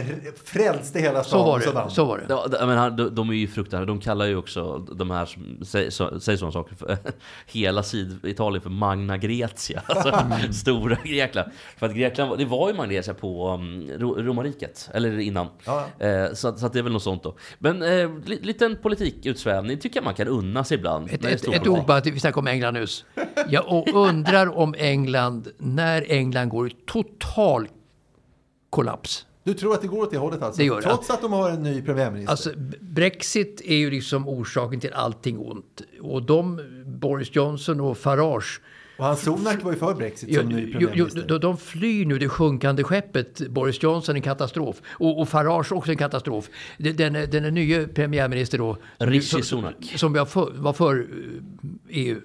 frälste 0.46 1.00
hela 1.00 1.24
Så 1.24 1.30
staden. 1.30 1.46
var 1.46 1.56
och 1.58 1.62
så 1.64 1.70
det. 1.70 1.76
vann. 1.76 1.92
Så 1.92 2.06
var 2.06 2.18
det. 2.18 2.26
Ja, 2.30 2.66
men 2.66 2.78
han- 2.78 2.96
de, 2.96 3.16
de 3.16 3.30
är 3.30 3.34
ju 3.34 3.48
fruktansvärda. 3.48 3.86
De 3.86 4.00
kallar 4.00 4.26
ju 4.26 4.36
också 4.36 4.78
de 4.78 5.12
här 5.12 5.26
som 5.26 5.66
säger, 5.66 5.90
så, 5.90 6.20
sådana 6.20 6.52
saker 6.52 6.76
för 6.76 6.98
hela 7.46 7.84
Syditalien 7.84 8.62
för 8.62 8.70
Magna 8.70 9.18
Grecia. 9.18 9.82
Alltså 9.88 10.54
stora 10.54 10.98
Grekland. 11.04 11.52
För 11.78 11.86
att 11.86 11.96
Grekland, 11.96 12.30
var- 12.30 12.38
det 12.38 12.46
var 12.46 12.70
ju 12.70 12.76
Magna 12.76 12.94
Grecia 12.94 13.14
på 13.14 13.50
um, 13.54 13.90
Ro- 13.98 14.22
romarriket. 14.22 14.90
Eller 14.94 15.20
innan. 15.20 15.48
Ja. 15.66 15.86
Eh, 16.00 16.34
så, 16.34 16.58
så 16.58 16.66
att 16.66 16.74
det 16.74 16.80
är 16.80 16.84
väl 16.84 16.94
något 16.94 17.04
sånt 17.04 17.24
då. 17.24 17.36
Men 17.60 17.82
eh, 17.82 18.10
li, 18.26 18.40
liten 18.42 18.76
politikutsvävning 19.58 19.78
tycker 19.78 19.98
jag 19.98 20.04
man 20.04 20.14
kan 20.14 20.28
unna 20.28 20.64
sig 20.64 20.78
ibland. 20.78 21.10
Ett, 21.12 21.22
det 21.22 21.30
ett, 21.30 21.48
ett 21.48 21.68
ord 21.68 21.86
bara, 21.86 21.98
att 21.98 22.08
vi 22.08 22.20
snackar 22.20 22.42
om 22.42 22.48
England 22.48 22.74
nyss. 22.74 23.06
Jag 23.50 23.88
undrar 23.94 24.58
om 24.58 24.76
England, 24.78 25.48
när 25.58 26.12
England 26.12 26.50
går 26.50 26.68
i 26.68 26.76
total 26.86 27.68
kollaps. 28.70 29.26
Du 29.44 29.54
tror 29.54 29.74
att 29.74 29.82
det 29.82 29.88
går 29.88 30.04
åt 30.04 30.12
det 30.12 30.18
hållet 30.18 30.42
alltså? 30.42 30.62
Det 30.62 30.66
gör 30.66 30.76
det. 30.76 30.82
Trots 30.82 31.10
att 31.10 31.22
de 31.22 31.34
har 31.34 31.50
en 31.50 31.64
ny 31.64 31.82
premiärminister? 31.82 32.32
Alltså, 32.32 32.52
Brexit 32.82 33.62
är 33.66 33.76
ju 33.76 33.90
liksom 33.90 34.28
orsaken 34.28 34.80
till 34.80 34.94
allting 34.94 35.40
ont. 35.40 35.82
Och 36.02 36.24
de, 36.24 36.62
Boris 36.86 37.36
Johnson 37.36 37.80
och 37.80 37.98
Farage, 37.98 38.62
och 38.98 39.06
han 39.06 39.18
Sunak 39.18 39.64
var 39.64 39.72
ju 39.72 39.78
för 39.78 39.94
Brexit 39.94 40.36
som 40.36 40.50
ny 40.50 40.62
jo, 40.80 40.80
premiärminister. 40.80 41.28
de, 41.28 41.40
de 41.40 41.58
flyr 41.58 42.06
nu 42.06 42.20
det 42.20 42.30
sjunkande 42.30 42.84
skeppet. 42.84 43.42
Boris 43.50 43.84
Johnson 43.84 44.16
en 44.16 44.22
katastrof. 44.22 44.82
Och, 44.88 45.22
och 45.22 45.30
Farage 45.30 45.72
också 45.72 45.92
en 45.92 45.98
katastrof. 45.98 46.50
Den, 46.78 46.96
den, 46.96 47.14
den 47.14 47.54
nya 47.54 47.88
premiärminister 47.88 48.58
då. 48.58 48.78
som- 48.98 49.08
Rishi 49.08 49.22
som- 49.28 49.42
Sunak. 49.44 49.94
Som 49.96 50.14
var 50.14 50.26
för, 50.26 50.52
var 50.56 50.74
för 50.74 50.96
eh, 51.00 51.70
EU. 51.90 52.22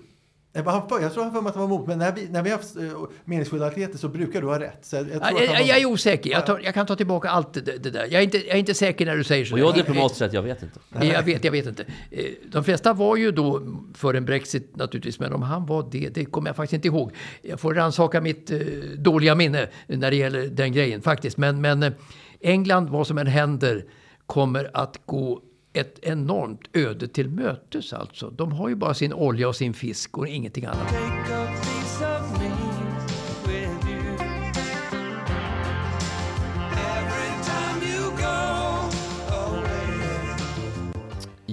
Jag 0.55 0.65
tror 0.65 1.23
han 1.23 1.33
för 1.33 1.41
mig 1.41 1.51
att 1.51 1.57
han 1.57 1.69
var 1.69 1.77
emot, 1.77 1.87
men 1.88 1.99
när 1.99 2.12
vi, 2.12 2.29
när 2.29 2.43
vi 2.43 2.51
har 2.51 2.57
haft 2.57 2.77
uh, 2.77 3.05
meningsskiljaktigheter 3.25 3.99
så 3.99 4.09
brukar 4.09 4.41
du 4.41 4.47
ha 4.47 4.61
rätt. 4.61 4.79
Så 4.83 4.97
jag, 4.97 5.03
jag, 5.11 5.23
tror 5.23 5.41
Jag, 5.41 5.49
jag, 5.49 5.53
var- 5.61 5.67
jag 5.69 5.79
är 5.79 5.87
osäker. 5.87 6.31
Jag, 6.31 6.47
tar, 6.47 6.59
jag 6.65 6.75
kan 6.75 6.87
ta 6.87 6.97
tillbaka 6.97 7.29
allt 7.31 7.53
det, 7.55 7.61
det 7.61 7.91
där. 7.91 8.03
Jag 8.11 8.12
är, 8.12 8.21
inte, 8.23 8.38
jag 8.38 8.55
är 8.55 8.59
inte 8.59 8.75
säker 8.75 9.07
när 9.07 9.17
du 9.17 9.25
säger 9.25 9.45
så. 9.45 9.55
Och 9.55 9.61
jag 9.61 9.75
diplomatiskt 9.75 10.19
sett, 10.19 10.33
jag 10.33 10.43
vet 10.43 10.62
inte. 10.62 10.79
Jag 11.07 11.23
vet, 11.23 11.45
jag 11.45 11.53
vet 11.53 11.67
inte. 11.67 11.85
Eh, 12.11 12.25
De 12.53 12.65
flesta 12.65 12.93
var 12.93 13.17
ju 13.17 13.31
då 13.33 13.62
för 13.95 14.15
en 14.15 14.25
Brexit 14.25 14.77
naturligtvis, 14.77 15.21
men 15.21 15.33
om 15.33 15.43
han 15.43 15.67
var 15.67 15.88
det, 15.91 16.09
det 16.09 16.25
kommer 16.25 16.49
jag 16.49 16.57
faktiskt 16.57 16.73
inte 16.75 16.88
ihåg. 16.88 17.12
Jag 17.43 17.61
får 17.61 17.75
rannsaka 17.75 18.21
mitt 18.21 18.51
eh, 18.51 18.59
dåliga 18.99 19.35
minne 19.35 19.69
när 19.87 20.11
det 20.11 20.17
gäller 20.17 20.47
den 20.47 20.73
grejen 20.73 21.03
faktiskt. 21.03 21.37
Men, 21.37 21.61
men 21.61 21.83
eh, 21.83 21.93
England, 22.41 22.88
vad 22.88 23.07
som 23.07 23.19
än 23.19 23.27
händer, 23.27 23.85
kommer 24.27 24.71
att 24.75 25.01
gå 25.07 25.41
ett 25.73 25.99
enormt 26.03 26.61
öde 26.73 27.09
till 27.09 27.29
mötes 27.29 27.93
alltså. 27.93 28.31
De 28.31 28.53
har 28.53 28.69
ju 28.69 28.75
bara 28.75 28.95
sin 28.95 29.13
olja 29.13 29.49
och 29.49 29.57
sin 29.57 29.75
fisk 29.75 30.19
och 30.19 30.29
ingenting 30.29 30.65
annat. 30.65 30.95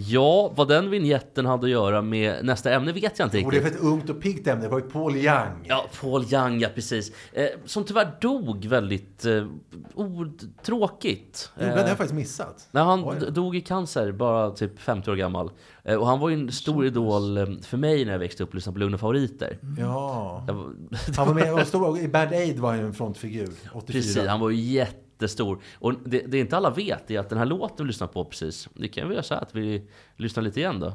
Ja, 0.10 0.52
vad 0.56 0.68
den 0.68 0.90
vignetten 0.90 1.46
hade 1.46 1.66
att 1.66 1.72
göra 1.72 2.02
med 2.02 2.46
nästa 2.46 2.74
ämne 2.74 2.92
vet 2.92 3.20
jag 3.20 3.26
inte 3.26 3.46
Och 3.46 3.52
det 3.52 3.58
är 3.58 3.62
riktigt. 3.62 3.80
för 3.80 3.88
ett 3.88 3.94
ungt 3.94 4.10
och 4.10 4.22
piggt 4.22 4.48
ämne. 4.48 4.64
Det 4.64 4.70
var 4.70 4.80
ju 4.80 4.86
Paul 4.90 5.16
Young. 5.16 5.66
Ja, 5.68 5.86
Paul 6.02 6.34
Young, 6.34 6.60
ja 6.60 6.70
precis. 6.76 7.12
Eh, 7.34 7.46
som 7.66 7.84
tyvärr 7.84 8.12
dog 8.22 8.66
väldigt 8.66 9.26
eh, 9.26 9.46
otråkigt. 9.96 11.52
Jo, 11.60 11.66
den 11.66 11.72
har 11.72 11.80
jag 11.80 11.88
faktiskt 11.98 12.14
missat. 12.14 12.68
Nej, 12.72 12.84
han 12.84 13.04
Oj. 13.06 13.32
dog 13.32 13.56
i 13.56 13.62
cancer, 13.62 14.12
bara 14.12 14.52
typ 14.52 14.80
50 14.80 15.12
år 15.12 15.16
gammal. 15.16 15.52
Eh, 15.84 15.96
och 15.96 16.08
han 16.08 16.20
var 16.20 16.30
ju 16.30 16.36
en 16.36 16.52
stor 16.52 16.86
idol 16.86 17.38
eh, 17.38 17.46
för 17.62 17.78
mig 17.78 18.06
när 18.06 18.12
jag 18.12 18.20
växte 18.20 18.44
upp 18.44 18.50
och 18.50 18.56
lyssnade 18.56 18.74
på 18.74 18.80
Lugna 18.80 18.98
Favoriter. 18.98 19.58
Ja. 19.78 20.44
Jag 20.48 20.54
var, 20.54 20.74
Han 21.18 21.28
var 21.28 21.34
med 21.34 21.54
och 21.62 21.68
stod, 21.68 22.00
i 22.00 22.08
Bad 22.08 22.34
Aid 22.34 22.60
var 22.60 22.70
han 22.70 22.80
ju 22.80 22.86
en 22.86 22.94
frontfigur. 22.94 23.50
84. 23.74 23.82
precis, 23.86 24.28
han 24.28 24.40
var 24.40 24.50
ju 24.50 24.62
jätte 24.62 25.09
jättestor. 25.20 25.60
Och 25.80 25.94
det, 26.06 26.20
det 26.28 26.40
inte 26.40 26.58
alla 26.58 26.70
vet 26.70 27.12
är 27.12 27.20
att 27.20 27.30
den 27.30 27.38
här 27.38 27.46
låten 27.46 27.86
vi 27.86 27.88
lyssnar 27.88 28.08
på 28.08 28.26
precis, 28.26 28.70
det 28.74 28.88
kan 28.88 29.08
vi 29.08 29.14
göra 29.14 29.24
så 29.24 29.34
här 29.34 29.42
att 29.42 29.56
vi 29.56 29.88
lyssnar 30.16 30.44
lite 30.44 30.60
igen 30.60 30.80
då. 30.80 30.94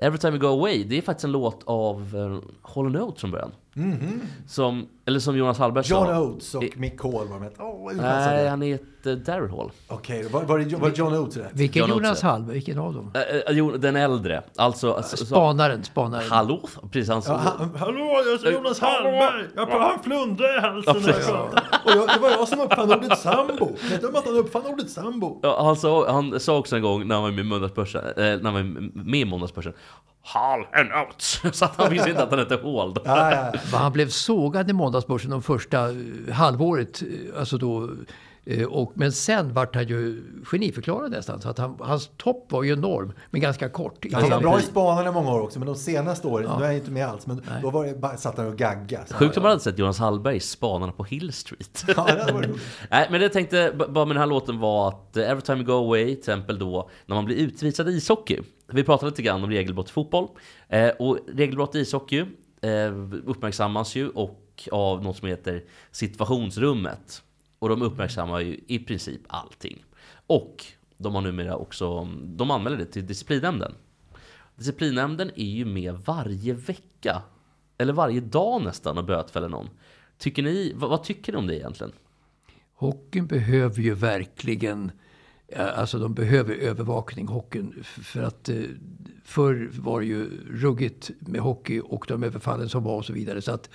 Every 0.00 0.18
time 0.18 0.32
we 0.32 0.38
go 0.38 0.46
away, 0.46 0.84
det 0.84 0.98
är 0.98 1.02
faktiskt 1.02 1.24
en 1.24 1.32
låt 1.32 1.62
av 1.64 2.16
eh, 2.16 2.20
uh, 2.20 2.40
Hall 2.62 2.96
Oates 2.96 3.20
från 3.20 3.30
början. 3.30 3.52
Som, 4.46 4.88
eller 5.06 5.20
som 5.20 5.36
Jonas 5.36 5.58
Hallberg 5.58 5.84
John 5.86 6.06
sa. 6.06 6.20
Oates 6.20 6.54
och 6.54 6.64
Mick 6.76 7.02
Hall 7.02 7.28
var 7.28 7.38
med. 7.38 7.56
Passar 7.56 8.32
Nej, 8.32 8.48
han 8.48 8.62
heter 8.62 9.16
Daryl 9.16 9.50
Hall. 9.50 9.70
Okej, 9.88 10.28
var, 10.32 10.42
var, 10.42 10.58
det, 10.58 10.76
var 10.76 10.90
John 10.90 11.14
Oates 11.14 11.36
rätt? 11.36 11.50
Vilken 11.52 11.80
John 11.80 11.90
Jonas. 11.90 12.22
Hallberg? 12.22 12.54
Vilken 12.54 12.78
av 12.78 12.94
dem? 12.94 13.10
Eh, 13.14 13.20
eh, 13.20 13.40
jo, 13.50 13.76
den 13.76 13.96
äldre. 13.96 14.42
Alltså, 14.56 14.92
alltså 14.92 15.16
så- 15.16 15.24
Spanaren, 15.26 15.84
spanaren. 15.84 16.30
Hallå? 16.30 16.60
Precis, 16.90 17.08
han 17.08 17.22
Ja, 17.26 17.34
han, 17.58 17.74
hallå, 17.76 18.22
jag 18.26 18.46
är 18.46 18.52
Jonas 18.52 18.80
Hallberg! 18.80 19.44
Jag 19.56 19.66
har 19.66 19.92
en 19.92 19.98
flundra 20.02 20.56
i 20.56 20.60
halsen. 20.60 20.94
Ja, 20.96 21.02
precis. 21.04 21.28
Och 21.84 21.90
jag, 21.90 22.08
det 22.08 22.18
var 22.22 22.30
jag 22.30 22.48
som 22.48 22.60
uppfann 22.60 22.92
ordet 22.92 23.18
sambo. 23.18 23.76
Vet 23.90 24.00
du 24.00 24.06
om 24.08 24.16
att 24.16 24.26
han 24.26 24.36
uppfann 24.36 24.62
ordet 24.66 24.90
sambo? 24.90 25.40
Ja, 25.42 25.64
han, 25.64 25.76
sa, 25.76 26.12
han 26.12 26.40
sa 26.40 26.58
också 26.58 26.76
en 26.76 26.82
gång 26.82 27.08
när 27.08 27.14
han 27.14 27.24
var 27.24 27.30
med 27.30 27.40
i 27.40 27.42
Måndagsbörsen, 27.48 28.04
eh, 28.04 28.12
när 28.16 28.42
han 28.44 28.54
var 28.54 28.62
med 29.04 29.20
i 29.20 29.24
Måndagsbörsen, 29.24 29.72
Hall 30.34 30.60
and 30.72 30.92
Oates. 30.92 31.40
Så 31.58 31.64
att 31.64 31.76
han 31.76 31.90
visste 31.90 32.10
inte 32.10 32.22
att 32.22 32.30
han 32.30 32.38
hette 32.38 32.54
Hall. 32.54 32.94
Ja, 33.04 33.30
ja, 33.32 33.50
ja. 33.54 33.60
Men 33.72 33.80
Han 33.80 33.92
blev 33.92 34.08
sågad 34.08 34.70
i 34.70 34.72
Måndagsbörsen 34.72 35.30
de 35.30 35.42
första 35.42 35.88
eh, 35.90 35.94
halvåret. 36.32 37.02
eh, 37.02 37.38
Alltså 37.40 37.58
då, 37.58 37.90
eh, 38.44 38.64
och, 38.66 38.92
men 38.94 39.12
sen 39.12 39.52
vart 39.54 39.74
han 39.74 39.86
ju 39.86 40.22
geniförklarad 40.44 41.10
nästan. 41.10 41.40
Så 41.40 41.48
att 41.48 41.58
han, 41.58 41.76
hans 41.80 42.10
topp 42.16 42.46
var 42.52 42.62
ju 42.62 42.72
enorm, 42.72 43.12
men 43.30 43.40
ganska 43.40 43.68
kort. 43.68 44.04
i 44.04 44.14
Han 44.14 44.30
var 44.30 44.40
bra 44.40 44.58
i 44.58 44.62
Spanarna 44.62 45.08
i 45.08 45.12
många 45.12 45.32
år 45.32 45.40
också, 45.40 45.58
men 45.58 45.66
de 45.66 45.74
senaste 45.74 46.26
åren, 46.28 46.50
nu 46.58 46.62
är 46.64 46.66
han 46.68 46.76
inte 46.76 46.90
med 46.90 47.06
alls, 47.06 47.26
men 47.26 47.42
då 47.62 47.70
var 47.70 47.86
det, 47.86 47.94
bara, 48.00 48.16
satt 48.16 48.36
han 48.36 48.46
och 48.46 48.56
gagga. 48.56 49.00
Så 49.06 49.14
Sjukt 49.14 49.36
om 49.36 49.42
man 49.42 49.50
hade 49.50 49.62
sett 49.62 49.78
Jonas 49.78 49.98
Hallberg 49.98 50.36
i 50.36 50.40
Spanarna 50.40 50.92
på 50.92 51.04
Hill 51.04 51.32
Street. 51.32 51.84
Ja, 51.96 52.06
det. 52.06 52.48
Nej, 52.90 53.06
men 53.10 53.20
det 53.20 53.24
jag 53.24 53.32
tänkte 53.32 53.72
bara 53.88 54.04
med 54.04 54.16
den 54.16 54.20
här 54.20 54.26
låten 54.26 54.58
var 54.58 54.88
att 54.88 55.16
Every 55.16 55.40
time 55.42 55.58
you 55.58 55.66
go 55.66 55.72
away, 55.72 56.04
till 56.06 56.18
exempel 56.18 56.58
då 56.58 56.90
när 57.06 57.14
man 57.16 57.24
blir 57.24 57.36
utvisad 57.36 57.88
i 57.88 57.92
ishockey. 57.92 58.40
Vi 58.72 58.84
pratade 58.84 59.10
lite 59.10 59.22
grann 59.22 59.44
om 59.44 59.50
regelbrott 59.50 59.88
i 59.88 59.92
fotboll. 59.92 60.28
Eh, 60.68 60.88
och 60.88 61.18
regelbrott 61.28 61.74
i 61.74 61.78
ishockey 61.78 62.24
eh, 62.60 62.92
uppmärksammas 63.24 63.96
ju 63.96 64.08
och 64.08 64.68
av 64.72 65.02
något 65.02 65.16
som 65.16 65.28
heter 65.28 65.64
situationsrummet. 65.90 67.22
Och 67.58 67.68
de 67.68 67.82
uppmärksammar 67.82 68.40
ju 68.40 68.60
i 68.66 68.78
princip 68.78 69.20
allting. 69.26 69.84
Och 70.26 70.64
de 70.96 71.14
har 71.14 71.22
numera 71.22 71.56
också, 71.56 72.08
de 72.24 72.50
anmäler 72.50 72.76
det 72.76 72.84
till 72.86 73.06
disciplinnämnden. 73.06 73.74
Disciplinnämnden 74.56 75.30
är 75.36 75.44
ju 75.44 75.64
med 75.64 75.94
varje 75.94 76.52
vecka, 76.52 77.22
eller 77.78 77.92
varje 77.92 78.20
dag 78.20 78.62
nästan 78.62 78.98
och 78.98 79.04
bötfäller 79.04 79.48
någon. 79.48 79.68
Tycker 80.18 80.42
ni, 80.42 80.72
vad, 80.76 80.90
vad 80.90 81.04
tycker 81.04 81.32
ni 81.32 81.38
om 81.38 81.46
det 81.46 81.56
egentligen? 81.56 81.92
Hockeyn 82.74 83.26
behöver 83.26 83.82
ju 83.82 83.94
verkligen, 83.94 84.84
eh, 84.84 84.90
alltså 85.56 85.98
de 85.98 86.14
behöver 86.14 86.54
övervakning, 86.54 87.26
hockeyn. 87.26 87.84
För 87.84 88.22
att 88.22 88.48
eh, 88.48 88.56
förr 89.28 89.70
var 89.72 90.00
det 90.00 90.06
ju 90.06 90.30
ruggigt 90.50 91.10
med 91.18 91.40
hockey 91.40 91.80
och 91.84 92.04
de 92.08 92.22
överfallen 92.22 92.68
som 92.68 92.84
var 92.84 92.96
och 92.96 93.04
så 93.04 93.12
vidare. 93.12 93.42
Så 93.42 93.52
att 93.52 93.70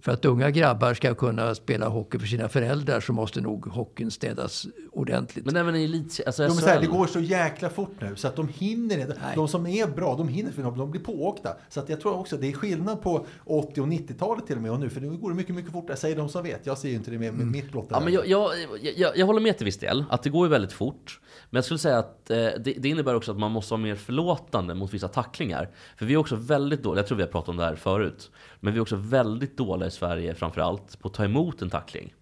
för 0.00 0.12
att 0.12 0.24
unga 0.24 0.50
grabbar 0.50 0.94
ska 0.94 1.14
kunna 1.14 1.54
spela 1.54 1.88
hockey 1.88 2.18
för 2.18 2.26
sina 2.26 2.48
föräldrar 2.48 3.00
så 3.00 3.12
måste 3.12 3.40
nog 3.40 3.66
hockeyn 3.66 4.10
städas 4.10 4.66
ordentligt. 4.92 5.46
Men 5.46 5.56
även 5.56 5.76
i 5.76 5.84
elit, 5.84 6.20
alltså 6.26 6.48
De 6.48 6.58
här, 6.58 6.80
det 6.80 6.86
går 6.86 7.06
så 7.06 7.20
jäkla 7.20 7.70
fort 7.70 7.96
nu 8.00 8.16
så 8.16 8.28
att 8.28 8.36
de 8.36 8.48
hinner 8.48 8.98
inte. 8.98 9.16
De 9.34 9.48
som 9.48 9.66
är 9.66 9.86
bra, 9.86 10.14
de 10.16 10.28
hinner 10.28 10.52
för 10.52 10.62
de, 10.62 10.78
de 10.78 10.90
blir 10.90 11.00
pååkta. 11.00 11.56
Så 11.68 11.80
att 11.80 11.88
jag 11.88 12.00
tror 12.00 12.18
också 12.18 12.36
det 12.36 12.46
är 12.46 12.52
skillnad 12.52 13.02
på 13.02 13.26
80 13.44 13.80
och 13.80 13.86
90-talet 13.86 14.46
till 14.46 14.56
och 14.56 14.62
med 14.62 14.70
och 14.70 14.80
nu. 14.80 14.90
För 14.90 15.00
nu 15.00 15.10
går 15.10 15.30
det 15.30 15.36
mycket, 15.36 15.54
mycket 15.54 15.72
fortare, 15.72 15.96
säger 15.96 16.16
de 16.16 16.28
som 16.28 16.42
vet. 16.42 16.66
Jag 16.66 16.78
ser 16.78 16.88
ju 16.88 16.94
inte 16.94 17.10
det 17.10 17.18
med, 17.18 17.34
med 17.34 17.46
mitt 17.46 17.72
blotta 17.72 17.96
Mm. 17.96 18.14
Ja, 18.14 18.20
men 18.20 18.30
jag, 18.30 18.50
jag, 18.82 18.94
jag, 18.96 19.16
jag 19.16 19.26
håller 19.26 19.40
med 19.40 19.56
till 19.56 19.64
viss 19.64 19.78
del, 19.78 20.04
att 20.10 20.22
det 20.22 20.30
går 20.30 20.46
ju 20.46 20.50
väldigt 20.50 20.72
fort. 20.72 21.20
Men 21.50 21.58
jag 21.58 21.64
skulle 21.64 21.78
säga 21.78 21.98
att 21.98 22.30
eh, 22.30 22.36
det, 22.36 22.74
det 22.78 22.88
innebär 22.88 23.14
också 23.14 23.30
att 23.32 23.38
man 23.38 23.52
måste 23.52 23.72
vara 23.72 23.82
mer 23.82 23.94
förlåtande 23.94 24.74
mot 24.84 24.94
vissa 24.94 25.08
tacklingar. 25.08 25.68
För 25.96 26.06
vi 26.06 26.14
är 26.14 26.18
också 26.18 26.36
väldigt 26.36 26.82
dåliga, 26.82 26.98
jag 27.00 27.06
tror 27.06 27.16
vi 27.16 27.22
har 27.24 27.30
pratat 27.30 27.48
om 27.48 27.56
det 27.56 27.64
här 27.64 27.74
förut, 27.76 28.30
men 28.60 28.72
vi 28.72 28.78
är 28.78 28.82
också 28.82 28.96
väldigt 28.96 29.56
dåliga 29.56 29.86
i 29.88 29.90
Sverige 29.90 30.34
framförallt 30.34 31.00
på 31.00 31.08
att 31.08 31.14
ta 31.14 31.24
emot 31.24 31.62
en 31.62 31.70
tackling. 31.70 32.14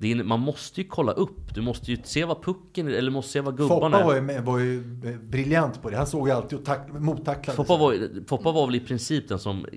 Det 0.00 0.12
är, 0.12 0.22
man 0.24 0.40
måste 0.40 0.80
ju 0.80 0.88
kolla 0.88 1.12
upp, 1.12 1.54
du 1.54 1.60
måste 1.60 1.90
ju 1.90 1.98
se 2.04 2.24
vad 2.24 2.42
pucken 2.42 2.88
är, 2.88 2.92
eller 2.92 3.10
måste 3.10 3.32
se 3.32 3.40
vad 3.40 3.56
gubbarna 3.56 3.96
Foppa 3.96 4.04
var 4.06 4.14
ju, 4.14 4.20
med- 4.20 4.44
var 4.44 4.58
ju 4.58 4.78
eh, 5.04 5.16
briljant 5.20 5.82
på 5.82 5.90
det. 5.90 5.96
Han 5.96 6.06
såg 6.06 6.28
ju 6.28 6.34
alltid 6.34 6.58
och 6.58 6.64
tack, 6.64 6.88
mottacklade. 6.92 7.56
Foppa 7.56 7.76
var, 7.76 7.92
ju- 7.92 8.24
Foppa 8.28 8.52
var 8.52 8.66
väl 8.66 8.74
i 8.74 8.80
princip 8.80 9.28
den 9.28 9.38
som, 9.38 9.64
eh, 9.64 9.72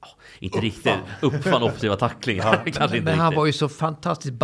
ja, 0.00 0.08
inte 0.38 0.58
riktigt, 0.58 0.92
uppfann 1.22 1.62
offensiva 1.62 1.96
tacklingar. 1.96 2.62
Kanske 2.72 2.96
inte 2.96 3.10
Men 3.10 3.18
han 3.18 3.34
var 3.34 3.46
ju 3.46 3.52
så 3.52 3.68
fantastiskt 3.68 4.34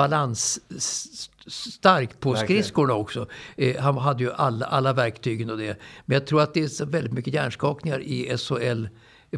balansstark 1.45 2.21
på 2.21 2.33
Verkligen. 2.33 2.63
skridskorna 2.63 2.95
också. 2.95 3.27
Eh, 3.57 3.81
han 3.81 3.99
hade 3.99 4.25
ju 4.25 4.33
alla, 4.33 4.67
alla 4.67 4.93
verktygen 4.93 5.51
och 5.51 5.59
det. 5.59 5.79
Men 6.05 6.15
jag 6.15 6.27
tror 6.27 6.43
att 6.43 6.55
det 6.55 6.63
är 6.63 6.69
så 6.69 6.85
väldigt 6.85 7.13
mycket 7.13 7.35
hjärnskakningar 7.35 8.01
i 8.01 8.37
SHL 8.39 8.87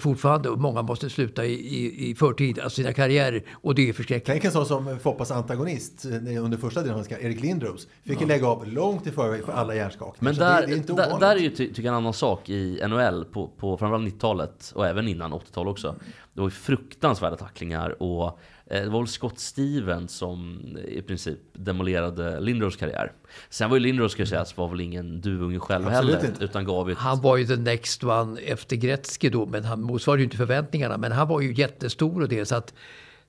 fortfarande 0.01 0.49
och 0.49 0.59
många 0.59 0.83
måste 0.83 1.11
sluta 1.11 1.45
i, 1.45 1.53
i, 1.53 2.11
i 2.11 2.15
förtid, 2.15 2.59
alltså 2.59 2.77
sina 2.77 2.93
karriärer. 2.93 3.43
Och 3.53 3.75
det 3.75 3.89
är 3.89 3.93
förskräckligt. 3.93 4.27
Tänk 4.27 4.45
en 4.45 4.53
sån 4.53 4.67
som 4.67 4.99
Foppas 4.99 5.31
antagonist 5.31 6.05
eh, 6.05 6.45
under 6.45 6.59
första 6.59 6.81
delen 6.81 6.91
av 6.91 6.97
hans 6.97 7.09
karriär, 7.09 7.27
Erik 7.27 7.41
Lindros. 7.41 7.89
Fick 8.05 8.21
ju 8.21 8.27
lägga 8.27 8.47
av 8.47 8.67
långt 8.67 9.07
i 9.07 9.11
förväg 9.11 9.45
för 9.45 9.53
alla 9.53 9.75
hjärnskakningar. 9.75 10.33
Men 10.33 10.35
där, 10.35 10.61
det, 10.61 10.67
det 10.67 10.73
är 10.73 10.77
inte 10.77 10.93
där, 10.93 11.19
där 11.21 11.37
är 11.37 11.41
ju 11.41 11.51
ty, 11.51 11.69
tycker 11.69 11.83
jag 11.83 11.93
en 11.93 11.95
annan 11.95 12.13
sak 12.13 12.49
i 12.49 12.81
NHL 12.89 13.25
på, 13.25 13.49
på 13.49 13.77
framförallt 13.77 14.15
90-talet 14.15 14.73
och 14.75 14.87
även 14.87 15.09
innan 15.09 15.33
80-talet 15.33 15.71
också. 15.71 15.95
Det 16.33 16.41
var 16.41 16.47
ju 16.47 16.51
fruktansvärda 16.51 17.37
tacklingar 17.37 18.03
och 18.03 18.39
det 18.69 18.89
var 18.89 18.99
väl 18.99 19.09
Scott 19.09 19.39
Stevens 19.39 20.13
som 20.13 20.61
i 20.89 21.03
princip 21.03 21.39
demolerade 21.53 22.41
Lindros 22.41 22.77
karriär. 22.77 23.13
Sen 23.51 23.71
var 23.71 23.77
ju 23.77 23.81
Lindros, 23.83 24.13
ska 24.13 24.21
jag 24.23 24.29
säga, 24.29 24.45
var 24.57 24.69
väl 24.69 24.81
ingen 24.81 25.21
duvunge 25.21 25.59
själv 25.59 25.89
Absolut 25.89 26.15
heller. 26.15 26.29
inte. 26.29 26.45
Utan 26.45 26.65
gav 26.65 26.91
ett, 26.91 26.99
Han 26.99 27.21
var 27.21 27.37
ju 27.37 27.47
the 27.47 27.57
next 27.57 28.05
one 28.05 28.41
efter 28.41 28.77
Gretzky 28.77 29.29
då, 29.29 29.47
men 29.47 29.65
han 29.65 29.83
motsvarade 29.83 30.21
ju 30.21 30.25
inte 30.25 30.37
förväntningarna. 30.37 30.99
Men 30.99 31.13
han 31.13 31.29
var 31.29 31.41
ju 31.41 31.55
jättestor 31.55 32.23
och 32.23 32.29
det, 32.29 32.45
så 32.45 32.57
att 32.57 32.75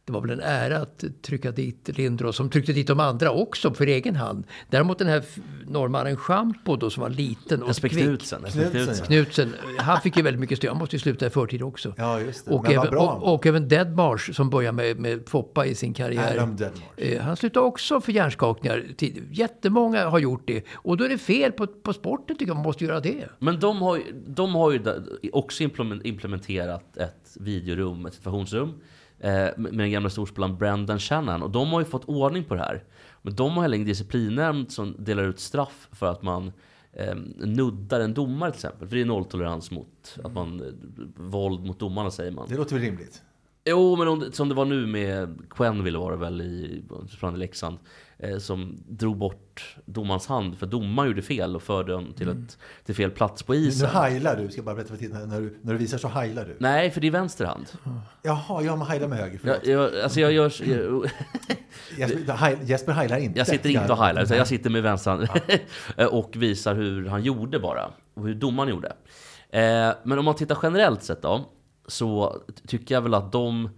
det 0.06 0.12
var 0.14 0.22
väl 0.22 0.30
en 0.32 0.40
ära 0.40 0.78
att 0.78 1.04
trycka 1.22 1.52
dit 1.52 1.90
Lindros, 1.98 2.36
som 2.36 2.50
tryckte 2.50 2.74
dit 2.74 2.88
de 2.88 3.00
andra 3.00 3.32
också 3.32 3.74
för 3.74 3.88
egen 3.88 4.16
hand. 4.16 4.44
Däremot 4.70 5.00
den 5.00 5.08
här 5.08 5.24
norrmannen 5.68 6.18
Schampo 6.18 6.76
då, 6.76 6.90
som 6.90 7.02
var 7.02 7.10
liten 7.10 7.64
och 7.64 7.76
kvick. 7.76 7.92
Knutsen. 7.92 8.42
Knutsen, 8.42 8.72
Knutsen. 8.72 8.96
ja. 9.00 9.06
Knutsen, 9.06 9.54
han 9.78 10.02
fick 10.02 10.18
ju 10.18 10.24
väldigt 10.24 10.40
mycket 10.40 10.58
stöd. 10.58 10.70
Han 10.70 10.78
måste 10.80 10.96
ju 10.96 11.00
sluta 11.00 11.28
i 11.28 11.30
förtid 11.30 11.62
också. 11.62 11.94
Ja, 11.98 12.20
just 12.20 12.46
det. 12.46 12.52
Och, 12.54 12.72
även, 12.72 12.98
och, 12.98 13.34
och 13.34 13.46
även 13.46 13.68
Deadmarsh 13.68 14.32
som 14.32 14.50
börjar 14.50 14.72
med, 14.72 15.00
med 15.00 15.30
Foppa 15.30 15.66
i 15.66 15.76
sin 15.76 15.94
karriär. 15.94 16.48
Eh, 16.98 17.22
Han 17.22 17.36
slutade 17.38 17.66
också 17.66 18.02
för 18.02 18.12
hjärnskakningar. 18.12 18.84
Jättemånga 19.32 20.10
har 20.10 20.20
gjort 20.20 20.44
det. 20.48 20.64
Och 20.74 20.98
då 20.98 21.04
är 21.04 21.10
det 21.10 21.18
fel 21.18 21.52
på, 21.52 21.68
på 21.68 21.94
sporten 21.94 22.36
tycker 22.38 22.50
jag. 22.50 22.56
Man 22.56 22.64
måste 22.66 22.86
göra 22.86 23.00
det. 23.00 23.26
Men 23.40 23.60
de 23.60 23.78
har, 23.82 23.98
ju- 23.98 24.24
de 24.28 24.56
har 24.56 24.72
ju 24.72 24.82
också 25.34 25.64
implement- 25.64 26.02
implementerat 26.04 26.98
ett 26.98 27.38
videorum, 27.40 28.06
ett 28.06 28.14
situationsrum 28.14 28.74
med 29.18 29.54
med 29.58 29.74
den 29.74 29.92
gamla 29.92 30.10
storspelaren 30.10 30.58
Brendan 30.58 31.00
Shannon. 31.00 31.42
Och 31.42 31.52
de 31.52 31.68
har 31.70 31.80
ju 31.80 31.86
fått 31.86 32.06
ordning 32.06 32.44
på 32.44 32.56
det 32.56 32.62
här. 32.62 32.84
Men 33.22 33.36
de 33.36 33.52
har 33.52 33.62
heller 33.62 33.76
ingen 33.76 33.88
disciplinnämnd 33.88 34.72
som 34.72 34.96
delar 35.00 35.24
ut 35.24 35.40
straff 35.40 35.88
för 35.92 36.06
att 36.06 36.22
man 36.22 36.52
eh, 36.94 37.16
nuddar 37.38 38.00
en 38.00 38.14
domare 38.14 38.52
till 38.52 38.58
exempel. 38.58 38.88
För 38.88 38.96
det 38.96 39.02
är 39.02 39.06
nolltolerans 39.06 39.72
mot 39.72 40.18
att 40.24 40.34
man, 40.34 40.62
eh, 40.62 40.68
våld 41.16 41.66
mot 41.66 41.80
domarna 41.80 42.12
säger 42.12 42.32
man. 42.32 42.48
Det 42.50 42.58
låter 42.58 42.76
väl 42.76 42.84
rimligt? 42.84 43.22
Jo, 43.66 43.96
men 43.96 44.08
om, 44.08 44.32
som 44.32 44.50
det 44.50 44.56
var 44.56 44.66
nu 44.66 44.86
med 44.86 45.42
Quenneville 45.50 45.98
var 45.98 46.12
det 46.12 46.18
väl 46.18 46.42
i, 46.42 46.84
i 47.34 47.38
Leksand. 47.38 47.78
Eh, 48.18 48.38
som 48.38 48.78
drog 48.88 49.18
bort 49.18 49.76
domarens 49.86 50.28
hand 50.28 50.58
för 50.58 50.66
domaren 50.68 51.10
gjorde 51.10 51.22
fel 51.22 51.56
och 51.56 51.64
förde 51.64 51.94
honom 51.94 52.14
till, 52.14 52.30
ett, 52.30 52.58
till 52.86 52.96
fel 52.96 53.12
plats 53.12 53.44
på 53.44 53.54
Nu, 53.54 53.60
nu 53.60 53.66
isen. 53.68 53.90
heilar 53.90 54.36
du, 54.36 54.48
ska 54.50 54.58
jag 54.58 54.66
bara 54.66 54.76
berätta 54.76 54.90
för 54.90 54.98
tittarna. 54.98 55.26
När 55.26 55.42
du, 55.42 55.58
när 55.62 55.74
du 55.74 55.80
visar 55.80 55.98
så 55.98 56.08
heilar 56.08 56.46
du. 56.46 56.56
Nej, 56.60 56.92
för 56.92 57.02
det 57.02 57.08
är 57.08 57.12
vänster 57.12 57.46
hand. 57.46 57.66
Jaha, 58.24 58.64
ja, 58.64 58.76
man 58.76 58.88
heilar 58.88 59.08
med 59.08 59.18
höger. 59.18 59.40
Förlåt. 59.42 59.68
Jag, 59.68 59.94
jag, 59.94 60.00
alltså 60.04 60.20
jag, 60.20 60.32
gör, 60.32 60.54
jag, 60.70 61.10
Jesper, 61.98 62.58
Jesper 62.64 62.92
heilar 62.92 63.18
inte. 63.18 63.40
jag 63.40 63.48
sitter 63.48 63.70
inte 63.70 63.92
och 63.94 63.98
heilar, 64.04 64.24
utan 64.24 64.38
jag 64.38 64.48
sitter 64.48 64.70
med 64.70 64.84
vänster 64.84 65.12
hand 65.12 65.28
och 66.12 66.36
visar 66.36 66.76
hur 66.76 67.08
han 67.08 67.24
gjorde 67.24 67.60
bara. 67.60 67.90
Och 68.14 68.28
hur 68.28 68.36
domaren 68.36 68.70
gjorde. 68.70 68.88
Eh, 69.50 69.92
men 70.04 70.20
om 70.20 70.26
man 70.26 70.36
tittar 70.36 70.58
generellt 70.64 71.04
sett 71.04 71.22
då, 71.22 71.46
så 71.88 72.42
tycker 72.68 72.96
jag 72.96 73.02
väl 73.02 73.14
att 73.14 73.32
de... 73.32 73.70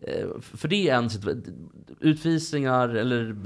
Eh, 0.00 0.26
för 0.40 0.68
det 0.68 0.88
är 0.88 0.96
en 0.96 1.08
situa- 1.08 1.56
Utvisningar 2.00 2.88
eller 2.88 3.36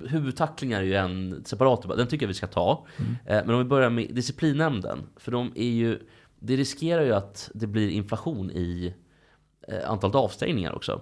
huvudtacklingar 0.00 0.80
är 0.80 0.84
ju 0.84 0.94
en 0.94 1.44
separat 1.44 1.82
debatt. 1.82 1.98
Den 1.98 2.06
tycker 2.06 2.26
jag 2.26 2.28
vi 2.28 2.34
ska 2.34 2.46
ta. 2.46 2.86
Eh, 3.26 3.36
men 3.46 3.50
om 3.50 3.58
vi 3.58 3.64
börjar 3.64 3.90
med 3.90 4.14
disciplinnämnden. 4.14 4.98
För 5.16 5.32
de 5.32 5.52
är 5.54 5.70
ju... 5.70 5.98
Det 6.40 6.56
riskerar 6.56 7.02
ju 7.02 7.12
att 7.12 7.50
det 7.54 7.66
blir 7.66 7.88
inflation 7.88 8.50
i 8.50 8.94
eh, 9.68 9.90
antalet 9.90 10.16
avstängningar 10.16 10.74
också. 10.74 11.00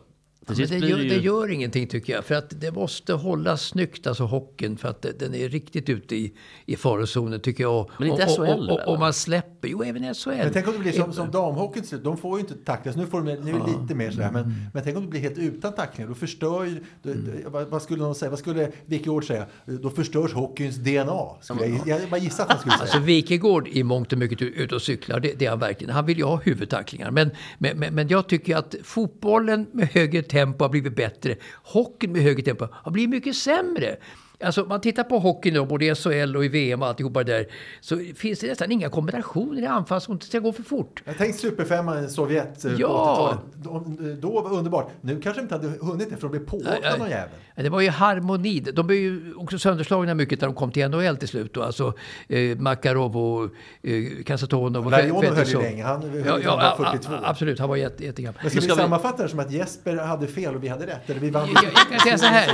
Sist 0.54 0.72
det, 0.72 0.78
gör, 0.78 0.96
det 0.96 1.02
ju- 1.02 1.08
det 1.08 1.16
gör 1.16 1.50
ingenting 1.50 1.86
tycker 1.86 2.12
jag. 2.12 2.24
För 2.24 2.34
att 2.34 2.60
det 2.60 2.72
måste 2.72 3.12
hållas 3.12 3.62
snyggt, 3.62 4.06
alltså 4.06 4.24
hockeyn. 4.24 4.76
För 4.76 4.88
att 4.88 5.02
det- 5.02 5.18
den 5.18 5.34
är 5.34 5.48
riktigt 5.48 5.88
ute 5.88 6.16
i, 6.16 6.32
i 6.66 6.76
farozonen 6.76 7.40
tycker 7.40 7.62
jag. 7.64 7.90
Men 7.98 8.08
inte 8.08 8.26
SHL 8.26 8.40
och, 8.42 8.58
och, 8.58 8.70
och, 8.70 8.88
och 8.92 8.98
man 8.98 9.12
släpper, 9.12 9.68
jo 9.68 9.82
även 9.82 10.14
SHL. 10.14 10.30
Men 10.30 10.52
tänk 10.52 10.66
om 10.66 10.72
det 10.72 10.78
blir 10.78 10.92
som, 10.92 11.12
som 11.12 11.30
damhockeyn 11.30 11.82
till 11.82 11.88
slut. 11.88 12.04
De 12.04 12.16
får 12.16 12.38
ju 12.38 12.40
inte 12.40 12.54
tacklas. 12.64 12.96
Nu 12.96 13.06
får 13.06 13.22
de 13.22 13.24
nu 13.34 13.50
är 13.50 13.54
det 13.54 13.82
lite 13.82 13.94
mer 13.94 14.10
sådär. 14.10 14.28
Mm. 14.28 14.42
Men, 14.42 14.54
men 14.74 14.82
tänk 14.84 14.96
om 14.96 15.02
det 15.02 15.08
blir 15.10 15.20
helt 15.20 15.38
utan 15.38 15.72
tacklingar. 15.72 16.08
Då 16.08 16.14
förstör 16.14 16.64
ju... 16.64 16.80
Då, 17.02 17.12
då, 17.12 17.50
vad, 17.50 17.66
vad 17.68 17.82
skulle 17.82 18.02
någon 18.02 18.14
säga? 18.14 18.30
Vad 18.30 18.38
skulle 18.38 18.70
Ord 19.06 19.26
säga? 19.26 19.46
Då 19.66 19.90
förstörs 19.90 20.32
hockeyns 20.32 20.76
DNA. 20.76 21.26
Skulle 21.40 21.66
jag, 21.86 22.00
jag 22.02 22.10
bara 22.10 22.20
gissar 22.20 22.44
att 22.44 22.50
han 22.50 22.58
skulle 22.58 22.72
säga. 22.72 22.82
Alltså 22.82 22.98
Wikegård 22.98 23.68
i 23.68 23.82
mångt 23.82 24.12
och 24.12 24.18
mycket 24.18 24.42
ute 24.42 24.74
och 24.74 24.82
cyklar, 24.82 25.20
det, 25.20 25.32
det 25.38 25.46
är 25.46 25.50
han 25.50 25.58
verkligen. 25.58 25.94
Han 25.94 26.06
vill 26.06 26.18
ju 26.18 26.24
ha 26.24 26.36
huvudtacklingar. 26.36 27.10
Men, 27.10 27.30
men, 27.58 27.78
men, 27.78 27.94
men 27.94 28.08
jag 28.08 28.28
tycker 28.28 28.56
att 28.56 28.74
fotbollen 28.82 29.66
med 29.72 29.88
högre 29.88 30.22
tempo 30.36 30.64
har 30.64 30.68
blivit 30.68 30.96
bättre. 30.96 31.36
Hockeyn 31.72 32.12
med 32.12 32.22
högre 32.22 32.42
tempo 32.42 32.68
har 32.72 32.92
blivit 32.92 33.10
mycket 33.10 33.36
sämre. 33.36 33.96
Alltså 34.44 34.64
man 34.64 34.80
tittar 34.80 35.04
på 35.04 35.18
hockeyn 35.18 35.54
då, 35.54 35.64
både 35.64 35.84
i 35.84 35.94
SHL 35.94 36.36
och 36.36 36.44
i 36.44 36.48
VM 36.48 36.82
och 36.82 36.88
alltihopa 36.88 37.24
det 37.24 37.32
där. 37.32 37.46
Så 37.80 37.98
finns 38.16 38.38
det 38.38 38.46
nästan 38.46 38.72
inga 38.72 38.88
kombinationer 38.88 39.62
i 39.62 39.66
anfall 39.66 40.00
som 40.00 40.12
inte 40.14 40.26
ska 40.26 40.38
gå 40.38 40.52
för 40.52 40.62
fort. 40.62 41.02
Jag 41.04 41.18
tänkte 41.18 41.38
superfemman 41.42 42.04
i 42.04 42.08
Sovjet 42.08 42.64
eh, 42.64 42.72
på 42.72 42.80
Ja. 42.80 43.38
80-talet. 43.62 44.20
Då, 44.22 44.40
var 44.40 44.52
underbart. 44.58 44.90
Nu 45.00 45.20
kanske 45.20 45.40
de 45.40 45.42
inte 45.42 45.54
hade 45.54 45.68
hunnit 45.68 46.10
det 46.10 46.16
för 46.16 46.22
de 46.22 46.30
blev 46.30 46.46
pååkta 46.46 46.96
någon 46.98 47.10
jävel. 47.10 47.28
Det 47.54 47.68
var 47.68 47.80
ju 47.80 47.88
harmoni. 47.90 48.60
De 48.60 48.86
blev 48.86 48.98
ju 49.00 49.34
också 49.36 49.58
sönderslagna 49.58 50.14
mycket 50.14 50.40
när 50.40 50.48
de 50.48 50.54
kom 50.54 50.70
till 50.72 50.88
NHL 50.88 51.16
till 51.16 51.28
slut. 51.28 51.54
Då. 51.54 51.62
Alltså 51.62 51.92
eh, 52.28 52.58
Makarov 52.58 53.16
och 53.16 53.44
eh, 53.82 54.04
Kasatonov 54.26 54.84
och 54.84 54.90
Larionov 54.90 55.24
höll 55.24 55.46
ju 55.48 55.58
länge. 55.62 55.84
Han 55.84 56.02
höll 56.02 56.26
Ja, 56.26 56.38
ja, 56.44 56.50
han 56.50 56.58
var 56.78 56.84
a- 56.86 56.92
42. 56.92 57.12
a- 57.12 57.20
absolut. 57.24 57.58
Han 57.58 57.68
var 57.68 57.76
jätte, 57.76 58.04
jättegammal. 58.04 58.40
Men 58.42 58.50
ska, 58.50 58.60
ska 58.60 58.74
vi 58.74 58.80
sammanfatta 58.80 59.22
det 59.22 59.28
som 59.28 59.38
att 59.40 59.50
Jesper 59.52 59.96
hade 59.96 60.26
fel 60.26 60.54
och 60.54 60.64
vi 60.64 60.68
hade 60.68 60.86
rätt? 60.86 61.10
Eller 61.10 61.20
vi 61.20 61.30
vann? 61.30 61.48
Jag, 61.54 61.64
jag 61.64 62.00
kan 62.00 62.00
säga 62.00 62.18
så 62.18 62.26
här. 62.26 62.46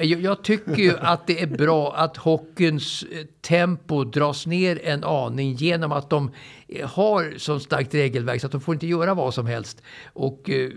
Jag, 0.04 0.20
jag 0.20 0.42
tycker 0.44 0.74
ju 0.76 0.92
att 0.98 1.29
det 1.34 1.42
är 1.42 1.46
bra 1.46 1.92
att 1.96 2.16
hockeyns 2.16 3.02
eh, 3.12 3.26
tempo 3.40 4.04
dras 4.04 4.46
ner 4.46 4.80
en 4.84 5.04
aning 5.04 5.52
genom 5.54 5.92
att 5.92 6.10
de 6.10 6.30
eh, 6.68 6.88
har 6.88 7.34
så 7.38 7.60
starkt 7.60 7.94
regelverk 7.94 8.40
så 8.40 8.46
att 8.46 8.52
de 8.52 8.60
får 8.60 8.74
inte 8.74 8.86
göra 8.86 9.14
vad 9.14 9.34
som 9.34 9.46
helst. 9.46 9.82
Och 10.12 10.50
eh, 10.50 10.68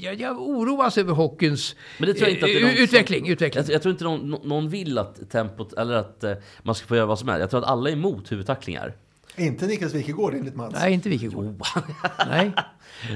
jag, 0.00 0.14
jag 0.20 0.40
oroas 0.40 0.98
över 0.98 1.12
hockeyns 1.12 1.76
Men 1.98 2.06
det 2.08 2.14
tror 2.14 2.28
jag 2.28 2.36
inte 2.36 2.44
att 2.46 2.50
det 2.52 2.58
är 2.58 2.62
någon 2.62 2.74
som- 2.74 2.84
utveckling. 2.84 3.28
utveckling. 3.28 3.64
Jag, 3.66 3.74
jag 3.74 3.82
tror 3.82 3.92
inte 3.92 4.04
någon, 4.04 4.30
nå- 4.30 4.40
någon 4.44 4.68
vill 4.68 4.98
att 4.98 5.30
tempot, 5.30 5.72
eller 5.72 5.94
att 5.94 6.24
eh, 6.24 6.32
man 6.62 6.74
ska 6.74 6.86
få 6.86 6.96
göra 6.96 7.06
vad 7.06 7.18
som 7.18 7.28
helst. 7.28 7.40
Jag 7.40 7.50
tror 7.50 7.60
att 7.60 7.66
alla 7.68 7.88
är 7.88 7.92
emot 7.92 8.32
huvudtacklingar. 8.32 8.94
Inte 9.36 9.66
Niklas 9.66 9.94
Wikegård 9.94 10.34
enligt 10.34 10.54
Mats. 10.56 10.74
Nej, 10.80 10.92
inte 10.92 11.08
Wikegård. 11.08 11.62
Nej, 12.28 12.52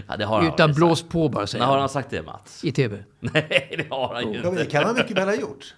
Ja, 0.08 0.16
det 0.16 0.24
har 0.24 0.38
han 0.42 0.52
utan 0.54 0.72
blås 0.72 1.02
på 1.02 1.28
bara 1.28 1.40
När 1.40 1.46
säger 1.46 1.64
har 1.64 1.78
han. 1.78 1.88
sagt 1.88 2.10
det 2.10 2.22
Mats? 2.22 2.64
I 2.64 2.72
tv. 2.72 2.96
Nej, 3.20 3.74
det 3.78 3.94
har 3.94 4.14
han 4.14 4.32
ju 4.32 4.38
Ja, 4.38 4.42
men 4.44 4.54
det 4.54 4.60
inte. 4.60 4.72
kan 4.72 4.84
han 4.84 4.94
mycket 4.94 5.16
väl 5.16 5.28
ha 5.28 5.34
gjort. 5.34 5.74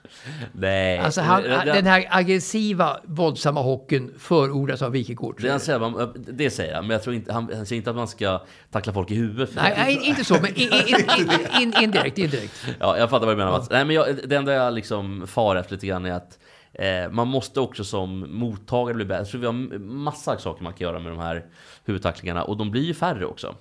Nej. 0.52 0.98
Alltså 0.98 1.20
han, 1.20 1.42
det- 1.42 1.62
den 1.64 1.86
här 1.86 2.06
aggressiva, 2.10 2.96
våldsamma 3.04 3.62
hockeyn 3.62 4.12
förordas 4.18 4.82
av 4.82 4.90
Wikegård. 4.92 5.38
Det, 5.42 5.50
han 5.50 5.60
säger, 5.60 5.78
man, 5.78 6.14
det 6.28 6.50
säger 6.50 6.74
han, 6.74 6.86
men 6.86 6.94
jag 6.94 7.02
tror 7.02 7.14
inte, 7.16 7.32
han, 7.32 7.50
han 7.54 7.66
säger 7.66 7.76
inte 7.78 7.90
att 7.90 7.96
man 7.96 8.08
ska 8.08 8.42
tackla 8.70 8.92
folk 8.92 9.10
i 9.10 9.14
huvudet. 9.14 9.50
Nej, 9.54 9.74
nej, 9.76 10.00
inte 10.02 10.24
så, 10.24 10.34
men 10.34 10.46
in, 10.54 10.68
in, 10.72 10.96
in, 11.18 11.30
in, 11.62 11.74
indirekt. 11.82 12.18
indirekt. 12.18 12.66
Ja, 12.80 12.98
jag 12.98 13.10
fattar 13.10 13.26
vad 13.26 13.34
du 13.34 13.38
menar 13.38 13.52
Mats. 13.52 13.70
Nej, 13.70 13.84
men 13.84 13.96
jag, 13.96 14.06
det 14.28 14.36
enda 14.36 14.52
jag 14.52 14.74
liksom 14.74 15.26
far 15.26 15.56
efter 15.56 15.72
lite 15.72 15.86
grann 15.86 16.06
är 16.06 16.12
att 16.12 16.38
eh, 16.72 17.10
man 17.10 17.28
måste 17.28 17.60
också 17.60 17.84
som 17.84 18.26
mottagare 18.28 18.94
bli 18.94 19.04
bättre. 19.04 19.24
Tror 19.24 19.40
vi 19.40 19.46
har 19.46 19.78
massa 19.78 20.38
saker 20.38 20.62
man 20.64 20.72
kan 20.72 20.84
göra 20.84 20.98
med 21.00 21.12
de 21.12 21.18
här 21.18 21.46
huvudtacklingarna 21.84 22.44
och 22.44 22.56
de 22.56 22.70
blir 22.70 22.82
ju 22.82 22.94
färre 22.94 23.26
också. 23.26 23.54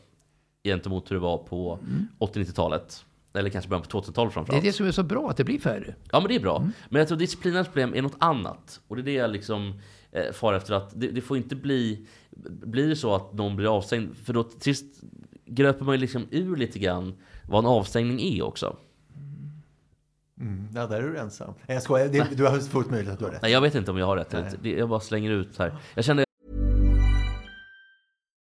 Gentemot 0.64 1.12
hur 1.12 1.16
det 1.16 1.22
var 1.22 1.38
på 1.38 1.80
80-90-talet. 2.20 3.06
Eller 3.34 3.50
kanske 3.50 3.70
början 3.70 3.84
på 3.84 4.02
2000-talet 4.02 4.16
Det 4.16 4.22
är 4.22 4.30
framförallt. 4.34 4.64
det 4.64 4.74
som 4.74 4.88
är 4.88 4.92
så 4.92 5.04
bra, 5.04 5.30
att 5.30 5.38
det 5.38 5.44
blir 5.44 5.60
färre. 5.60 5.96
Ja 6.12 6.20
men 6.20 6.28
det 6.30 6.36
är 6.36 6.40
bra. 6.40 6.68
Men 6.90 7.00
jag 7.00 7.08
tror 7.08 7.18
disciplinens 7.18 7.68
problem 7.68 7.94
är 7.96 8.02
något 8.02 8.16
annat. 8.20 8.82
Och 8.88 8.96
det 8.96 9.02
är 9.02 9.04
det 9.04 9.14
jag 9.14 9.32
liksom 9.32 9.74
eh, 10.12 10.32
far 10.34 10.54
efter 10.54 10.74
att 10.74 10.92
det, 11.00 11.08
det 11.08 11.22
får 11.22 11.38
inte 11.38 11.56
bli... 11.56 12.06
Blir 12.66 12.88
det 12.90 12.96
så 12.96 13.16
att 13.16 13.34
någon 13.34 13.56
blir 13.56 13.78
avstängd, 13.78 14.18
för 14.18 14.34
då 14.34 14.44
till 14.44 14.76
sist 14.76 14.86
gröper 15.46 15.86
man 15.86 15.96
ju 15.96 16.02
liksom 16.02 16.28
ur 16.32 16.56
lite 16.56 16.80
grann 16.80 17.14
vad 17.50 17.60
en 17.64 17.70
avstängning 17.70 18.22
är 18.22 18.42
också. 18.42 18.76
Mm, 20.42 20.68
ja, 20.76 20.88
där 20.88 20.98
är 20.98 21.08
du 21.08 21.18
ensam. 21.18 21.54
Nej, 21.68 21.76
jag 21.76 21.84
skojar. 21.84 22.08
Det, 22.08 22.28
du 22.36 22.46
har 22.46 22.60
fullt 22.60 22.92
möjligt 22.92 23.12
att 23.14 23.20
du 23.20 23.26
har 23.26 23.32
rätt. 23.32 23.42
Nej, 23.42 23.52
jag 23.52 23.62
vet 23.62 23.76
inte 23.76 23.92
om 23.92 23.98
jag 23.98 24.06
har 24.06 24.18
rätt. 24.18 24.36
Det- 24.62 24.70
Jag 24.72 24.90
bara 24.90 25.00
slänger 25.00 25.32
ut 25.32 25.58
här. 25.60 25.74
Jag 25.96 26.06
känner 26.06 26.26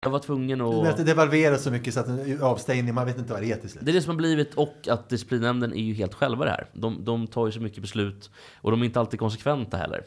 Jag 0.00 0.10
var 0.10 0.18
tvungen 0.18 0.60
att 0.60 0.96
det 0.96 1.04
devalveras 1.04 1.62
så 1.62 1.70
mycket 1.70 1.94
så 1.94 2.00
att 2.00 2.40
avstängning, 2.42 2.94
man 2.94 3.06
vet 3.06 3.18
inte 3.18 3.32
vad 3.32 3.42
det 3.42 3.52
är 3.52 3.56
till 3.56 3.70
slut. 3.70 3.84
Det 3.84 3.90
är 3.90 3.92
det 3.92 4.02
som 4.02 4.10
har 4.10 4.16
blivit 4.16 4.54
och 4.54 4.88
att 4.88 5.08
disciplinnämnden 5.08 5.72
är 5.72 5.82
ju 5.82 5.94
helt 5.94 6.14
själva 6.14 6.44
det 6.44 6.50
här. 6.50 6.66
De, 6.72 7.04
de 7.04 7.26
tar 7.26 7.46
ju 7.46 7.52
så 7.52 7.60
mycket 7.60 7.82
beslut 7.82 8.30
och 8.60 8.70
de 8.70 8.80
är 8.80 8.84
inte 8.84 9.00
alltid 9.00 9.20
konsekventa 9.20 9.76
heller. 9.76 10.04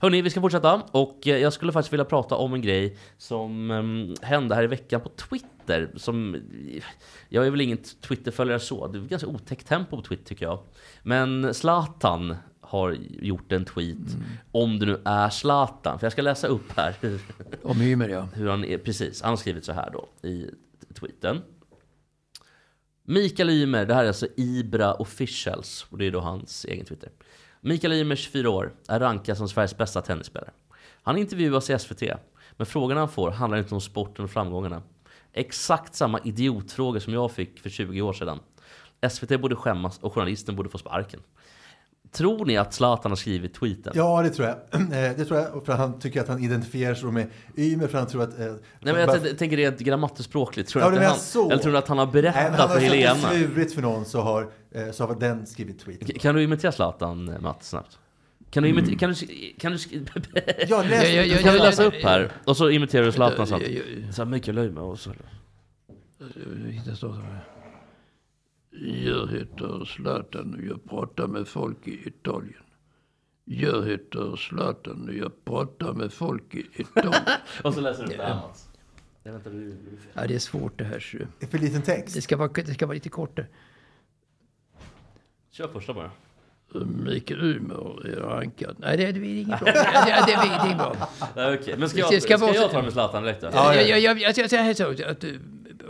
Hörni, 0.00 0.22
vi 0.22 0.30
ska 0.30 0.40
fortsätta 0.40 0.82
och 0.90 1.26
eh, 1.26 1.36
jag 1.36 1.52
skulle 1.52 1.72
faktiskt 1.72 1.92
vilja 1.92 2.04
prata 2.04 2.34
om 2.34 2.54
en 2.54 2.62
grej 2.62 2.98
som 3.18 3.70
um, 3.70 4.14
hände 4.22 4.54
här 4.54 4.62
i 4.62 4.66
veckan 4.66 5.00
på 5.00 5.08
Twitter. 5.08 5.90
Som, 5.96 6.36
jag 7.28 7.46
är 7.46 7.50
väl 7.50 7.60
ingen 7.60 7.78
Twitter-följare 8.08 8.60
så, 8.60 8.86
det 8.86 8.98
är 8.98 9.02
ganska 9.02 9.28
otäckt 9.28 9.68
tempo 9.68 9.96
på 9.96 10.02
Twitter 10.02 10.24
tycker 10.24 10.46
jag. 10.46 10.58
Men 11.02 11.54
Zlatan 11.54 12.36
har 12.68 12.96
gjort 13.22 13.52
en 13.52 13.64
tweet, 13.64 14.16
om 14.52 14.78
det 14.78 14.86
nu 14.86 15.00
är 15.04 15.30
Zlatan, 15.30 15.98
för 15.98 16.06
jag 16.06 16.12
ska 16.12 16.22
läsa 16.22 16.46
upp 16.46 16.72
här 16.76 16.96
Om 17.62 17.82
Ymer, 17.82 18.08
ja. 18.08 18.28
hur 18.34 18.48
han 18.48 18.64
är, 18.64 18.78
precis, 18.78 19.22
han 19.22 19.30
har 19.30 19.36
skrivit 19.36 19.64
så 19.64 19.72
här 19.72 19.90
då 19.90 20.28
i 20.28 20.50
tweeten. 20.94 21.42
Mikael 23.02 23.50
Ymer, 23.50 23.86
det 23.86 23.94
här 23.94 24.04
är 24.04 24.08
alltså 24.08 24.26
Ibra 24.36 24.94
Officials 24.94 25.86
och 25.90 25.98
det 25.98 26.06
är 26.06 26.10
då 26.10 26.20
hans 26.20 26.64
egen 26.64 26.84
Twitter. 26.84 27.10
Mikael 27.60 27.92
Ymer, 27.92 28.16
24 28.16 28.50
år, 28.50 28.72
är 28.88 29.00
rankad 29.00 29.36
som 29.36 29.48
Sveriges 29.48 29.76
bästa 29.76 30.02
tennisspelare. 30.02 30.50
Han 31.02 31.18
intervjuas 31.18 31.70
i 31.70 31.78
SVT, 31.78 32.02
men 32.52 32.66
frågorna 32.66 33.00
han 33.00 33.08
får 33.08 33.30
handlar 33.30 33.58
inte 33.58 33.74
om 33.74 33.80
sporten 33.80 34.24
och 34.24 34.30
framgångarna. 34.30 34.82
Exakt 35.32 35.94
samma 35.94 36.20
idiotfrågor 36.24 37.00
som 37.00 37.12
jag 37.12 37.32
fick 37.32 37.60
för 37.60 37.70
20 37.70 38.02
år 38.02 38.12
sedan. 38.12 38.40
SVT 39.10 39.40
borde 39.40 39.56
skämmas 39.56 39.98
och 39.98 40.14
journalisten 40.14 40.56
borde 40.56 40.68
få 40.68 40.78
sparken. 40.78 41.20
Tror 42.12 42.44
ni 42.46 42.56
att 42.56 42.74
Zlatan 42.74 43.10
har 43.10 43.16
skrivit 43.16 43.54
tweeten? 43.54 43.92
Ja, 43.96 44.22
det 44.22 44.30
tror 44.30 44.48
jag. 44.48 44.56
Eh, 44.80 45.16
Det 45.16 45.24
tror 45.24 45.40
jag. 45.40 45.66
För 45.66 45.72
han 45.72 45.98
tycker 45.98 46.20
att 46.20 46.28
han 46.28 46.44
identifierar 46.44 46.94
sig 46.94 47.08
med 47.12 47.26
Ymer, 47.56 47.86
för 47.88 47.98
han 47.98 48.06
tror 48.06 48.22
att... 48.22 48.38
eh, 48.38 48.46
Nej, 48.46 48.54
men 48.80 48.96
jag 48.96 49.08
bara- 49.08 49.18
tänker 49.34 49.56
rent 49.56 49.78
grammatiskt-språkligt. 49.80 50.68
Tror 50.68 50.82
Ja, 50.82 50.88
inte 50.88 50.98
menar 51.00 51.10
han, 51.10 51.20
så. 51.20 51.50
Eller 51.50 51.62
tror 51.62 51.72
du 51.72 51.78
att 51.78 51.88
han 51.88 51.98
har 51.98 52.06
berättat 52.06 52.42
Nej, 52.42 52.50
han 52.58 52.68
för 52.68 52.74
har 52.74 52.80
Helena? 52.80 53.14
sagt 53.14 53.34
det 53.34 53.38
lurigt 53.40 53.74
för 53.74 53.82
någon 53.82 54.04
så 54.04 54.20
har, 54.20 54.50
eh, 54.72 54.90
så 54.92 55.06
har 55.06 55.14
den 55.20 55.46
skrivit 55.46 55.80
tweet. 55.80 56.00
K- 56.06 56.12
Kan 56.20 56.34
du 56.34 56.42
imitera 56.42 56.72
Zlatan, 56.72 57.28
eh, 57.28 57.40
Mats, 57.40 57.68
snabbt? 57.68 57.98
Kan 58.50 58.62
du 58.62 58.68
imitera... 58.68 58.96
Kan 58.98 59.10
du... 59.10 59.14
Kan 59.58 59.72
du, 59.72 59.78
Ja, 60.68 60.82
läs, 60.82 61.08
Ja, 61.08 61.08
ja, 61.08 61.22
ja, 61.22 61.38
kan 61.38 61.52
du 61.52 61.58
läsa 61.58 61.84
upp 61.84 61.94
här? 62.02 62.32
Och 62.44 62.56
så 62.56 62.70
imiterar 62.70 63.04
du 63.06 63.12
Zlatan 63.12 63.46
snabbt. 63.46 63.64
Så 64.12 64.22
här, 64.24 64.30
Mikael 64.30 64.58
Ymer 64.58 64.80
och 64.82 64.98
så... 64.98 65.10
Det 66.86 66.96
står 66.96 67.08
så 67.08 67.20
här. 67.20 67.44
Jag 68.70 69.30
heter 69.30 69.84
Zlatan 69.84 70.54
och 70.54 70.64
jag 70.64 70.84
pratar 70.90 71.26
med 71.26 71.48
folk 71.48 71.88
i 71.88 72.08
Italien. 72.08 72.62
Jag 73.44 73.86
heter 73.86 74.36
Zlatan 74.36 75.08
och 75.08 75.14
jag 75.14 75.44
pratar 75.44 75.92
med 75.92 76.12
folk 76.12 76.54
i 76.54 76.66
Italien. 76.74 77.22
Och 77.64 77.74
så 77.74 77.80
läser 77.80 78.02
du 78.04 78.10
upp 78.10 78.16
det 78.16 78.24
här 78.24 78.34
Mats. 78.34 78.68
Ja, 80.14 80.26
det 80.26 80.34
är 80.34 80.38
svårt 80.38 80.78
det 80.78 80.84
här. 80.84 81.28
Det 81.38 81.46
är 81.46 81.50
för 81.50 81.58
liten 81.58 81.82
text. 81.82 82.14
Det 82.14 82.22
ska 82.22 82.36
vara, 82.36 82.48
det 82.52 82.74
ska 82.74 82.86
vara 82.86 82.94
lite 82.94 83.08
kortare. 83.08 83.46
Kör 85.50 85.68
första 85.68 85.94
bara. 85.94 86.10
Mikael 87.04 87.40
Ymer 87.40 88.06
är 88.06 88.16
rankad. 88.16 88.76
Nej, 88.78 88.96
det, 88.96 89.12
det 89.12 89.20
är 89.20 89.40
inget 89.40 89.60
bra. 89.60 89.72
Det, 89.72 90.32
är 90.32 90.66
inget 90.66 90.78
bra. 90.78 91.08
Nej, 91.36 91.58
okej. 91.58 91.76
Men 91.78 91.88
ska 91.88 91.98
jag, 91.98 92.22
ska 92.22 92.38
ska 92.38 92.54
jag 92.54 92.70
ta 92.70 92.82
med 92.82 92.92
Zlatan 92.92 93.22
direkt 93.22 93.40
då? 93.40 93.48
Ja, 93.52 93.74
ja. 93.74 93.82
Jag, 93.82 94.00
jag, 94.00 94.18
jag, 94.18 94.38
jag, 94.38 94.52
jag, 94.52 94.52
jag, 94.52 94.78
jag, 94.78 95.00
jag, 95.00 95.10
att, 95.10 95.24
eh, 95.24 95.30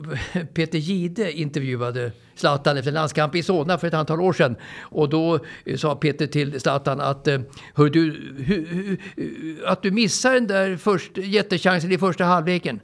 Peter 0.54 0.78
Gide 0.78 1.32
intervjuade 1.32 2.12
Zlatan 2.34 2.76
efter 2.76 2.90
en 2.90 2.94
landskamp 2.94 3.34
i 3.34 3.42
Solna 3.42 3.78
för 3.78 3.86
ett 3.86 3.94
antal 3.94 4.20
år 4.20 4.32
sedan. 4.32 4.56
Och 4.80 5.08
då 5.08 5.40
eh, 5.64 5.76
sa 5.76 5.94
Peter 5.94 6.26
till 6.26 6.60
Zlatan 6.60 7.00
att, 7.00 7.28
eh, 7.28 7.40
hör 7.74 7.88
du, 7.88 8.10
hu, 8.46 8.66
hu, 8.66 8.96
hu, 9.16 9.64
att 9.66 9.82
du 9.82 9.90
missar 9.90 10.34
den 10.34 10.46
där 10.46 10.76
först, 10.76 11.16
jättechansen 11.16 11.92
i 11.92 11.98
första 11.98 12.24
halvleken. 12.24 12.80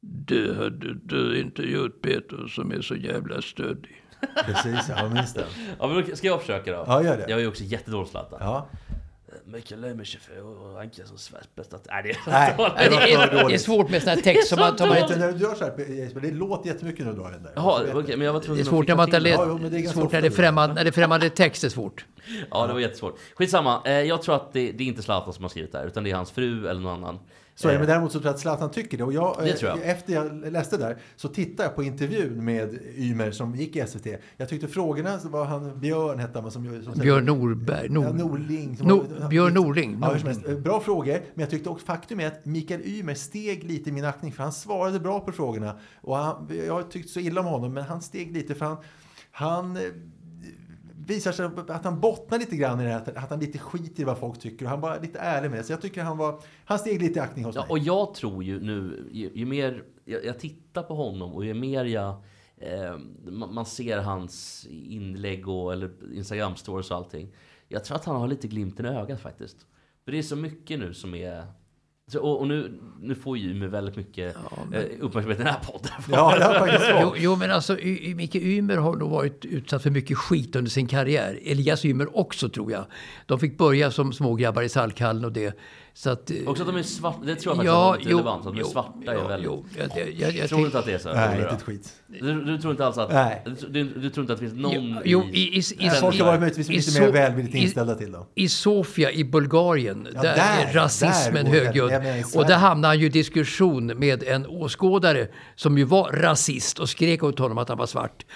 Det 0.00 0.56
hade 0.56 0.94
du 0.94 1.40
inte 1.40 1.62
gjort 1.62 2.02
Peter 2.02 2.46
som 2.48 2.72
är 2.72 2.80
så 2.80 2.96
jävla 2.96 3.42
stöddig. 3.42 4.02
Precis, 4.46 4.88
jag 4.88 5.12
minns 5.12 5.34
den. 5.34 5.44
Ja, 5.78 5.86
men 5.88 6.16
ska 6.16 6.26
jag 6.26 6.40
försöka 6.40 6.72
då? 6.72 6.84
Ja, 6.86 7.02
gör 7.02 7.16
det. 7.16 7.24
Jag 7.28 7.38
är 7.38 7.42
ju 7.42 7.48
också 7.48 7.64
jättedålig 7.64 8.08
Zlatan. 8.08 8.38
Ja. 8.42 8.68
Mikael 9.52 9.84
Ymer 9.84 10.04
24 10.04 10.42
och 10.42 10.80
Anka 10.80 11.06
som 11.06 11.18
Sveriges 11.18 11.54
bästa... 11.54 11.78
Nej, 11.90 12.02
det 12.02 12.10
är 12.10 12.18
Nej. 12.26 12.54
Det 12.58 12.84
är, 12.84 12.90
det 12.90 13.36
är 13.36 13.42
dåligt. 13.42 13.60
svårt 13.60 13.90
med 13.90 14.02
sådana 14.02 14.16
här 14.16 14.22
text 14.22 14.48
som 14.48 14.58
man, 14.60 14.78
som 14.78 14.88
man 14.88 14.94
Vet 14.96 15.02
inte... 15.02 15.14
du, 15.14 15.20
när 15.20 15.32
du 15.32 15.38
gör 15.38 15.54
så 15.54 15.64
här, 15.64 15.90
Jesper, 15.90 16.20
det 16.20 16.30
låter 16.30 16.68
jättemycket 16.68 17.06
när 17.06 17.12
du 17.12 17.18
drar 17.18 17.30
den 17.30 17.42
där. 17.42 17.52
Jaha, 17.56 17.82
men 17.94 18.20
jag 18.20 18.32
var 18.32 18.40
tvungen 18.40 18.56
Det 18.56 18.60
är 18.60 18.62
att 18.62 18.68
svårt 18.68 18.88
när 18.88 18.96
man 18.96 19.10
det. 19.10 19.28
Ja, 19.28 19.44
jo, 19.48 19.58
men 19.58 19.70
det 19.70 19.78
är 19.78 19.88
Svårt 19.88 20.12
när 20.12 20.22
det, 20.22 20.30
främmande, 20.30 20.74
när 20.74 20.84
det 20.84 20.90
är 20.90 20.92
främmande 20.92 21.30
text 21.30 21.64
är 21.64 21.68
svårt. 21.68 22.06
Ja, 22.50 22.66
det 22.66 22.72
var 22.72 22.80
jättesvårt. 22.80 23.18
Skitsamma, 23.34 23.82
eh, 23.84 23.92
jag 23.92 24.22
tror 24.22 24.34
att 24.34 24.52
det, 24.52 24.72
det 24.72 24.84
är 24.84 24.88
inte 24.88 25.02
Zlatan 25.02 25.32
som 25.32 25.44
har 25.44 25.48
skrivit 25.48 25.72
det 25.72 25.78
här, 25.78 25.86
utan 25.86 26.04
det 26.04 26.10
är 26.10 26.14
hans 26.14 26.30
fru 26.30 26.68
eller 26.68 26.80
någon 26.80 26.94
annan. 27.04 27.18
Så 27.60 27.68
Eh, 27.70 27.78
men 27.78 27.86
däremot 27.86 28.12
så 28.12 28.18
tror 28.18 28.26
jag 28.28 28.34
att 28.34 28.40
Zlatan 28.40 28.70
tycker 28.70 28.98
det. 28.98 29.04
Och 29.04 29.12
jag, 29.12 29.36
Det 29.38 29.50
eh, 29.50 29.56
jag. 29.68 29.78
Efter 29.82 30.12
jag 30.12 30.52
läste 30.52 30.76
där 30.76 30.96
så 31.16 31.28
tittade 31.28 31.68
jag 31.68 31.74
på 31.76 31.82
intervjun 31.82 32.44
med 32.44 32.78
Ymer 32.96 33.30
som 33.30 33.54
gick 33.54 33.76
i 33.76 33.86
SVT. 33.86 34.06
Jag 34.36 34.48
tyckte 34.48 34.68
frågorna, 34.68 35.18
var 35.24 35.44
han 35.44 35.80
Björn 35.80 36.18
hette 36.18 36.40
han, 36.40 36.50
som, 36.50 36.82
som 36.84 36.92
Björn 37.00 37.24
Norberg. 37.24 37.88
Nor, 37.88 38.04
Ja, 38.04 38.12
Norling. 38.12 38.76
som 38.76 38.86
No- 38.90 39.20
var- 39.20 39.28
Björn 39.28 39.54
Norling. 39.54 39.98
Ja. 40.02 40.16
Eh, 40.48 40.58
Bra 40.58 40.80
frågor, 40.80 41.12
men 41.12 41.42
jag 41.42 41.50
tyckte 41.50 41.68
också 41.70 41.86
faktum 41.86 42.20
är 42.20 42.26
att 42.26 42.44
Mikael 42.44 42.80
Ymer 42.84 43.14
steg 43.14 43.64
lite 43.64 43.88
i 43.90 43.92
min 43.92 44.04
aktning 44.04 44.32
för 44.32 44.42
han 44.42 44.52
svarade 44.52 45.00
bra 45.00 45.20
på 45.20 45.32
frågorna. 45.32 45.78
Och 46.00 46.16
han, 46.16 46.50
jag 46.66 46.90
tyckte 46.90 47.12
så 47.12 47.20
illa 47.20 47.40
om 47.40 47.46
honom, 47.46 47.74
men 47.74 47.84
han 47.84 48.02
steg 48.02 48.32
lite 48.32 48.54
för 48.54 48.66
han, 48.66 48.76
han 49.30 49.76
eh, 49.76 49.82
visar 51.08 51.32
sig 51.32 51.46
att 51.68 51.84
han 51.84 52.00
bottnar 52.00 52.38
lite 52.38 52.56
grann 52.56 52.80
i 52.80 52.84
det 52.84 52.90
här, 52.90 53.16
att- 53.16 53.30
han 53.30 53.40
lite 53.40 53.58
skiter 53.58 54.02
i 54.02 54.04
vad 54.04 54.18
folk 54.18 54.38
tycker 54.40 54.64
och 54.64 54.70
han 54.70 54.80
var 54.80 55.00
lite 55.00 55.18
ärlig 55.18 55.50
med 55.50 55.58
det. 55.58 55.64
Så 55.64 55.72
jag 55.72 55.80
tycker 55.82 56.02
han 56.02 56.18
var, 56.18 56.40
han 56.64 56.78
steg 56.78 57.02
lite 57.02 57.18
i 57.18 57.22
aktning 57.22 57.44
hos 57.44 57.54
Ja, 57.56 57.60
mig. 57.62 57.70
och 57.70 57.78
jag 57.78 58.14
tror 58.14 58.44
ju 58.44 58.60
nu, 58.60 59.08
ju, 59.12 59.30
ju 59.34 59.46
mer 59.46 59.82
jag, 60.04 60.24
jag 60.24 60.38
tittar 60.38 60.82
på 60.82 60.94
honom 60.94 61.32
och 61.32 61.44
ju 61.44 61.54
mer 61.54 61.84
jag 61.84 62.14
eh, 62.56 62.96
man, 63.24 63.54
man 63.54 63.66
ser 63.66 63.98
hans 63.98 64.66
inlägg 64.70 65.48
och 65.48 65.72
eller 65.72 65.90
Instagram 66.14 66.56
stories 66.56 66.90
och 66.90 66.96
allting. 66.96 67.34
Jag 67.68 67.84
tror 67.84 67.96
att 67.96 68.04
han 68.04 68.16
har 68.16 68.28
lite 68.28 68.48
glimten 68.48 68.86
i 68.86 68.88
ögat 68.88 69.20
faktiskt. 69.20 69.56
För 70.04 70.12
det 70.12 70.18
är 70.18 70.22
så 70.22 70.36
mycket 70.36 70.78
nu 70.78 70.94
som 70.94 71.14
är 71.14 71.44
så, 72.08 72.20
och, 72.20 72.40
och 72.40 72.48
nu, 72.48 72.80
nu 73.00 73.14
får 73.14 73.38
ju 73.38 73.54
med 73.54 73.70
väldigt 73.70 73.96
mycket 73.96 74.36
eh, 74.72 74.82
uppmärksamhet 75.00 75.40
i 75.40 75.42
den 75.42 75.52
här 75.52 75.60
podden. 75.72 75.90
Ja, 76.10 76.36
det 76.38 76.44
har 76.44 76.54
faktiskt 76.54 76.90
Jo, 77.00 77.14
jo, 77.16 77.36
men 77.36 77.50
alltså 77.50 77.78
Y- 77.78 77.98
Y- 78.10 78.14
Micke 78.14 78.34
Ymer 78.34 78.76
har 78.76 78.96
nog 78.96 79.10
varit 79.10 79.44
utsatt 79.44 79.82
för 79.82 79.90
mycket 79.90 80.18
skit 80.18 80.56
under 80.56 80.70
sin 80.70 80.86
karriär. 80.86 81.38
Elias 81.44 81.84
Ymer 81.84 82.18
också 82.18 82.48
tror 82.48 82.72
jag. 82.72 82.84
De 83.26 83.38
fick 83.40 83.58
börja 83.58 83.90
som 83.90 84.12
smågrabbar 84.12 84.62
i 84.62 84.68
Salkhallen 84.68 85.24
och 85.24 85.32
det. 85.32 85.58
Så 85.98 86.10
att, 86.10 86.30
eh, 86.30 86.36
Också 86.46 86.62
att 86.62 86.68
de 86.68 86.76
är 86.76 86.82
svarta, 86.82 87.18
det 87.24 87.34
tror 87.36 87.56
jag 87.56 87.56
faktiskt 87.56 87.72
ja, 87.72 87.94
är 87.94 87.98
lite 87.98 88.10
relevant. 88.10 88.46
Att 88.46 88.54
de 88.54 88.60
är 88.60 88.64
svarta 88.64 89.12
är 89.12 89.28
väldigt... 89.28 89.44
Jo, 89.50 89.64
jag, 89.78 89.90
jag, 89.98 90.10
jag, 90.18 90.32
jag, 90.36 90.48
tror 90.48 90.58
du 90.58 90.64
inte 90.64 90.78
att 90.78 90.84
det 90.86 90.92
är 90.92 90.98
så? 90.98 91.12
Nej, 91.12 91.40
inte 91.40 91.54
ett 91.54 91.62
skit. 91.62 91.92
Du, 92.06 92.44
du 92.44 92.58
tror 92.58 92.70
inte 92.70 92.86
alls 92.86 92.98
att... 92.98 93.12
Nej. 93.12 93.44
Du, 93.68 93.84
du 93.84 94.10
tror 94.10 94.22
inte 94.24 94.32
att 94.32 94.40
det 94.40 94.46
finns 94.48 94.60
någon 94.62 94.72
Jo, 94.74 95.00
jo, 95.04 95.24
i- 95.32 95.38
i- 95.38 95.58
i- 95.58 95.62
den- 95.78 95.90
Folk 95.94 96.18
har 96.18 96.26
varit 96.26 96.40
möjligtvis 96.40 96.70
i 96.70 96.72
lite 96.72 97.00
mer 97.00 97.12
välvilligt 97.12 97.54
i- 97.54 97.58
inställda 97.58 97.94
till 97.94 98.12
dem. 98.12 98.24
I 98.34 98.48
Sofia 98.48 99.12
i 99.12 99.24
Bulgarien, 99.24 100.08
Ja, 100.14 100.22
där, 100.22 100.34
där- 100.36 100.66
är 100.68 100.72
rasismen 100.72 101.44
där 101.44 101.52
högljudd. 101.52 101.90
I 101.92 102.24
Och 102.38 102.46
där 102.46 102.56
hamnade 102.56 102.88
han 102.94 102.98
ju 103.00 103.06
i 103.06 103.08
diskussion 103.08 103.86
med 103.86 104.22
en 104.22 104.46
åskådare 104.46 105.28
som 105.56 105.78
ju 105.78 105.84
var 105.84 106.12
rasist 106.12 106.78
och 106.78 106.88
skrek 106.88 107.22
åt 107.22 107.38
honom 107.38 107.58
att 107.58 107.68
han 107.68 107.78
var 107.78 107.86
svart. 107.86 108.26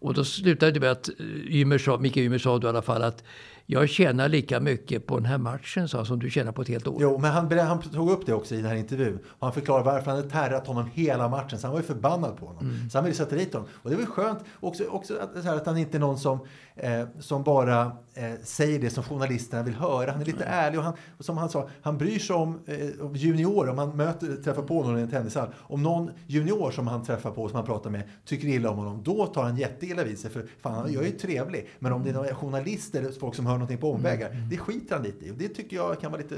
Och 0.00 0.14
då 0.14 0.24
slutade 0.24 0.72
det 0.72 0.80
med 0.80 0.90
att 0.90 1.08
eh, 1.08 1.14
Ymer 1.56 1.78
sa, 1.78 1.98
Mikael 1.98 2.26
Ymer 2.26 2.38
sa 2.38 2.58
då 2.58 2.66
i 2.66 2.70
alla 2.70 2.82
fall 2.82 3.02
att 3.02 3.24
jag 3.70 3.88
tjänar 3.88 4.28
lika 4.28 4.60
mycket 4.60 5.06
på 5.06 5.16
den 5.16 5.24
här 5.24 5.38
matchen 5.38 5.88
sa, 5.88 6.04
som 6.04 6.18
du 6.18 6.30
tjänar 6.30 6.52
på 6.52 6.62
ett 6.62 6.68
helt 6.68 6.86
år. 6.86 6.96
Jo, 7.00 7.18
men 7.18 7.32
han, 7.32 7.58
han 7.58 7.82
tog 7.82 8.10
upp 8.10 8.26
det 8.26 8.34
också 8.34 8.54
i 8.54 8.56
den 8.56 8.66
här 8.66 8.76
intervjun. 8.76 9.18
Och 9.26 9.46
han 9.46 9.52
förklarade 9.52 9.84
varför 9.84 10.10
han 10.10 10.16
hade 10.16 10.30
terrat 10.30 10.66
honom 10.66 10.90
hela 10.94 11.28
matchen. 11.28 11.58
Så 11.58 11.66
han 11.66 11.72
var 11.72 11.80
ju 11.80 11.86
förbannad 11.86 12.36
på 12.36 12.46
honom. 12.46 12.64
Mm. 12.64 12.90
Så 12.90 12.98
han 12.98 13.04
ville 13.04 13.16
sätta 13.16 13.36
dit 13.36 13.52
honom. 13.52 13.68
Och 13.72 13.90
det 13.90 13.96
var 13.96 14.02
ju 14.02 14.06
skönt 14.06 14.38
också, 14.60 14.84
också 14.84 15.14
att, 15.18 15.44
här, 15.44 15.56
att 15.56 15.66
han 15.66 15.78
inte 15.78 15.96
är 15.96 16.00
någon 16.00 16.18
som, 16.18 16.38
eh, 16.78 17.06
som 17.18 17.42
bara 17.42 17.92
eh, 18.14 18.32
säger 18.42 18.78
det 18.78 18.90
som 18.90 19.04
journalisterna 19.04 19.62
vill 19.62 19.74
höra. 19.74 20.12
Han 20.12 20.20
är 20.20 20.24
lite 20.24 20.44
ärlig 20.44 20.78
och, 20.78 20.84
han, 20.84 20.94
och 21.18 21.24
som 21.24 21.38
han 21.38 21.48
sa, 21.48 21.68
han 21.82 21.98
bryr 21.98 22.18
sig 22.18 22.36
om, 22.36 22.60
eh, 22.66 23.04
om 23.06 23.16
juniorer. 23.16 23.70
Om 23.70 23.78
han 23.78 23.96
möter, 23.96 24.36
träffar 24.36 24.62
på 24.62 24.82
någon 24.82 24.98
i 24.98 25.02
en 25.02 25.10
tennishall. 25.10 25.48
Om 25.56 25.82
någon 25.82 26.10
junior 26.26 26.70
som 26.70 26.86
han 26.86 27.04
träffar 27.04 27.30
på, 27.30 27.48
som 27.48 27.56
han 27.56 27.66
pratar 27.66 27.90
med, 27.90 28.02
tycker 28.24 28.48
illa 28.48 28.70
om 28.70 28.76
honom. 28.76 29.02
Då 29.02 29.26
tar 29.26 29.42
han 29.42 29.56
jätteilla 29.56 30.04
vid 30.04 30.18
sig. 30.18 30.30
För 30.30 30.46
fan, 30.60 30.92
jag 30.92 31.02
är 31.02 31.06
ju 31.06 31.12
trevlig. 31.12 31.68
Men 31.78 31.92
om 31.92 32.04
det 32.04 32.10
är 32.10 32.14
några 32.14 32.34
journalister 32.34 33.00
eller 33.00 33.12
folk 33.12 33.34
som 33.34 33.46
hör 33.46 33.54
någonting 33.54 33.78
på 33.78 33.92
omvägar. 33.92 34.30
Mm. 34.30 34.48
Det 34.48 34.56
skiter 34.56 34.94
han 34.94 35.04
lite 35.04 35.26
i. 35.26 35.30
Och 35.30 35.36
det 35.36 35.48
tycker 35.48 35.76
jag 35.76 36.00
kan 36.00 36.12
vara 36.12 36.22
lite... 36.22 36.34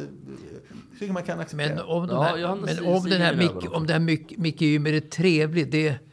Jag 0.91 0.99
tycker 0.99 1.13
man 1.13 1.23
kan 1.23 1.41
acceptera. 1.41 1.75
Men 1.75 1.85
om, 1.85 2.09
Ja, 2.11 2.23
här, 2.23 2.57
men 2.57 2.67
den 3.11 3.21
här 3.23 3.75
om 3.75 3.87
det 3.87 3.93
här 3.93 4.01
Mick, 4.01 4.39
Micke 4.39 4.63
Ymer 4.63 4.93
är 4.93 5.01
trevlig, 5.01 5.71
det... 5.71 6.10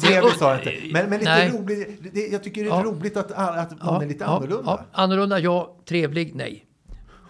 det, 0.00 0.38
sa 0.38 0.50
jag 0.50 0.58
inte. 0.58 0.92
Men, 0.92 1.10
men 1.10 1.18
lite 1.18 1.30
Nej. 1.30 1.50
roligt. 1.50 2.14
Det, 2.14 2.26
jag 2.26 2.42
tycker 2.42 2.64
det 2.64 2.70
är 2.70 2.74
Ja. 2.74 2.82
roligt 2.82 3.16
att, 3.16 3.32
att 3.32 3.72
hon 3.80 4.02
är 4.02 4.06
lite 4.06 4.24
ja, 4.24 4.36
annorlunda. 4.36 4.86
Ja, 4.92 5.02
annorlunda, 5.02 5.38
ja. 5.38 5.76
Trevlig, 5.84 6.34
nej. 6.34 6.66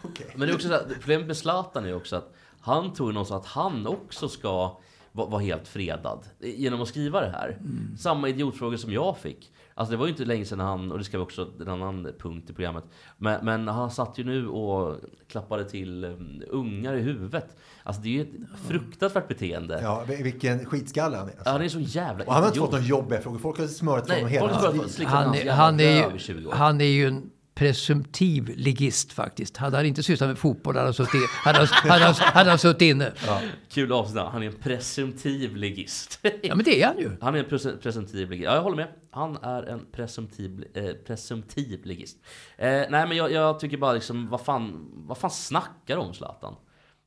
Okej. 0.02 0.26
Men 0.34 0.48
det 0.48 0.52
är 0.52 0.54
också 0.54 0.68
så 0.68 0.74
här, 0.74 0.84
problemet 1.00 1.26
med 1.26 1.36
Zlatan 1.36 1.86
är 1.86 1.96
också 1.96 2.16
att 2.16 2.34
han 2.60 2.92
tror 2.92 3.08
ju 3.08 3.14
någonstans 3.14 3.44
att 3.44 3.52
han 3.52 3.86
också 3.86 4.28
ska 4.28 4.78
vara 5.12 5.28
vara 5.28 5.40
helt 5.40 5.68
fredad 5.68 6.24
genom 6.40 6.82
att 6.82 6.88
skriva 6.88 7.20
det 7.20 7.30
här. 7.30 7.48
Mm. 7.60 7.96
Samma 7.98 8.28
idiotfrågor 8.28 8.76
som 8.76 8.92
jag 8.92 9.18
fick. 9.18 9.52
Alltså 9.74 9.90
det 9.90 9.96
var 9.96 10.06
ju 10.06 10.10
inte 10.10 10.24
länge 10.24 10.44
sedan 10.44 10.60
han, 10.60 10.92
och 10.92 10.98
det 10.98 11.04
ska 11.04 11.18
vi 11.18 11.24
också, 11.24 11.50
en 11.60 11.68
annan 11.68 12.08
punkt 12.18 12.50
i 12.50 12.52
programmet. 12.52 12.84
Men, 13.16 13.44
men 13.44 13.68
han 13.68 13.90
satt 13.90 14.18
ju 14.18 14.24
nu 14.24 14.48
och 14.48 14.96
klappade 15.28 15.64
till 15.64 16.04
um, 16.04 16.42
ungar 16.48 16.94
i 16.94 17.00
huvudet. 17.00 17.56
Alltså 17.82 18.02
det 18.02 18.08
är 18.08 18.12
ju 18.12 18.22
ett 18.22 18.68
fruktansvärt 18.68 19.28
beteende. 19.28 19.80
Ja, 19.82 20.04
vilken 20.06 20.66
skitskalle 20.66 21.16
han 21.16 21.28
är. 21.28 21.32
Alltså. 21.32 21.48
Ja, 21.48 21.52
han 21.52 21.62
är 21.62 21.68
så 21.68 21.80
jävla 21.80 22.24
Och 22.24 22.32
han 22.32 22.42
har 22.42 22.48
inte 22.48 22.60
fått 22.60 22.72
några 22.72 22.84
jobbiga 22.84 23.20
frågor. 23.20 23.38
Folk 23.38 23.58
har 23.58 24.08
Nej, 24.08 24.18
honom 24.20 24.30
hela 24.30 24.52
hans 24.52 24.98
liv. 24.98 25.08
Han, 25.08 25.48
han, 25.48 25.80
är 25.80 26.02
röv 26.02 26.16
i 26.16 26.18
20 26.18 26.40
ju, 26.40 26.46
år. 26.46 26.52
han 26.52 26.80
är 26.80 26.84
ju 26.84 27.06
en 27.06 27.30
presumtiv 27.54 28.52
ligist 28.56 29.12
faktiskt. 29.12 29.56
Hade 29.56 29.76
han 29.76 29.86
inte 29.86 30.02
sysslat 30.02 30.28
med 30.28 30.38
fotboll 30.38 30.74
hade 30.74 30.86
han 30.86 30.94
suttit, 30.94 31.30
hade 31.30 31.58
han, 31.58 31.66
hade 31.66 32.04
han, 32.04 32.14
hade 32.14 32.50
han 32.50 32.58
suttit 32.58 32.82
inne. 32.82 33.12
Ja. 33.26 33.40
Kul 33.68 33.92
avsnitt. 33.92 34.22
Han 34.22 34.42
är 34.42 34.46
en 34.46 34.52
presumtiv 34.58 35.56
ligist. 35.56 36.18
men 36.42 36.58
det 36.64 36.82
är 36.82 36.86
han 36.86 36.98
ju. 36.98 37.16
Han 37.20 37.34
är 37.34 37.38
en 37.38 37.46
pres- 37.46 37.76
presumtiv 37.78 38.30
ligist. 38.30 38.44
Ja, 38.44 38.54
jag 38.54 38.62
håller 38.62 38.76
med. 38.76 38.88
Han 39.10 39.36
är 39.42 39.62
en 39.62 39.86
presumtiv, 39.92 40.64
eh, 40.74 40.92
presumtiv 41.06 41.84
ligist. 41.84 42.16
Eh, 42.56 42.68
nej, 42.68 42.88
men 42.90 43.16
jag, 43.16 43.32
jag 43.32 43.60
tycker 43.60 43.76
bara 43.76 43.92
liksom, 43.92 44.28
vad 44.28 44.40
fan, 44.40 44.90
vad 44.94 45.18
fan 45.18 45.30
snackar 45.30 45.96
om 45.96 46.14
Zlatan? 46.14 46.54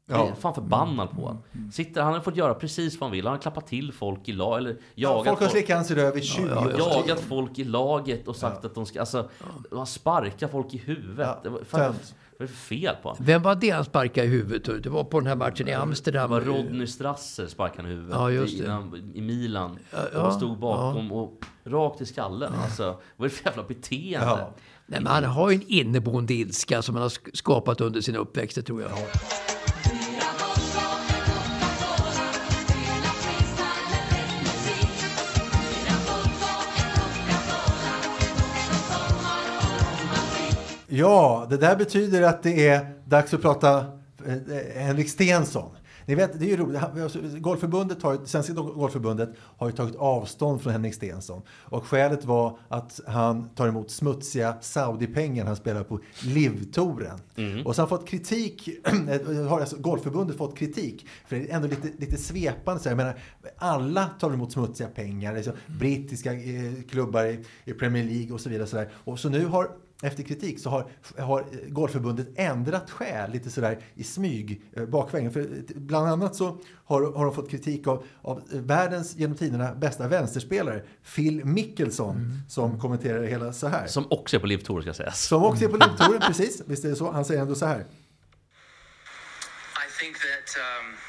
Jag 0.08 0.20
är 0.20 0.24
Ja. 0.30 0.36
fan 0.36 0.53
förbannad 0.53 1.10
på 1.12 1.22
honom. 1.22 1.43
Sitter, 1.72 2.01
han 2.01 2.14
har 2.14 2.20
fått 2.20 2.36
göra 2.36 2.53
precis 2.53 2.99
vad 2.99 3.10
han 3.10 3.12
vill. 3.12 3.26
Han 3.26 3.34
har 3.34 3.41
klappat 3.41 3.68
till 3.68 3.93
folk 3.93 4.30
i 4.30 4.34
lag, 4.34 4.58
eller 4.58 4.72
Ja, 4.72 5.10
jagat 5.10 5.28
folk 5.28 5.39
har 5.39 5.47
slickat 5.47 5.76
hans 5.76 5.91
röv 5.91 6.18
i 6.18 6.22
20 6.22 6.43
år. 6.56 6.74
jagat 6.78 7.20
folk 7.20 7.60
i 7.60 7.64
laget 7.64 8.28
och 8.28 8.36
sagt 8.36 8.66
att 8.66 8.76
de 8.76 8.86
ska, 8.86 8.99
alltså, 8.99 9.30
han 9.72 9.86
sparkar 9.86 10.47
folk 10.47 10.74
i 10.74 10.78
huvudet. 10.78 11.28
Ja, 11.28 11.39
Det 11.43 11.49
var, 11.49 11.60
fan, 11.64 11.80
vad 11.80 11.89
är 11.89 11.93
det 12.38 12.47
för 12.47 12.56
fel 12.56 12.95
på 13.01 13.10
honom? 13.10 13.26
Vem 13.26 13.41
var 13.41 13.56
det 13.56 13.70
han 13.70 13.86
sparkade 13.86 14.28
i 14.28 14.30
huvudet? 14.30 14.84
Det 14.84 14.89
var 14.89 15.03
på 15.03 15.20
den 15.20 15.28
här 15.28 15.36
matchen 15.36 15.68
i 15.68 15.72
Det 15.72 15.78
Amsterdam. 15.78 16.30
var 16.30 16.41
Rodney 16.41 16.88
Strasser 16.88 17.47
sparkade 17.47 17.88
i 17.88 17.91
huvudet 17.91 18.16
Ja, 18.16 18.32
just 18.32 18.53
i, 18.53 18.62
det. 18.62 18.72
han- 18.72 19.12
i 19.16 19.22
Milan. 19.22 19.80
ja, 20.14 20.22
han 20.22 20.34
stod 20.34 20.58
bakom 20.60 21.12
och 21.12 21.43
rakt 21.64 22.01
i 22.01 22.06
skallen. 22.06 22.53
Alltså, 22.64 22.84
vad 23.16 23.26
är 23.26 23.30
det 23.30 23.36
för 23.36 23.45
jävla 23.49 23.64
beteende? 23.64 24.28
Ja. 24.28 24.49
Nej, 24.88 25.02
men 25.02 25.12
han 25.12 25.24
har 25.24 25.50
ju 25.50 25.56
en 25.56 25.64
inneboende 25.68 26.34
ilska 26.34 26.82
som 26.82 26.96
han 26.96 27.02
har 27.02 27.36
skapat 27.36 27.82
under 27.82 28.02
sin 28.02 28.16
uppväxt, 28.16 28.56
det 28.56 28.62
tror 28.62 28.82
jag. 28.82 28.92
Ja, 40.88 41.48
det 41.50 41.58
där 41.58 41.76
betyder 41.76 42.22
att 42.22 42.44
det 42.44 42.68
är 42.68 42.86
dags 43.06 43.34
att 43.34 43.42
prata 43.42 43.78
eh, 43.78 44.82
Henrik 44.82 45.10
Stensson. 45.10 45.76
Ni 46.06 46.16
vet, 46.16 46.39
det 46.39 46.45
är 46.45 46.49
ju 46.49 46.58
roligt. 46.58 47.41
Golfförbundet 47.41 48.01
har, 48.01 48.26
Svenska 48.26 48.53
Golfförbundet 48.53 49.30
har 49.58 49.68
ju 49.68 49.76
tagit 49.76 49.95
avstånd 49.95 50.62
från 50.62 50.74
Henrik 50.74 50.93
Stenson. 50.93 51.41
Och 51.49 51.86
skälet 51.86 52.26
var 52.26 52.58
att 52.68 52.99
han 53.08 53.49
tar 53.49 53.68
emot 53.68 53.91
smutsiga 53.91 54.56
Saudi-pengar 54.62 55.45
han 55.45 55.56
spelar 55.56 55.84
på 55.84 55.99
Liv-touren. 56.24 57.20
Och 57.66 57.76
så 57.76 57.82
har 57.82 57.88
han 57.89 57.97
fått 57.97 58.08
kritik, 58.08 58.70
har 59.49 59.60
alltså 59.60 59.78
Golfförbundet 59.78 60.38
fått 60.38 60.58
kritik. 60.58 61.08
För 61.28 61.36
det 61.36 61.51
är 61.51 61.56
ändå 61.56 61.68
lite, 61.68 61.88
lite 61.97 62.18
svepande. 62.18 62.82
Så 62.82 62.89
jag 62.89 62.97
menar, 62.97 63.20
alla 63.58 64.06
tar 64.06 64.34
emot 64.34 64.51
smutsiga 64.51 64.88
pengar. 64.88 65.36
Liksom, 65.36 65.53
brittiska 65.68 66.34
eh, 66.34 66.74
klubbar 66.89 67.26
i, 67.26 67.45
i 67.66 67.74
Premier 67.74 68.03
League 68.03 68.34
och 68.34 68.41
så 68.41 68.49
vidare. 68.49 68.68
Så, 68.68 68.76
där. 68.76 68.89
och 69.03 69.20
så 69.20 69.30
nu 69.30 69.45
har 69.45 69.70
efter 70.06 70.24
kritik 70.24 70.60
så 70.60 70.70
har, 70.70 70.89
har 71.18 71.45
Golfförbundet 71.68 72.28
ändrat 72.36 72.91
skäl 72.91 73.32
lite 73.32 73.49
sådär 73.49 73.80
i 73.93 74.03
smyg 74.03 74.62
eh, 74.74 74.86
bakvägen. 74.86 75.32
För 75.32 75.39
eh, 75.39 75.47
bland 75.76 76.08
annat 76.08 76.36
så 76.36 76.58
har, 76.86 77.14
har 77.18 77.26
de 77.26 77.34
fått 77.34 77.51
kritik 77.51 77.88
av, 77.88 78.06
av 78.22 78.41
världens 78.51 79.16
genom 79.16 79.38
tiderna 79.38 79.76
bästa 79.76 80.08
vänsterspelare, 80.08 80.84
Phil 81.16 81.45
Mickelson, 81.45 82.41
som 82.49 82.80
kommenterar 82.80 83.22
det 83.22 83.28
hela 83.28 83.53
så 83.53 83.68
här. 83.68 83.88
Som 83.88 84.08
också 84.10 84.36
är 84.36 84.39
på 84.39 84.47
Liv 84.47 84.58
Tour 84.58 84.82
ska 84.82 84.93
sägas. 84.93 85.28
Som 85.28 85.43
också 85.43 85.66
är 85.66 85.70
på 85.70 85.78
Livtouren, 85.78 86.22
precis. 86.28 86.62
Visst 86.66 86.86
är 86.86 86.89
det 86.89 86.95
så? 86.95 87.12
Han 87.12 87.26
säger 87.26 87.41
ändå 87.41 87.56
så 87.56 87.66
här. 87.66 87.80
I 87.80 87.84
think 89.99 90.16
that 90.16 90.58
um, 90.58 91.05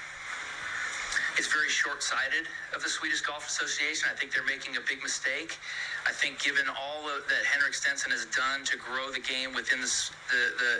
it's 1.36 1.52
very 1.52 1.68
short-sighted 1.68 2.48
of 2.74 2.82
the 2.82 2.88
Swedish 2.88 3.20
Golf 3.20 3.46
Association. 3.46 4.08
I 4.10 4.16
think 4.16 4.32
they're 4.32 4.46
making 4.46 4.76
a 4.76 4.84
big 4.88 5.02
mistake. 5.02 5.58
I 6.06 6.12
think 6.12 6.40
given 6.42 6.64
all 6.68 7.08
of, 7.08 7.28
that 7.28 7.44
Henrik 7.44 7.74
Stenson 7.74 8.10
has 8.10 8.24
done 8.32 8.64
to 8.64 8.76
grow 8.76 9.10
the 9.12 9.20
game 9.20 9.52
within 9.54 9.80
the, 9.80 9.92
the, 10.32 10.42
the 10.56 10.74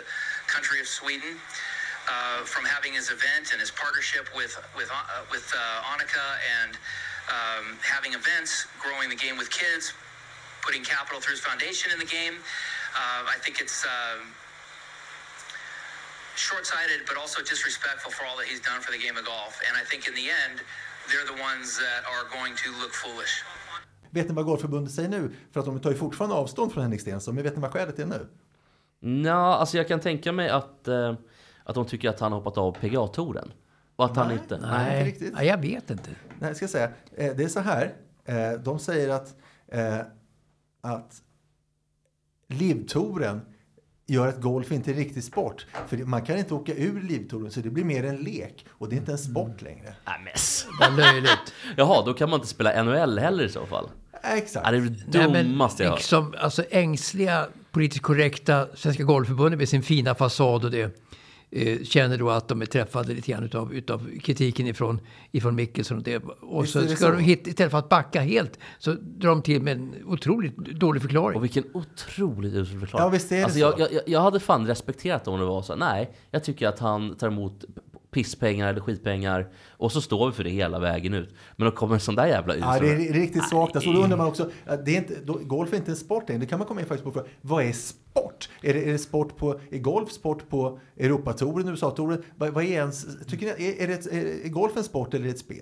country 0.47 0.79
of 0.79 0.87
Sweden, 0.87 1.37
uh, 2.07 2.43
from 2.45 2.63
having 2.65 2.93
his 2.93 3.11
event 3.11 3.51
and 3.51 3.59
his 3.59 3.71
partnership 3.71 4.29
with 4.35 4.57
with 4.75 4.89
uh, 4.91 5.23
with 5.29 5.51
uh, 5.53 5.91
Annika 5.91 6.23
and 6.63 6.77
um, 7.27 7.77
having 7.83 8.13
events, 8.13 8.65
growing 8.79 9.09
the 9.09 9.15
game 9.15 9.37
with 9.37 9.51
kids, 9.51 9.93
putting 10.61 10.83
capital 10.83 11.19
through 11.19 11.35
his 11.35 11.41
foundation 11.41 11.91
in 11.91 11.99
the 11.99 12.05
game. 12.05 12.33
Uh, 12.95 13.27
I 13.27 13.37
think 13.43 13.59
it's. 13.59 13.85
Short-sighted, 16.45 16.99
but 17.09 17.15
also 17.23 17.39
disrespectful 17.53 18.11
for 18.17 18.23
all 18.29 18.37
that 18.39 18.47
he's 18.51 18.63
done 18.71 18.79
for 18.85 18.91
the 18.95 19.01
game 19.05 19.15
of 19.19 19.23
golf. 19.35 19.53
And 19.67 19.73
I 19.81 19.83
think 19.89 20.01
in 20.09 20.13
the 20.21 20.27
end, 20.43 20.55
they're 21.09 21.27
the 21.33 21.39
ones 21.49 21.67
that 21.83 22.01
are 22.13 22.23
going 22.37 22.53
to 22.63 22.67
look 22.81 22.93
foolish. 23.03 23.33
Vet 24.09 24.27
ni 24.29 24.33
vad 24.33 24.45
Golfförbundet 24.45 24.93
säger 24.93 25.09
nu? 25.09 25.31
För 25.51 25.59
att 25.59 25.65
de 25.65 25.79
tar 25.79 25.91
ju 25.91 25.97
fortfarande 25.97 26.35
avstånd 26.35 26.73
från 26.73 26.83
Henrik 26.83 27.01
Stenson. 27.01 27.35
Men 27.35 27.43
vet 27.43 27.55
ni 27.55 27.61
vad 27.61 27.71
skälet 27.73 27.99
är 27.99 28.05
nu? 28.05 28.27
Nja, 28.99 29.35
alltså 29.35 29.77
jag 29.77 29.87
kan 29.87 29.99
tänka 29.99 30.31
mig 30.31 30.49
att, 30.49 30.87
eh, 30.87 31.15
att 31.63 31.75
de 31.75 31.85
tycker 31.85 32.09
att 32.09 32.19
han 32.19 32.31
har 32.31 32.39
hoppat 32.39 32.57
av 32.57 32.71
PGA-touren. 32.81 33.53
Och 33.95 34.05
att 34.05 34.15
han 34.15 34.27
Nej. 34.27 34.37
inte... 34.37 34.57
Nej. 34.57 34.99
inte 34.99 35.09
riktigt. 35.11 35.33
Nej, 35.33 35.47
jag 35.47 35.57
vet 35.61 35.89
inte. 35.89 36.09
Nej, 36.39 36.55
ska 36.55 36.63
jag 36.63 36.69
säga. 36.69 36.91
Eh, 37.17 37.35
Det 37.35 37.43
är 37.43 37.47
så 37.47 37.59
här. 37.59 37.95
Eh, 38.25 38.51
De 38.51 38.79
säger 38.79 39.09
att, 39.09 39.35
eh, 39.67 39.99
att 40.81 41.21
Livtouren 42.47 43.41
gör 44.07 44.27
att 44.27 44.41
golf 44.41 44.71
inte 44.71 44.91
är 44.91 44.95
riktig 44.95 45.23
sport. 45.23 45.65
För 45.87 45.97
man 45.97 46.21
kan 46.25 46.37
inte 46.37 46.53
åka 46.53 46.73
ur 46.75 47.01
Livtouren 47.01 47.51
så 47.51 47.59
det 47.59 47.69
blir 47.69 47.83
mer 47.83 48.03
en 48.03 48.15
lek. 48.17 48.65
Och 48.69 48.89
det 48.89 48.95
är 48.95 48.97
inte 48.97 49.11
en 49.11 49.17
sport 49.17 49.61
längre. 49.61 49.93
Nej, 50.05 50.15
men 50.23 50.33
s- 50.35 50.65
Vad 50.79 50.95
löjligt. 50.97 51.53
Jaha, 51.77 52.05
då 52.05 52.13
kan 52.13 52.29
man 52.29 52.39
inte 52.39 52.49
spela 52.49 52.83
NHL 52.83 53.19
heller 53.19 53.43
i 53.43 53.49
så 53.49 53.65
fall. 53.65 53.89
Exakt. 54.23 54.65
Ja, 54.65 54.71
det 54.71 54.77
är 54.77 54.81
det 54.81 55.19
dummaste 55.43 55.83
jag 55.83 55.89
hört. 55.89 55.99
liksom, 55.99 56.33
alltså 56.39 56.63
ängsliga, 56.69 57.47
politiskt 57.71 58.01
korrekta 58.03 58.67
Svenska 58.75 59.03
Golfförbundet 59.03 59.57
med 59.59 59.69
sin 59.69 59.83
fina 59.83 60.15
fasad 60.15 60.65
och 60.65 60.71
det 60.71 60.97
eh, 61.51 61.83
känner 61.83 62.17
då 62.17 62.29
att 62.29 62.47
de 62.47 62.61
är 62.61 62.65
träffade 62.65 63.13
lite 63.13 63.31
grann 63.31 63.43
utav, 63.43 63.73
utav 63.73 64.09
kritiken 64.19 64.67
ifrån, 64.67 65.01
ifrån 65.31 65.55
Mickelson 65.55 65.97
och 65.97 66.03
det. 66.03 66.23
Och 66.41 66.63
Visst 66.63 66.73
så 66.73 66.79
det 66.79 66.87
ska 66.87 67.05
så. 67.05 67.11
de 67.11 67.19
hit, 67.19 67.47
istället 67.47 67.71
för 67.71 67.79
att 67.79 67.89
backa 67.89 68.21
helt 68.21 68.59
så 68.79 68.93
drar 68.93 69.29
de 69.29 69.41
till 69.41 69.61
med 69.61 69.77
en 69.77 69.95
otroligt 70.05 70.57
dålig 70.57 71.01
förklaring. 71.01 71.37
Och 71.37 71.43
vilken 71.43 71.63
otroligt 71.73 72.53
usel 72.53 72.79
förklaring. 72.79 73.03
Ja, 73.05 73.09
visst 73.09 73.31
är 73.31 73.37
det 73.37 73.43
alltså, 73.43 73.59
så. 73.59 73.75
jag, 73.79 73.91
jag, 73.93 74.01
jag 74.05 74.21
hade 74.21 74.39
fan 74.39 74.67
respekterat 74.67 75.27
om 75.27 75.39
det 75.39 75.45
var 75.45 75.61
så. 75.61 75.75
Nej, 75.75 76.11
jag 76.31 76.43
tycker 76.43 76.67
att 76.67 76.79
han 76.79 77.15
tar 77.15 77.27
emot 77.27 77.65
pisspengar 78.11 78.67
eller 78.67 78.79
skitpengar 78.81 79.47
och 79.69 79.91
så 79.91 80.01
står 80.01 80.27
vi 80.27 80.33
för 80.33 80.43
det 80.43 80.49
hela 80.49 80.79
vägen 80.79 81.13
ut. 81.13 81.29
Men 81.55 81.65
då 81.65 81.71
kommer 81.71 81.93
en 81.93 81.99
sån 81.99 82.15
där 82.15 82.25
jävla. 82.27 82.55
Ja, 82.55 82.77
det 82.79 82.89
är 82.89 83.13
riktigt 83.13 83.49
svagt. 83.49 83.75
Alltså, 83.75 83.91
då 83.91 83.99
undrar 83.99 84.17
man 84.17 84.27
också, 84.27 84.49
det 84.85 84.91
är 84.91 84.97
inte, 84.97 85.13
då, 85.25 85.33
golf 85.33 85.73
är 85.73 85.77
inte 85.77 85.91
en 85.91 85.97
sport 85.97 86.29
längre. 86.29 86.39
Det 86.39 86.45
kan 86.45 86.59
man 86.59 86.67
komma 86.67 86.79
in 86.81 86.87
faktiskt 86.87 87.03
på 87.03 87.11
frågan. 87.11 87.29
Vad 87.41 87.63
är 87.63 87.71
sport? 87.71 88.49
Är 88.61 88.73
det, 88.73 88.83
är 88.87 88.91
det 88.91 88.97
sport 88.97 89.37
på, 89.37 89.59
är 89.71 89.77
golf 89.77 90.11
sport 90.11 90.49
på 90.49 90.79
Europatouren, 90.97 91.67
USA-touren? 91.69 92.23
Vad, 92.35 92.49
vad 92.49 92.63
är 92.63 92.67
ens, 92.67 93.05
tycker 93.27 93.45
ni, 93.45 93.65
är, 93.67 93.83
är, 93.83 93.87
det 93.87 93.93
ett, 93.93 94.05
är, 94.05 94.45
är 94.45 94.49
golf 94.49 94.77
en 94.77 94.83
sport 94.83 95.13
eller 95.13 95.23
är 95.25 95.27
det 95.27 95.33
ett 95.33 95.39
spel? 95.39 95.57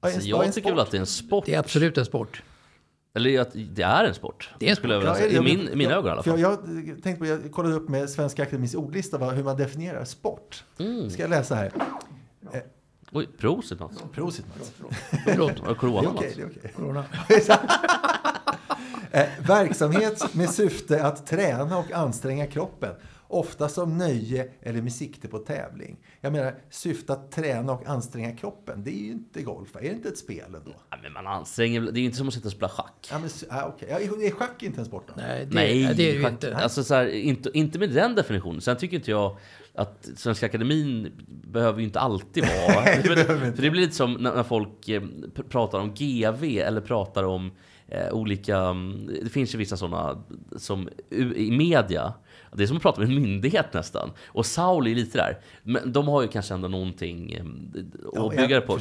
Vad 0.00 0.10
är 0.10 0.14
Alltså, 0.14 0.28
en- 0.28 0.32
vad 0.32 0.40
är 0.42 0.44
jag 0.46 0.54
tycker 0.54 0.70
väl 0.70 0.78
att 0.80 0.90
det 0.90 0.96
är 0.96 1.00
en 1.00 1.06
sport. 1.06 1.44
Det 1.46 1.54
är 1.54 1.58
absolut 1.58 1.98
en 1.98 2.04
sport. 2.04 2.42
Eller 3.14 3.40
att 3.40 3.50
det 3.54 3.82
är 3.82 4.04
en 4.04 4.14
sport. 4.14 4.50
Det 4.58 4.66
är 4.66 4.68
en 4.68 4.70
jag 4.70 4.76
sport. 4.78 4.90
vilja 4.90 5.14
säga. 5.14 5.26
Ja, 5.26 5.32
I 5.32 5.34
jag- 5.34 5.44
min, 5.44 5.66
jag- 5.66 5.76
mina 5.76 5.90
jag- 5.90 5.98
ögon 5.98 6.08
i 6.08 6.10
alla 6.12 6.22
fall. 6.22 6.40
Jag, 6.40 6.58
jag, 6.86 7.02
tänkte 7.02 7.14
på, 7.14 7.26
jag 7.26 7.52
kollade 7.52 7.74
upp 7.74 7.88
med 7.88 8.10
Svenska 8.10 8.42
Akademins 8.42 8.74
ordlista 8.74 9.18
vad, 9.18 9.34
hur 9.34 9.44
man 9.44 9.56
definierar 9.56 10.04
sport. 10.04 10.64
Mm. 10.78 11.10
Ska 11.10 11.22
jag 11.22 11.30
läsa 11.30 11.54
här? 11.54 11.72
Oj, 13.12 13.28
prosit 13.38 13.80
Mats. 13.80 13.94
Prosit 14.12 14.44
Mats. 14.58 14.72
Förlåt, 15.24 15.60
var 15.60 15.68
det 15.68 15.74
corona 15.74 16.12
Mats? 16.12 16.24
det 16.36 16.42
är 16.42 16.46
okej. 16.46 16.72
Corona. 16.76 17.04
Eh, 19.14 19.26
verksamhet 19.46 20.34
med 20.34 20.50
syfte 20.50 21.04
att 21.04 21.26
träna 21.26 21.78
och 21.78 21.92
anstränga 21.92 22.46
kroppen. 22.46 22.94
Ofta 23.32 23.68
som 23.68 23.98
nöje 23.98 24.48
eller 24.62 24.82
med 24.82 24.92
sikte 24.92 25.28
på 25.28 25.38
tävling. 25.38 25.96
Jag 26.20 26.32
menar, 26.32 26.54
syfte 26.70 27.12
att 27.12 27.30
träna 27.32 27.72
och 27.72 27.86
anstränga 27.86 28.36
kroppen. 28.36 28.84
Det 28.84 28.90
är 28.90 29.04
ju 29.04 29.10
inte 29.12 29.42
golf. 29.42 29.76
Är 29.76 29.80
det 29.80 29.88
inte 29.88 30.08
ett 30.08 30.18
spel 30.18 30.44
ändå? 30.46 30.72
Ja, 30.90 30.96
men 31.02 31.12
man 31.12 31.26
anstränger 31.26 31.80
Det 31.80 31.98
är 31.98 32.00
ju 32.00 32.04
inte 32.04 32.16
som 32.16 32.28
att 32.28 32.34
sitta 32.34 32.48
och 32.48 32.52
spela 32.52 32.68
schack. 32.68 33.08
Ja, 33.10 33.18
men, 33.18 33.28
ah, 33.50 33.72
ja, 33.88 33.98
är 33.98 34.30
schack 34.30 34.62
inte 34.62 34.80
en 34.80 34.84
sport 34.86 35.04
då? 35.08 35.14
Nej, 35.16 35.46
det, 35.46 35.54
Nej, 35.54 35.84
nej, 35.84 35.94
det 35.96 36.02
är 36.08 36.12
det 36.12 36.18
ju 36.18 36.22
schack- 36.24 36.30
inte. 36.32 36.56
Alltså, 36.56 36.84
så 36.84 36.94
här, 36.94 37.06
inte, 37.06 37.50
inte 37.54 37.78
med 37.78 37.90
den 37.90 38.14
definitionen. 38.14 38.60
Sen 38.60 38.76
tycker 38.76 38.96
inte 38.96 39.10
jag 39.10 39.36
att 39.74 40.08
Svenska 40.16 40.46
Akademin 40.46 41.12
behöver 41.28 41.78
ju 41.78 41.84
inte 41.84 42.00
alltid 42.00 42.44
vara... 42.44 42.80
Nej, 42.84 43.00
det 43.02 43.24
för, 43.24 43.34
inte. 43.34 43.52
för 43.56 43.62
det 43.62 43.70
blir 43.70 43.80
lite 43.82 43.94
som 43.94 44.12
när, 44.14 44.42
folk 44.42 44.88
eh, 44.88 45.00
pr- 45.02 45.48
pratar 45.48 45.78
om 45.78 45.94
GV 45.94 46.44
eller 46.58 46.80
pratar 46.80 47.24
om 47.24 47.50
eh, 47.88 48.12
olika... 48.12 48.56
mm, 48.58 49.06
Det 49.22 49.30
finns 49.30 49.54
ju 49.54 49.58
vissa 49.58 49.76
sådana 49.76 50.24
som 50.56 50.88
u- 51.10 51.34
i 51.36 51.50
media. 51.50 52.14
Det 52.56 52.62
är 52.62 52.66
som 52.66 52.76
att 52.76 52.82
prata 52.82 53.00
med 53.00 53.08
en 53.08 53.14
myndighet 53.22 53.66
nästan. 53.72 54.10
Och 54.26 54.46
Saul 54.46 54.86
är 54.86 54.94
lite 54.94 55.18
där. 55.18 55.38
Men 55.62 55.92
de 55.92 56.08
har 56.08 56.22
ju 56.22 56.28
kanske 56.28 56.54
ändå 56.54 56.68
någonting 56.68 57.32
eh, 57.32 57.40
att 58.08 58.12
Ja, 58.14 58.28
bygga 58.28 58.60
det 58.60 58.60
på. 58.60 58.78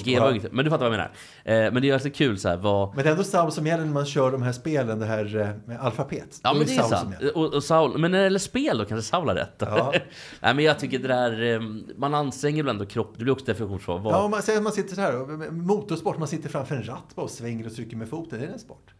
Men 0.51 0.65
du 0.65 0.72
fattar 0.72 0.89
vad 0.89 0.99
jag 0.99 1.09
menar. 1.45 1.65
Eh, 1.67 1.74
men 1.74 1.82
det 1.82 1.89
är 1.89 1.93
alltså 1.93 2.09
kul 2.09 2.38
så 2.39 2.49
här, 2.49 2.57
vad... 2.57 2.95
Men 2.95 3.03
det 3.03 3.09
är 3.09 3.11
ändå 3.11 3.24
Saul 3.24 3.51
som 3.51 3.67
gäller 3.67 3.86
när 3.86 3.91
man 3.93 4.05
kör 4.05 4.32
de 4.32 4.41
här 4.41 4.51
spelen, 4.51 4.99
det 4.99 5.05
här 5.05 5.38
eh, 5.39 5.47
med 5.65 5.80
alfabet. 5.80 6.39
Ja 6.43 6.49
Då 6.53 6.57
men 6.57 6.67
det 6.67 6.74
är 6.74 6.78
Saul 6.78 6.89
sant. 6.89 7.01
som 7.01 7.11
gäller. 7.11 7.38
Och, 7.38 7.53
och 7.53 7.63
Saul, 7.63 7.97
men 7.97 8.11
när 8.11 8.17
det 8.17 8.24
gäller 8.24 8.39
spel 8.39 8.78
då 8.78 8.86
kanske 8.86 9.09
Saul 9.09 9.28
har 9.28 9.36
rätt. 9.36 9.55
Ja. 9.59 9.93
Nej 10.41 10.55
men 10.55 10.65
jag 10.65 10.80
tycker 10.80 10.99
det 10.99 11.07
där, 11.07 11.61
man 11.99 12.13
anstränger 12.13 12.59
ibland 12.59 12.80
då 12.80 12.86
kropp, 12.86 13.13
det 13.17 13.24
blir 13.24 13.34
också 13.34 13.45
definitionsfråga. 13.45 13.99
Vad- 14.03 14.13
Ja, 14.13 14.28
man 14.55 14.63
man 14.63 14.72
sitter 14.72 14.95
så 14.95 15.01
här, 15.01 15.22
och- 15.22 15.53
motorsport, 15.53 16.17
man 16.17 16.28
sitter 16.28 16.49
framför 16.49 16.76
en 16.76 16.84
ratt 16.88 17.15
bara 17.15 17.22
och 17.22 17.30
svänger 17.32 17.65
och 17.67 17.76
trycker 17.76 17.97
med 17.97 18.09
foten. 18.09 18.39
Är 18.41 18.47
det 18.47 18.53
en 18.53 18.59
sport? 18.59 18.93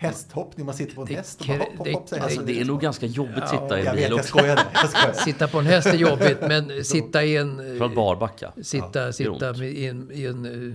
Hästhoppning, 0.00 0.66
man 0.66 0.74
sitter 0.74 0.94
på 0.94 1.00
en 1.00 1.06
Det- 1.06 1.14
häst 1.14 1.40
och 1.40 1.46
bara 1.46 1.58
hopp, 1.58 1.68
hopp, 1.78 1.86
det- 1.86 1.92
hopp. 1.92 2.12
Alltså, 2.24 2.42
det 2.42 2.60
är 2.60 2.64
nog 2.64 2.80
ganska 2.80 3.06
jobbigt 3.06 3.38
att 3.38 3.48
sitta 3.50 3.76
i 3.78 3.80
en 3.80 3.86
Jag 3.86 3.94
bil 3.94 4.04
jag 4.04 4.14
också. 4.14 4.28
skojade. 4.28 4.62
Jag 4.74 4.90
skojade. 4.90 5.14
Sitta 5.24 5.48
på 5.48 5.58
en 5.58 5.66
häst 5.66 5.86
är 5.86 5.94
jobbigt, 5.94 6.38
men 6.40 6.84
sitta 6.84 7.24
i 7.24 7.36
en... 7.36 7.72
eh, 7.72 7.78
Från 7.78 7.94
Barbacka. 7.94 8.52
Sitta, 8.62 9.06
det 9.06 9.12
sitta 9.12 9.54
i 9.64 9.86
en, 9.86 10.10
i 10.12 10.26
en 10.26 10.68
eh, 10.70 10.74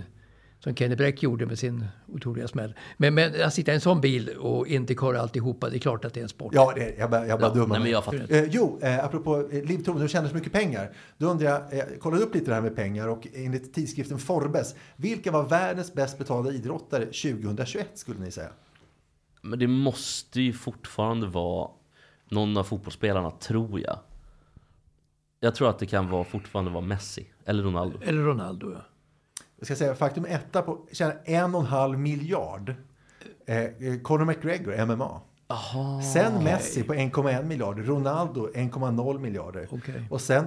som 0.60 0.74
Kenny 0.76 0.96
Bräck 0.96 1.22
gjorde 1.22 1.46
med 1.46 1.58
sin 1.58 1.84
otroliga 2.08 2.48
smäll. 2.48 2.74
Men, 2.96 3.14
men 3.14 3.42
att 3.44 3.54
sitta 3.54 3.72
i 3.72 3.74
en 3.74 3.80
sån 3.80 4.00
bil 4.00 4.28
och 4.28 4.66
inte 4.68 4.94
köra 4.94 5.20
alltihopa, 5.20 5.68
det 5.70 5.76
är 5.76 5.78
klart 5.78 6.04
att 6.04 6.14
det 6.14 6.20
är 6.20 6.22
en 6.22 6.28
sport. 6.28 6.52
Ja, 6.54 6.72
det, 6.76 6.94
jag 6.98 7.10
bara, 7.10 7.26
jag 7.26 7.40
bara 7.40 7.48
Ja, 7.50 7.54
dummar 7.54 7.68
nej, 7.76 7.80
men 7.82 7.90
jag 7.92 8.04
fattar. 8.04 8.32
Eh, 8.32 8.44
jo, 8.50 8.78
eh, 8.82 9.04
apropå 9.04 9.48
eh, 9.52 9.62
Liv 9.64 9.82
du 10.00 10.08
tjänar 10.08 10.28
så 10.28 10.34
mycket 10.34 10.52
pengar. 10.52 10.90
Då 11.18 11.26
undrar 11.26 11.46
jag, 11.50 11.72
eh, 11.72 11.78
jag 11.78 12.00
kollade 12.00 12.22
upp 12.22 12.34
lite 12.34 12.50
det 12.50 12.54
här 12.54 12.62
med 12.62 12.76
pengar 12.76 13.08
och 13.08 13.26
enligt 13.34 13.74
tidskriften 13.74 14.18
Forbes, 14.18 14.74
vilka 14.96 15.30
var 15.30 15.42
världens 15.44 15.94
bäst 15.94 16.18
betalda 16.18 16.50
idrottare 16.52 17.04
2021 17.04 17.86
skulle 17.94 18.20
ni 18.20 18.30
säga? 18.30 18.48
Men 19.46 19.58
det 19.58 19.66
måste 19.66 20.40
ju 20.40 20.52
fortfarande 20.52 21.26
vara 21.26 21.70
någon 22.28 22.56
av 22.56 22.64
fotbollsspelarna, 22.64 23.30
tror 23.30 23.80
jag. 23.80 23.98
Jag 25.40 25.54
tror 25.54 25.70
att 25.70 25.78
det 25.78 25.86
kan 25.86 26.10
vara, 26.10 26.24
fortfarande 26.24 26.70
vara 26.70 26.84
Messi 26.84 27.26
eller 27.44 27.62
Ronaldo. 27.62 27.98
Eller 28.02 28.22
Ronaldo, 28.22 28.72
ja. 28.72 28.80
Jag 29.56 29.66
ska 29.66 29.76
säga 29.76 29.94
faktum 29.94 30.24
etta 30.24 30.62
på, 30.62 30.88
tjänar 30.92 31.20
en 31.24 31.54
och 31.54 31.60
en 31.60 31.66
halv 31.66 31.98
miljard. 31.98 32.74
Eh, 33.46 33.56
eh, 33.56 34.00
Conor 34.02 34.24
McGregor, 34.24 34.86
MMA. 34.86 35.20
Sen 36.14 36.44
Messi 36.44 36.82
på 36.82 36.94
1,1 36.94 37.44
miljarder. 37.44 37.82
Ronaldo 37.82 38.48
1,0 38.54 39.18
miljarder. 39.18 39.68
Okej. 39.70 40.02
Och 40.10 40.20
sen 40.20 40.46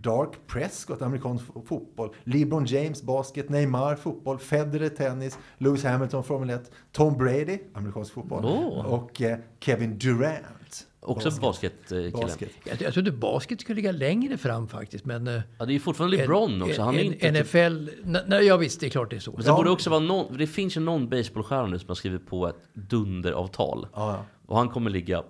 Dark 0.00 0.30
Prescott, 0.46 1.02
amerikansk 1.02 1.44
fo- 1.44 1.62
fotboll. 1.66 2.14
LeBron 2.24 2.64
James, 2.64 3.02
basket. 3.02 3.48
Neymar, 3.48 3.96
fotboll. 3.96 4.38
Federer, 4.38 4.88
tennis. 4.88 5.38
Lewis 5.58 5.84
Hamilton, 5.84 6.24
Formel 6.24 6.50
1. 6.50 6.70
Tom 6.92 7.18
Brady, 7.18 7.58
amerikansk 7.74 8.12
fotboll. 8.12 8.44
Åh. 8.44 8.86
Och 8.86 9.22
eh, 9.22 9.38
Kevin 9.60 9.98
Durant. 9.98 10.86
Också 11.00 11.30
basketkillen. 11.40 12.12
Basket. 12.12 12.50
Jag, 12.64 12.82
jag 12.82 12.92
trodde 12.94 13.12
basket 13.12 13.60
skulle 13.60 13.76
ligga 13.76 13.92
längre 13.92 14.36
fram 14.36 14.68
faktiskt. 14.68 15.04
Men, 15.04 15.26
eh, 15.28 15.40
Ja, 15.58 15.64
det 15.64 15.70
är 15.70 15.74
ju 15.74 15.80
fortfarande 15.80 16.16
LeBron 16.16 16.62
också. 16.62 16.82
Han 16.82 16.94
är 16.94 16.98
en, 17.00 17.06
inte 17.06 17.32
typ- 17.32 17.46
NFL... 17.46 17.88
Nej, 18.04 18.22
nej, 18.26 18.44
ja 18.46 18.56
visst, 18.56 18.80
det 18.80 18.86
är 18.86 18.90
klart 18.90 19.10
det 19.10 19.16
är 19.16 19.20
så. 19.20 19.30
Men 19.32 19.44
det 19.44 19.52
borde 19.52 19.70
också 19.70 19.90
vara 19.90 20.00
någon, 20.00 20.36
det 20.38 20.46
finns 20.46 20.76
ju 20.76 20.80
någon 20.80 21.08
baseballstjärna 21.08 21.66
nu 21.66 21.78
som 21.78 21.88
har 21.88 21.94
skrivit 21.94 22.26
på 22.26 22.48
ett 22.48 22.56
dunderavtal. 22.74 23.86
Ja, 23.94 24.12
ja. 24.12 24.24
Och 24.46 24.58
han 24.58 24.68
kommer 24.68 24.90
ligga 24.90 25.22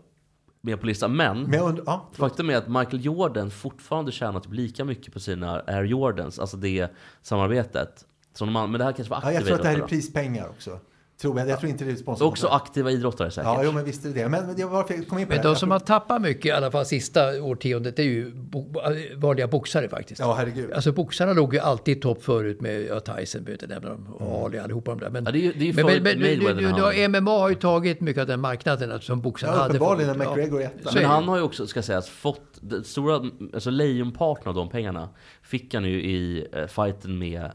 med 0.66 0.80
på 0.80 0.86
listan. 0.86 1.16
Men, 1.16 1.42
Men 1.42 1.60
undrar, 1.60 1.84
ja, 1.86 2.08
faktum 2.12 2.50
är 2.50 2.56
att 2.56 2.68
Michael 2.68 3.04
Jordan 3.04 3.50
fortfarande 3.50 4.12
tjänar 4.12 4.40
typ 4.40 4.52
lika 4.52 4.84
mycket 4.84 5.12
på 5.12 5.20
sina 5.20 5.62
Air 5.66 5.84
Jordans, 5.84 6.38
alltså 6.38 6.56
det 6.56 6.88
samarbetet. 7.22 8.04
Som 8.34 8.52
de, 8.52 8.70
men 8.70 8.78
det 8.78 8.84
här 8.84 8.92
kanske 8.92 9.10
var 9.10 9.20
ja, 9.22 9.28
aktiva 9.28 9.40
jag 9.40 9.46
tror 9.46 9.56
att 9.56 9.62
det 9.62 9.68
här 9.68 9.78
är 9.78 9.88
prispengar 9.88 10.48
också. 10.48 10.80
Tror 11.20 11.38
jag. 11.38 11.48
jag 11.48 11.58
tror 11.60 11.70
inte 11.70 11.84
det 11.84 11.90
är 11.90 11.96
sponsrat. 11.96 12.28
Också 12.28 12.46
aktiva 12.46 12.90
idrottare 12.90 13.30
säkert. 13.30 13.44
Ja, 13.54 13.60
jo, 13.64 13.72
men 13.72 13.84
visst 13.84 14.04
är 14.04 14.08
det. 14.10 14.28
Men 14.28 14.46
men 14.46 14.58
jag 14.58 14.70
kom 14.88 14.96
in 14.96 15.04
på 15.04 15.14
Men 15.16 15.28
det 15.28 15.42
de 15.42 15.56
som 15.56 15.70
har 15.70 15.78
tappat 15.78 16.22
mycket, 16.22 16.46
i 16.46 16.50
alla 16.50 16.70
fall 16.70 16.86
sista 16.86 17.42
årtiondet, 17.42 17.96
det 17.96 18.02
är 18.02 18.06
ju 18.06 18.30
bo, 18.34 18.72
vanliga 19.16 19.46
boxare 19.46 19.88
faktiskt. 19.88 20.20
Ja, 20.20 20.34
herregud. 20.34 20.72
Alltså 20.72 20.92
boxarna 20.92 21.32
låg 21.32 21.54
ju 21.54 21.60
alltid 21.60 21.96
i 21.96 22.00
topp 22.00 22.22
förut 22.24 22.60
med 22.60 22.82
ja, 22.86 23.00
Tyson, 23.00 23.44
behöver 23.44 23.52
inte 23.64 23.66
nämna 23.74 23.88
dem, 23.88 24.06
och 24.14 24.46
Ali, 24.46 24.58
allihopa 24.58 24.90
de 24.90 25.00
där. 25.00 25.10
Men, 25.10 25.24
Ja, 25.24 25.30
det 25.30 25.38
är 25.38 25.42
ju- 25.42 25.52
det 25.52 25.64
är 25.64 25.66
ju 25.66 25.72
men, 25.74 25.86
men, 25.86 26.02
men 26.02 26.18
nu, 26.18 26.54
nu, 26.54 26.72
nu, 26.72 26.80
har 26.80 27.08
MMA 27.08 27.30
har 27.38 27.48
ju 27.48 27.54
tagit 27.54 28.00
mycket 28.00 28.20
av 28.20 28.26
den 28.26 28.40
marknaden 28.40 29.00
som 29.00 29.20
boxarna 29.20 29.52
Ja, 29.52 29.58
hade. 29.58 29.68
uppenbarligen 29.74 30.14
förut. 30.14 30.28
när 30.28 30.36
McGregor. 30.36 30.68
Så 30.84 30.94
Men 30.94 31.04
han 31.04 31.28
har 31.28 31.36
ju 31.36 31.42
också, 31.42 31.66
ska 31.66 31.82
sägas, 31.82 32.08
fått 32.08 32.60
stora, 32.84 33.14
alltså 33.54 33.70
lejonparten 33.70 34.48
av 34.48 34.54
de 34.54 34.68
pengarna 34.68 35.08
fick 35.42 35.74
han 35.74 35.84
ju 35.84 36.02
i 36.02 36.46
eh, 36.52 36.66
fighten 36.66 37.18
med 37.18 37.50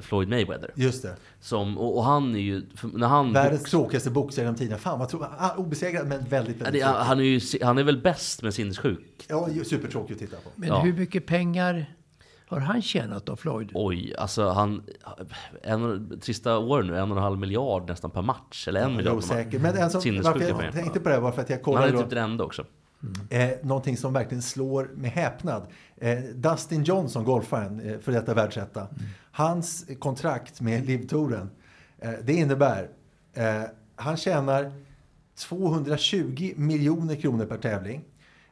Floyd 0.00 0.28
Mayweather. 0.28 0.70
Just 0.74 1.02
det. 1.02 1.16
Som, 1.40 1.78
och, 1.78 1.96
och 1.96 2.04
han 2.04 2.34
är 2.34 2.38
ju, 2.40 2.62
när 2.82 3.06
han 3.08 3.32
Världens 3.32 3.60
box- 3.60 3.70
tråkigaste 3.70 4.10
boxare 4.10 4.44
genom 4.44 4.58
tiden. 4.58 4.78
Fan 4.78 4.98
vad 4.98 5.08
tro, 5.08 5.22
ah, 5.38 5.54
obesegrad 5.56 6.06
men 6.08 6.24
väldigt, 6.24 6.56
Ja, 6.58 6.64
väldigt 6.64 6.82
det, 6.82 6.88
tråkig. 6.88 7.04
han, 7.04 7.18
är 7.20 7.24
ju, 7.24 7.40
han 7.62 7.78
är 7.78 7.82
väl 7.82 8.02
bäst 8.02 8.42
med 8.42 8.54
sinnessjuk? 8.54 9.24
Ja, 9.28 9.48
supertråkig 9.64 10.14
att 10.14 10.20
titta 10.20 10.36
på. 10.36 10.50
Men 10.56 10.68
Ja. 10.68 10.80
hur 10.80 10.92
mycket 10.92 11.26
pengar 11.26 11.94
har 12.46 12.60
han 12.60 12.82
tjänat 12.82 13.26
då, 13.26 13.36
Floyd? 13.36 13.70
Oj, 13.74 14.14
alltså 14.18 14.48
han... 14.48 14.82
En, 15.62 16.20
sista 16.22 16.58
åren 16.58 16.86
nu, 16.86 16.96
en 16.98 17.10
och 17.10 17.16
en 17.16 17.22
halv 17.22 17.38
miljard 17.38 17.88
nästan 17.88 18.10
per 18.10 18.22
match. 18.22 18.68
Eller 18.68 18.80
en 18.80 18.90
är 18.92 18.96
miljard 18.96 19.12
per 19.14 19.18
osäker. 19.18 19.58
match. 19.58 19.72
Men 19.74 19.82
en 19.82 19.90
som, 19.90 20.00
Sinnessjuka 20.00 20.30
varför 20.32 20.48
jag 20.48 20.58
pengar. 20.58 20.72
tänkte 20.72 21.00
på 21.00 21.08
det 21.08 21.20
var 21.20 21.32
för 21.32 21.42
att 21.42 21.50
jag 21.50 21.56
Men 21.66 21.74
han 21.74 21.82
kollade 21.82 21.98
är 21.98 22.02
typ 22.02 22.10
den 22.10 22.24
enda 22.30 22.44
också. 22.44 22.64
eh, 23.30 23.48
någonting 23.62 23.96
som 23.96 24.12
verkligen 24.12 24.42
slår 24.42 24.90
med 24.94 25.10
häpnad. 25.10 25.62
Eh, 25.96 26.18
Dustin 26.34 26.84
Johnson, 26.84 27.24
golfaren, 27.24 27.80
eh, 27.80 27.98
för 28.00 28.12
detta 28.12 28.34
världsetta. 28.34 28.86
Hans 29.32 29.86
kontrakt 29.98 30.60
med 30.60 30.86
Livtoren, 30.86 31.50
eh, 31.98 32.12
det 32.24 32.32
innebär, 32.32 32.88
eh, 33.34 33.62
han 33.96 34.16
tjänar 34.16 34.72
220 35.34 36.52
miljoner 36.56 37.16
kronor 37.16 37.46
per 37.46 37.58
tävling. 37.58 38.04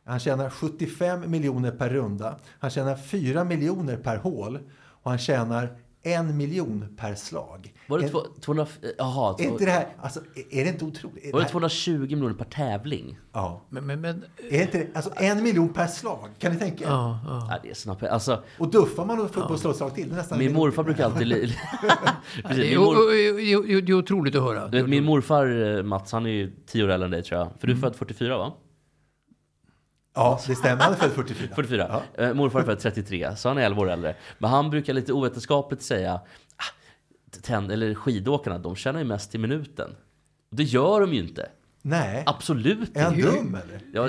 Han 0.05 0.21
tjänar 0.21 0.51
75 0.51 1.31
miljoner 1.31 1.71
per 1.71 1.89
runda. 1.91 2.39
Han 2.59 2.71
tjänar 2.71 2.97
4 2.97 3.45
miljoner 3.45 3.97
per 3.97 4.17
hål. 4.17 4.59
Och 5.03 5.11
han 5.11 5.19
tjänar 5.19 5.77
en 6.15 6.37
miljon 6.37 6.85
per 6.97 7.15
slag. 7.15 7.75
Var 7.87 7.99
det 7.99 8.05
En- 8.05 8.11
två, 8.11 8.21
200... 8.41 8.67
Jaha, 8.99 9.37
är 9.39 9.45
inte 9.45 9.65
det 9.65 9.71
här, 9.71 9.87
alltså, 10.03 10.21
är 10.51 10.65
det 10.65 10.71
inte 10.71 10.85
otroligt? 10.85 11.33
var 11.33 11.41
det 11.41 11.45
här- 11.45 11.51
220 11.51 11.99
miljoner 12.01 12.35
per 12.35 12.45
tävling? 12.45 13.19
Ja. 13.33 13.63
Men, 13.69 13.87
men, 13.87 14.01
men, 14.01 14.25
Är 14.51 14.63
inte 14.63 14.79
det, 14.79 14.87
alltså 14.95 15.11
en 15.17 15.43
miljon 15.43 15.69
per 15.69 15.87
slag, 15.87 16.29
kan 16.39 16.53
ni 16.53 16.59
tänka 16.59 16.85
er? 16.85 16.89
ja, 16.89 17.21
ja. 17.27 17.47
Ja, 17.51 17.59
det 17.63 17.71
är 17.71 17.75
snabbt. 17.75 18.03
Alltså, 18.03 18.43
Och 18.59 18.71
duffar 18.71 19.05
man 19.05 19.21
och 19.21 19.31
får 19.35 19.43
på 19.43 19.55
att 19.55 19.61
slå 19.61 19.71
ett 19.71 19.77
slag 19.77 19.95
till, 19.95 20.09
det 20.09 20.15
nästan... 20.17 20.39
min 20.39 20.53
morfar 20.53 20.83
brukar 20.83 21.05
alltid... 21.05 21.27
li- 21.27 21.55
Precis, 22.43 22.57
Det, 22.57 22.75
är, 22.75 22.79
mor, 22.79 23.81
det 23.83 23.93
är 23.93 23.95
otroligt 23.95 24.35
att 24.35 24.43
höra. 24.43 24.67
vet, 24.67 24.89
min 24.89 25.05
morfar 25.05 25.77
eh, 25.79 25.83
Mats, 25.83 26.13
han 26.13 26.27
är 26.27 26.31
ju 26.31 26.53
10 26.67 26.85
år 26.85 26.89
äldre 26.89 27.05
än 27.05 27.11
dig 27.11 27.23
tror 27.23 27.41
jag. 27.41 27.49
För 27.61 27.67
du 27.67 27.73
är 27.73 27.77
född 27.77 27.97
44 27.97 28.39
va? 28.39 28.53
Ja, 30.15 30.41
det 30.47 30.55
stämmer. 30.55 30.83
Han 30.83 30.93
är 30.93 30.97
född 30.97 31.11
44. 31.11 31.49
44. 31.55 32.03
Eh, 32.15 32.35
morfar 32.35 32.61
är 32.61 32.65
född 32.65 32.79
33, 32.79 33.37
så 33.37 33.49
han 33.49 33.59
är 33.59 33.63
11 33.63 33.83
år 33.83 33.91
äldre. 33.91 34.15
Men 34.39 34.51
han 34.51 34.71
brukar 34.71 34.93
lite 34.93 35.13
ovetenskapligt 35.13 35.83
säga 35.83 36.21
ah, 36.57 37.55
eller 37.57 37.95
skidåkarna, 37.95 38.59
de 38.59 38.77
tjänar 38.77 38.99
ju 38.99 39.05
mest 39.05 39.35
i 39.35 39.39
minuten. 39.39 39.91
Det 40.51 40.63
gör 40.63 41.01
de 41.01 41.15
ju 41.15 41.21
inte. 41.21 41.49
Nej. 41.83 42.23
Absolut 42.27 42.97
Är 42.97 43.03
han 43.05 43.15
inte. 43.15 43.31
dum 43.31 43.55
eller? 43.55 43.81
Ja, 43.93 44.09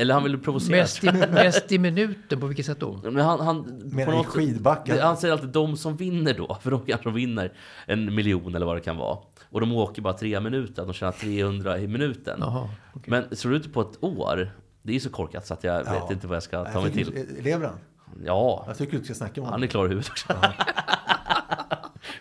eller 0.00 0.14
han 0.14 0.22
vill 0.22 0.38
provocera. 0.38 0.76
Mest 0.76 1.04
i, 1.04 1.12
mest 1.12 1.72
i 1.72 1.78
minuten, 1.78 2.40
på 2.40 2.46
vilket 2.46 2.66
sätt 2.66 2.80
då? 2.80 3.00
Men 3.02 3.16
han, 3.16 3.40
han, 3.40 3.80
Menar 3.84 4.20
i 4.20 4.24
skidbacken? 4.24 4.98
Han 4.98 5.16
säger 5.16 5.32
alltid 5.32 5.48
de 5.48 5.76
som 5.76 5.96
vinner 5.96 6.34
då, 6.34 6.58
för 6.62 6.70
de 6.70 6.86
kanske 6.86 7.10
vinner 7.10 7.52
en 7.86 8.14
miljon 8.14 8.54
eller 8.54 8.66
vad 8.66 8.76
det 8.76 8.80
kan 8.80 8.96
vara. 8.96 9.18
Och 9.50 9.60
de 9.60 9.72
åker 9.72 10.02
bara 10.02 10.12
tre 10.12 10.40
minuter, 10.40 10.84
de 10.84 10.92
tjänar 10.92 11.12
300 11.12 11.78
i 11.78 11.88
minuten. 11.88 12.38
Jaha, 12.40 12.68
Men 13.06 13.36
slår 13.36 13.50
du 13.50 13.56
ut 13.56 13.72
på 13.72 13.80
ett 13.80 14.04
år, 14.04 14.50
det 14.82 14.96
är 14.96 15.00
så 15.00 15.10
korkat 15.10 15.46
så 15.46 15.54
att 15.54 15.64
jag 15.64 15.86
Ja. 15.86 15.92
vet 16.02 16.10
inte 16.10 16.26
vad 16.26 16.36
jag 16.36 16.42
ska 16.42 16.64
ta 16.64 16.70
Jag 16.72 16.82
mig 16.82 16.92
till. 16.92 17.26
Lever 17.42 17.66
han? 17.66 17.78
Ja, 18.24 18.64
Jag 18.66 18.78
tycker 18.78 18.98
du 18.98 19.04
ska 19.04 19.14
snacka 19.14 19.40
om 19.40 19.44
han 19.44 19.52
honom. 19.52 19.62
är 19.62 19.66
klar 19.66 19.86
i 19.86 19.88
huvudet 19.88 20.10
också. 20.10 20.26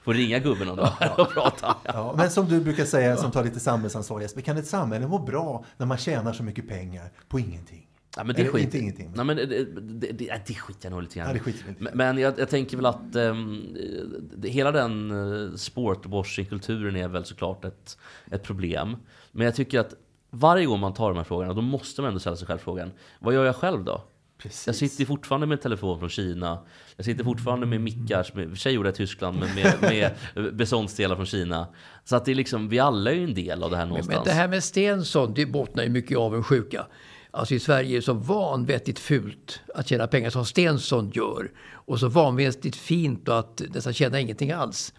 Får 0.03 0.13
ringa 0.13 0.39
gubben 0.39 0.69
om 0.69 0.77
dagen 0.77 0.93
och 1.17 1.29
prata. 1.33 1.75
Ja, 1.83 2.13
men 2.17 2.29
som 2.29 2.45
du 2.45 2.61
brukar 2.61 2.85
säga, 2.85 3.17
som 3.17 3.31
tar 3.31 3.43
lite 3.43 3.59
samhällsansvar 3.59 4.21
Jesper, 4.21 4.41
kan 4.41 4.57
ett 4.57 4.67
samhälle 4.67 5.07
må 5.07 5.19
bra 5.19 5.65
när 5.77 5.85
man 5.85 5.97
tjänar 5.97 6.33
så 6.33 6.43
mycket 6.43 6.67
pengar 6.67 7.11
på 7.27 7.39
ingenting? 7.39 7.85
Ja, 8.17 8.23
men 8.23 8.35
det 8.35 8.41
Eller 8.41 8.51
skit. 8.51 8.63
inte 8.63 8.77
ingenting. 8.79 9.11
Nej, 9.15 9.25
men 9.25 9.35
det, 9.37 9.45
det, 9.45 9.63
det, 10.11 10.11
det, 10.47 10.53
skiter 10.53 10.79
jag 10.85 10.91
nog 10.91 11.01
lite 11.01 11.19
grann 11.19 11.27
Ja, 11.27 11.33
det 11.33 11.39
skiter. 11.39 11.75
Men, 11.79 11.91
men 11.97 12.17
jag, 12.17 12.39
jag 12.39 12.49
tänker 12.49 12.77
väl 12.77 12.85
att 12.85 13.13
det- 13.13 14.49
hela 14.49 14.71
den 14.71 15.11
uh, 15.11 15.55
sportwashing-kulturen 15.55 16.95
är 16.95 17.07
väl 17.07 17.25
såklart 17.25 17.65
ett, 17.65 17.97
ett 18.31 18.43
problem. 18.43 18.95
Men 19.31 19.45
jag 19.45 19.55
tycker 19.55 19.79
att 19.79 19.93
varje 20.29 20.65
gång 20.65 20.79
man 20.79 20.93
tar 20.93 21.09
de 21.09 21.17
här 21.17 21.23
frågorna, 21.23 21.53
då 21.53 21.61
måste 21.61 22.01
man 22.01 22.07
ändå 22.07 22.19
ställa 22.19 22.35
sig 22.35 22.47
själv 22.47 22.57
frågan, 22.57 22.91
vad 23.19 23.33
gör 23.33 23.45
jag 23.45 23.55
själv 23.55 23.83
då? 23.83 24.03
Precis. 24.37 24.67
Jag 24.67 24.75
sitter 24.75 25.05
fortfarande 25.05 25.47
med 25.47 25.61
telefon 25.61 25.99
från 25.99 26.09
Kina. 26.09 26.59
Jag 26.95 27.05
sitter 27.05 27.23
fortfarande 27.23 27.65
med 27.65 27.81
mickar, 27.81 28.23
som 28.23 28.39
i 28.39 28.45
och 28.45 28.49
för 28.49 28.57
sig 28.57 28.73
gjorde 28.73 28.89
jag 28.89 28.93
i 28.93 28.97
Tyskland, 28.97 29.39
men 29.39 29.55
med, 29.55 29.73
med 30.35 30.55
beståndsdelar 30.55 31.15
från 31.15 31.25
Kina. 31.25 31.67
Så 32.03 32.15
att 32.15 32.25
det 32.25 32.31
är 32.31 32.35
liksom, 32.35 32.69
vi 32.69 32.79
alla 32.79 33.11
är 33.11 33.15
ju 33.15 33.23
en 33.23 33.33
del 33.33 33.63
av 33.63 33.71
det 33.71 33.77
här 33.77 33.83
Men, 33.83 33.89
någonstans. 33.89 34.15
men 34.15 34.25
det 34.25 34.31
här 34.31 34.47
med 34.47 34.63
Stensson, 34.63 35.33
det 35.33 35.45
bottnar 35.45 35.83
ju 35.83 35.89
mycket 35.89 36.11
i 36.11 36.15
avundsjuka. 36.15 36.85
Alltså 37.31 37.53
i 37.53 37.59
Sverige 37.59 37.91
är 37.91 37.95
det 37.95 38.01
så 38.01 38.13
vanvettigt 38.13 38.99
fult 38.99 39.61
att 39.75 39.87
tjäna 39.87 40.07
pengar 40.07 40.29
som 40.29 40.45
Stensson 40.45 41.11
gör. 41.13 41.51
Och 41.71 41.99
så 41.99 42.07
vanvettigt 42.07 42.75
fint 42.75 43.27
och 43.27 43.39
att 43.39 43.61
nästan 43.73 43.93
tjäna 43.93 44.19
ingenting 44.19 44.51
alls. 44.51 44.93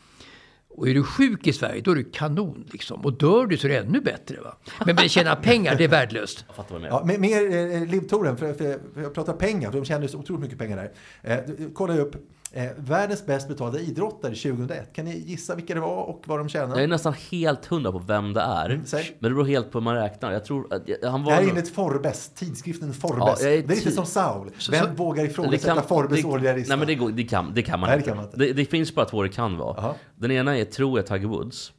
Och 0.70 0.88
är 0.88 0.94
du 0.94 1.02
sjuk 1.02 1.46
i 1.46 1.52
Sverige, 1.52 1.80
då 1.80 1.90
är 1.90 1.94
du 1.94 2.04
kanon 2.04 2.64
liksom. 2.72 3.00
Och 3.00 3.12
dör 3.12 3.46
du 3.46 3.56
så 3.56 3.66
är 3.66 3.70
det 3.70 3.78
ännu 3.78 4.00
bättre. 4.00 4.40
Va? 4.40 4.56
Men, 4.86 4.96
men 4.96 5.08
tjäna 5.08 5.36
pengar, 5.36 5.74
det 5.74 5.84
är 5.84 5.88
värdelöst. 5.88 6.44
Jag 6.46 6.56
fattar. 6.56 6.86
Ja, 6.86 7.02
men 7.04 7.20
mer 7.20 7.72
eh, 7.74 7.86
Livtoren, 7.86 8.36
för, 8.36 8.54
för, 8.54 8.78
för 8.94 9.02
jag 9.02 9.14
pratar 9.14 9.32
pengar, 9.32 9.70
för 9.70 9.78
de 9.78 9.84
tjänar 9.84 10.06
så 10.06 10.18
otroligt 10.18 10.42
mycket 10.42 10.58
pengar 10.58 10.76
där. 10.76 10.92
Eh, 11.22 11.68
kolla 11.74 11.98
upp 11.98 12.16
eh, 12.52 12.70
världens 12.76 13.26
bäst 13.26 13.48
betalda 13.48 13.78
idrottare 13.78 14.34
2001. 14.34 14.92
Kan 14.92 15.04
ni 15.04 15.18
gissa 15.18 15.54
vilka 15.54 15.74
det 15.74 15.80
var 15.80 16.02
och 16.04 16.22
vad 16.26 16.38
de 16.38 16.48
tjänar? 16.48 16.74
Jag 16.74 16.84
är 16.84 16.88
nästan 16.88 17.12
helt 17.30 17.66
hundra 17.66 17.92
på 17.92 17.98
vem 17.98 18.32
det 18.32 18.40
är. 18.40 18.70
Mm, 18.70 18.82
men 18.92 19.02
det 19.18 19.30
beror 19.30 19.44
helt 19.44 19.70
på 19.70 19.78
hur 19.78 19.84
man 19.84 19.94
räknar. 19.94 20.32
Jag 20.32 20.44
tror 20.44 20.74
att 20.74 20.82
han 21.02 21.24
var... 21.24 21.30
Det 21.30 21.36
här 21.36 21.42
är 21.44 21.48
enligt 21.48 21.74
Forbes, 21.74 22.28
tidskriften 22.34 22.94
Forbes. 22.94 23.42
Ja, 23.42 23.48
är 23.48 23.50
det 23.50 23.58
är 23.58 23.68
lite 23.68 23.90
ti- 23.90 23.94
som 23.94 24.06
Saul. 24.06 24.50
Så- 24.58 24.72
Vem 24.72 24.86
så- 24.86 24.92
vågar 24.92 25.22
det 25.24 25.30
ifrågasätta 25.30 25.82
Forbes 25.82 26.22
det, 26.22 26.28
årliga 26.28 26.52
lista? 26.56 26.70
Nej 26.70 26.78
men 26.78 26.86
det, 26.86 26.94
går, 26.94 27.10
det, 27.10 27.24
kan, 27.24 27.52
det 27.54 27.62
kan 27.62 27.80
man 27.80 27.88
Nej, 27.88 27.96
det 27.96 28.00
inte. 28.00 28.08
kan 28.08 28.16
man 28.16 28.24
inte. 28.26 28.36
Det, 28.36 28.52
det 28.52 28.64
finns 28.64 28.94
bara 28.94 29.06
två 29.06 29.22
det 29.22 29.28
kan 29.28 29.56
vara. 29.56 29.74
Jaha. 29.82 29.94
Den 30.16 30.30
ena 30.30 30.56
är, 30.58 30.64
tror 30.64 30.98
jag, 30.98 31.06
Tiger 31.06 31.28
Woods. 31.28 31.72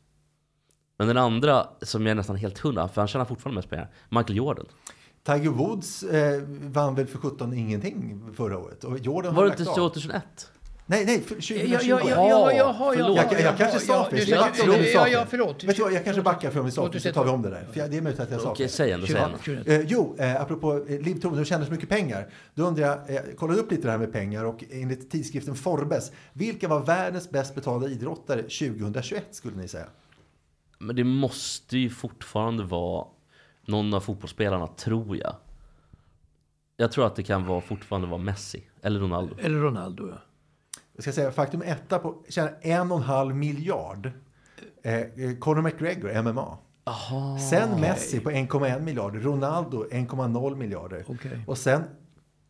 Men 0.97 1.07
den 1.07 1.17
andra, 1.17 1.67
som 1.81 2.05
jag 2.05 2.11
är 2.11 2.15
nästan 2.15 2.35
helt 2.35 2.59
hundra, 2.59 2.87
för 2.87 3.01
han 3.01 3.07
tjänar 3.07 3.25
fortfarande 3.25 3.55
mest 3.57 3.69
pengar, 3.69 3.89
Michael 4.09 4.37
Jordan. 4.37 4.65
Tiger 5.25 5.49
Woods 5.49 6.03
eh, 6.03 6.41
vann 6.61 6.95
väl 6.95 7.07
för 7.07 7.17
17 7.17 7.53
ingenting 7.53 8.21
förra 8.35 8.57
året. 8.57 8.83
Och 8.83 8.97
Jordan 8.99 9.35
Var 9.35 9.43
det 9.45 9.49
inte 9.59 9.69
av. 9.71 9.75
2001? 9.75 10.23
Nej, 10.91 11.05
nej, 11.05 11.21
för 11.21 11.35
2020. 11.35 11.53
Ja, 11.71 11.79
ja, 11.83 11.99
ja, 12.09 12.29
ja, 12.29 12.51
ja, 12.51 12.53
ja, 12.53 12.93
förlåt. 12.93 13.17
ja, 13.17 13.23
Jag, 13.31 13.41
jag 13.41 13.57
kanske 13.57 13.79
sa 13.79 14.09
fel. 14.09 14.29
jag 14.29 14.39
backa 14.39 14.63
ja, 14.65 14.73
om 14.73 14.79
vi 14.79 14.85
sa 14.93 14.99
ja, 14.99 15.03
fel? 15.03 15.13
ja, 15.13 15.25
förlåt. 15.29 15.63
Vet 15.63 15.75
du 15.75 15.93
jag 15.93 16.03
kanske 16.03 16.21
backar 16.21 16.51
för 16.51 16.59
om 16.59 16.65
vi 16.65 16.71
sa 16.71 16.81
fel, 16.81 17.01
så 17.01 17.11
2001. 17.11 17.15
tar 17.15 17.23
vi 17.23 17.29
om 17.29 17.41
det 17.41 17.49
där. 17.49 17.65
För 17.71 17.79
jag, 17.79 17.91
det 17.91 17.97
är 17.97 18.01
möjligt 18.01 18.19
att 18.19 18.31
jag 18.31 18.41
sa 18.41 18.51
Okej, 18.51 18.67
fel. 18.67 18.69
säg 18.69 18.91
ändå, 18.91 19.07
säg 19.07 19.15
ändå. 19.15 19.37
21. 19.43 19.67
Eh, 19.67 19.81
jo, 19.81 20.15
eh, 20.19 20.41
apropå 20.41 20.85
eh, 20.87 20.99
Liv 21.01 21.19
Thorne, 21.19 21.35
som 21.35 21.45
tjänar 21.45 21.65
så 21.65 21.71
mycket 21.71 21.89
pengar. 21.89 22.27
Då 22.53 22.63
undrar 22.63 22.87
jag, 22.87 23.15
eh, 23.15 23.21
kollade 23.37 23.59
upp 23.59 23.71
lite 23.71 23.87
det 23.87 23.91
här 23.91 23.97
med 23.97 24.13
pengar 24.13 24.45
och 24.45 24.63
enligt 24.71 25.11
tidskriften 25.11 25.55
Forbes, 25.55 26.11
vilka 26.33 26.67
var 26.67 26.79
världens 26.79 27.29
bäst 27.29 27.55
betalda 27.55 27.87
idrottare 27.87 28.41
2021 28.41 29.23
skulle 29.31 29.57
ni 29.57 29.67
säga? 29.67 29.87
Men 30.79 30.95
det 30.95 31.03
måste 31.03 31.77
ju 31.77 31.89
fortfarande 31.89 32.63
vara 32.63 33.05
någon 33.65 33.93
av 33.93 33.99
fotbollsspelarna, 33.99 34.67
tror 34.67 35.17
jag. 35.17 35.35
Jag 36.77 36.91
tror 36.91 37.07
att 37.07 37.15
det 37.15 37.23
kan 37.23 37.45
vara, 37.45 37.61
fortfarande 37.61 38.07
vara 38.07 38.21
Messi 38.21 38.63
eller 38.81 38.99
Ronaldo. 38.99 39.35
Eller 39.39 39.59
Ronaldo, 39.59 40.09
ja. 40.09 40.17
Jag 40.95 41.03
ska 41.03 41.11
säga 41.11 41.31
faktum 41.31 41.61
etta 41.61 41.99
på, 41.99 42.15
tjänar 42.29 42.53
en 42.61 42.91
och 42.91 42.97
en 42.97 43.03
halv 43.03 43.35
miljard. 43.35 44.11
Eh, 44.83 44.93
eh, 44.95 45.05
Conor 45.39 45.61
McGregor, 45.61 46.21
MMA. 46.21 46.57
Sen 47.49 47.79
Messi 47.81 48.19
på 48.19 48.31
1,1 48.31 48.81
miljarder, 48.81 49.19
Ronaldo 49.19 49.85
1,0 49.91 50.55
miljarder. 50.55 51.05
Okej. 51.07 51.39
Och 51.47 51.57
sen 51.57 51.83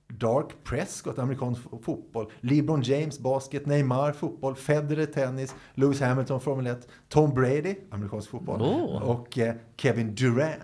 Dark 0.08 0.48
Prescott, 0.64 1.20
amerikansk 1.20 1.62
fo- 1.62 1.82
fotboll. 1.84 2.32
LeBron 2.40 2.82
James, 2.82 3.20
basket. 3.20 3.66
Neymar, 3.66 4.12
fotboll. 4.12 4.56
Federer, 4.56 5.06
tennis. 5.06 5.56
Lewis 5.74 6.02
Hamilton, 6.02 6.40
Formel 6.42 6.68
1. 6.68 6.88
Tom 7.10 7.34
Brady, 7.34 7.76
amerikansk 7.92 8.30
fotboll. 8.30 8.62
Åh. 8.62 9.02
Och 9.02 9.38
eh, 9.40 9.54
Kevin 9.78 10.16
Durant. 10.16 10.62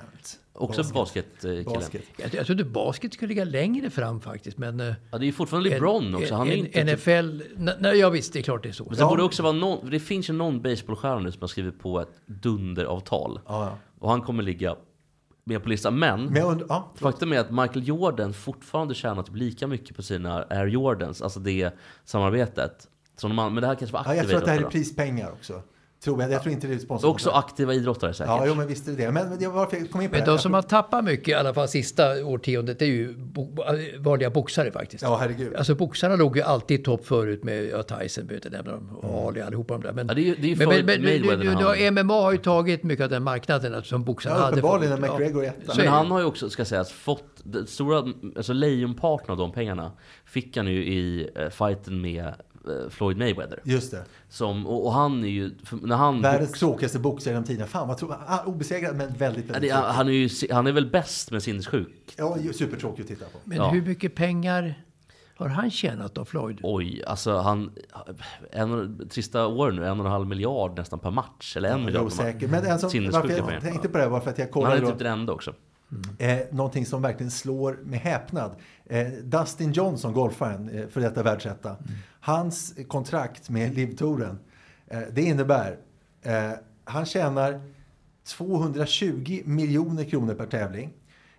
Också 0.58 0.84
basketkille. 0.94 1.64
Basket. 1.64 2.02
Jag, 2.18 2.34
jag 2.34 2.46
trodde 2.46 2.64
basket 2.64 3.14
skulle 3.14 3.28
ligga 3.30 3.44
längre 3.44 3.90
fram 3.90 4.22
faktiskt. 4.22 4.58
Men, 4.58 4.80
eh, 4.80 4.94
Ja, 5.12 5.18
det 5.18 5.24
är 5.24 5.28
ju 5.28 5.32
fortfarande 5.32 5.70
LeBron 5.70 6.16
också. 6.16 6.36
Han 6.36 6.48
är 6.48 6.56
inte 6.56 6.72
typ- 6.86 7.00
NFL... 7.00 7.42
Nej, 7.56 7.76
nej, 7.80 7.98
ja 7.98 8.10
visst, 8.10 8.34
det 8.34 8.40
är 8.40 8.44
klart 8.44 8.64
det 8.64 8.70
är 8.70 8.74
så. 8.74 8.86
Men 8.90 8.98
det 8.98 9.06
borde 9.06 9.24
också 9.24 9.44
vara 9.44 9.54
någon, 9.54 9.90
det 9.90 10.00
finns 10.00 10.30
ju 10.30 10.34
någon 10.34 10.62
baseballstjärna 10.62 11.20
nu 11.20 11.32
som 11.32 11.42
har 11.42 11.48
skrivit 11.48 11.80
på 11.80 12.00
ett 12.00 12.22
dunderavtal. 12.26 13.40
Ja, 13.48 13.78
Och 14.00 14.10
han 14.10 14.22
kommer 14.22 14.44
ligga 14.44 14.76
med 15.44 15.64
på 15.64 15.70
listan. 15.70 16.00
Men, 16.00 16.26
Men 16.26 16.36
jag 16.36 16.52
undrar, 16.52 16.66
ja, 16.70 16.92
faktum 16.96 17.34
är 17.34 17.40
att 17.40 17.52
Michael 17.52 17.88
Jordan 17.88 18.34
fortfarande 18.34 18.94
tjänar 18.94 19.24
typ 19.24 19.36
lika 19.36 19.68
mycket 19.68 19.96
på 19.96 20.04
sina 20.04 20.44
Air 20.50 20.68
Jordans, 20.68 21.22
alltså 21.22 21.40
det 21.40 21.72
samarbetet. 22.06 22.88
Som 23.18 23.36
de, 23.36 23.54
men 23.54 23.62
det 23.62 23.68
här 23.68 23.76
kanske 23.76 23.94
var 23.94 24.00
ja, 24.06 24.10
aktiva 24.12 24.24
jag 24.24 24.30
tror 24.30 24.40
att 24.40 24.46
det 24.46 24.52
här 24.52 24.62
är 24.62 24.70
prispengar 24.72 25.32
också. 25.32 25.62
Tror 26.04 26.22
jag. 26.22 26.32
jag 26.32 26.42
tror 26.44 26.54
inte 26.54 26.68
det 26.68 26.74
är 26.74 26.78
sponsrat. 26.80 27.12
Också 27.12 27.30
aktiva 27.30 27.74
idrottare 27.74 28.14
säkert. 28.14 28.28
Ja, 28.30 28.44
jo, 28.48 28.56
men 28.56 28.68
visst 28.68 28.88
är 28.88 28.92
det 28.92 28.98
det. 29.06 29.12
Men, 29.12 29.30
men 29.30 29.40
jag, 29.42 29.52
varför 29.52 29.78
jag 29.78 29.92
kom 29.92 30.02
in 30.02 30.10
på 30.10 30.16
Men 30.16 30.26
det 30.26 30.32
de 30.32 30.38
som 30.40 30.54
har 30.54 30.62
tappat 30.62 31.04
mycket, 31.04 31.28
i 31.28 31.34
alla 31.34 31.54
fall 31.54 31.68
sista 31.68 32.26
årtiondet, 32.26 32.80
det 32.80 32.86
är 32.86 32.90
ju 32.90 33.14
bo, 33.18 33.56
vanliga 34.00 34.30
boxare 34.30 34.72
faktiskt. 34.72 35.04
Ja, 35.04 35.16
herregud. 35.16 35.56
Alltså 35.56 35.76
boxarna 35.76 36.16
låg 36.16 36.38
ju 36.38 36.44
alltid 36.44 36.80
i 36.80 36.84
topp 36.84 37.06
förut 37.06 37.44
med 37.44 37.66
ja, 37.66 37.84
Tyson, 37.84 38.28
behöver 38.28 38.46
inte 38.48 38.58
nämna 38.58 38.72
dem, 38.72 38.90
och 39.02 39.28
Ali, 39.28 39.42
allihopa 39.42 39.74
de 39.74 39.84
där. 39.84 39.92
Men, 39.94 40.08
Ja, 40.08 40.14
det 40.14 40.22
är 40.22 40.24
ju- 40.24 40.36
det 40.36 40.48
är 40.48 40.50
ju 40.50 40.56
men, 40.56 40.68
men, 40.86 41.02
du, 41.02 41.30
han- 41.30 41.58
du, 41.58 41.66
har- 41.66 41.92
MMA 41.92 42.14
har 42.22 42.32
ju 42.32 42.38
tagit 42.38 42.84
mycket 42.84 43.04
av 43.04 43.10
den 43.10 43.24
marknaden 43.24 43.84
som 43.84 44.04
boxarna 44.04 44.36
Ja, 44.36 44.42
hade. 44.42 44.52
uppenbarligen 44.58 45.00
när 45.02 45.10
McGregor 45.12 45.44
är 45.44 45.48
etta. 45.50 45.74
Men 45.78 45.88
han 45.88 46.12
har 46.12 46.20
ju 46.20 46.26
också, 46.26 46.50
ska 46.50 46.66
sägas, 46.66 46.92
fått 46.92 47.44
stora, 47.68 48.04
alltså 48.38 48.54
lejonparten 48.54 49.32
av 49.32 49.38
de 49.38 49.52
pengarna 49.52 49.92
fick 50.26 50.58
han 50.58 50.68
ju 50.68 50.86
i 50.86 51.30
eh, 51.36 51.50
fighten 51.50 52.02
med 52.02 52.34
Floyd 52.90 53.18
Mayweather. 53.18 53.60
Just 53.64 53.92
det. 53.92 54.04
Som, 54.30 54.68
och, 54.68 54.86
och 54.86 54.94
han 54.94 55.24
är 55.24 55.28
ju, 55.28 55.52
när 55.82 55.96
han 55.96 56.22
Världens 56.22 56.52
tråkigaste 56.52 57.00
boxare 57.00 57.34
genom 57.34 57.44
tiderna. 57.48 57.68
Fan 57.68 57.88
vad 57.88 57.98
tråkigt. 57.98 58.18
Ah, 58.28 58.44
Obesegrad 58.46 58.96
men 58.96 59.14
väldigt, 59.14 59.46
Ja, 59.48 59.54
väldigt 59.54 59.72
det, 59.72 59.76
tråkig. 59.76 59.94
han, 59.94 60.08
är 60.08 60.12
ju, 60.12 60.30
han 60.52 60.68
är 60.68 60.72
väl 60.72 60.90
bäst 60.92 61.32
med 61.32 61.44
sinnessjuk. 61.44 62.14
Ja, 62.18 62.38
supertråkig 62.54 63.02
att 63.02 63.08
titta 63.08 63.26
på. 63.26 63.38
Men 63.44 63.58
Ja. 63.58 63.70
hur 63.70 63.82
mycket 63.82 64.16
pengar 64.16 64.84
har 65.36 65.48
han 65.48 65.72
tjänat 65.72 66.16
då, 66.16 66.26
Floyd? 66.26 66.60
Oj, 66.64 67.04
alltså 67.08 67.38
han... 67.38 67.72
En, 68.52 69.02
trista 69.10 69.48
åren 69.48 69.76
nu, 69.76 69.86
en 69.88 70.00
och 70.00 70.06
en 70.06 70.12
halv 70.12 70.28
miljard 70.28 70.78
nästan 70.78 71.00
per 71.00 71.12
match. 71.12 71.58
Eller 71.58 71.70
en 71.70 71.86
miljard 71.86 72.04
Jo, 72.04 72.10
säkert. 72.10 72.50
Men 72.50 72.66
en 72.66 72.80
som, 72.80 72.90
varför 73.12 73.30
jag 73.30 73.46
pengar. 73.48 73.62
tänkte 73.62 73.90
på 73.90 73.98
det 73.98 74.08
var 74.08 74.20
för 74.20 74.30
att 74.30 74.38
jag 74.38 74.46
Men 74.46 74.54
han 74.54 74.64
kollade 74.64 74.78
är 74.78 74.82
då, 74.82 74.90
typ 74.90 75.00
den 75.00 75.20
enda 75.20 75.34
också. 75.34 75.54
Eh, 76.18 76.40
någonting 76.52 76.86
som 76.86 77.02
verkligen 77.02 77.32
slår 77.32 77.80
med 77.84 78.00
häpnad. 78.00 78.52
Eh, 78.86 79.08
Dustin 79.08 79.72
Johnson, 79.72 80.14
golfaren, 80.14 80.70
eh, 80.70 80.88
för 80.88 81.02
detta 81.02 81.24
världsetta. 81.24 81.76
Hans 82.20 82.74
kontrakt 82.88 83.50
med 83.50 83.76
Livtouren, 83.76 84.40
eh, 84.88 85.02
det 85.12 85.22
innebär 85.22 85.78
eh, 86.22 86.52
han 86.84 87.06
tjänar 87.06 87.62
220 88.28 89.42
miljoner 89.46 90.04
kronor 90.04 90.34
per 90.34 90.46
tävling. 90.46 90.94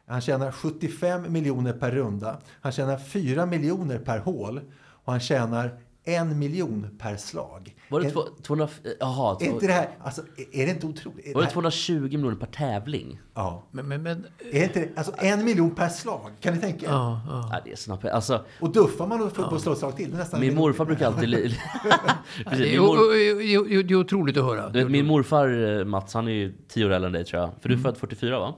Han 0.07 0.21
tjänar 0.21 0.53
75 0.53 1.33
miljoner 1.33 1.73
per 1.73 1.91
runda. 1.91 2.41
Han 2.61 2.73
tjänar 2.73 2.99
4 2.99 3.47
miljoner 3.47 3.99
per 3.99 4.19
hål. 4.19 4.61
Och 5.05 5.13
han 5.13 5.21
tjänar 5.21 5.79
en 6.17 6.39
miljon 6.39 6.87
per 6.99 7.17
slag. 7.17 7.75
Var 7.91 8.01
det 8.01 8.07
En- 8.07 8.13
två, 8.13 8.23
200... 8.43 8.69
Jaha, 9.01 9.37
är 9.41 9.45
inte 9.47 9.67
det 9.67 9.73
här, 9.73 9.89
alltså, 10.05 10.23
är 10.53 10.67
det 10.67 10.73
inte 10.73 10.87
otroligt? 10.87 11.27
Var 11.27 11.33
det 11.35 11.39
det 11.41 11.45
här- 11.45 11.53
220 11.53 12.01
miljoner 12.03 12.37
per 12.37 12.47
tävling? 12.47 13.21
Ja. 13.35 13.63
Men, 13.71 13.89
men, 13.89 14.03
men, 14.03 14.27
Är 14.53 14.65
inte 14.65 14.81
det, 14.81 14.89
alltså 14.97 15.13
en 15.19 15.45
miljon 15.45 15.71
per 15.75 15.89
slag, 15.89 16.31
kan 16.41 16.55
ni 16.55 16.61
tänka 16.61 16.87
er? 16.87 16.91
ja, 16.91 17.21
ja. 17.29 17.49
Ja, 17.53 17.61
det 17.65 17.73
är 17.73 17.77
snabbt. 17.77 18.05
Alltså, 18.05 18.45
Och 18.61 18.73
duffar 18.73 19.07
man 19.07 19.23
och 19.23 19.33
får 19.37 19.43
på 19.43 19.59
slå 19.59 19.73
ett 19.73 19.79
slag 19.79 19.97
till, 19.97 20.15
nästan 20.15 20.41
min 20.41 20.55
morfar 20.55 20.85
brukar 20.85 21.07
alltid... 21.07 21.29
li- 21.29 21.39
Precis, 22.45 22.59
Det 22.59 22.75
är, 22.75 22.81
mor, 22.81 23.83
det 23.83 23.95
är 23.95 23.97
otroligt 23.97 24.37
att 24.37 24.45
höra. 24.45 24.69
du 24.69 24.79
vet, 24.83 24.91
min 24.91 25.07
morfar 25.07 25.79
eh, 25.79 25.85
Mats, 25.85 26.15
han 26.15 26.29
är 26.29 26.33
ju 26.33 26.55
10 26.69 26.87
år 26.87 26.91
äldre 26.91 27.07
än 27.07 27.13
dig 27.13 27.25
tror 27.25 27.43
jag. 27.43 27.51
För 27.61 27.69
du 27.69 27.75
är 27.75 27.79
född 27.79 27.97
44 27.97 28.39
va? 28.41 28.55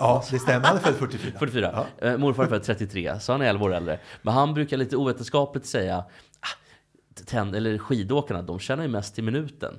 Ja, 0.00 0.24
det 0.30 0.38
stämmer. 0.38 0.66
Han 0.66 0.76
är 0.76 0.80
född 0.80 0.94
44. 0.94 1.32
44. 1.38 1.86
Eh, 1.98 2.16
morfar 2.16 2.44
är 2.44 2.48
född 2.48 2.62
33, 2.62 3.20
så 3.20 3.32
han 3.32 3.42
är 3.42 3.46
11 3.46 3.64
år 3.66 3.74
äldre. 3.74 3.98
Men 4.22 4.34
han 4.34 4.54
brukar 4.54 4.76
lite 4.76 4.96
ovetenskapligt 4.96 5.66
säga 5.66 5.96
ah, 6.40 6.46
ten, 7.26 7.54
eller 7.54 7.78
skidåkarna, 7.78 8.42
de 8.42 8.58
tjänar 8.58 8.82
ju 8.82 8.88
mest 8.88 9.18
i 9.18 9.22
minuten. 9.22 9.78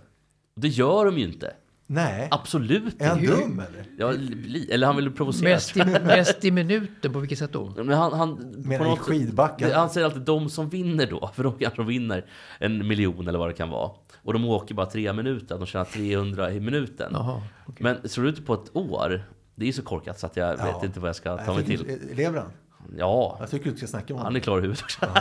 Det 0.56 0.68
gör 0.68 1.06
de 1.06 1.18
ju 1.18 1.24
inte. 1.26 1.54
Nej. 1.88 2.28
Absolut 2.32 3.02
Är 3.02 3.08
han 3.08 3.20
inte. 3.20 3.32
dum 3.36 3.60
eller? 3.60 3.86
Ja, 3.98 4.12
li, 4.46 4.72
eller 4.72 4.88
han 4.88 4.96
vill 4.96 5.12
provocera. 5.12 5.50
Mest 5.50 5.78
i, 5.78 5.86
mest 5.86 6.46
i 6.46 6.52
minuten, 6.52 7.14
på 7.14 7.20
vilket 7.20 7.40
sätt 7.40 7.54
då? 7.54 7.74
Men 7.76 7.90
han, 7.90 8.14
han, 8.14 8.34
Menar 8.58 8.94
i 8.94 8.98
skidbacken? 8.98 9.70
det- 9.70 9.76
Han 9.76 9.90
säger 9.90 10.06
alltid 10.06 10.22
de 10.22 10.50
som 10.50 10.70
vinner 10.70 11.06
då, 11.08 11.32
för 11.36 11.44
de 11.44 11.54
kanske 11.54 11.84
vinner 11.84 12.26
en 12.60 12.88
miljon 12.88 13.28
eller 13.28 13.40
vad 13.40 13.50
det 13.50 13.54
kan 13.54 13.70
vara. 13.70 13.92
Och 14.24 14.34
de 14.34 14.46
åker 14.46 14.76
bara 14.76 14.86
tre 14.86 15.14
minuter, 15.14 15.58
de 15.58 15.66
tjänar 15.66 15.86
300 15.86 16.52
i 16.52 16.60
minuten. 16.60 17.12
Jaha, 17.14 17.42
Men 17.80 18.10
slår 18.10 18.24
du 18.24 18.30
ut 18.30 18.46
på 18.46 18.54
ett 18.54 18.76
år, 18.76 19.24
det 19.62 19.68
är 19.68 19.72
så 19.72 19.82
korkat 19.82 20.20
så 20.20 20.26
att 20.26 20.38
jag 20.38 20.60
Ja. 20.60 20.66
vet 20.74 20.84
inte 20.84 21.00
vad 21.00 21.10
jag 21.10 21.16
ska 21.16 21.38
ta 21.38 21.44
Jag 21.46 21.56
mig 21.56 21.66
till. 21.66 22.00
Lever 22.14 22.40
han? 22.40 22.52
Ja, 22.98 23.38
Jag 23.40 23.50
tycker 23.50 23.72
du 23.72 23.78
ska 23.78 23.88
snacka 23.88 24.14
om 24.14 24.18
han 24.18 24.26
honom. 24.26 24.36
är 24.36 24.40
klar 24.40 24.58
i 24.58 24.62
huvudet 24.62 24.84
också. 24.84 25.00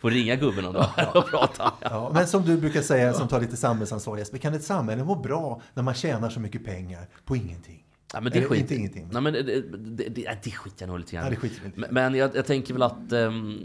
Får 0.00 0.10
ringa 0.10 0.36
gubben 0.36 0.64
om 0.66 0.72
dagen 0.72 0.90
och 1.14 1.26
prata. 1.30 1.72
Ja, 1.80 2.10
men 2.14 2.26
som 2.26 2.42
du 2.42 2.56
brukar 2.56 2.82
säga, 2.82 3.12
som 3.12 3.28
tar 3.28 3.40
lite 3.40 3.56
samhällsansvar 3.56 4.16
Jesper, 4.18 4.38
kan 4.38 4.54
ett 4.54 4.64
samhälle 4.64 5.04
må 5.04 5.14
bra 5.14 5.60
när 5.74 5.82
man 5.82 5.94
tjänar 5.94 6.30
så 6.30 6.40
mycket 6.40 6.64
pengar 6.64 7.08
på 7.24 7.36
ingenting? 7.36 7.80
Ja, 8.12 8.20
men 8.20 8.32
det 8.32 8.38
Eller 8.38 8.48
skit... 8.48 8.60
inte 8.60 8.74
ingenting. 8.74 9.08
Nej, 9.12 9.22
men 9.22 9.32
det, 9.32 9.42
det, 9.42 9.60
det, 10.08 10.38
det, 10.44 10.50
skiter 10.50 10.82
jag 10.82 10.88
nog 10.88 10.98
lite 10.98 11.12
grann 11.16 11.24
Ja, 11.24 11.30
det 11.30 11.36
skiter 11.36 11.66
i. 11.66 11.70
Men, 11.74 11.88
men 11.94 12.14
jag, 12.14 12.36
jag 12.36 12.46
tänker 12.46 12.72
väl 12.74 12.82
att 12.82 13.12
ehm, 13.12 13.60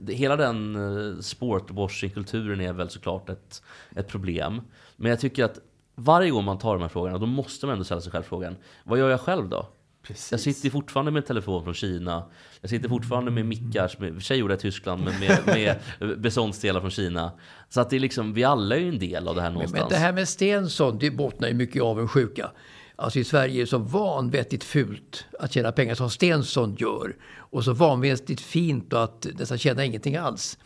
det, 0.00 0.12
hela 0.14 0.36
den 0.36 0.76
uh, 0.76 1.18
sportwashing-kulturen 1.20 2.60
är 2.60 2.72
väl 2.72 2.90
såklart 2.90 3.28
ett, 3.28 3.62
ett 3.96 4.08
problem. 4.08 4.60
Men 4.96 5.10
jag 5.10 5.20
tycker 5.20 5.44
att 5.44 5.58
varje 5.94 6.30
gång 6.30 6.44
man 6.44 6.58
tar 6.58 6.74
de 6.74 6.82
här 6.82 6.88
frågorna, 6.88 7.18
då 7.18 7.26
måste 7.26 7.66
man 7.66 7.72
ändå 7.72 7.84
ställa 7.84 8.00
sig 8.00 8.12
själv 8.12 8.22
frågan, 8.22 8.56
vad 8.84 8.98
gör 8.98 9.10
jag 9.10 9.20
själv 9.20 9.48
då? 9.48 9.66
Precis. 10.02 10.32
Jag 10.32 10.40
sitter 10.40 10.70
fortfarande 10.70 11.10
med 11.12 11.20
en 11.20 11.26
telefon 11.26 11.64
från 11.64 11.74
Kina. 11.74 12.24
Jag 12.60 12.70
sitter 12.70 12.88
fortfarande 12.88 13.30
med 13.30 13.46
mickar, 13.46 13.88
som 13.88 14.14
för 14.14 14.20
sig 14.20 14.38
gjorde 14.38 14.54
i 14.54 14.56
Tyskland, 14.56 15.04
men 15.04 15.20
med, 15.20 15.38
med 16.00 16.20
beståndsdelar 16.20 16.80
från 16.80 16.90
Kina. 16.90 17.32
Så 17.68 17.80
att 17.80 17.90
det 17.90 17.96
är 17.96 18.00
liksom, 18.00 18.34
vi 18.34 18.44
alla 18.44 18.76
är 18.76 18.80
ju 18.80 18.88
en 18.88 18.98
del 18.98 19.28
av 19.28 19.34
det 19.34 19.40
här 19.40 19.48
Men, 19.48 19.54
någonstans. 19.54 19.80
men 19.82 19.88
det 19.88 19.96
här 19.96 20.12
med 20.12 20.28
Stensson, 20.28 20.98
det 20.98 21.10
bottnar 21.10 21.48
ju 21.48 21.54
mycket 21.54 21.76
i 21.76 21.80
avundsjuka. 21.80 22.50
Alltså 22.96 23.18
i 23.18 23.24
Sverige 23.24 23.56
är 23.56 23.60
det 23.60 23.66
så 23.66 23.78
vanvettigt 23.78 24.64
fult 24.64 25.26
att 25.40 25.52
tjäna 25.52 25.72
pengar 25.72 25.94
som 25.94 26.10
Stensson 26.10 26.76
gör. 26.78 27.16
Och 27.36 27.64
så 27.64 27.72
vanvettigt 27.72 28.40
fint 28.40 28.92
och 28.92 29.04
att 29.04 29.26
nästan 29.38 29.58
tjäna 29.58 29.84
ingenting 29.84 30.16
alls. 30.16 30.58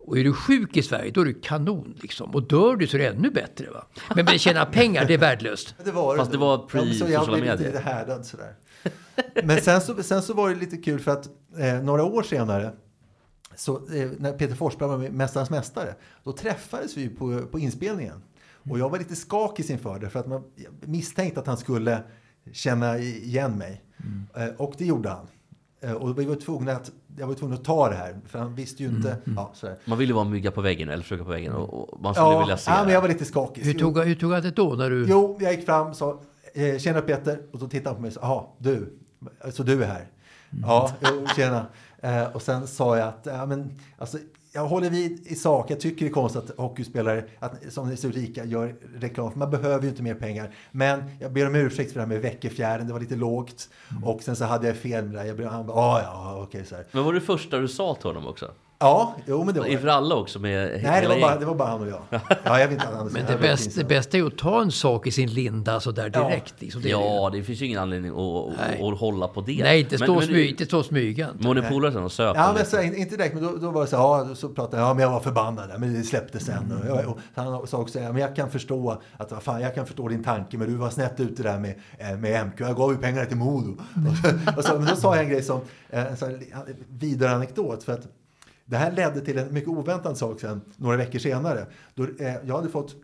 Och 0.00 0.18
är 0.18 0.24
du 0.24 0.32
sjuk 0.32 0.76
i 0.76 0.82
Sverige, 0.82 1.10
då 1.10 1.20
är 1.20 1.24
du 1.24 1.34
kanon 1.34 1.94
liksom. 2.02 2.30
Och 2.30 2.42
dör 2.42 2.76
du 2.76 2.86
så 2.86 2.96
är 2.96 3.00
det 3.00 3.08
ännu 3.08 3.30
bättre 3.30 3.70
va. 3.70 3.86
Men, 4.14 4.24
men 4.24 4.38
tjäna 4.38 4.66
pengar, 4.66 5.04
det 5.04 5.14
är 5.14 5.18
värdelöst. 5.18 5.74
Det 5.84 5.90
var 5.90 6.16
Fast 6.16 6.32
det 6.32 6.38
var 6.38 6.66
Ja, 6.72 6.82
men 6.84 6.94
så 6.94 7.04
jag 7.04 7.22
pre-sociala 7.22 7.26
blev 7.40 7.44
lite, 7.58 7.64
medier. 7.64 7.80
härdad 7.80 8.26
sådär. 8.26 8.54
Men 9.44 9.60
sen 9.60 9.80
så, 9.80 10.02
sen 10.02 10.22
så 10.22 10.34
var 10.34 10.48
det 10.48 10.54
lite 10.54 10.76
kul 10.76 11.00
för 11.00 11.10
att 11.12 11.28
eh, 11.58 11.74
några 11.82 12.04
år 12.04 12.22
senare 12.22 12.72
så, 13.56 13.76
eh, 13.76 14.10
när 14.18 14.32
Peter 14.32 14.54
Forsberg 14.54 14.88
var 14.88 14.98
Mästarnas 15.10 15.50
Mästare, 15.50 15.94
då 16.24 16.32
träffades 16.32 16.96
vi 16.96 17.08
på, 17.08 17.42
på 17.50 17.58
inspelningen. 17.58 18.22
Och 18.70 18.78
jag 18.78 18.90
var 18.90 18.98
lite 18.98 19.16
skakig 19.16 19.70
inför 19.70 19.98
det 19.98 20.10
för 20.10 20.20
att 20.20 20.26
man 20.26 20.42
misstänkte 20.80 21.40
att 21.40 21.46
han 21.46 21.56
skulle 21.56 22.02
känna 22.52 22.98
igen 22.98 23.58
mig. 23.58 23.82
Eh, 24.36 24.48
och 24.56 24.74
det 24.78 24.84
gjorde 24.86 25.08
han. 25.08 25.26
Eh, 25.80 25.92
och 25.92 26.18
vi 26.18 26.24
var 26.24 26.34
tvungna 26.34 26.72
att, 26.72 26.90
jag 27.18 27.26
var 27.26 27.34
tvungen 27.34 27.58
att 27.58 27.64
ta 27.64 27.88
det 27.88 27.94
här, 27.94 28.16
för 28.26 28.38
han 28.38 28.54
visste 28.54 28.82
ju 28.82 28.88
inte. 28.88 29.16
Ja, 29.36 29.50
sådär. 29.54 29.76
Man 29.84 29.98
vill 29.98 30.08
ju 30.08 30.14
vara 30.14 30.24
en 30.24 30.30
mygga 30.32 30.50
på 30.50 30.60
väggen 30.60 30.88
eller 30.88 31.02
försöka 31.02 31.24
på 31.24 31.30
väggen 31.30 31.52
och, 31.52 31.92
och 31.92 32.00
man 32.00 32.14
skulle 32.14 32.26
Ja, 32.28 32.38
vilja 32.40 32.56
se 32.56 32.70
ja, 32.70 32.84
men 32.84 32.92
jag 32.94 33.00
var 33.00 33.08
lite 33.08 33.24
skakig. 33.24 33.62
Hur 33.62 33.74
tog, 33.74 33.98
hur 33.98 34.14
tog 34.14 34.32
han 34.32 34.42
det 34.42 34.50
då 34.50 34.74
när 34.74 34.90
du... 34.90 35.06
Jo, 35.08 35.38
jag 35.40 35.52
gick 35.52 35.66
fram 35.66 35.86
och 35.86 35.96
sa 35.96 36.20
eh, 36.54 36.78
tjena 36.78 37.00
Peter 37.00 37.40
och 37.52 37.58
då 37.58 37.68
tittade 37.68 37.88
han 37.88 37.96
på 37.96 38.02
mig 38.02 38.08
och 38.08 38.14
sa 38.14 38.20
jaha, 38.22 38.44
du, 38.58 38.98
så 39.52 39.62
du 39.62 39.82
är 39.82 39.86
här? 39.86 40.06
Ja, 40.62 40.90
jo, 41.00 41.26
tjena. 41.36 41.66
Eh, 42.02 42.24
och 42.24 42.42
sen 42.42 42.66
sa 42.66 42.98
jag 42.98 43.08
att 43.08 43.20
ja, 43.22 43.46
men, 43.46 43.70
alltså, 43.98 44.18
jag 44.58 44.68
håller 44.68 44.90
vid 44.90 45.26
i 45.26 45.34
sak. 45.34 45.70
Jag 45.70 45.80
tycker 45.80 46.04
det 46.04 46.10
är 46.10 46.12
konstigt 46.14 46.50
att 46.50 46.56
hockeyspelare 46.58 47.24
att, 47.38 47.72
som 47.72 47.90
är 47.90 47.96
så 47.96 48.08
rika 48.08 48.44
gör 48.44 48.74
reklam. 48.96 49.32
För 49.32 49.38
man 49.38 49.50
behöver 49.50 49.82
ju 49.82 49.88
inte 49.88 50.02
mer 50.02 50.14
pengar. 50.14 50.54
Men 50.72 51.02
jag 51.20 51.32
ber 51.32 51.46
om 51.46 51.54
ursäkt 51.54 51.92
för 51.92 52.00
det 52.00 52.06
här 52.06 52.08
med 52.08 52.20
veckefjärden. 52.22 52.86
Det 52.86 52.92
var 52.92 53.00
lite 53.00 53.16
lågt. 53.16 53.68
Och 54.04 54.22
sen 54.22 54.36
så 54.36 54.44
hade 54.44 54.66
jag 54.66 54.76
fel 54.76 55.04
med 55.04 55.12
det 55.14 55.18
där. 55.18 55.24
Jag 55.26 55.36
ber, 55.36 55.44
han 55.44 55.66
bara, 55.66 55.76
"Ah, 55.76 56.00
ja, 56.02 56.32
ja, 56.36 56.42
okej 56.42 56.64
så 56.64 56.74
här. 56.74 56.84
Men 56.92 57.04
var 57.04 57.12
det 57.12 57.20
första 57.20 57.58
du 57.58 57.68
sa 57.68 57.94
till 57.94 58.06
honom 58.06 58.26
också? 58.26 58.50
Ja, 58.80 59.14
jo 59.26 59.44
men 59.44 59.54
det 59.54 59.60
var 59.60 59.66
Inför 59.66 59.86
det. 59.86 59.92
alla 59.94 60.14
också 60.14 60.38
med 60.38 60.80
Nej, 60.82 61.02
det 61.02 61.08
var, 61.08 61.20
bara, 61.20 61.36
det 61.38 61.44
var 61.44 61.54
bara 61.54 61.68
han 61.68 61.80
och 61.80 61.88
jag. 61.88 62.00
Ja, 62.44 62.60
jag 62.60 62.68
vet 62.68 62.72
inte, 62.72 62.86
Men 63.12 63.26
det, 63.26 63.36
bäst, 63.40 63.76
det 63.76 63.84
bästa 63.84 64.16
är 64.16 64.20
ju 64.20 64.26
att 64.26 64.38
ta 64.38 64.62
en 64.62 64.70
sak 64.72 65.06
i 65.06 65.10
sin 65.10 65.34
linda 65.34 65.80
så 65.80 65.90
där 65.90 66.08
direkt. 66.10 66.54
Liksom. 66.58 66.82
Det 66.82 66.88
är 66.88 66.90
Ja, 66.90 67.30
det. 67.32 67.38
det 67.38 67.44
finns 67.44 67.62
ju 67.62 67.66
ingen 67.66 67.78
anledning 67.80 68.10
att, 68.12 68.18
att, 68.60 68.80
att 68.92 68.98
hålla 69.00 69.28
på 69.28 69.40
det. 69.40 69.62
Nej, 69.62 69.80
inte 69.80 69.98
Men- 69.98 70.06
stå, 70.06 70.14
men- 70.14 70.22
smy, 70.26 70.48
inte 70.48 70.64
stå 70.64 70.82
smygande. 70.82 71.46
Var 71.48 71.54
ni 71.54 71.62
polare 71.62 71.92
sen 71.92 72.02
och 72.02 72.12
söp? 72.12 72.36
Ja, 72.36 72.52
men 72.56 72.66
så, 72.66 72.82
inte 72.82 73.16
direkt, 73.16 73.34
men 73.34 73.42
då, 73.44 73.56
då 73.56 73.70
var 73.70 73.80
det 73.80 73.86
så 73.86 73.96
här, 73.96 74.28
ja, 74.28 74.34
så 74.34 74.48
pratade 74.48 74.82
jag, 74.82 74.88
ja, 74.90 74.94
men 74.94 75.02
jag 75.02 75.10
var 75.10 75.20
förbannad, 75.20 75.70
men 75.78 75.94
det 75.94 76.02
släppte 76.02 76.38
sen. 76.40 76.72
Och, 76.82 76.88
jag, 76.88 77.08
och 77.08 77.18
han 77.34 77.66
sa 77.66 77.78
också, 77.78 77.98
ja, 78.00 78.12
men 78.12 78.22
jag 78.22 78.36
kan 78.36 78.50
förstå 78.50 79.00
att, 79.16 79.30
vad 79.32 79.42
fan, 79.42 79.60
jag 79.60 79.74
kan 79.74 79.86
förstå 79.86 80.08
din 80.08 80.24
tanke, 80.24 80.58
men 80.58 80.68
du 80.68 80.74
var 80.76 80.90
snett 80.90 81.20
ute 81.20 81.42
där 81.42 81.58
med, 81.58 81.74
eh, 81.98 82.16
med 82.18 82.46
MQ, 82.46 82.60
jag 82.60 82.76
gav 82.76 82.92
ju 82.92 82.98
pengarna 82.98 83.26
till 83.26 83.36
Modo. 83.36 83.76
och 84.56 84.64
så, 84.64 84.74
men 84.78 84.86
då 84.88 84.96
sa 84.96 85.14
jag 85.16 85.24
en 85.24 85.30
grej 85.30 85.42
som, 85.42 85.60
eh, 85.90 86.06
en 86.06 86.16
sån 86.16 86.40
vidare 86.88 87.30
anekdot, 87.30 87.84
för 87.84 87.92
att 87.92 88.06
det 88.68 88.76
här 88.76 88.92
ledde 88.92 89.20
till 89.20 89.38
en 89.38 89.54
mycket 89.54 89.68
oväntad 89.68 90.18
sak 90.18 90.40
sen, 90.40 90.60
några 90.76 90.96
veckor 90.96 91.18
senare. 91.18 91.66
Då, 91.94 92.04
eh, 92.04 92.36
jag 92.44 92.56
hade 92.56 92.68
fått 92.68 92.96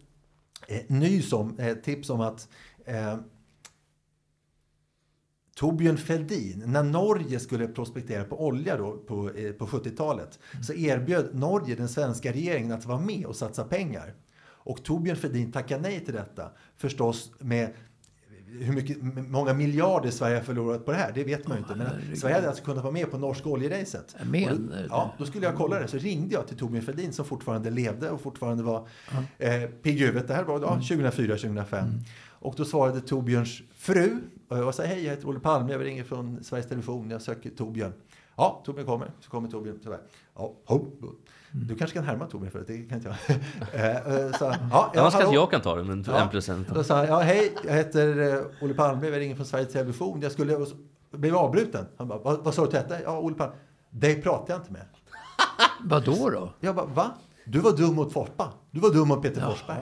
eh, 0.69 0.83
nys 0.87 1.33
om, 1.33 1.59
eh, 1.59 1.75
tips 1.75 2.11
om 2.11 2.21
att 2.21 2.49
eh, 2.85 3.17
Torbjörn 5.57 5.97
Fälldin, 5.97 6.63
när 6.67 6.83
Norge 6.83 7.41
skulle 7.41 7.69
prospektera 7.69 8.25
på 8.25 8.47
olja 8.47 8.77
då 8.77 8.97
på, 8.97 9.31
eh, 9.31 9.53
på 9.53 9.67
70-talet, 9.67 10.39
så 10.63 10.73
erbjöd 10.73 11.35
Norge 11.35 11.75
den 11.75 11.89
svenska 11.89 12.33
regeringen 12.33 12.73
att 12.73 12.87
vara 12.87 13.01
med 13.01 13.27
och 13.27 13.37
satsa 13.37 13.65
pengar. 13.65 14.15
Och 14.65 14.85
Torbjörn 14.85 15.17
Fälldin 15.17 15.53
tackade 15.53 15.83
nej 15.83 16.05
till 16.05 16.15
detta. 16.15 16.51
Förstås 16.77 17.33
med 17.39 17.73
hur 18.61 18.73
mycket, 18.73 18.99
många 19.31 19.55
miljarder 19.55 20.11
Sverige 20.11 20.37
har 20.37 20.43
förlorat 20.43 20.85
på 20.85 20.91
det 20.91 20.97
här, 20.97 21.13
det 21.15 21.25
vet 21.25 21.49
man 21.49 21.57
ju 21.57 21.63
inte. 21.63 21.75
Men 21.75 22.17
Sverige 22.17 22.35
hade 22.35 22.49
alltså 22.49 22.65
kunnat 22.65 22.83
vara 22.83 22.93
med 22.93 23.11
på 23.11 23.19
norska 23.19 23.49
oljeracet. 23.49 24.17
Jag 24.19 24.27
ja, 24.91 25.15
då 25.19 25.27
skulle 25.27 25.47
jag 25.47 25.57
kolla 25.57 25.79
det. 25.79 25.89
Så 25.89 25.99
ringde 25.99 26.35
jag 26.35 26.49
till 26.49 26.57
Torbjörn 26.57 26.85
Fälldin 26.85 27.13
som 27.13 27.25
fortfarande 27.25 27.71
levde 27.71 28.11
och 28.11 28.21
fortfarande 28.21 28.63
var 28.63 28.89
eh, 29.39 29.63
pigg 29.63 30.01
i 30.01 30.05
huvudet. 30.07 30.29
Det 30.29 30.35
här 30.35 30.45
var 30.45 30.61
ja, 30.61 30.79
2004-2005. 30.83 32.01
Och 32.45 32.55
då 32.57 32.65
svarade 32.65 33.01
Torbjörns 33.01 33.63
fru 33.75 34.19
och 34.49 34.75
sa 34.75 34.83
hej, 34.83 35.05
jag 35.05 35.11
heter 35.11 35.29
Olle 35.29 35.41
Palme, 35.41 35.73
jag 35.73 35.85
ringer 35.85 36.05
från 36.05 36.45
Sveriges 36.45 36.69
Television, 36.69 37.11
jag 37.11 37.23
söker 37.23 37.51
Torbjörn. 37.51 37.93
Ja, 38.37 38.63
Torbjörn 38.65 38.87
kommer. 38.87 39.11
Så 39.21 39.31
kommer 39.31 39.49
Torbjörn 39.49 39.81
tyvärr. 39.83 40.01
Ja, 40.35 40.53
ho. 40.65 40.87
Du 41.57 41.75
kanske 41.75 41.97
kan 41.97 42.05
härma 42.05 42.27
Torbjörn 42.27 42.51
för 42.51 42.59
det, 42.59 42.65
det 42.73 42.83
kan 42.89 42.99
inte 42.99 43.17
jag. 43.27 43.37
Eh, 43.75 43.97
eh, 43.97 44.33
så, 44.33 44.45
ja, 44.45 44.57
ja, 44.71 45.01
Annars 45.01 45.15
kanske 45.15 45.35
jag 45.35 45.51
kan 45.51 45.61
ta 45.61 45.77
det, 45.77 45.85
men 45.85 46.05
en 46.05 46.41
en. 46.49 46.67
Då 46.75 46.85
sa 46.85 46.97
han, 46.97 47.07
ja 47.07 47.21
hej, 47.21 47.53
jag 47.65 47.73
heter 47.75 48.35
eh, 48.35 48.65
Olle 48.65 48.75
Palme, 48.75 49.07
jag 49.09 49.21
ringer 49.21 49.37
från 49.37 49.47
Sveriges 49.47 49.73
Television. 49.73 50.21
Jag 50.21 50.33
skulle, 50.33 50.67
så 50.67 50.77
blev 51.11 51.37
avbruten. 51.37 51.87
Han 51.97 52.09
bara, 52.09 52.19
vad, 52.19 52.45
vad 52.45 52.55
sa 52.55 52.65
du 52.65 52.71
till 52.71 52.81
detta? 52.81 53.03
Ja, 53.03 53.19
Olle 53.19 53.35
Palme. 53.35 53.55
Dig 53.91 54.23
pratar 54.23 54.55
jag 54.55 54.61
inte 54.61 54.73
med. 54.73 54.83
Vad 55.85 56.05
då 56.05 56.31
då? 56.31 56.53
Jag 56.61 56.75
bara, 56.75 56.87
va? 56.87 57.11
Du 57.45 57.59
var 57.59 57.73
dum 57.73 57.95
mot 57.95 58.13
Foppa. 58.13 58.53
Du 58.71 58.81
var 58.81 58.91
dum 58.91 59.09
mot 59.09 59.23
Peter 59.23 59.41
Forsberg. 59.41 59.79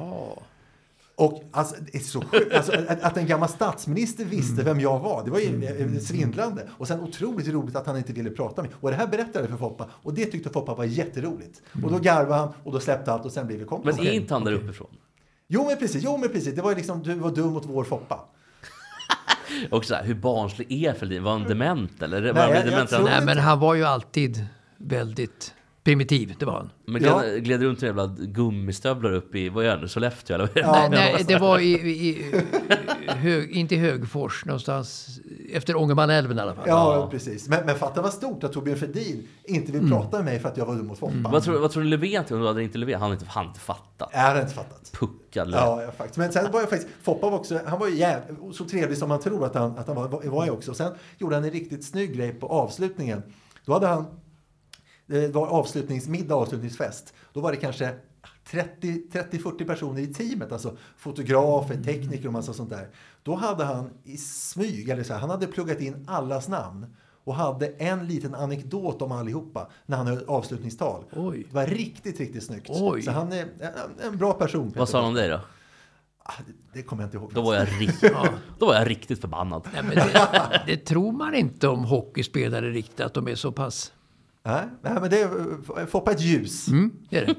Och 1.23 1.43
alltså, 1.51 1.75
det 1.93 1.99
är 1.99 2.01
så. 2.01 2.25
Alltså, 2.55 2.73
att, 3.03 3.17
en 3.17 3.27
gammal 3.27 3.49
statsminister 3.49 4.25
visste 4.25 4.63
vem 4.63 4.81
jag 4.81 4.99
var, 4.99 5.25
det 5.25 5.31
var 5.31 5.39
ju 5.39 5.65
eh, 5.65 5.99
svindlande. 5.99 6.69
Och 6.79 6.89
sen 6.89 7.01
otroligt 7.01 7.49
roligt 7.49 7.77
att 7.77 7.87
han 7.87 7.97
inte 7.97 8.13
ville 8.13 8.31
prata 8.31 8.63
med 8.63 8.71
mig. 8.71 8.79
Och 8.81 8.91
det 8.91 8.97
här 8.97 9.07
berättade 9.07 9.39
jag 9.39 9.49
för 9.49 9.57
Foppa. 9.57 9.89
Och 9.93 10.15
det 10.15 10.27
tyckte 10.27 10.51
Foppa 10.51 10.75
var 10.75 10.85
jätteroligt. 10.85 11.63
Och 11.85 11.91
då 11.91 11.99
garvade 11.99 12.35
han 12.35 12.53
och 12.65 12.73
då 12.73 12.81
släppte 12.81 13.13
allt 13.13 13.25
och 13.25 13.33
sen 13.33 13.47
blev 13.47 13.59
vi 13.59 13.65
kompisar. 13.65 13.99
Men 13.99 14.07
är 14.07 14.13
inte 14.13 14.35
han 14.35 14.45
där 14.45 14.53
uppifrån? 14.53 14.89
Jo 15.49 15.67
men 15.67 15.77
precis, 15.77 16.03
jo 16.05 16.17
men 16.17 16.29
precis. 16.29 16.55
Det 16.55 16.63
var 16.63 16.71
ju 16.71 16.77
liksom, 16.77 17.03
du 17.03 17.15
var 17.15 17.31
dum 17.31 17.53
mot 17.53 17.67
vår 17.67 17.85
Foppa. 17.85 18.21
Och 19.71 19.85
så 19.85 19.95
här, 19.95 20.05
hur 20.05 20.15
barnslig 20.15 20.85
är 20.85 20.93
Fälldin? 20.95 21.23
Var 21.23 21.33
han 21.33 21.43
dement 21.43 22.03
eller? 22.03 22.23
Var 22.23 22.33
Nej, 22.33 22.43
han 22.43 22.53
jag- 22.55 22.65
dement 22.65 22.93
jag 22.93 23.05
Nej, 23.05 23.25
men 23.25 23.39
han 23.39 23.59
var 23.59 23.75
ju 23.75 23.85
alltid 23.85 24.47
väldigt 24.77 25.55
primitiv. 25.85 26.35
Det 26.39 26.47
var 26.47 26.53
han. 26.53 26.71
Men 26.87 27.03
Ja. 27.05 27.21
gled, 27.21 27.45
gled 27.45 27.63
runt 27.63 27.81
med 27.81 27.87
jävla 27.89 28.07
gummistövlar 28.19 29.13
upp 29.13 29.35
i, 29.35 29.49
vad 29.49 29.65
är 29.67 29.77
det, 29.77 29.89
Sollefteå 29.89 30.35
eller 30.35 30.49
det? 30.55 30.67
Nej, 30.67 30.89
nej, 30.91 31.25
det 31.29 31.39
var 31.39 31.59
i, 31.59 31.73
i, 31.73 32.33
hög, 33.07 33.51
inte 33.51 33.75
i 33.75 33.79
Högfors, 33.79 34.45
någonstans 34.45 35.09
efter 35.53 35.77
Ångermanälven 35.77 36.39
i 36.39 36.41
alla 36.41 36.55
fall. 36.55 36.65
Ja, 36.67 37.09
precis. 37.11 37.49
Men, 37.49 37.67
men 37.67 37.75
fatta 37.77 38.03
vad 38.03 38.13
stort 38.13 38.45
att 38.45 38.53
Torbjörn 38.53 38.79
Fälldin 38.79 39.29
inte 39.45 39.73
vill 39.73 39.91
prata 39.91 40.17
med 40.17 40.25
mig 40.25 40.39
för 40.41 40.49
att 40.49 40.57
jag 40.57 40.67
var 40.67 40.75
dum 40.75 40.87
mot 40.87 40.99
Foppa. 40.99 41.29
Vad 41.33 41.43
tror, 41.43 41.59
vad 41.59 41.71
tror 41.71 41.83
du 41.83 41.89
Löfven 41.89 42.25
till? 42.25 42.37
Du 42.37 42.47
hade 42.47 42.63
inte 42.63 42.79
Löfven? 42.79 42.95
Han 43.01 43.03
hade 43.11 43.15
inte, 43.15 43.27
han 43.33 43.47
inte 43.47 43.61
fattat. 43.61 44.09
Jag 44.13 44.21
hade 44.21 44.41
inte 44.41 44.55
fattat. 44.55 44.93
Puckad. 44.93 45.51
Ja, 45.53 45.83
ja, 45.83 45.91
faktiskt. 45.91 46.17
Men 46.19 46.33
sen 46.33 46.53
var 46.53 46.61
jag 46.61 46.71
faktiskt, 46.71 46.93
Foppa 47.03 47.31
var 47.31 47.39
också, 47.39 47.61
han 47.67 47.79
var 47.79 47.89
ju 47.89 47.95
jäv, 47.97 48.21
så 48.53 48.65
trevlig 48.65 48.99
som 48.99 49.09
man 49.09 49.21
tror 49.21 49.47
att 49.47 49.55
han, 49.55 49.79
att 49.79 49.87
han 49.87 49.97
var, 49.97 50.09
var 50.09 50.47
jag 50.47 50.55
också. 50.55 50.71
Och 50.71 50.77
sen 50.77 50.93
gjorde 51.19 51.35
han 51.35 51.45
en 51.45 51.51
riktigt 51.51 51.85
snygg 51.85 52.17
grej 52.17 52.33
på 52.33 52.47
avslutningen. 52.47 53.23
Då 53.67 53.73
hade 53.73 53.87
han, 53.87 54.05
det 55.13 55.29
var 55.29 55.47
avslutningsmiddag, 55.47 56.35
avslutningsfest. 56.35 57.15
Då 57.33 57.41
var 57.41 57.53
det 57.53 57.57
kanske 57.57 57.95
30-40 58.51 59.67
personer 59.67 60.01
i 60.01 60.07
teamet, 60.07 60.53
alltså 60.53 60.77
fotografer, 60.97 61.83
tekniker 61.83 62.27
och 62.27 62.33
massa 62.33 62.53
sånt 62.53 62.71
där. 62.71 62.89
Då 63.23 63.35
hade 63.35 63.65
han 63.65 63.91
i 64.05 64.17
smyg, 64.17 64.89
eller 64.89 65.03
så 65.03 65.13
här, 65.13 65.21
han 65.21 65.31
hade 65.31 65.47
pluggat 65.47 65.81
in 65.81 66.05
allas 66.09 66.49
namn 66.49 66.87
och 67.25 67.35
hade 67.35 67.67
en 67.67 68.07
liten 68.07 68.35
anekdot 68.35 69.03
om 69.03 69.13
allihopa 69.13 69.71
när 69.87 69.97
han 69.97 70.07
höll 70.07 70.25
avslutningstal. 70.29 71.05
Oj. 71.13 71.47
Det 71.49 71.55
var 71.55 71.67
riktigt, 71.67 72.21
riktigt 72.21 72.45
snyggt. 72.45 72.71
Oj. 72.71 73.03
Så 73.03 73.11
han 73.11 73.33
är 73.33 73.43
en, 73.43 73.73
en 74.03 74.17
bra 74.17 74.33
person. 74.33 74.73
Vad 74.77 74.89
sa 74.89 74.99
han 74.99 75.09
om 75.09 75.15
dig 75.15 75.29
då? 75.29 75.41
Ah, 76.25 76.33
det, 76.47 76.79
det 76.79 76.83
kommer 76.83 77.03
jag 77.03 77.07
inte 77.07 77.17
ihåg. 77.17 77.31
Då 77.35 77.43
var 77.43 77.55
jag, 77.55 77.69
rikt, 77.81 78.05
då 78.59 78.67
var 78.67 78.75
jag 78.75 78.91
riktigt 78.91 79.21
förbannad. 79.21 79.69
Nej, 79.73 79.83
men 79.83 79.95
det, 79.95 80.63
det 80.67 80.77
tror 80.77 81.13
man 81.13 81.35
inte 81.35 81.69
om 81.69 81.85
hockeyspelare 81.85 82.71
riktigt, 82.71 83.01
att 83.01 83.15
de 83.15 83.29
är 83.29 83.35
så 83.35 83.53
pass... 83.53 83.93
Nej, 84.45 84.65
nej 84.83 84.93
men 85.01 85.11
det 85.11 85.21
är 85.21 85.87
Foppa 85.87 86.13
ett 86.13 86.21
ljus. 86.21 86.69
Mm, 86.69 86.93
det 87.11 87.19
är 87.19 87.27
det. 87.27 87.35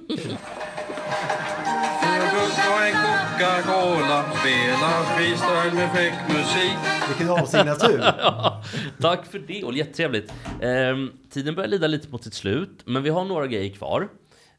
Vilken 7.08 7.30
avsignatur. 7.30 8.00
Ja, 8.20 8.64
tack 9.02 9.26
för 9.26 9.40
det, 9.40 9.64
och 9.64 9.74
jättetrevligt. 9.74 10.34
Ehm, 10.62 11.12
tiden 11.30 11.56
börjar 11.56 11.68
lida 11.68 11.88
lite 11.88 12.10
mot 12.10 12.24
sitt 12.24 12.34
slut, 12.34 12.82
men 12.86 13.04
vi 13.04 13.10
har 13.10 13.26
några 13.26 13.48
grejer 13.48 13.74
kvar. 13.74 14.08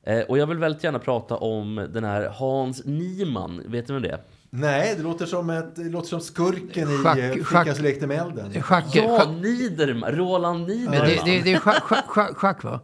Eh, 0.06 0.20
och 0.20 0.38
jag 0.38 0.46
vill 0.46 0.58
väldigt 0.58 0.84
gärna 0.84 0.98
prata 0.98 1.36
om 1.36 1.88
den 1.92 2.04
här 2.04 2.28
Hans 2.28 2.84
Niemann. 2.84 3.62
Vet 3.66 3.86
du 3.86 3.92
vem 3.92 4.02
det 4.02 4.08
är? 4.08 4.20
Nej, 4.54 4.94
det 4.96 5.02
låter 5.02 5.26
som, 5.26 5.50
ett, 5.50 5.76
det 5.76 5.84
låter 5.84 6.08
som 6.08 6.20
skurken 6.20 6.88
Schack- 6.88 7.18
i 7.18 7.20
eh, 7.20 7.32
schack- 7.44 7.44
Flickan 7.44 7.74
som 7.74 7.84
lekte 7.84 8.06
med 8.06 8.18
elden. 8.20 8.62
Schack, 8.62 8.84
Ja, 8.92 9.18
schack, 9.18 9.28
Niederman, 9.28 10.10
Roland 10.12 10.66
Niederman. 10.68 11.08
det, 11.08 11.20
det, 11.24 11.40
det 11.42 11.52
är 11.52 11.58
schack, 11.58 11.82
schack, 11.82 12.04
schack, 12.06 12.36
schack 12.36 12.64
va? 12.64 12.80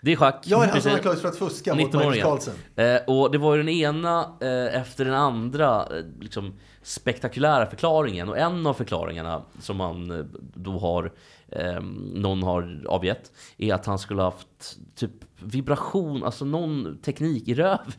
Det 0.00 0.12
är 0.12 0.16
schack. 0.16 0.42
Ja, 0.44 0.66
han 0.72 0.82
som 0.82 0.92
anklagades 0.92 1.22
för 1.22 1.28
att 1.28 1.36
fuska 1.36 1.74
mot 1.74 1.92
Magnus 1.92 2.02
19-åringen. 2.16 2.22
Carlsen. 2.22 2.54
Eh, 2.76 2.96
och 3.06 3.30
det 3.32 3.38
var 3.38 3.54
ju 3.54 3.62
den 3.62 3.68
ena 3.68 4.20
eh, 4.40 4.80
efter 4.80 5.04
den 5.04 5.14
andra 5.14 5.80
eh, 5.82 6.04
liksom, 6.20 6.54
spektakulära 6.82 7.66
förklaringen. 7.66 8.28
Och 8.28 8.38
en 8.38 8.66
av 8.66 8.74
förklaringarna 8.74 9.42
som 9.60 9.76
man 9.76 10.10
eh, 10.10 10.24
då 10.54 10.78
har, 10.78 11.12
eh, 11.52 11.80
någon 12.14 12.42
har 12.42 12.82
avgett, 12.88 13.32
är 13.58 13.74
att 13.74 13.86
han 13.86 13.98
skulle 13.98 14.22
ha 14.22 14.30
haft 14.30 14.76
typ 14.96 15.10
vibration, 15.40 16.24
alltså 16.24 16.44
någon 16.44 16.98
teknik 17.02 17.48
i 17.48 17.54
röven. 17.54 17.92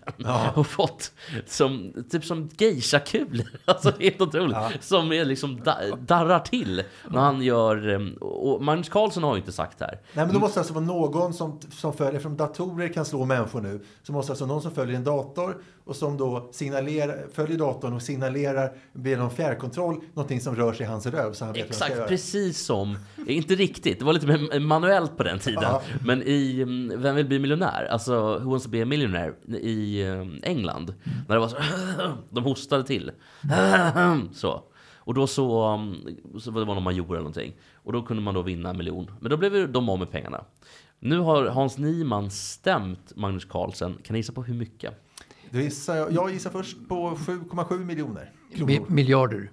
Och 0.55 0.67
fått 0.79 1.11
som, 1.45 1.93
typ 2.09 2.25
som 2.25 2.49
geisha-kulor. 2.57 3.45
Alltså 3.65 3.91
helt 3.99 4.21
otroligt. 4.21 4.57
Som 4.79 5.11
är 5.11 5.25
liksom 5.25 5.59
da, 5.63 5.75
darrar 5.99 6.39
till 6.39 6.83
när 7.09 7.19
han 7.19 7.41
gör, 7.41 7.93
eh, 7.93 8.23
och 8.23 8.63
Magnus 8.63 8.89
Carlsen 8.89 9.23
har 9.23 9.33
ju 9.33 9.39
inte 9.39 9.51
sagt 9.51 9.79
det 9.79 9.85
här. 9.85 9.99
Nej, 10.13 10.25
men 10.25 10.33
då 10.33 10.39
måste 10.39 10.57
det 10.57 10.61
alltså 10.61 10.73
vara 10.73 10.85
någon 10.85 11.33
som, 11.33 11.59
som 11.71 11.93
följer, 11.93 12.13
eftersom 12.13 12.37
datorer 12.37 12.93
kan 12.93 13.05
slå 13.05 13.25
människor 13.25 13.61
nu, 13.61 13.85
så 14.03 14.11
måste 14.11 14.31
alltså 14.31 14.45
någon 14.45 14.61
som 14.61 14.71
följer 14.71 14.95
en 14.95 15.03
dator 15.03 15.57
och 15.89 15.95
som 15.95 16.17
då 16.17 16.49
signalerar, 16.51 17.27
följer 17.33 17.57
datorn 17.57 17.93
och 17.93 18.01
signalerar 18.01 18.73
via 18.91 19.17
någon 19.17 19.31
fjärrkontroll 19.31 20.01
någonting 20.13 20.41
som 20.41 20.55
rör 20.55 20.73
sig 20.73 20.85
i 20.85 20.89
hans 20.89 21.05
röv 21.05 21.33
så 21.33 21.45
han 21.45 21.53
vet 21.53 21.61
vad 21.61 21.67
han 21.67 21.69
Exakt, 21.69 21.95
göra. 21.95 22.07
precis 22.07 22.59
som, 22.59 22.97
inte 23.27 23.55
riktigt, 23.55 23.99
det 23.99 24.05
var 24.05 24.13
lite 24.13 24.27
mer 24.27 24.59
manuellt 24.59 25.17
på 25.17 25.23
den 25.23 25.39
tiden. 25.39 25.63
Ja. 25.63 25.81
Men 26.05 26.23
i 26.23 26.61
mm, 26.61 27.01
Vem 27.01 27.15
vill 27.15 27.25
bli 27.29 27.39
miljonär? 27.39 27.87
Alltså 27.91 28.39
Who 28.39 28.49
wants 28.49 28.65
to 28.65 28.71
be 28.71 28.81
a 28.81 28.85
millionaire 28.85 29.33
i 29.47 30.03
mm, 30.03 30.39
England. 30.43 30.93
När 31.27 31.35
det 31.35 31.39
var 31.39 31.47
så, 31.47 31.57
de 32.29 32.43
hostade 32.43 32.83
till. 32.83 33.11
Så. 34.33 34.63
Och 35.09 35.13
då 35.13 35.27
så, 35.27 35.63
mm, 35.63 35.95
så 36.39 36.51
var 36.51 36.61
det 36.61 36.65
någon 36.65 36.83
major 36.83 37.05
eller 37.05 37.17
någonting. 37.17 37.53
Och 37.73 37.93
då 37.93 38.01
kunde 38.01 38.23
man 38.23 38.33
då 38.33 38.41
vinna 38.41 38.69
en 38.69 38.77
miljon. 38.77 39.11
Men 39.19 39.29
då 39.29 39.37
blev 39.37 39.71
de 39.71 39.89
av 39.89 39.99
med 39.99 40.11
pengarna. 40.11 40.45
Nu 40.99 41.19
har 41.19 41.45
Hans 41.45 41.77
Niemann 41.77 42.31
stämt 42.31 43.15
Magnus 43.15 43.45
Carlsen. 43.45 43.97
Kan 44.03 44.13
ni 44.13 44.19
gissa 44.19 44.33
på 44.33 44.43
hur 44.43 44.53
mycket? 44.53 44.93
Då 45.51 45.59
gissar 45.59 45.95
jag, 45.95 46.11
jag 46.11 46.31
gissar 46.31 46.49
först 46.49 46.77
på 46.89 47.09
7,7 47.09 47.85
miljoner 47.85 48.31
Mi, 48.65 48.81
miljarder. 48.87 49.51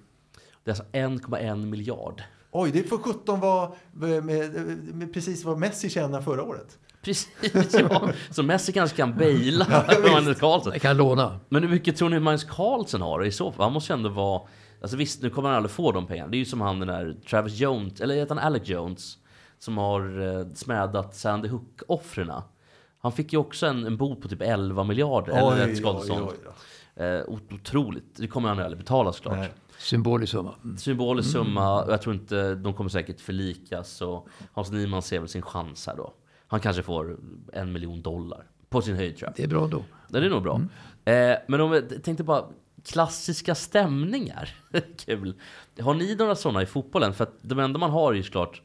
Det 0.63 0.71
är 0.71 0.73
alltså 0.73 0.83
1,1 0.91 1.65
miljard. 1.65 2.23
Oj, 2.51 2.71
det 2.71 2.83
får 2.83 2.97
17 2.97 3.39
vara 3.39 3.71
med, 3.91 4.23
med, 4.25 4.53
med 4.93 5.13
precis 5.13 5.43
vad 5.43 5.57
Messi 5.57 5.89
tjänade 5.89 6.23
förra 6.23 6.43
året. 6.43 6.79
Precis, 7.07 7.75
ja. 7.89 8.09
Så 8.29 8.43
Messi 8.43 8.71
kanske 8.73 8.97
kan 8.97 9.17
baila 9.17 9.85
visst. 9.89 10.11
Magnus 10.11 10.39
Carlsen. 10.39 10.71
Jag 10.73 10.81
kan 10.81 10.97
låna. 10.97 11.39
Men 11.49 11.63
hur 11.63 11.69
mycket 11.69 11.97
tror 11.97 12.09
ni 12.09 12.19
Magnus 12.19 12.43
Carlsen 12.43 13.01
har 13.01 13.23
i 13.25 13.31
så 13.31 13.51
fall? 13.51 13.63
Han 13.63 13.73
måste 13.73 13.93
ju 13.93 13.97
ändå 13.97 14.09
vara... 14.09 14.41
Alltså 14.81 14.97
visst, 14.97 15.21
nu 15.21 15.29
kommer 15.29 15.49
han 15.49 15.57
aldrig 15.57 15.71
få 15.71 15.91
de 15.91 16.07
pengarna. 16.07 16.29
Det 16.29 16.37
är 16.37 16.39
ju 16.39 16.45
som 16.45 16.61
han 16.61 16.79
den 16.79 16.87
där 16.87 17.15
Travis 17.29 17.59
Jones, 17.59 18.01
eller 18.01 18.15
heter 18.15 18.35
han 18.35 18.43
Alec 18.43 18.67
Jones? 18.69 19.17
Som 19.59 19.77
har 19.77 20.21
eh, 20.39 20.45
smädat 20.53 21.15
Sandy 21.15 21.49
Hook-offren. 21.49 22.41
Han 23.01 23.11
fick 23.11 23.33
ju 23.33 23.39
också 23.39 23.65
en, 23.67 23.85
en 23.85 23.97
bot 23.97 24.21
på 24.21 24.27
typ 24.27 24.41
11 24.41 24.83
miljarder. 24.83 25.33
eller 25.53 25.67
ett 25.71 25.77
skadestånd. 25.77 26.21
Eh, 26.95 27.05
ot- 27.27 27.53
otroligt. 27.53 28.15
Det 28.15 28.27
kommer 28.27 28.49
han 28.49 28.59
aldrig 28.59 28.77
betala 28.77 29.13
såklart. 29.13 29.37
Nej. 29.37 29.49
Symbolisk 29.79 30.31
summa. 30.31 30.53
Mm. 30.63 30.77
Symbolisk 30.77 31.31
summa. 31.31 31.83
och 31.83 31.91
Jag 31.93 32.01
tror 32.01 32.15
inte 32.15 32.55
de 32.55 32.73
kommer 32.73 32.89
säkert 32.89 33.21
förlikas. 33.21 34.01
Och 34.01 34.27
Hans 34.53 34.71
Nyman 34.71 35.01
ser 35.01 35.19
väl 35.19 35.27
sin 35.29 35.41
chans 35.41 35.87
här 35.87 35.95
då. 35.95 36.13
Han 36.47 36.59
kanske 36.59 36.83
får 36.83 37.17
en 37.53 37.71
miljon 37.71 38.01
dollar. 38.01 38.43
På 38.69 38.81
sin 38.81 38.95
höjd 38.95 39.17
tror 39.17 39.27
jag. 39.29 39.35
Det 39.35 39.43
är 39.43 39.47
bra 39.47 39.67
då. 39.67 39.83
Det 40.07 40.17
är 40.17 40.29
nog 40.29 40.43
bra. 40.43 40.61
Eh, 41.05 41.37
men 41.47 41.61
om 41.61 41.73
jag 41.73 42.03
tänkte 42.03 42.23
bara 42.23 42.45
klassiska 42.85 43.55
stämningar. 43.55 44.55
Kul. 45.05 45.39
Har 45.79 45.93
ni 45.93 46.15
några 46.15 46.35
sådana 46.35 46.61
i 46.61 46.65
fotbollen? 46.65 47.13
För 47.13 47.23
att 47.23 47.33
de 47.41 47.59
enda 47.59 47.79
man 47.79 47.91
har 47.91 48.11
är 48.11 48.17
ju 48.17 48.23
såklart. 48.23 48.61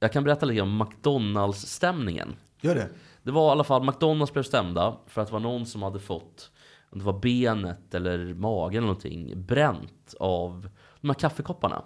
Jag 0.00 0.12
kan 0.12 0.24
berätta 0.24 0.46
lite 0.46 0.62
om 0.62 0.78
McDonalds-stämningen. 0.78 2.36
Gör 2.60 2.74
det? 2.74 2.88
Det 3.22 3.30
var 3.30 3.48
i 3.48 3.50
alla 3.50 3.64
fall 3.64 3.84
McDonalds 3.84 4.32
blev 4.32 4.42
stämda 4.42 4.96
för 5.06 5.20
att 5.22 5.28
det 5.28 5.32
var 5.32 5.40
någon 5.40 5.66
som 5.66 5.82
hade 5.82 5.98
fått 5.98 6.50
om 6.90 6.98
det 6.98 7.04
var 7.04 7.18
benet 7.18 7.94
eller 7.94 8.34
magen 8.34 8.78
eller 8.78 8.86
någonting 8.86 9.42
bränt 9.42 10.14
av 10.20 10.68
de 11.00 11.08
här 11.08 11.14
kaffekopparna. 11.14 11.82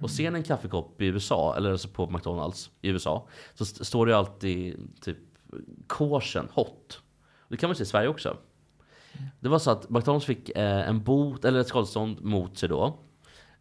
Och 0.00 0.10
ser 0.10 0.30
ni 0.30 0.38
en 0.38 0.44
kaffekopp 0.44 1.02
i 1.02 1.06
USA, 1.06 1.54
eller 1.56 1.70
alltså 1.72 1.88
på 1.88 2.10
McDonalds 2.10 2.70
i 2.82 2.88
USA, 2.88 3.28
så 3.54 3.62
st- 3.64 3.84
står 3.84 4.06
det 4.06 4.12
ju 4.12 4.18
alltid 4.18 4.76
typ 5.00 5.16
caution, 5.88 6.48
hot. 6.52 7.00
Det 7.48 7.56
kan 7.56 7.68
man 7.68 7.76
se 7.76 7.82
i 7.82 7.86
Sverige 7.86 8.08
också. 8.08 8.36
Det 9.40 9.48
var 9.48 9.58
så 9.58 9.70
att 9.70 9.90
McDonalds 9.90 10.26
fick 10.26 10.48
eh, 10.48 10.88
en 10.88 11.02
bot, 11.02 11.44
eller 11.44 11.60
ett 11.60 11.68
skadestånd 11.68 12.24
mot 12.24 12.58
sig 12.58 12.68
då. 12.68 12.98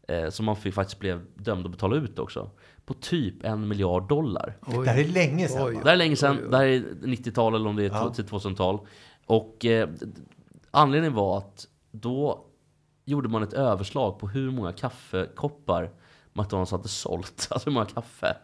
Eh, 0.08 0.30
som 0.30 0.46
man 0.46 0.56
fick, 0.56 0.74
faktiskt 0.74 1.00
blev 1.00 1.26
dömd 1.36 1.66
att 1.66 1.72
betala 1.72 1.96
ut 1.96 2.20
också. 2.20 2.50
På 2.86 2.94
typ 2.94 3.44
en 3.44 3.68
miljard 3.68 4.08
dollar. 4.08 4.58
Det 4.66 4.90
här 4.90 5.00
är 5.00 5.08
länge 5.08 5.48
sedan. 5.48 5.68
Oj. 5.68 5.74
Det 5.84 5.86
här 5.90 5.94
är 5.94 5.98
länge 5.98 6.16
sedan. 6.16 6.38
Det 6.52 6.58
här 6.58 6.66
är 6.66 6.80
90-tal 7.02 7.56
eller 7.56 7.70
om 7.70 7.76
det 7.76 7.84
är 7.86 7.90
Ja. 7.90 8.14
till 8.14 8.26
2000-tal. 8.26 8.80
Och 9.26 9.66
eh, 9.66 9.90
anledningen 10.72 11.14
var 11.14 11.38
att 11.38 11.68
då 11.92 12.46
gjorde 13.06 13.30
man 13.30 13.44
ett 13.44 13.54
överslag 13.54 14.20
på 14.20 14.28
hur 14.28 14.52
många 14.52 14.72
kaffekoppar 14.72 15.92
McDonalds 16.36 16.72
hade 16.72 16.88
sålt. 16.88 17.48
Alltså 17.52 17.70
hur 17.70 17.74
många 17.74 17.86
kaffe. 17.86 18.38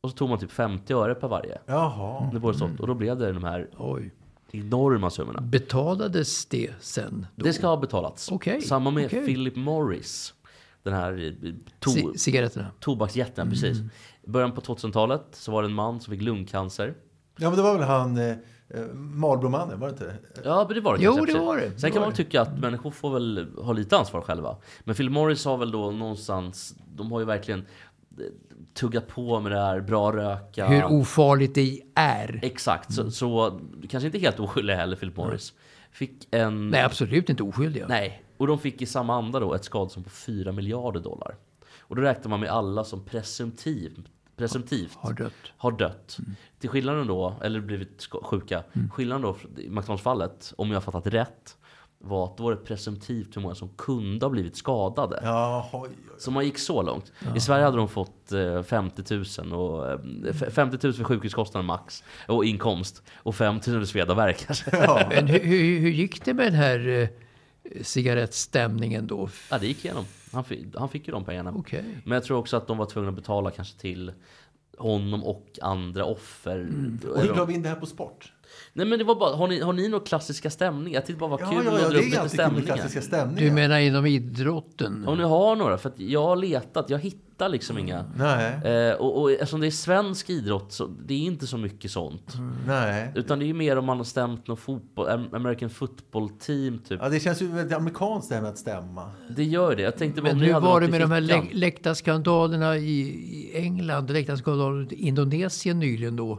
Och 0.00 0.10
så 0.10 0.16
tog 0.16 0.28
man 0.28 0.38
typ 0.38 0.52
50 0.52 0.94
öre 0.94 1.14
per 1.14 1.28
varje. 1.28 1.58
Jaha. 1.66 2.30
Det 2.32 2.38
var 2.38 2.52
det 2.52 2.58
sålt. 2.58 2.80
Och 2.80 2.86
då 2.86 2.94
blev 2.94 3.18
det 3.18 3.32
de 3.32 3.44
här 3.44 3.68
Oj. 3.78 4.10
enorma 4.50 5.10
summorna. 5.10 5.40
Betalades 5.40 6.46
det 6.46 6.70
sen? 6.80 7.26
Då? 7.36 7.44
Det 7.44 7.52
ska 7.52 7.66
ha 7.66 7.76
betalats. 7.76 8.30
Okej, 8.32 8.62
Samma 8.62 8.90
med 8.90 9.06
okej. 9.06 9.24
Philip 9.24 9.56
Morris. 9.56 10.34
Den 10.82 10.92
här 10.94 11.36
eh, 11.44 11.52
to 11.78 11.90
cigaretterna? 12.16 12.66
tobaksjätten, 12.80 13.50
precis. 13.50 13.78
I 14.22 14.30
början 14.30 14.52
på 14.52 14.60
2000-talet 14.60 15.22
så 15.32 15.52
var 15.52 15.62
det 15.62 15.68
en 15.68 15.74
man 15.74 16.00
som 16.00 16.10
fick 16.10 16.22
lungcancer. 16.22 16.94
Ja, 17.38 17.48
men 17.48 17.56
det 17.56 17.62
var 17.62 17.78
väl 17.78 17.88
han 17.88 18.16
eh, 18.18 18.36
Marlboromannen, 18.94 19.80
var 19.80 19.86
det 19.86 19.92
inte 19.92 20.04
det? 20.04 20.18
Ja, 20.44 20.64
men 20.68 20.74
det 20.74 20.80
var 20.80 20.96
det 20.98 21.04
Jo, 21.04 21.12
kanske. 21.14 21.32
det 21.32 21.38
var 21.38 21.56
det. 21.56 21.70
Sen 21.70 21.76
Det 21.80 21.90
kan 21.90 22.00
man 22.00 22.10
det. 22.10 22.16
tycka 22.16 22.40
att 22.42 22.58
människor 22.58 22.90
får 22.90 23.10
väl 23.12 23.48
ha 23.62 23.72
lite 23.72 23.96
ansvar 23.98 24.20
själva. 24.20 24.56
Men 24.84 24.94
Phil 24.94 25.10
Morris 25.10 25.44
har 25.44 25.56
väl 25.56 25.70
då 25.70 25.90
någonstans, 25.90 26.74
de 26.96 27.12
har 27.12 27.20
ju 27.20 27.26
verkligen 27.26 27.60
eh, 27.60 27.66
tuggat 28.74 29.08
på 29.08 29.40
med 29.40 29.52
det 29.52 29.58
här, 29.58 29.80
bra 29.80 30.12
röka. 30.16 30.66
Hur 30.66 30.84
ofarligt 30.84 31.54
det 31.54 31.80
är? 31.94 32.40
Exakt, 32.42 32.92
så, 32.94 33.10
så 33.10 33.60
kanske 33.88 34.06
inte 34.06 34.18
helt 34.18 34.40
oskyldig 34.40 34.74
heller 34.74 34.96
Philip 34.96 35.16
Morris. 35.16 35.52
Fick 35.92 36.28
en... 36.30 36.68
Nej, 36.68 36.82
absolut 36.82 37.30
inte 37.30 37.42
oskyldiga. 37.42 37.86
Nej, 37.88 38.22
och 38.36 38.46
de 38.46 38.58
fick 38.58 38.82
i 38.82 38.86
samma 38.86 39.14
anda 39.14 39.40
då 39.40 39.54
ett 39.54 39.64
skadestånd 39.64 40.06
på 40.06 40.10
4 40.10 40.52
miljarder 40.52 41.00
dollar. 41.00 41.36
Och 41.80 41.96
då 41.96 42.02
räknar 42.02 42.30
man 42.30 42.40
med 42.40 42.50
alla 42.50 42.84
som 42.84 43.04
presumtivt, 43.04 43.98
presumtivt 44.36 44.94
Har 44.96 45.12
dött. 45.12 45.32
har 45.56 45.72
dött. 45.72 46.18
Till 46.58 46.70
skillnaden 46.70 47.06
då, 47.06 47.34
eller 47.42 47.60
blivit 47.60 48.08
sjuka, 48.22 48.62
skillnaden 48.92 49.22
då 49.22 49.60
i 49.62 49.68
McDonalds-fallet, 49.68 50.52
om 50.56 50.68
jag 50.68 50.76
har 50.76 50.80
fattat 50.80 51.06
rätt, 51.06 51.56
var 52.04 52.24
att 52.24 52.36
då 52.36 52.42
var 52.44 52.50
det 52.50 52.56
presumtivt 52.56 53.36
hur 53.36 53.42
många 53.42 53.54
som 53.54 53.68
kunde 53.68 54.26
ha 54.26 54.30
blivit 54.30 54.56
skadade. 54.56 55.20
Jaha, 55.22 55.64
oj, 55.72 55.80
oj. 55.92 55.96
Så 56.18 56.30
man 56.30 56.44
gick 56.44 56.58
så 56.58 56.82
långt. 56.82 57.12
I 57.36 57.40
Sverige 57.40 57.64
hade 57.64 57.76
de 57.76 57.88
fått 57.88 58.32
eh, 58.32 58.62
50 58.62 59.14
000 59.44 59.52
och 59.52 59.90
eh, 59.90 59.98
f- 60.28 60.52
50 60.54 60.86
000 60.86 60.92
för 60.94 61.04
sjukhuskostnaden 61.04 61.66
max 61.66 62.04
och 62.28 62.44
inkomst 62.44 63.02
och 63.16 63.34
5 63.34 63.54
000 63.54 63.62
för 63.62 63.84
sveda 63.84 64.12
och 64.12 64.18
värk. 64.18 64.46
Ja. 64.72 65.06
Men 65.10 65.26
hur, 65.26 65.38
hur, 65.40 65.78
hur 65.80 65.90
gick 65.90 66.24
det 66.24 66.34
med 66.34 66.46
den 66.46 66.54
här 66.54 66.88
eh, 66.88 67.08
cigarettstämningen 67.82 69.06
då? 69.06 69.28
Ja, 69.50 69.58
det 69.58 69.66
gick 69.66 69.84
igenom. 69.84 70.04
Han 70.32 70.44
fick, 70.44 70.76
han 70.76 70.88
fick 70.88 71.08
ju 71.08 71.12
de 71.12 71.24
pengarna. 71.24 71.52
Okej. 71.56 71.84
Men 72.04 72.14
jag 72.14 72.24
tror 72.24 72.38
också 72.38 72.56
att 72.56 72.66
de 72.66 72.78
var 72.78 72.86
tvungna 72.86 73.08
att 73.08 73.16
betala 73.16 73.50
kanske 73.50 73.78
till 73.78 74.12
honom 74.78 75.24
och 75.24 75.58
andra 75.62 76.04
offer. 76.04 76.68
Och 77.10 77.20
hur 77.20 77.34
drar 77.34 77.46
vi 77.46 77.54
in 77.54 77.62
det 77.62 77.68
här 77.68 77.76
på 77.76 77.86
sport? 77.86 78.32
Nej 78.72 78.86
men 78.86 78.98
det 78.98 79.04
var 79.04 79.14
bara, 79.14 79.36
har 79.36 79.48
ni, 79.48 79.60
har 79.60 79.72
ni 79.72 79.88
några 79.88 80.04
klassiska 80.04 80.50
stämningar? 80.50 80.98
Jag 80.98 81.06
tyckte 81.06 81.20
bara 81.20 81.40
Ja, 81.40 81.50
kul 81.50 81.64
ja, 81.64 81.72
att 81.74 81.80
ja, 81.82 81.88
dra 81.88 81.92
det 81.92 81.98
upp 81.98 82.04
lite 82.04 82.28
stämningar. 82.28 82.66
klassiska 82.66 83.00
stämningar. 83.02 83.40
Du 83.50 83.54
menar 83.54 83.78
inom 83.78 84.06
idrotten? 84.06 85.04
Om 85.08 85.18
ni 85.18 85.24
har 85.24 85.56
några, 85.56 85.78
för 85.78 85.88
att 85.88 86.00
jag 86.00 86.22
har 86.22 86.36
letat, 86.36 86.90
jag 86.90 86.98
hittar 86.98 87.48
liksom 87.48 87.78
inga. 87.78 88.04
Nej, 88.16 88.52
Eh, 88.64 88.94
och, 88.94 89.20
och 89.20 89.30
eftersom 89.32 89.60
det 89.60 89.66
är 89.66 89.70
svensk 89.70 90.30
idrott 90.30 90.72
så 90.72 90.86
det 91.06 91.14
är 91.14 91.18
inte 91.18 91.46
så 91.46 91.56
mycket 91.58 91.90
sånt. 91.90 92.34
nej. 92.66 93.12
Utan 93.14 93.38
det 93.38 93.44
är 93.44 93.46
ju 93.46 93.54
mer 93.54 93.78
om 93.78 93.84
man 93.84 93.96
har 93.96 94.04
stämt 94.04 94.46
någon 94.48 94.56
fotboll, 94.56 95.08
Am- 95.08 95.34
American 95.36 95.70
football 95.70 96.28
team 96.28 96.78
typ. 96.88 97.00
Ja, 97.02 97.08
det 97.08 97.20
känns 97.20 97.42
ju 97.42 97.46
väldigt 97.46 97.76
amerikanskt 97.76 98.28
det 98.28 98.34
här 98.34 98.42
med 98.42 98.50
att 98.50 98.58
stämma. 98.58 99.10
Det 99.36 99.44
gör 99.44 99.76
det. 99.76 99.82
Jag 99.82 99.96
tänkte 99.98 100.22
Men 100.22 100.32
om 100.32 100.38
ni 100.38 100.46
hur 100.46 100.52
hade 100.52 100.66
var 100.66 100.80
något 100.80 100.82
det 100.90 100.90
med 100.90 101.00
de 101.00 101.10
här 101.10 101.20
lä- 101.20 101.42
läktarskandalerna 101.52 102.76
i, 102.76 103.50
England, 103.54 104.10
läktarskandaler 104.10 104.92
i 104.92 104.96
Indonesien 105.08 105.78
nyligen 105.78 106.16
då? 106.16 106.38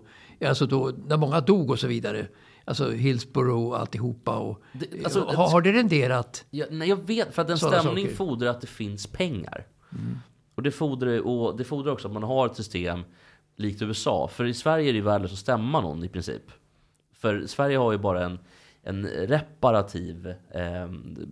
Alltså 0.50 0.66
då, 0.66 0.92
när 1.08 1.18
många 1.18 1.42
dog 1.42 1.70
och 1.72 1.80
så 1.80 1.88
vidare. 1.88 2.28
Alltså 2.66 2.92
Hillsborough 2.92 3.68
och 3.68 3.80
alltihopa. 3.80 4.38
Och, 4.38 4.62
Det- 4.74 5.04
alltså, 5.04 5.26
har, 5.26 5.50
har 5.52 5.62
det 5.62 5.72
renderat? 5.72 6.46
Ja, 6.50 6.66
nej, 6.72 6.90
jag 6.90 7.08
vet, 7.08 7.34
för 7.36 7.42
att 7.42 7.50
en 7.50 7.58
stämning 7.58 8.04
saker. 8.06 8.16
fordrar 8.16 8.48
att 8.50 8.62
det 8.62 8.68
finns 8.68 9.08
pengar. 9.08 9.68
Och, 10.56 10.64
det 10.64 10.72
fordrar, 10.72 11.20
och 11.28 11.58
det 11.58 11.64
fordrar 11.64 11.92
också 11.92 12.08
att 12.08 12.14
man 12.14 12.24
har 12.24 12.46
ett 12.46 12.56
system 12.56 13.04
likt 13.56 13.82
USA. 13.82 14.28
För 14.34 14.46
i 14.46 14.54
Sverige 14.54 14.90
är 14.90 14.94
det 14.94 15.02
värdelöst 15.02 15.34
att 15.34 15.40
stämma 15.40 15.82
någon 15.82 16.04
i 16.04 16.10
princip. 16.10 16.42
För 17.14 17.46
Sverige 17.48 17.78
har 17.78 17.92
ju 17.92 17.98
bara 17.98 18.26
en, 18.26 18.40
en 18.84 19.06
reparativ 19.08 20.28
eh, 20.50 20.92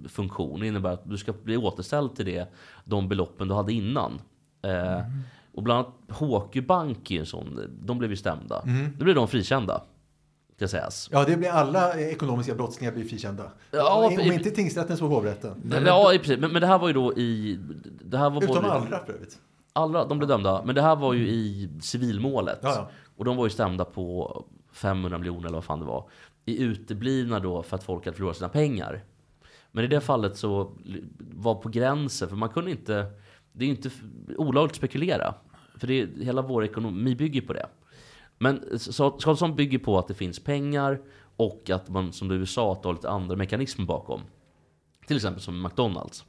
funktion. 0.10 0.60
Det 0.60 0.68
innebär 0.68 0.90
att 0.92 1.10
du 1.10 1.18
ska 1.18 1.34
bli 1.34 1.58
återställd 1.58 2.16
till 2.16 2.26
det, 2.26 2.52
de 2.86 3.08
beloppen 3.10 3.48
du 3.48 3.54
hade 3.54 3.74
innan. 3.74 4.22
Eh, 4.62 5.00
Och 5.54 5.64
bland 5.64 5.86
annat 5.86 6.20
HQ 6.48 6.68
Bank 6.68 7.12
är 7.12 7.20
en 7.20 7.26
sån, 7.26 7.60
de 7.84 7.98
blev 7.98 8.12
ju 8.12 8.18
stämda. 8.18 8.64
Då 8.98 9.04
blev 9.04 9.16
de 9.16 9.28
frikända. 9.28 9.84
Ska 10.56 10.68
sägas. 10.68 11.10
Ja, 11.12 11.24
det 11.26 11.38
blir 11.38 11.50
alla 11.50 12.00
ekonomiska 12.00 12.56
brottslingar 12.56 12.94
blir 12.94 13.04
frikända. 13.06 13.52
Ja, 13.72 14.06
om, 14.08 14.20
i- 14.20 14.34
inte 14.34 14.52
tingsrätten 14.52 14.98
så 14.98 15.08
hovrätten. 15.08 15.62
Men, 15.64 15.86
ja, 15.86 16.14
i 16.14 16.18
princip. 16.20 16.40
Men, 16.40 16.52
men 16.52 16.62
det 16.62 16.68
här 16.68 16.80
var 16.80 16.88
ju 16.88 16.94
då 16.94 17.14
i... 17.14 17.60
Det 18.02 18.18
här 18.18 18.30
var 18.30 18.44
Utom 18.44 18.56
både- 18.56 18.72
allra 18.72 19.06
för 19.06 19.14
övrigt. 19.14 19.38
Alla, 19.74 20.06
de 20.06 20.18
blev 20.18 20.28
dömda. 20.28 20.62
Men 20.66 20.76
det 20.76 20.82
här 20.82 20.96
var 20.96 21.14
ju 21.14 21.28
i 21.30 21.70
civilmålet. 21.82 22.60
Ja, 22.62 22.74
ja. 22.76 22.90
Och 23.18 23.26
de 23.26 23.38
var 23.38 23.46
ju 23.46 23.50
stämda 23.50 23.86
på 23.86 24.46
500 24.74 25.18
miljoner 25.18 25.46
eller 25.46 25.54
vad 25.58 25.64
fan 25.64 25.80
det 25.80 25.86
var. 25.86 26.10
I 26.46 26.62
uteblivna 26.64 27.40
då 27.40 27.64
för 27.64 27.76
att 27.76 27.84
folk 27.84 28.06
hade 28.06 28.18
förlorat 28.18 28.38
sina 28.38 28.50
pengar. 28.50 29.04
Men 29.72 29.84
i 29.84 29.88
det 29.88 30.02
fallet 30.02 30.38
så 30.38 30.72
var 31.20 31.56
på 31.56 31.70
gränsen, 31.70 32.30
för 32.30 32.36
man 32.36 32.50
kunde 32.50 32.72
inte... 32.72 33.06
Det 33.54 33.66
är 33.66 33.68
ju 33.68 33.76
inte 33.76 33.90
olagligt 34.38 34.72
att 34.72 34.76
spekulera. 34.78 35.34
För 35.78 35.88
det, 35.88 36.02
är- 36.02 36.24
hela 36.24 36.42
vår 36.42 36.64
ekonomi 36.64 37.16
bygger 37.16 37.42
på 37.42 37.54
det. 37.54 37.66
Men 38.38 38.80
skadestånd 38.80 39.56
bygger 39.56 39.80
på 39.80 40.00
att 40.00 40.08
det 40.08 40.14
finns 40.14 40.40
pengar 40.40 41.02
och 41.36 41.70
att 41.70 41.90
man, 41.90 42.14
som 42.14 42.28
du 42.28 42.46
sa, 42.46 42.72
att 42.74 42.86
har 42.86 42.94
lite 42.94 43.10
andra 43.10 43.36
mekanismer 43.36 43.86
bakom. 43.86 44.22
Till 45.08 45.16
exempel 45.16 45.42
som 45.42 45.62
McDonalds. 45.62 46.26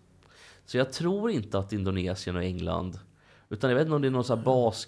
Så 0.64 0.76
jag 0.76 0.92
tror 0.92 1.30
inte 1.30 1.58
att 1.58 1.72
Indonesien 1.72 2.36
och 2.36 2.42
England 2.42 2.98
utan 3.52 3.70
jag 3.70 3.76
vet 3.76 3.82
inte 3.86 3.94
om 3.94 4.02
det 4.02 4.08
är 4.08 4.10
någon 4.10 4.24
sån 4.24 4.38
här 4.38 4.44
bas... 4.44 4.86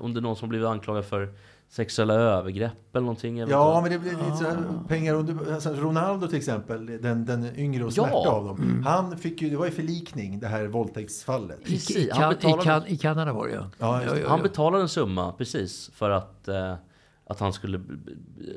Om 0.00 0.14
det 0.14 0.20
är 0.20 0.22
någon 0.22 0.36
som 0.36 0.48
blivit 0.48 0.68
anklagad 0.68 1.04
för 1.04 1.34
sexuella 1.72 2.14
övergrepp 2.14 2.72
eller 2.96 3.00
någonting. 3.00 3.36
Ja, 3.38 3.80
men 3.82 3.90
det 3.92 3.98
blir 3.98 4.10
lite 4.10 4.36
så 4.36 4.44
här 4.44 4.58
pengar 4.88 5.14
under... 5.14 5.54
Alltså 5.54 5.70
Ronaldo 5.74 6.26
till 6.28 6.38
exempel, 6.38 6.86
den, 7.02 7.24
den 7.26 7.56
yngre 7.58 7.84
och 7.84 7.92
Ja. 7.94 8.04
smärta 8.04 8.28
av 8.30 8.44
dem. 8.44 8.84
Han 8.86 9.18
fick 9.18 9.42
ju, 9.42 9.50
det 9.50 9.56
var 9.56 9.64
ju 9.66 9.70
förlikning, 9.70 10.40
det 10.40 10.46
här 10.46 10.66
våldtäktsfallet. 10.66 11.60
I, 11.60 11.64
Precis, 11.64 11.96
i, 11.96 12.10
han 12.12 12.20
kan, 12.20 12.32
i, 12.32 12.34
betalade- 12.36 12.62
kan, 12.64 12.86
I 12.86 12.96
Kanada 12.96 13.32
var 13.32 13.48
det 13.48 13.54
ja. 13.54 14.02
Ja. 14.02 14.28
Han 14.28 14.42
betalade 14.42 14.82
en 14.82 14.88
summa 14.88 15.32
precis 15.32 15.90
för 15.94 16.10
att, 16.10 16.48
eh, 16.48 16.74
att 17.32 17.40
han 17.40 17.52
skulle... 17.52 17.80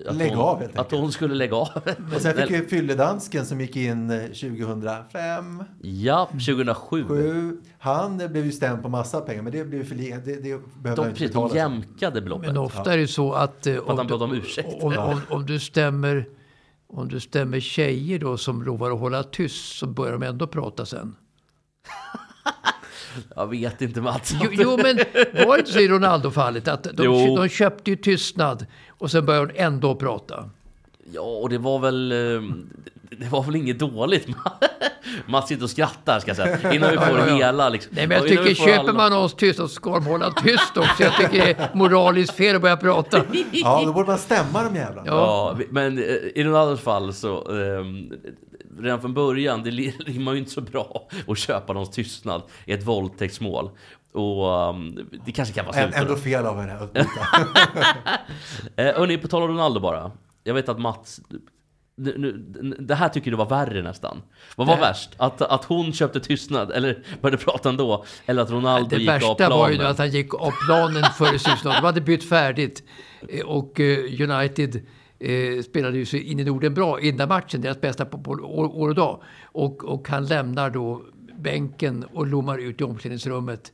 Att 0.08 0.16
Lägga 0.16 0.36
hon, 0.36 0.46
av, 0.46 0.60
helt 0.60 0.72
Att 0.74 0.80
enkelt. 0.80 1.02
hon 1.02 1.12
skulle 1.12 1.36
lägga 1.36 1.56
av. 1.56 1.70
Och 2.16 2.22
sen 2.22 2.36
fick 2.36 2.50
ju 2.50 2.66
fylledansken 2.68 3.46
som 3.46 3.62
gick 3.62 3.76
in 3.76 4.10
eh, 4.10 4.22
2005, 4.26 5.64
Ja, 5.82 6.26
2007. 6.32 7.06
7. 7.08 7.58
Han 7.80 8.22
eh, 8.22 8.28
blev 8.28 8.46
ju 8.46 8.52
stämd 8.52 8.82
på 8.82 8.90
massa 8.90 9.22
pengar, 9.22 9.42
men 9.42 9.52
det 9.52 9.66
blev 9.66 9.84
förlikning. 9.84 10.20
Det, 10.26 10.36
det 10.36 10.42
behövde 10.82 10.96
De, 10.96 11.02
han 11.02 11.10
inte 11.10 11.20
de 11.24 11.28
betala. 11.28 11.50
för. 11.50 11.56
jämkade 11.56 12.22
beloppet. 12.22 12.48
Men 12.48 12.58
ofta 12.58 12.94
är 12.94 12.98
det 12.98 13.08
så 13.08 13.34
att... 13.34 13.68
eh, 13.68 13.74
du- 14.08 14.14
om 14.14 14.34
ursäkt. 14.34 14.84
Om, 14.84 14.98
om, 14.98 15.22
om, 15.30 15.46
du 15.46 15.60
stämmer, 15.60 16.26
om 16.88 17.08
du 17.08 17.20
stämmer 17.20 17.60
tjejer 17.60 18.20
då 18.20 18.38
som 18.38 18.64
lovar 18.64 18.92
att 18.92 19.00
hålla 19.00 19.24
tyst 19.24 19.78
så 19.78 19.88
börjar 19.88 20.14
de 20.14 20.24
ändå 20.24 20.48
prata 20.48 20.86
sen. 20.86 21.16
Jag 23.36 23.48
vet 23.50 23.82
inte 23.82 24.02
Mats. 24.02 24.36
Jo, 24.44 24.50
jo 24.54 24.78
men 24.84 24.98
var 25.48 25.54
det 25.56 25.60
inte 25.60 25.72
så 25.72 25.80
i 25.80 25.88
Ronaldo-fallet 25.88 26.68
att 26.68 26.84
de, 26.84 27.36
de 27.36 27.50
köpte 27.50 27.90
ju 27.92 27.96
tystnad 27.98 28.66
och 28.90 29.12
sen 29.12 29.26
började 29.26 29.46
hon 29.46 29.56
ändå 29.56 29.96
prata? 29.96 30.50
Ja, 31.14 31.22
och 31.22 31.50
det 31.50 31.58
var 31.58 31.80
väl... 31.80 32.12
eh, 32.12 32.42
Det 33.20 33.30
var 33.30 33.44
väl 33.44 33.56
inget 33.56 33.80
dåligt. 33.80 34.28
Mats 35.28 35.48
sitter 35.48 35.64
och 35.64 35.70
skrattar 35.70 36.20
ska 36.20 36.30
jag 36.30 36.38
säga. 36.38 36.74
Innan 36.74 36.92
vi 36.92 36.98
får 36.98 37.06
Ja, 37.08 37.18
ja, 37.20 37.28
ja. 37.28 37.36
hela 37.36 37.70
liksom. 37.70 37.92
Nej, 37.96 38.08
men 38.08 38.18
jag 38.18 38.26
Ja, 38.26 38.30
tycker 38.44 38.56
köper 38.56 38.80
alla- 38.80 38.94
man 38.94 39.12
någons 39.12 39.34
tyst 39.34 39.58
så 39.60 39.68
ska 39.68 39.94
de 39.94 40.06
hålla 40.06 40.32
tyst 40.32 40.78
också. 40.78 41.04
Jag 41.04 41.16
tycker 41.18 41.46
det 41.46 41.52
är 41.52 41.70
moraliskt 41.76 42.34
fel 42.34 42.56
att 42.56 42.62
börja 42.62 42.78
prata. 42.78 43.22
Ja, 43.52 43.82
då 43.86 43.94
borde 43.94 44.08
man 44.08 44.18
stämma 44.18 44.64
de 44.64 44.76
jävlarna. 44.76 45.08
Ja, 45.08 45.56
vi- 45.58 45.68
men 45.72 45.98
eh, 45.98 46.04
i 46.36 46.44
Ronaldos 46.44 46.80
fall 46.82 47.14
så... 47.14 47.52
ehm, 47.52 48.12
redan 48.80 49.02
från 49.02 49.14
början, 49.14 49.64
det 49.64 49.70
rimmar 50.06 50.34
ju 50.34 50.40
inte 50.40 50.52
så 50.52 50.62
bra 50.62 51.08
att 51.28 51.38
köpa 51.38 51.74
någons 51.74 51.90
tystnad 51.90 52.42
i 52.66 52.72
ett 52.74 52.84
våldtäktsmål. 52.84 53.70
Och 54.14 54.70
ehm, 54.70 55.10
det 55.26 55.32
kanske 55.32 55.54
kan 55.54 55.66
vara 55.66 55.76
slut. 55.76 55.96
Ändå 55.96 56.16
fel 56.16 56.46
av 56.46 56.60
henne. 56.62 56.74
att 56.74 56.94
byta. 56.94 57.10
Eh, 58.76 58.96
hörni, 58.96 59.18
på 59.18 59.28
tal 59.28 59.42
om 59.44 59.48
Ronaldo 59.50 59.80
bara. 59.80 60.12
Jag 60.44 60.54
vet 60.54 60.70
att 60.70 60.80
Mats... 60.80 61.22
Nu, 61.98 62.16
nu, 62.18 62.76
det 62.80 62.96
här 62.96 63.10
tycker 63.10 63.32
du 63.32 63.38
var 63.38 63.46
värre 63.50 63.82
nästan. 63.82 64.22
Vad 64.56 64.68
var 64.68 64.76
Det- 64.76 64.82
värst? 64.82 65.10
Att, 65.18 65.42
att 65.42 65.66
hon 65.66 65.94
köpte 65.94 66.20
tystnad, 66.20 66.72
eller 66.72 67.04
började 67.22 67.44
prata 67.44 67.70
ändå? 67.70 68.06
Eller 68.26 68.42
att 68.42 68.50
Ronaldo 68.52 68.90
Det 68.90 68.96
gick 68.98 69.10
av 69.10 69.14
värsta 69.14 69.36
planen? 69.36 69.58
var 69.58 69.70
ju 69.70 69.84
att 69.84 69.98
han 69.98 70.10
gick 70.10 70.34
av 70.34 70.52
planen 70.68 71.04
före 71.04 71.40
slutsignalen. 71.40 71.82
De 71.82 71.86
hade 71.86 72.02
bytt 72.02 72.30
färdigt. 72.30 72.84
Eh, 73.30 73.46
Och 73.46 73.80
eh, 73.80 73.98
United 74.30 74.82
eh, 75.20 75.62
spelade 75.62 75.98
ju 75.98 76.06
så 76.06 76.18
in 76.18 76.40
i 76.40 76.44
Norden 76.44 76.74
bra 76.74 77.00
i 77.00 77.10
den 77.10 77.18
där 77.18 77.28
matchen. 77.28 77.62
Deras 77.62 77.82
bästa 77.82 78.06
på, 78.06 78.18
på 78.18 78.32
år, 78.32 78.76
år 78.76 78.90
och 78.90 78.96
dag. 78.96 79.22
Och, 79.44 79.84
och 79.84 80.10
han 80.10 80.26
lämnar 80.26 80.70
då 80.70 81.02
bänken 81.40 82.06
och 82.14 82.28
lommar 82.28 82.58
ut 82.58 82.82
i 82.82 82.84
omklädningsrummet 82.84 83.74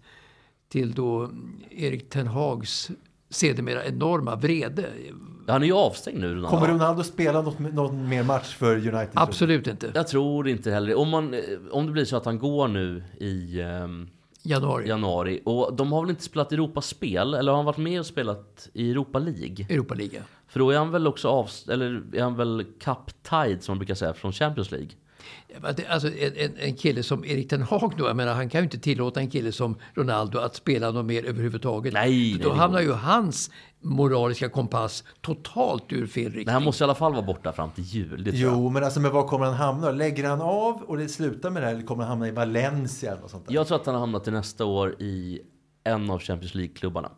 till 0.70 0.94
då 0.94 1.30
Erik 1.70 2.10
Ten 2.10 2.28
Hags 2.28 2.92
sedermera 3.30 3.86
enorma 3.86 4.36
vrede. 4.36 4.86
Han 5.48 5.62
är 5.62 5.66
ju 5.66 5.74
avstängd 5.74 6.20
nu, 6.20 6.28
Ronaldo. 6.28 6.48
Kommer 6.48 6.68
Ronaldo 6.68 7.04
spela 7.04 7.42
något, 7.42 7.60
någon 7.60 8.10
mer 8.10 8.24
match 8.24 8.56
för 8.56 8.76
United? 8.76 9.10
Absolut 9.14 9.68
inte. 9.68 9.92
Jag 9.96 10.08
tror 10.08 10.48
inte 10.48 10.72
heller 10.72 10.96
om, 10.96 11.10
man, 11.10 11.34
eh, 11.34 11.40
om 11.72 11.86
det 11.86 11.92
blir 11.92 12.06
så 12.06 12.18
att 12.18 12.26
han 12.26 12.40
går 12.40 12.68
nu 12.68 13.04
i 13.20 13.62
ehm, 13.62 14.10
Januari. 14.44 14.88
januari. 14.88 15.42
Och 15.46 15.74
de 15.76 15.92
har 15.92 16.02
väl 16.02 16.10
inte 16.10 16.24
spelat 16.24 16.52
Europaspel? 16.52 17.34
Eller 17.34 17.52
har 17.52 17.58
han 17.58 17.66
varit 17.66 17.78
med 17.78 18.00
och 18.00 18.06
spelat 18.06 18.70
i 18.74 18.92
Europa 18.92 19.20
League? 19.20 19.66
Europaliga. 19.70 20.24
För 20.52 20.60
då 20.60 20.72
är 20.72 20.78
han 20.78 20.92
väl 20.92 21.08
också 21.08 21.30
av, 21.30 21.50
eller 21.70 22.04
är 22.14 22.24
han 22.24 22.36
väl 22.36 22.66
cup-tied 22.80 23.60
som 23.60 23.72
man 23.72 23.80
brukar 23.80 23.96
säga 23.96 24.14
från 24.14 24.32
Champions 24.32 24.72
League? 24.72 24.90
Alltså 25.90 26.08
en, 26.08 26.34
en, 26.36 26.58
en 26.58 26.76
kille 26.76 27.04
som 27.04 27.26
Erik 27.26 27.50
Ten 27.50 27.62
Hag 27.62 27.94
då, 27.98 28.08
jag 28.08 28.16
menar 28.16 28.34
han 28.34 28.50
kan 28.50 28.62
ju 28.62 28.64
inte 28.64 28.80
tillåta 28.80 29.20
en 29.20 29.30
kille 29.30 29.52
som 29.52 29.76
Ronaldo 29.94 30.40
att 30.40 30.56
spela 30.56 30.92
något 30.92 31.06
mer 31.06 31.26
överhuvudtaget. 31.26 31.94
Nej, 31.94 32.32
För 32.32 32.38
nej, 32.38 32.44
då 32.44 32.54
det 32.54 32.60
hamnar 32.60 32.82
ju 32.82 32.92
hans 32.92 33.52
moraliska 33.82 34.50
kompass 34.50 35.04
totalt 35.22 35.94
ur 35.94 36.08
fel 36.08 36.24
riktning. 36.24 36.54
Han 36.54 36.64
måste 36.64 36.84
i 36.84 36.86
alla 36.86 36.96
fall 36.96 37.14
vara 37.14 37.26
borta 37.26 37.52
fram 37.52 37.72
till 37.72 37.84
jul. 37.84 38.24
Det. 38.24 38.32
Jo, 38.34 38.70
men 38.70 38.84
alltså 38.84 39.00
men 39.00 39.12
var 39.12 39.28
kommer 39.28 39.46
han 39.46 39.56
hamna? 39.56 39.92
Lägger 39.92 40.30
han 40.30 40.42
av 40.42 40.82
och 40.82 40.98
det 40.98 41.10
slutar 41.10 41.50
med 41.50 41.62
det 41.62 41.66
här 41.66 41.74
eller 41.76 41.86
kommer 41.86 42.04
han 42.04 42.10
hamna 42.10 42.28
i 42.28 42.32
Valencia 42.32 43.12
eller 43.12 43.28
sånt 43.28 43.48
där? 43.48 43.54
Jag 43.54 43.68
tror 43.68 43.78
att 43.80 43.86
han 43.86 43.96
har 43.96 44.00
hamnat 44.00 44.24
till 44.24 44.34
nästa 44.34 44.66
år 44.66 44.96
i 45.00 45.42
en 45.84 46.10
av 46.10 46.20
Champions 46.20 46.56
League-klubbarna. 46.56 47.12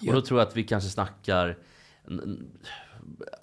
Ja. 0.00 0.10
Och 0.12 0.20
då 0.20 0.26
tror 0.26 0.40
jag 0.40 0.48
att 0.48 0.56
vi 0.56 0.62
kanske 0.62 0.90
snackar 0.90 1.56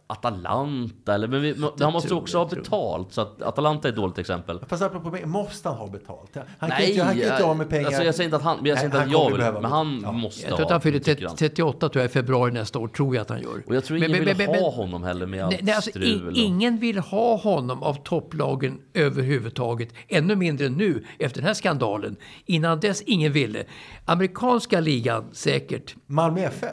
Atalanta, 0.07 1.13
eller, 1.15 1.27
men 1.27 1.41
vi, 1.41 1.55
han 1.79 1.93
måste 1.93 2.09
tror 2.09 2.19
också 2.21 2.38
jag, 2.38 2.45
ha 2.45 2.55
betalt. 2.55 3.13
Så 3.13 3.21
att 3.21 3.41
Atalanta 3.41 3.88
är 3.88 3.89
ett 3.89 3.95
dåligt 3.95 4.17
exempel. 4.17 4.59
Fast 4.67 4.83
apropå 4.83 5.11
pengar, 5.11 5.25
måste 5.27 5.69
han 5.69 5.77
ha 5.77 5.88
betalt? 5.88 6.31
Han 6.35 6.69
kan 6.69 6.69
Nej, 6.79 6.89
inte, 6.91 7.03
han 7.03 7.13
kan 7.19 7.31
inte 7.31 7.43
ha 7.43 7.53
med 7.53 7.69
pengar. 7.69 7.85
Alltså 7.88 8.03
jag 8.03 8.15
säger 8.15 8.25
inte 8.27 8.38
att 8.38 8.43
han, 8.43 8.65
jag 8.65 8.77
säger 8.77 8.85
inte 8.85 8.97
Nej, 8.97 9.15
att 9.15 9.21
han 9.21 9.29
jag 9.41 9.51
vill, 9.53 9.61
men 9.61 9.71
han. 9.71 9.99
Ja. 10.03 10.11
måste 10.11 10.41
jag 10.47 10.49
tror 10.49 10.61
att 10.61 10.69
ha. 10.69 10.73
han 10.73 10.81
fyller 10.81 10.99
tycker 10.99 11.13
30, 11.13 11.25
han. 11.27 11.35
38 11.35 11.89
tror 11.89 12.01
jag, 12.01 12.09
i 12.09 12.13
februari 12.13 12.51
nästa 12.51 12.79
år, 12.79 12.88
tror 12.88 13.15
jag 13.15 13.21
att 13.21 13.29
han 13.29 13.41
gör. 13.41 13.63
Och 13.67 13.75
jag 13.75 13.83
tror 13.85 13.97
ingen 13.97 14.11
Men- 14.11 14.19
vill 14.19 14.27
men- 14.38 14.38
men- 14.38 14.47
ha 14.47 14.69
men- 14.69 14.73
honom 14.73 15.03
heller 15.03 15.25
med 15.25 15.43
allt 15.45 15.61
Nej, 15.61 15.73
alltså, 15.75 15.89
strul. 15.89 16.27
och- 16.27 16.33
ingen 16.33 16.77
vill 16.79 16.97
ha 16.99 17.35
honom 17.38 17.83
av 17.83 17.93
topplagen 18.03 18.79
överhuvudtaget. 18.93 19.89
Ännu 20.07 20.35
mindre 20.35 20.69
nu 20.69 21.03
efter 21.19 21.39
den 21.41 21.47
här 21.47 21.53
skandalen. 21.53 22.15
Innan 22.45 22.79
dess 22.79 23.01
ingen 23.01 23.31
ville. 23.31 23.63
Amerikanska 24.05 24.79
ligan 24.79 25.25
säkert. 25.31 25.95
Malmö 26.05 26.41
FF? 26.41 26.69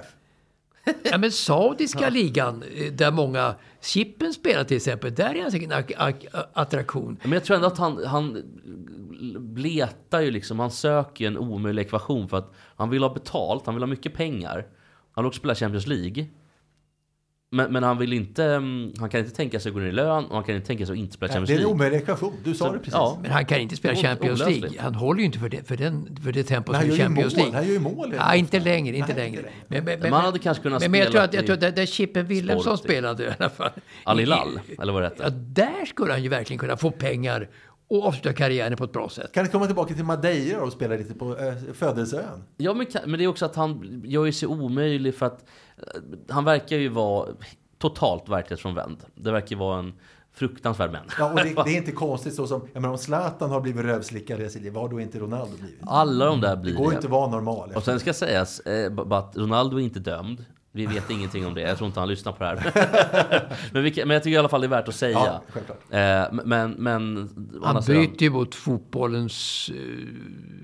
Ja, 1.03 1.19
men 1.19 1.33
saudiska 1.33 2.11
ligan, 2.11 2.63
eh, 2.75 2.93
där 2.93 3.11
många 3.11 3.55
Chippen 3.81 4.33
spelar 4.33 4.65
till 4.65 4.77
exempel, 4.77 5.15
där 5.15 5.35
är 5.35 5.43
han 5.43 5.51
säkert 5.53 5.73
en 5.73 5.79
ak- 5.79 5.97
ak- 5.99 6.45
attraktion. 6.53 7.17
Men 7.23 7.33
jag 7.33 7.45
tror 7.45 7.55
ändå 7.57 7.67
att 7.69 7.79
han, 7.79 8.05
han 8.07 8.43
letar 9.57 10.21
ju 10.21 10.31
liksom, 10.31 10.59
han 10.59 10.71
söker 10.71 11.27
en 11.27 11.39
omöjlig 11.39 11.83
ekvation 11.83 12.29
för 12.29 12.37
att 12.37 12.53
han 12.77 12.91
vill 12.91 13.03
ha 13.03 13.15
betalt, 13.15 13.67
han 13.67 13.75
vill 13.75 13.83
ha 13.83 13.87
mycket 13.89 14.15
pengar. 14.15 14.67
Han 15.13 15.25
vill 15.25 15.29
också 15.29 15.39
spela 15.39 15.55
Champions 15.55 15.87
League. 15.87 16.27
Men, 17.51 17.73
men 17.73 17.83
han 17.83 17.99
vill 17.99 18.13
inte, 18.13 18.45
mm, 18.45 18.93
han 18.99 19.09
kan 19.09 19.21
inte 19.21 19.37
tänka 19.37 19.61
sig 19.61 19.71
att 19.71 19.75
gå 19.75 19.81
ner 19.81 19.87
i 19.89 19.93
lön 19.93 20.25
och 20.25 20.35
han 20.35 20.45
kan 20.45 20.55
inte 20.55 20.67
tänka 20.67 20.87
sig 20.87 20.93
att 20.93 20.99
inte 20.99 21.15
spela 21.15 21.29
Nej, 21.33 21.35
Champions 21.35 21.49
det 21.49 21.53
är 21.53 21.57
en 21.57 21.61
League. 21.61 21.75
omöjlig 21.75 21.97
ekvation. 21.99 22.33
Du 22.45 22.55
sa 22.55 22.65
Så- 22.67 22.73
det 22.73 22.79
precis. 22.79 22.95
ja. 22.95 23.19
Men 23.23 23.31
han 23.31 23.45
kan 23.45 23.59
inte 23.61 23.77
spela 23.77 23.95
Champions 23.95 24.41
olösligt. 24.41 24.61
League. 24.63 24.81
Han 24.83 24.95
håller 24.95 25.21
ju 25.21 25.27
inte 25.27 25.39
för 25.39 25.49
det, 25.49 25.69
för 25.69 25.77
den, 25.77 26.17
för 26.25 26.33
det 26.33 26.43
tempo 26.43 26.75
som 26.75 26.83
Champions 26.91 27.37
mål. 27.37 27.45
League. 27.45 27.55
Han 27.59 27.67
gör 27.67 27.73
ju 27.73 27.79
mål. 27.81 28.15
Ja, 28.17 28.35
inte 28.35 28.61
längre, 28.61 28.97
inte 28.97 29.15
Nej, 29.15 29.23
längre. 29.31 29.43
Men, 29.69 29.85
men, 29.85 30.01
Men 30.01 30.13
han 30.13 30.25
hade 30.25 30.39
kanske 30.39 30.63
kunnat 30.63 30.83
men, 30.83 30.91
men 30.91 31.01
jag 31.01 31.07
tror 31.13 31.13
spela 31.21 31.25
att, 31.25 31.35
jag 31.35 31.47
tror 31.47 31.55
att 31.55 31.61
där, 31.61 31.73
där 31.73 31.87
Chippen 31.87 32.27
Wilhelmsson 32.27 32.79
spelade 32.79 33.25
i 33.25 33.29
alla 33.39 33.51
fall. 33.51 33.71
Al 34.05 34.19
Hilal, 34.19 34.61
eller 34.83 34.93
vad 34.93 35.03
det 35.03 35.07
heter. 35.09 35.25
Ja, 35.25 35.31
där 35.31 35.85
skulle 35.87 36.13
han 36.13 36.23
ju 36.23 36.29
verkligen 36.29 36.59
kunna 36.59 36.77
få 36.77 36.91
pengar 36.91 37.49
och 37.89 38.05
avsluta 38.07 38.33
karriären 38.33 38.77
på 38.77 38.85
ett 38.85 38.93
bra 38.93 39.09
sätt. 39.09 39.33
Kan 39.33 39.45
du 39.45 39.51
komma 39.51 39.67
tillbaka 39.67 39.95
till 39.95 40.05
Madeira 40.05 40.63
och 40.63 40.73
spela 40.73 40.97
lite 40.97 41.15
på 41.15 41.37
äh, 41.37 41.55
födelseön? 41.75 42.45
Ja, 42.57 42.75
men, 42.75 42.87
men 43.07 43.19
det 43.19 43.25
är 43.25 43.29
också 43.29 43.45
att 43.45 43.57
han 43.57 44.03
gör 44.05 44.25
ju 44.25 44.33
sig 44.33 44.49
omöjlig 44.49 45.15
för 45.15 45.27
att 45.27 45.45
eh, 45.77 45.85
han 46.29 46.45
verkar 46.45 46.77
ju 46.77 46.89
vara 46.89 47.29
totalt 47.79 48.29
verklighetsfrånvänd. 48.29 48.97
Det 49.15 49.33
verkar 49.33 49.51
ju 49.51 49.57
vara 49.57 49.79
en 49.79 49.93
fruktansvärd 50.35 50.93
människa. 50.93 51.23
Ja, 51.23 51.31
och 51.31 51.37
det, 51.37 51.63
det 51.65 51.71
är 51.71 51.77
inte 51.77 51.93
konstigt 51.93 52.35
så 52.35 52.47
som, 52.47 52.61
jag 52.73 52.81
menar 52.81 52.93
om 52.93 52.99
Zlatan 52.99 53.51
har 53.51 53.61
blivit 53.61 53.85
rövslickad 53.85 54.41
i 54.41 54.51
sitt 54.51 54.63
liv, 54.63 54.73
vad 54.73 54.83
har 54.83 54.91
då 54.91 55.01
inte 55.01 55.19
Ronaldo 55.19 55.57
blivit? 55.57 55.79
Alla 55.87 56.25
de 56.25 56.41
där 56.41 56.57
blir 56.57 56.73
Det 56.73 56.79
går 56.79 56.87
ju 56.87 56.91
det. 56.91 56.97
inte 56.97 57.07
att 57.07 57.13
vara 57.13 57.31
normal. 57.31 57.73
Och 57.75 57.83
sen 57.83 58.01
ska 58.01 58.13
sägas 58.15 58.61
eh, 58.61 58.93
att 59.11 59.37
Ronaldo 59.37 59.77
är 59.77 59.81
inte 59.85 60.01
dömd. 60.01 60.45
Vi 60.79 60.87
vet 60.87 61.11
ingenting 61.11 61.47
om 61.47 61.55
det. 61.55 61.61
Jag 61.61 61.77
tror 61.77 61.87
inte 61.87 62.01
han 62.01 62.09
lyssnar 62.09 62.33
på 62.33 62.45
det 62.45 62.51
här. 62.51 63.57
men, 63.73 63.83
vi, 63.83 63.93
men 63.97 64.11
jag 64.11 64.23
tycker 64.23 64.35
i 64.35 64.39
alla 64.39 64.49
fall 64.49 64.61
det 64.61 64.67
är 64.67 64.69
värt 64.69 64.89
att 64.89 64.95
säga. 64.95 65.41
Ja. 65.91 65.99
Eh, 65.99 66.27
men, 66.45 66.71
men... 66.71 67.31
Han 67.63 67.83
bryter 67.87 68.23
ju 68.23 68.31
mot 68.31 68.55
fotbollens 68.55 69.71
uh, 69.75 70.09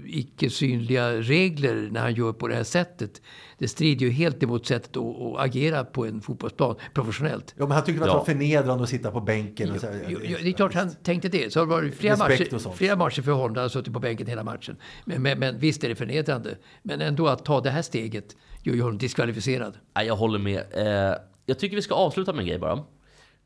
icke 0.06 0.50
synliga 0.50 1.12
regler 1.12 1.88
när 1.90 2.00
han 2.00 2.14
gör 2.14 2.32
på 2.32 2.48
det 2.48 2.54
här 2.54 2.64
sättet. 2.64 3.22
Det 3.58 3.68
strider 3.68 4.06
ju 4.06 4.12
helt 4.12 4.42
emot 4.42 4.66
sättet 4.66 4.96
att, 4.96 5.02
att 5.02 5.38
agera 5.38 5.84
på 5.84 6.06
en 6.06 6.20
fotbollsplan 6.20 6.76
professionellt. 6.94 7.54
Ja, 7.58 7.66
men 7.66 7.72
han 7.72 7.84
tyckte 7.84 8.02
att 8.02 8.06
det 8.06 8.12
Ja. 8.12 8.18
var 8.18 8.24
förnedrande 8.24 8.84
att 8.84 8.90
sitta 8.90 9.10
på 9.10 9.20
bänken. 9.20 9.70
Och 9.70 9.80
så, 9.80 9.86
Jo, 10.08 10.18
jo, 10.22 10.38
det 10.42 10.48
är 10.48 10.52
klart 10.52 10.74
han 10.74 10.94
tänkte 11.02 11.28
det. 11.28 11.52
Så 11.52 11.64
var 11.64 11.82
det 11.82 11.90
flera 11.90 12.28
Respekt 12.28 12.52
och 12.52 12.62
matcher, 12.62 12.76
flera 12.76 12.96
matcher 12.96 13.22
för 13.22 13.32
honom. 13.32 13.54
där 13.54 13.60
Han 13.60 13.64
har 13.64 13.68
suttit 13.68 13.92
på 13.92 14.00
bänken 14.00 14.26
hela 14.26 14.44
matchen. 14.44 14.76
Men, 15.04 15.22
men, 15.22 15.38
men 15.38 15.58
visst 15.58 15.84
är 15.84 15.88
det 15.88 15.94
förnedrande. 15.94 16.56
Men 16.82 17.00
ändå 17.00 17.28
att 17.28 17.44
ta 17.44 17.60
det 17.60 17.70
här 17.70 17.82
steget 17.82 18.36
gör 18.64 18.74
ju 18.74 18.82
honom 18.82 18.98
diskvalificerad. 18.98 19.78
Nej, 19.94 20.06
jag 20.06 20.16
håller 20.16 20.38
med. 20.38 20.62
Eh, 20.72 21.16
jag 21.46 21.58
tycker 21.58 21.76
vi 21.76 21.82
ska 21.82 21.94
avsluta 21.94 22.32
med 22.32 22.40
en 22.40 22.46
grej 22.46 22.58
bara. 22.58 22.84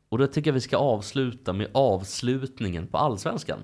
Och 0.09 0.17
då 0.17 0.27
tycker 0.27 0.49
jag 0.49 0.53
vi 0.53 0.61
ska 0.61 0.77
avsluta 0.77 1.53
med 1.53 1.67
avslutningen 1.73 2.87
på 2.87 2.97
Allsvenskan. 2.97 3.59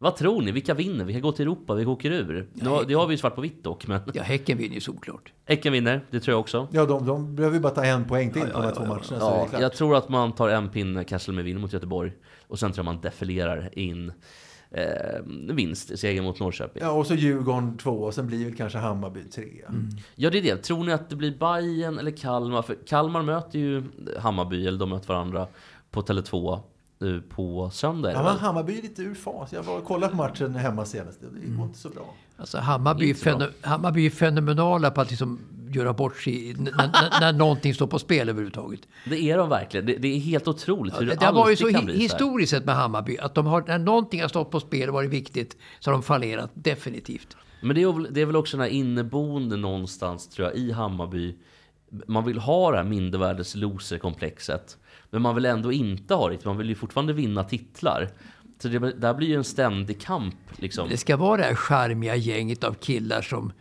Vad 0.00 0.16
tror 0.16 0.42
ni? 0.42 0.52
Vilka 0.52 0.74
vinner? 0.74 1.04
Vilka 1.04 1.20
går 1.20 1.32
till 1.32 1.42
Europa? 1.42 1.74
Vilka 1.74 1.90
åker 1.90 2.10
ur? 2.10 2.48
Det 2.54 2.68
har, 2.68 2.84
det 2.84 2.94
har 2.94 3.06
vi 3.06 3.14
ju 3.14 3.18
svart 3.18 3.34
på 3.34 3.40
vitt 3.40 3.64
dock, 3.64 3.86
men 3.86 4.00
Ja, 4.14 4.22
Häcken 4.22 4.58
vinner 4.58 4.74
ju 4.74 4.80
såklart. 4.80 5.32
Häcken 5.44 5.72
vinner, 5.72 6.04
det 6.10 6.20
tror 6.20 6.32
jag 6.32 6.40
också. 6.40 6.68
Ja, 6.72 6.86
de, 6.86 7.06
de 7.06 7.36
behöver 7.36 7.56
ju 7.56 7.60
bara 7.60 7.72
ta 7.74 7.84
en 7.84 8.04
poäng 8.04 8.32
till 8.32 8.42
på 8.42 8.48
de 8.48 8.62
här 8.62 8.74
två 8.74 8.84
matcherna. 8.86 9.46
Ja, 9.52 9.60
jag 9.60 9.72
tror 9.72 9.96
att 9.96 10.08
man 10.08 10.32
tar 10.32 10.48
en 10.48 10.68
pinne, 10.68 11.04
kanske 11.04 11.32
med 11.32 11.44
vinner 11.44 11.60
mot 11.60 11.72
Göteborg. 11.72 12.12
Och 12.48 12.58
sen 12.58 12.72
tror 12.72 12.86
jag 12.86 12.94
man 12.94 13.00
defilerar 13.02 13.78
in 13.78 14.12
eh, 14.70 15.20
vinst, 15.54 15.98
seger 15.98 16.22
mot 16.22 16.40
Norrköping. 16.40 16.82
Ja, 16.82 16.90
och 16.90 17.06
så 17.06 17.14
Djurgården 17.14 17.78
två 17.78 17.90
och 17.90 18.14
sen 18.14 18.26
blir 18.26 18.44
väl 18.44 18.54
kanske 18.54 18.78
Hammarby 18.78 19.24
tre. 19.24 19.48
Ja, 20.16 20.30
det 20.30 20.38
är 20.38 20.42
det. 20.42 20.56
Tror 20.56 20.84
ni 20.84 20.92
att 20.92 21.10
det 21.10 21.16
blir 21.16 21.38
Bayern 21.38 21.98
eller 21.98 22.10
Kalmar? 22.10 22.62
För 22.62 22.74
Kalmar 22.86 23.22
möter 23.22 23.58
ju 23.58 23.82
Hammarby, 24.18 24.66
eller 24.66 24.78
de 24.78 24.90
möter 24.90 25.08
varandra 25.08 25.46
på 25.90 26.02
Tele2 26.02 26.60
eh, 27.02 27.20
på 27.28 27.70
söndag. 27.70 28.12
Ja, 28.12 28.22
men? 28.22 28.38
Hammarby 28.38 28.78
är 28.78 28.82
lite 28.82 29.02
ur 29.02 29.14
fas. 29.14 29.52
Jag 29.52 29.62
var 29.62 29.78
och 29.78 29.84
kollade 29.84 30.10
på 30.10 30.16
matchen 30.16 30.54
hemma 30.54 30.84
senast. 30.84 31.20
Det 31.20 31.56
går 31.56 31.66
inte 31.66 31.78
så 31.78 31.88
bra. 31.88 32.14
Alltså 32.38 32.58
Hammarby, 32.58 33.14
feno, 33.14 33.46
Hammarby 33.60 34.06
är 34.06 34.10
fenomenala 34.10 34.90
på 34.90 35.00
att 35.00 35.10
liksom 35.10 35.40
göra 35.70 35.92
bort 35.92 36.16
sig 36.16 36.54
när, 36.58 37.20
när, 37.20 37.32
någonting 37.32 37.74
står 37.74 37.86
på 37.86 37.98
spel 37.98 38.28
överhuvudtaget. 38.28 38.80
Det 39.06 39.30
är 39.30 39.38
de 39.38 39.48
verkligen. 39.48 39.86
Det, 39.86 39.96
det 39.96 40.08
är 40.08 40.18
helt 40.18 40.48
otroligt 40.48 41.00
hur 41.00 41.06
det, 41.06 41.14
Det 41.14 41.26
har 41.26 41.32
varit 41.32 41.58
så 41.58 41.68
hi- 41.68 41.92
historiskt 41.92 42.50
sett 42.50 42.64
med 42.64 42.74
Hammarby 42.74 43.18
att 43.18 43.34
de 43.34 43.46
har, 43.46 43.64
när 43.66 43.78
någonting 43.78 44.20
har 44.20 44.28
stått 44.28 44.50
på 44.50 44.60
spel 44.60 44.88
och 44.88 44.94
varit 44.94 45.10
viktigt 45.10 45.56
så 45.80 45.90
har 45.90 45.92
de 45.92 46.02
fallerat 46.02 46.50
definitivt. 46.54 47.36
Men 47.60 47.74
det 47.76 47.82
är, 47.82 47.92
väl, 47.92 48.08
det 48.10 48.20
är 48.20 48.26
väl 48.26 48.36
också 48.36 48.56
den 48.56 48.64
här 48.64 48.70
inneboende 48.72 49.56
någonstans 49.56 50.28
tror 50.28 50.48
jag 50.48 50.56
i 50.56 50.72
Hammarby. 50.72 51.36
Man 52.06 52.24
vill 52.24 52.38
ha 52.38 52.70
det 52.70 52.76
här 52.76 52.84
mindervärdes 52.84 53.54
loser-komplexet. 53.54 54.76
Men 55.10 55.22
man 55.22 55.34
vill 55.34 55.44
ändå 55.44 55.72
inte 55.72 56.14
ha 56.14 56.28
det. 56.28 56.44
Man 56.44 56.58
vill 56.58 56.68
ju 56.68 56.74
fortfarande 56.74 57.12
vinna 57.12 57.44
titlar. 57.44 58.08
Så 58.62 58.68
det, 58.68 58.78
där 58.92 59.14
blir 59.14 59.28
ju 59.28 59.34
en 59.34 59.44
ständig 59.44 60.00
kamp. 60.00 60.34
Liksom. 60.56 60.88
Det 60.88 60.96
ska 60.96 61.16
vara 61.16 61.36
det 61.36 61.42
här 61.42 61.54
charmiga 61.54 62.16
gänget 62.16 62.64
av 62.64 62.72
killar 62.74 63.22
som, 63.22 63.52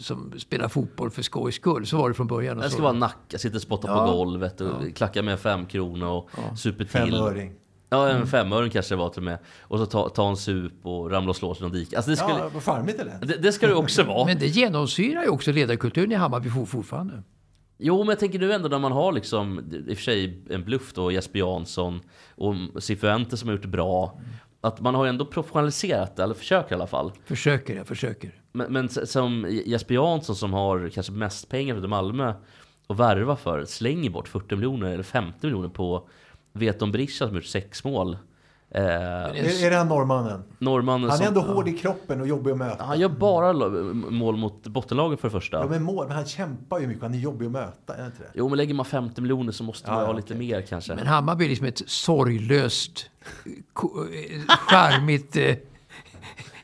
som 0.00 0.32
spelar 0.38 0.68
fotboll 0.68 1.10
för 1.10 1.22
skojs 1.22 1.54
skull. 1.54 1.86
Så 1.86 1.96
var 1.96 2.08
det 2.08 2.14
från 2.14 2.26
början. 2.26 2.56
och 2.56 2.62
Det 2.62 2.68
ska 2.70 2.76
så. 2.76 2.82
vara 2.82 2.92
nacka, 2.92 3.38
sitta 3.38 3.56
och 3.56 3.62
spotta 3.62 3.88
Ja. 3.88 4.06
på 4.06 4.12
golvet 4.16 4.60
och 4.60 4.94
klacka 4.94 5.22
med 5.22 5.40
fem 5.40 5.66
kronor 5.66 6.06
och 6.08 6.30
super 6.58 6.84
till. 6.84 6.88
Femöring. 6.92 7.52
Ja, 7.92 8.08
Mm. 8.08 8.22
en 8.22 8.26
femöring 8.28 8.70
kanske 8.70 8.94
det 8.94 8.98
var 8.98 9.08
till 9.08 9.18
och 9.20 9.24
med. 9.24 9.38
Och 9.60 9.78
så 9.78 9.86
ta, 9.86 10.08
ta 10.08 10.28
en 10.28 10.36
sup 10.36 10.72
och 10.86 11.10
ramla 11.10 11.30
och 11.30 11.36
slå 11.36 11.54
sig 11.54 11.60
i 11.60 11.64
någon 11.68 11.72
dike. 11.72 11.96
Alltså 11.96 12.10
det, 12.10 12.16
skulle, 12.16 12.38
Ja, 12.38 12.50
vad 12.54 12.62
charmigt 12.62 13.00
eller? 13.00 13.18
det, 13.22 13.36
det 13.36 13.52
ska 13.52 13.66
det 13.66 13.74
också 13.74 14.02
vara. 14.06 14.26
Men 14.26 14.38
det 14.38 14.46
genomsyrar 14.46 15.22
ju 15.22 15.28
också 15.28 15.52
ledarkulturen 15.52 16.12
i 16.12 16.14
Hammarby 16.14 16.50
for- 16.50 16.66
fortfarande. 16.66 17.22
Jo, 17.82 17.98
men 17.98 18.08
jag 18.08 18.18
tänker 18.18 18.38
nu 18.38 18.52
ändå 18.52 18.68
när 18.68 18.78
man 18.78 18.92
har 18.92 19.12
liksom, 19.12 19.58
i 19.88 19.92
och 19.92 19.96
för 19.96 20.04
sig 20.04 20.42
en 20.50 20.64
bluff 20.64 20.92
då, 20.92 21.12
Jesper 21.12 21.38
Jansson 21.38 22.00
och 22.34 22.54
Cifuentes 22.78 23.40
som 23.40 23.48
har 23.48 23.56
gjort 23.56 23.62
det 23.62 23.68
bra. 23.68 24.20
Att 24.60 24.80
man 24.80 24.94
har 24.94 25.06
ändå 25.06 25.24
professionaliserat 25.24 26.16
det, 26.16 26.22
eller 26.22 26.34
försöker 26.34 26.70
i 26.70 26.74
alla 26.74 26.86
fall. 26.86 27.12
Försöker, 27.24 27.76
jag 27.76 27.86
försöker. 27.86 28.32
Men, 28.52 28.72
men 28.72 28.88
som 28.88 29.46
Jesper 29.66 29.94
Jansson 29.94 30.36
som 30.36 30.52
har 30.52 30.88
kanske 30.88 31.12
mest 31.12 31.48
pengar 31.48 31.80
för 31.80 31.88
Malmö 31.88 32.34
att 32.86 32.98
värva 32.98 33.36
för, 33.36 33.64
slänger 33.64 34.10
bort 34.10 34.28
40 34.28 34.56
miljoner 34.56 34.90
eller 34.90 35.02
50 35.02 35.46
miljoner 35.46 35.68
på 35.68 36.08
Veton 36.52 36.92
Berisha 36.92 37.26
som 37.26 37.34
gjort 37.34 37.44
sex 37.44 37.84
mål. 37.84 38.16
Eh, 38.74 38.82
Är, 38.82 39.64
är 39.64 39.70
det 39.70 39.76
han 39.76 39.88
norrmannen? 39.88 40.42
norrmannen 40.58 41.10
Han 41.10 41.20
är 41.20 41.24
som, 41.24 41.36
ändå 41.36 41.40
hård 41.40 41.68
i 41.68 41.72
kroppen 41.72 42.20
och 42.20 42.26
jobbig 42.28 42.50
att 42.50 42.56
möta. 42.58 42.84
Han 42.84 42.98
gör 43.00 43.08
bara 43.08 43.52
lo- 43.52 43.92
mål 43.94 44.36
mot 44.36 44.62
bottenlagen 44.66 45.18
för 45.18 45.28
det 45.28 45.32
första. 45.32 45.56
Ja, 45.56 45.66
men 45.70 45.82
mål, 45.82 46.06
men 46.06 46.16
han 46.16 46.26
kämpar 46.26 46.78
ju 46.78 46.86
mycket. 46.86 47.02
Han 47.02 47.14
är 47.14 47.18
jobbig 47.18 47.46
att 47.46 47.52
möta, 47.52 47.94
är 47.94 47.98
det 48.00 48.06
inte 48.06 48.18
det? 48.22 48.28
Jo, 48.34 48.48
men 48.48 48.56
lägger 48.58 48.74
man 48.74 48.86
50 48.86 49.20
miljoner 49.20 49.52
så 49.52 49.64
måste 49.64 49.90
man 49.90 50.00
Ja, 50.00 50.06
ha 50.06 50.12
lite 50.12 50.34
mer 50.34 50.60
kanske. 50.62 50.94
Men 50.94 51.06
Hammarby 51.06 51.44
är 51.44 51.48
liksom 51.48 51.66
ett 51.66 51.82
sorglöst, 51.86 53.10
ko- 53.72 54.04
eh, 54.04 54.40
charmigt 54.48 55.36
eh, 55.36 55.56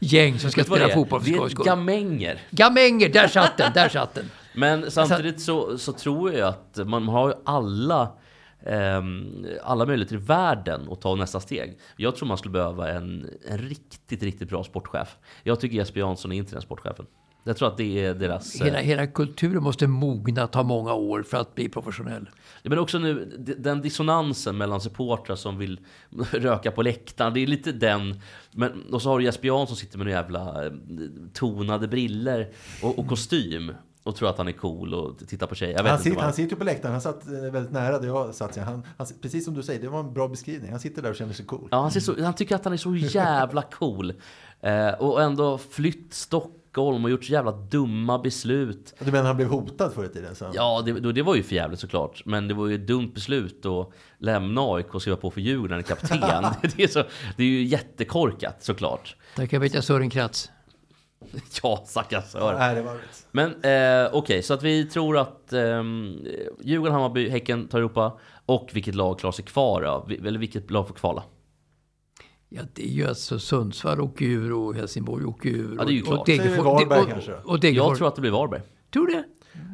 gäng 0.00 0.38
som 0.38 0.50
ska 0.50 0.60
Vet 0.60 0.66
du 0.66 0.70
vad 0.70 0.78
spela 0.78 0.86
det 0.86 0.92
är? 0.92 0.94
fotboll 0.94 1.20
för 1.20 1.26
Det 1.30 1.34
är 1.34 1.36
skojs 1.38 1.52
skull. 1.52 1.66
gamänger. 1.66 2.40
Gamänger, 2.50 3.08
där 3.08 3.28
satt 3.28 3.56
den, 3.56 3.72
där 3.72 3.88
satt 3.88 4.14
den. 4.14 4.30
Men 4.54 4.90
samtidigt 4.90 5.40
så, 5.40 5.78
så 5.78 5.92
tror 5.92 6.32
jag 6.32 6.48
att 6.48 6.88
man 6.88 7.08
har 7.08 7.28
ju 7.28 7.34
alla, 7.44 8.08
alla 9.62 9.86
möjligheter 9.86 10.14
i 10.14 10.18
världen 10.18 10.88
att 10.90 11.00
ta 11.00 11.14
nästa 11.14 11.40
steg. 11.40 11.78
Jag 11.96 12.16
tror 12.16 12.28
man 12.28 12.38
skulle 12.38 12.52
behöva 12.52 12.90
en, 12.90 13.30
en 13.48 13.58
riktigt, 13.58 14.22
riktigt 14.22 14.48
bra 14.48 14.64
sportchef. 14.64 15.16
Jag 15.42 15.60
tycker 15.60 15.76
Jesper 15.76 16.00
Jansson 16.00 16.32
är 16.32 16.36
inte 16.36 16.52
den 16.52 16.62
sportchefen. 16.62 17.06
Jag 17.44 17.56
tror 17.56 17.68
att 17.68 17.76
det 17.76 18.04
är 18.04 18.14
deras... 18.14 18.60
eh, 18.60 18.64
Hela, 18.64 18.78
hela 18.78 19.06
kulturen 19.06 19.62
måste 19.62 19.86
mogna, 19.86 20.46
ta 20.46 20.62
många 20.62 20.94
år 20.94 21.22
för 21.22 21.36
att 21.36 21.54
bli 21.54 21.68
professionell. 21.68 22.28
Men 22.62 22.78
också 22.78 22.98
nu, 22.98 23.24
den 23.58 23.82
dissonansen 23.82 24.56
mellan 24.56 24.80
supportrar 24.80 25.36
som 25.36 25.58
vill 25.58 25.80
röka 26.32 26.70
på 26.70 26.82
läktaren, 26.82 27.34
det 27.34 27.40
är 27.40 27.46
lite 27.46 27.72
den. 27.72 28.20
Men, 28.52 28.82
och 28.92 29.02
så 29.02 29.08
har 29.10 29.18
du 29.18 29.24
Jesper 29.24 29.46
Jansson 29.48 29.66
som 29.66 29.76
sitter 29.76 29.98
med 29.98 30.06
några 30.06 30.18
jävla 30.20 30.66
eh, 30.66 30.72
tonade 31.32 31.88
briller 31.88 32.48
och, 32.82 32.98
och 32.98 33.06
kostym 33.06 33.72
och 34.06 34.16
tror 34.16 34.30
att 34.30 34.38
han 34.38 34.48
är 34.48 34.52
cool 34.52 34.94
och 34.94 35.28
tittar 35.28 35.46
på 35.46 35.54
tjejer. 35.54 35.76
Jag 35.76 35.82
vet 35.82 35.90
Han, 35.90 35.98
inte 36.00 36.10
sitter, 36.10 36.22
han 36.22 36.32
sitter 36.32 36.50
ju 36.50 36.56
på 36.56 36.64
läktaren. 36.64 36.92
Han 36.92 37.00
satt 37.00 37.26
eh, 37.26 37.32
väldigt 37.32 37.72
nära 37.72 37.98
där 37.98 38.06
jag 38.06 38.34
satt. 38.34 38.56
Han, 38.56 38.82
han, 38.98 39.06
precis 39.22 39.44
som 39.44 39.54
du 39.54 39.62
säger, 39.62 39.80
det 39.80 39.88
var 39.88 40.00
en 40.00 40.12
bra 40.12 40.28
beskrivning. 40.28 40.70
Han 40.70 40.80
sitter 40.80 41.02
där 41.02 41.10
och 41.10 41.16
känner 41.16 41.32
sig 41.32 41.46
cool. 41.46 41.68
Ja, 41.70 41.80
han, 41.80 41.90
ser 41.90 42.00
så, 42.00 42.22
han 42.22 42.34
tycker 42.34 42.54
att 42.54 42.64
han 42.64 42.72
är 42.72 42.76
så 42.76 42.94
jävla 42.96 43.62
cool. 43.62 44.12
Eh, 44.60 44.88
och 44.88 45.22
ändå 45.22 45.58
flytt 45.58 46.14
Stockholm 46.14 47.04
och 47.04 47.10
gjort 47.10 47.24
så 47.24 47.32
jävla 47.32 47.52
dumma 47.52 48.18
beslut. 48.18 48.94
Du 48.98 49.12
menar 49.12 49.26
han 49.26 49.36
blev 49.36 49.48
hotad 49.48 49.92
förr 49.92 50.04
i 50.04 50.08
tiden? 50.08 50.34
Så. 50.34 50.50
Ja, 50.54 50.82
det, 50.86 51.12
det 51.12 51.22
var 51.22 51.34
ju 51.34 51.42
för 51.42 51.54
jävligt 51.54 51.80
såklart. 51.80 52.22
Men 52.24 52.48
det 52.48 52.54
var 52.54 52.66
ju 52.66 52.74
ett 52.74 52.86
dumt 52.86 53.10
beslut 53.14 53.66
att 53.66 53.90
lämna 54.18 54.60
AIK 54.60 54.94
och 54.94 55.00
skriva 55.00 55.16
på 55.16 55.30
för 55.30 55.40
Djurgården, 55.40 55.82
kapten. 55.82 56.20
det, 56.76 56.82
är 56.82 56.88
så, 56.88 57.04
det 57.36 57.42
är 57.42 57.48
ju 57.48 57.64
jättekorkat 57.64 58.56
såklart. 58.64 59.16
Där 59.36 59.46
kan 59.46 59.56
jag 59.56 59.60
veta 59.60 59.82
Sören 59.82 60.10
Kratz. 60.10 60.50
Ja, 61.62 61.84
stackars 61.86 62.24
Sören. 62.24 62.58
Nej, 62.58 62.74
det 62.74 62.82
var. 62.82 62.96
Men 63.30 63.64
eh, 64.04 64.14
okej, 64.14 64.42
så 64.42 64.54
att 64.54 64.62
vi 64.62 64.84
tror 64.84 65.18
att 65.18 65.52
eh, 65.52 65.82
Djurgården, 66.62 66.94
Hammarby, 66.94 67.28
Häcken 67.28 67.68
tar 67.68 67.78
Europa. 67.78 68.18
Och 68.46 68.70
vilket 68.72 68.94
lag 68.94 69.18
klarar 69.18 69.32
sig 69.32 69.44
kvar 69.44 69.82
då? 69.82 70.26
Eller 70.28 70.38
vilket 70.38 70.70
lag 70.70 70.88
får 70.88 70.94
kvala? 70.94 71.22
Ja, 72.48 72.62
det 72.74 72.82
är 72.82 72.90
ju 72.90 73.06
alltså 73.08 73.38
Sundsvall 73.38 74.00
åker 74.00 74.24
ur 74.24 74.52
och 74.52 74.74
Helsingborg 74.74 75.24
åker 75.24 75.48
ur. 75.48 75.76
Ja, 75.78 75.84
det 75.84 75.90
är 75.90 75.94
ju 75.94 76.02
klart. 76.02 76.18
och 76.18 76.28
vi 76.28 76.38
Varberg 76.62 77.00
och, 77.00 77.08
kanske? 77.08 77.34
och, 77.34 77.60
Degerfors. 77.60 77.88
Jag 77.88 77.98
tror 77.98 78.08
att 78.08 78.14
det 78.14 78.20
blir 78.20 78.30
Varberg. 78.30 78.62
Tror 78.92 79.06
du 79.06 79.12
det? 79.12 79.24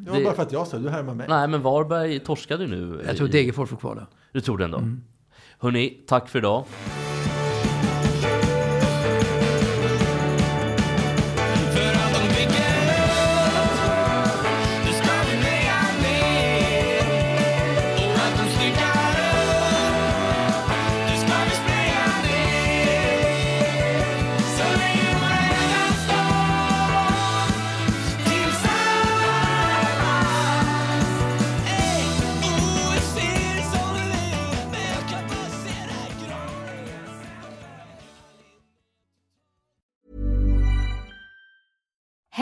Det 0.04 0.10
var 0.10 0.20
bara 0.20 0.34
för 0.34 0.42
att 0.42 0.52
jag 0.52 0.66
sa. 0.66 0.78
Du 0.78 0.88
härmar 0.88 1.14
mig. 1.14 1.26
Nej, 1.28 1.48
men 1.48 1.62
Varberg 1.62 2.20
torskade 2.20 2.64
ju 2.64 2.70
nu. 2.70 3.02
Jag 3.06 3.16
tror 3.16 3.28
Degerfors 3.28 3.68
får 3.68 3.76
kvala. 3.76 4.06
Du 4.32 4.40
tror 4.40 4.58
det 4.58 4.64
ändå? 4.64 4.82
Hörni, 5.58 6.04
tack 6.06 6.28
för 6.28 6.38
idag. 6.38 6.64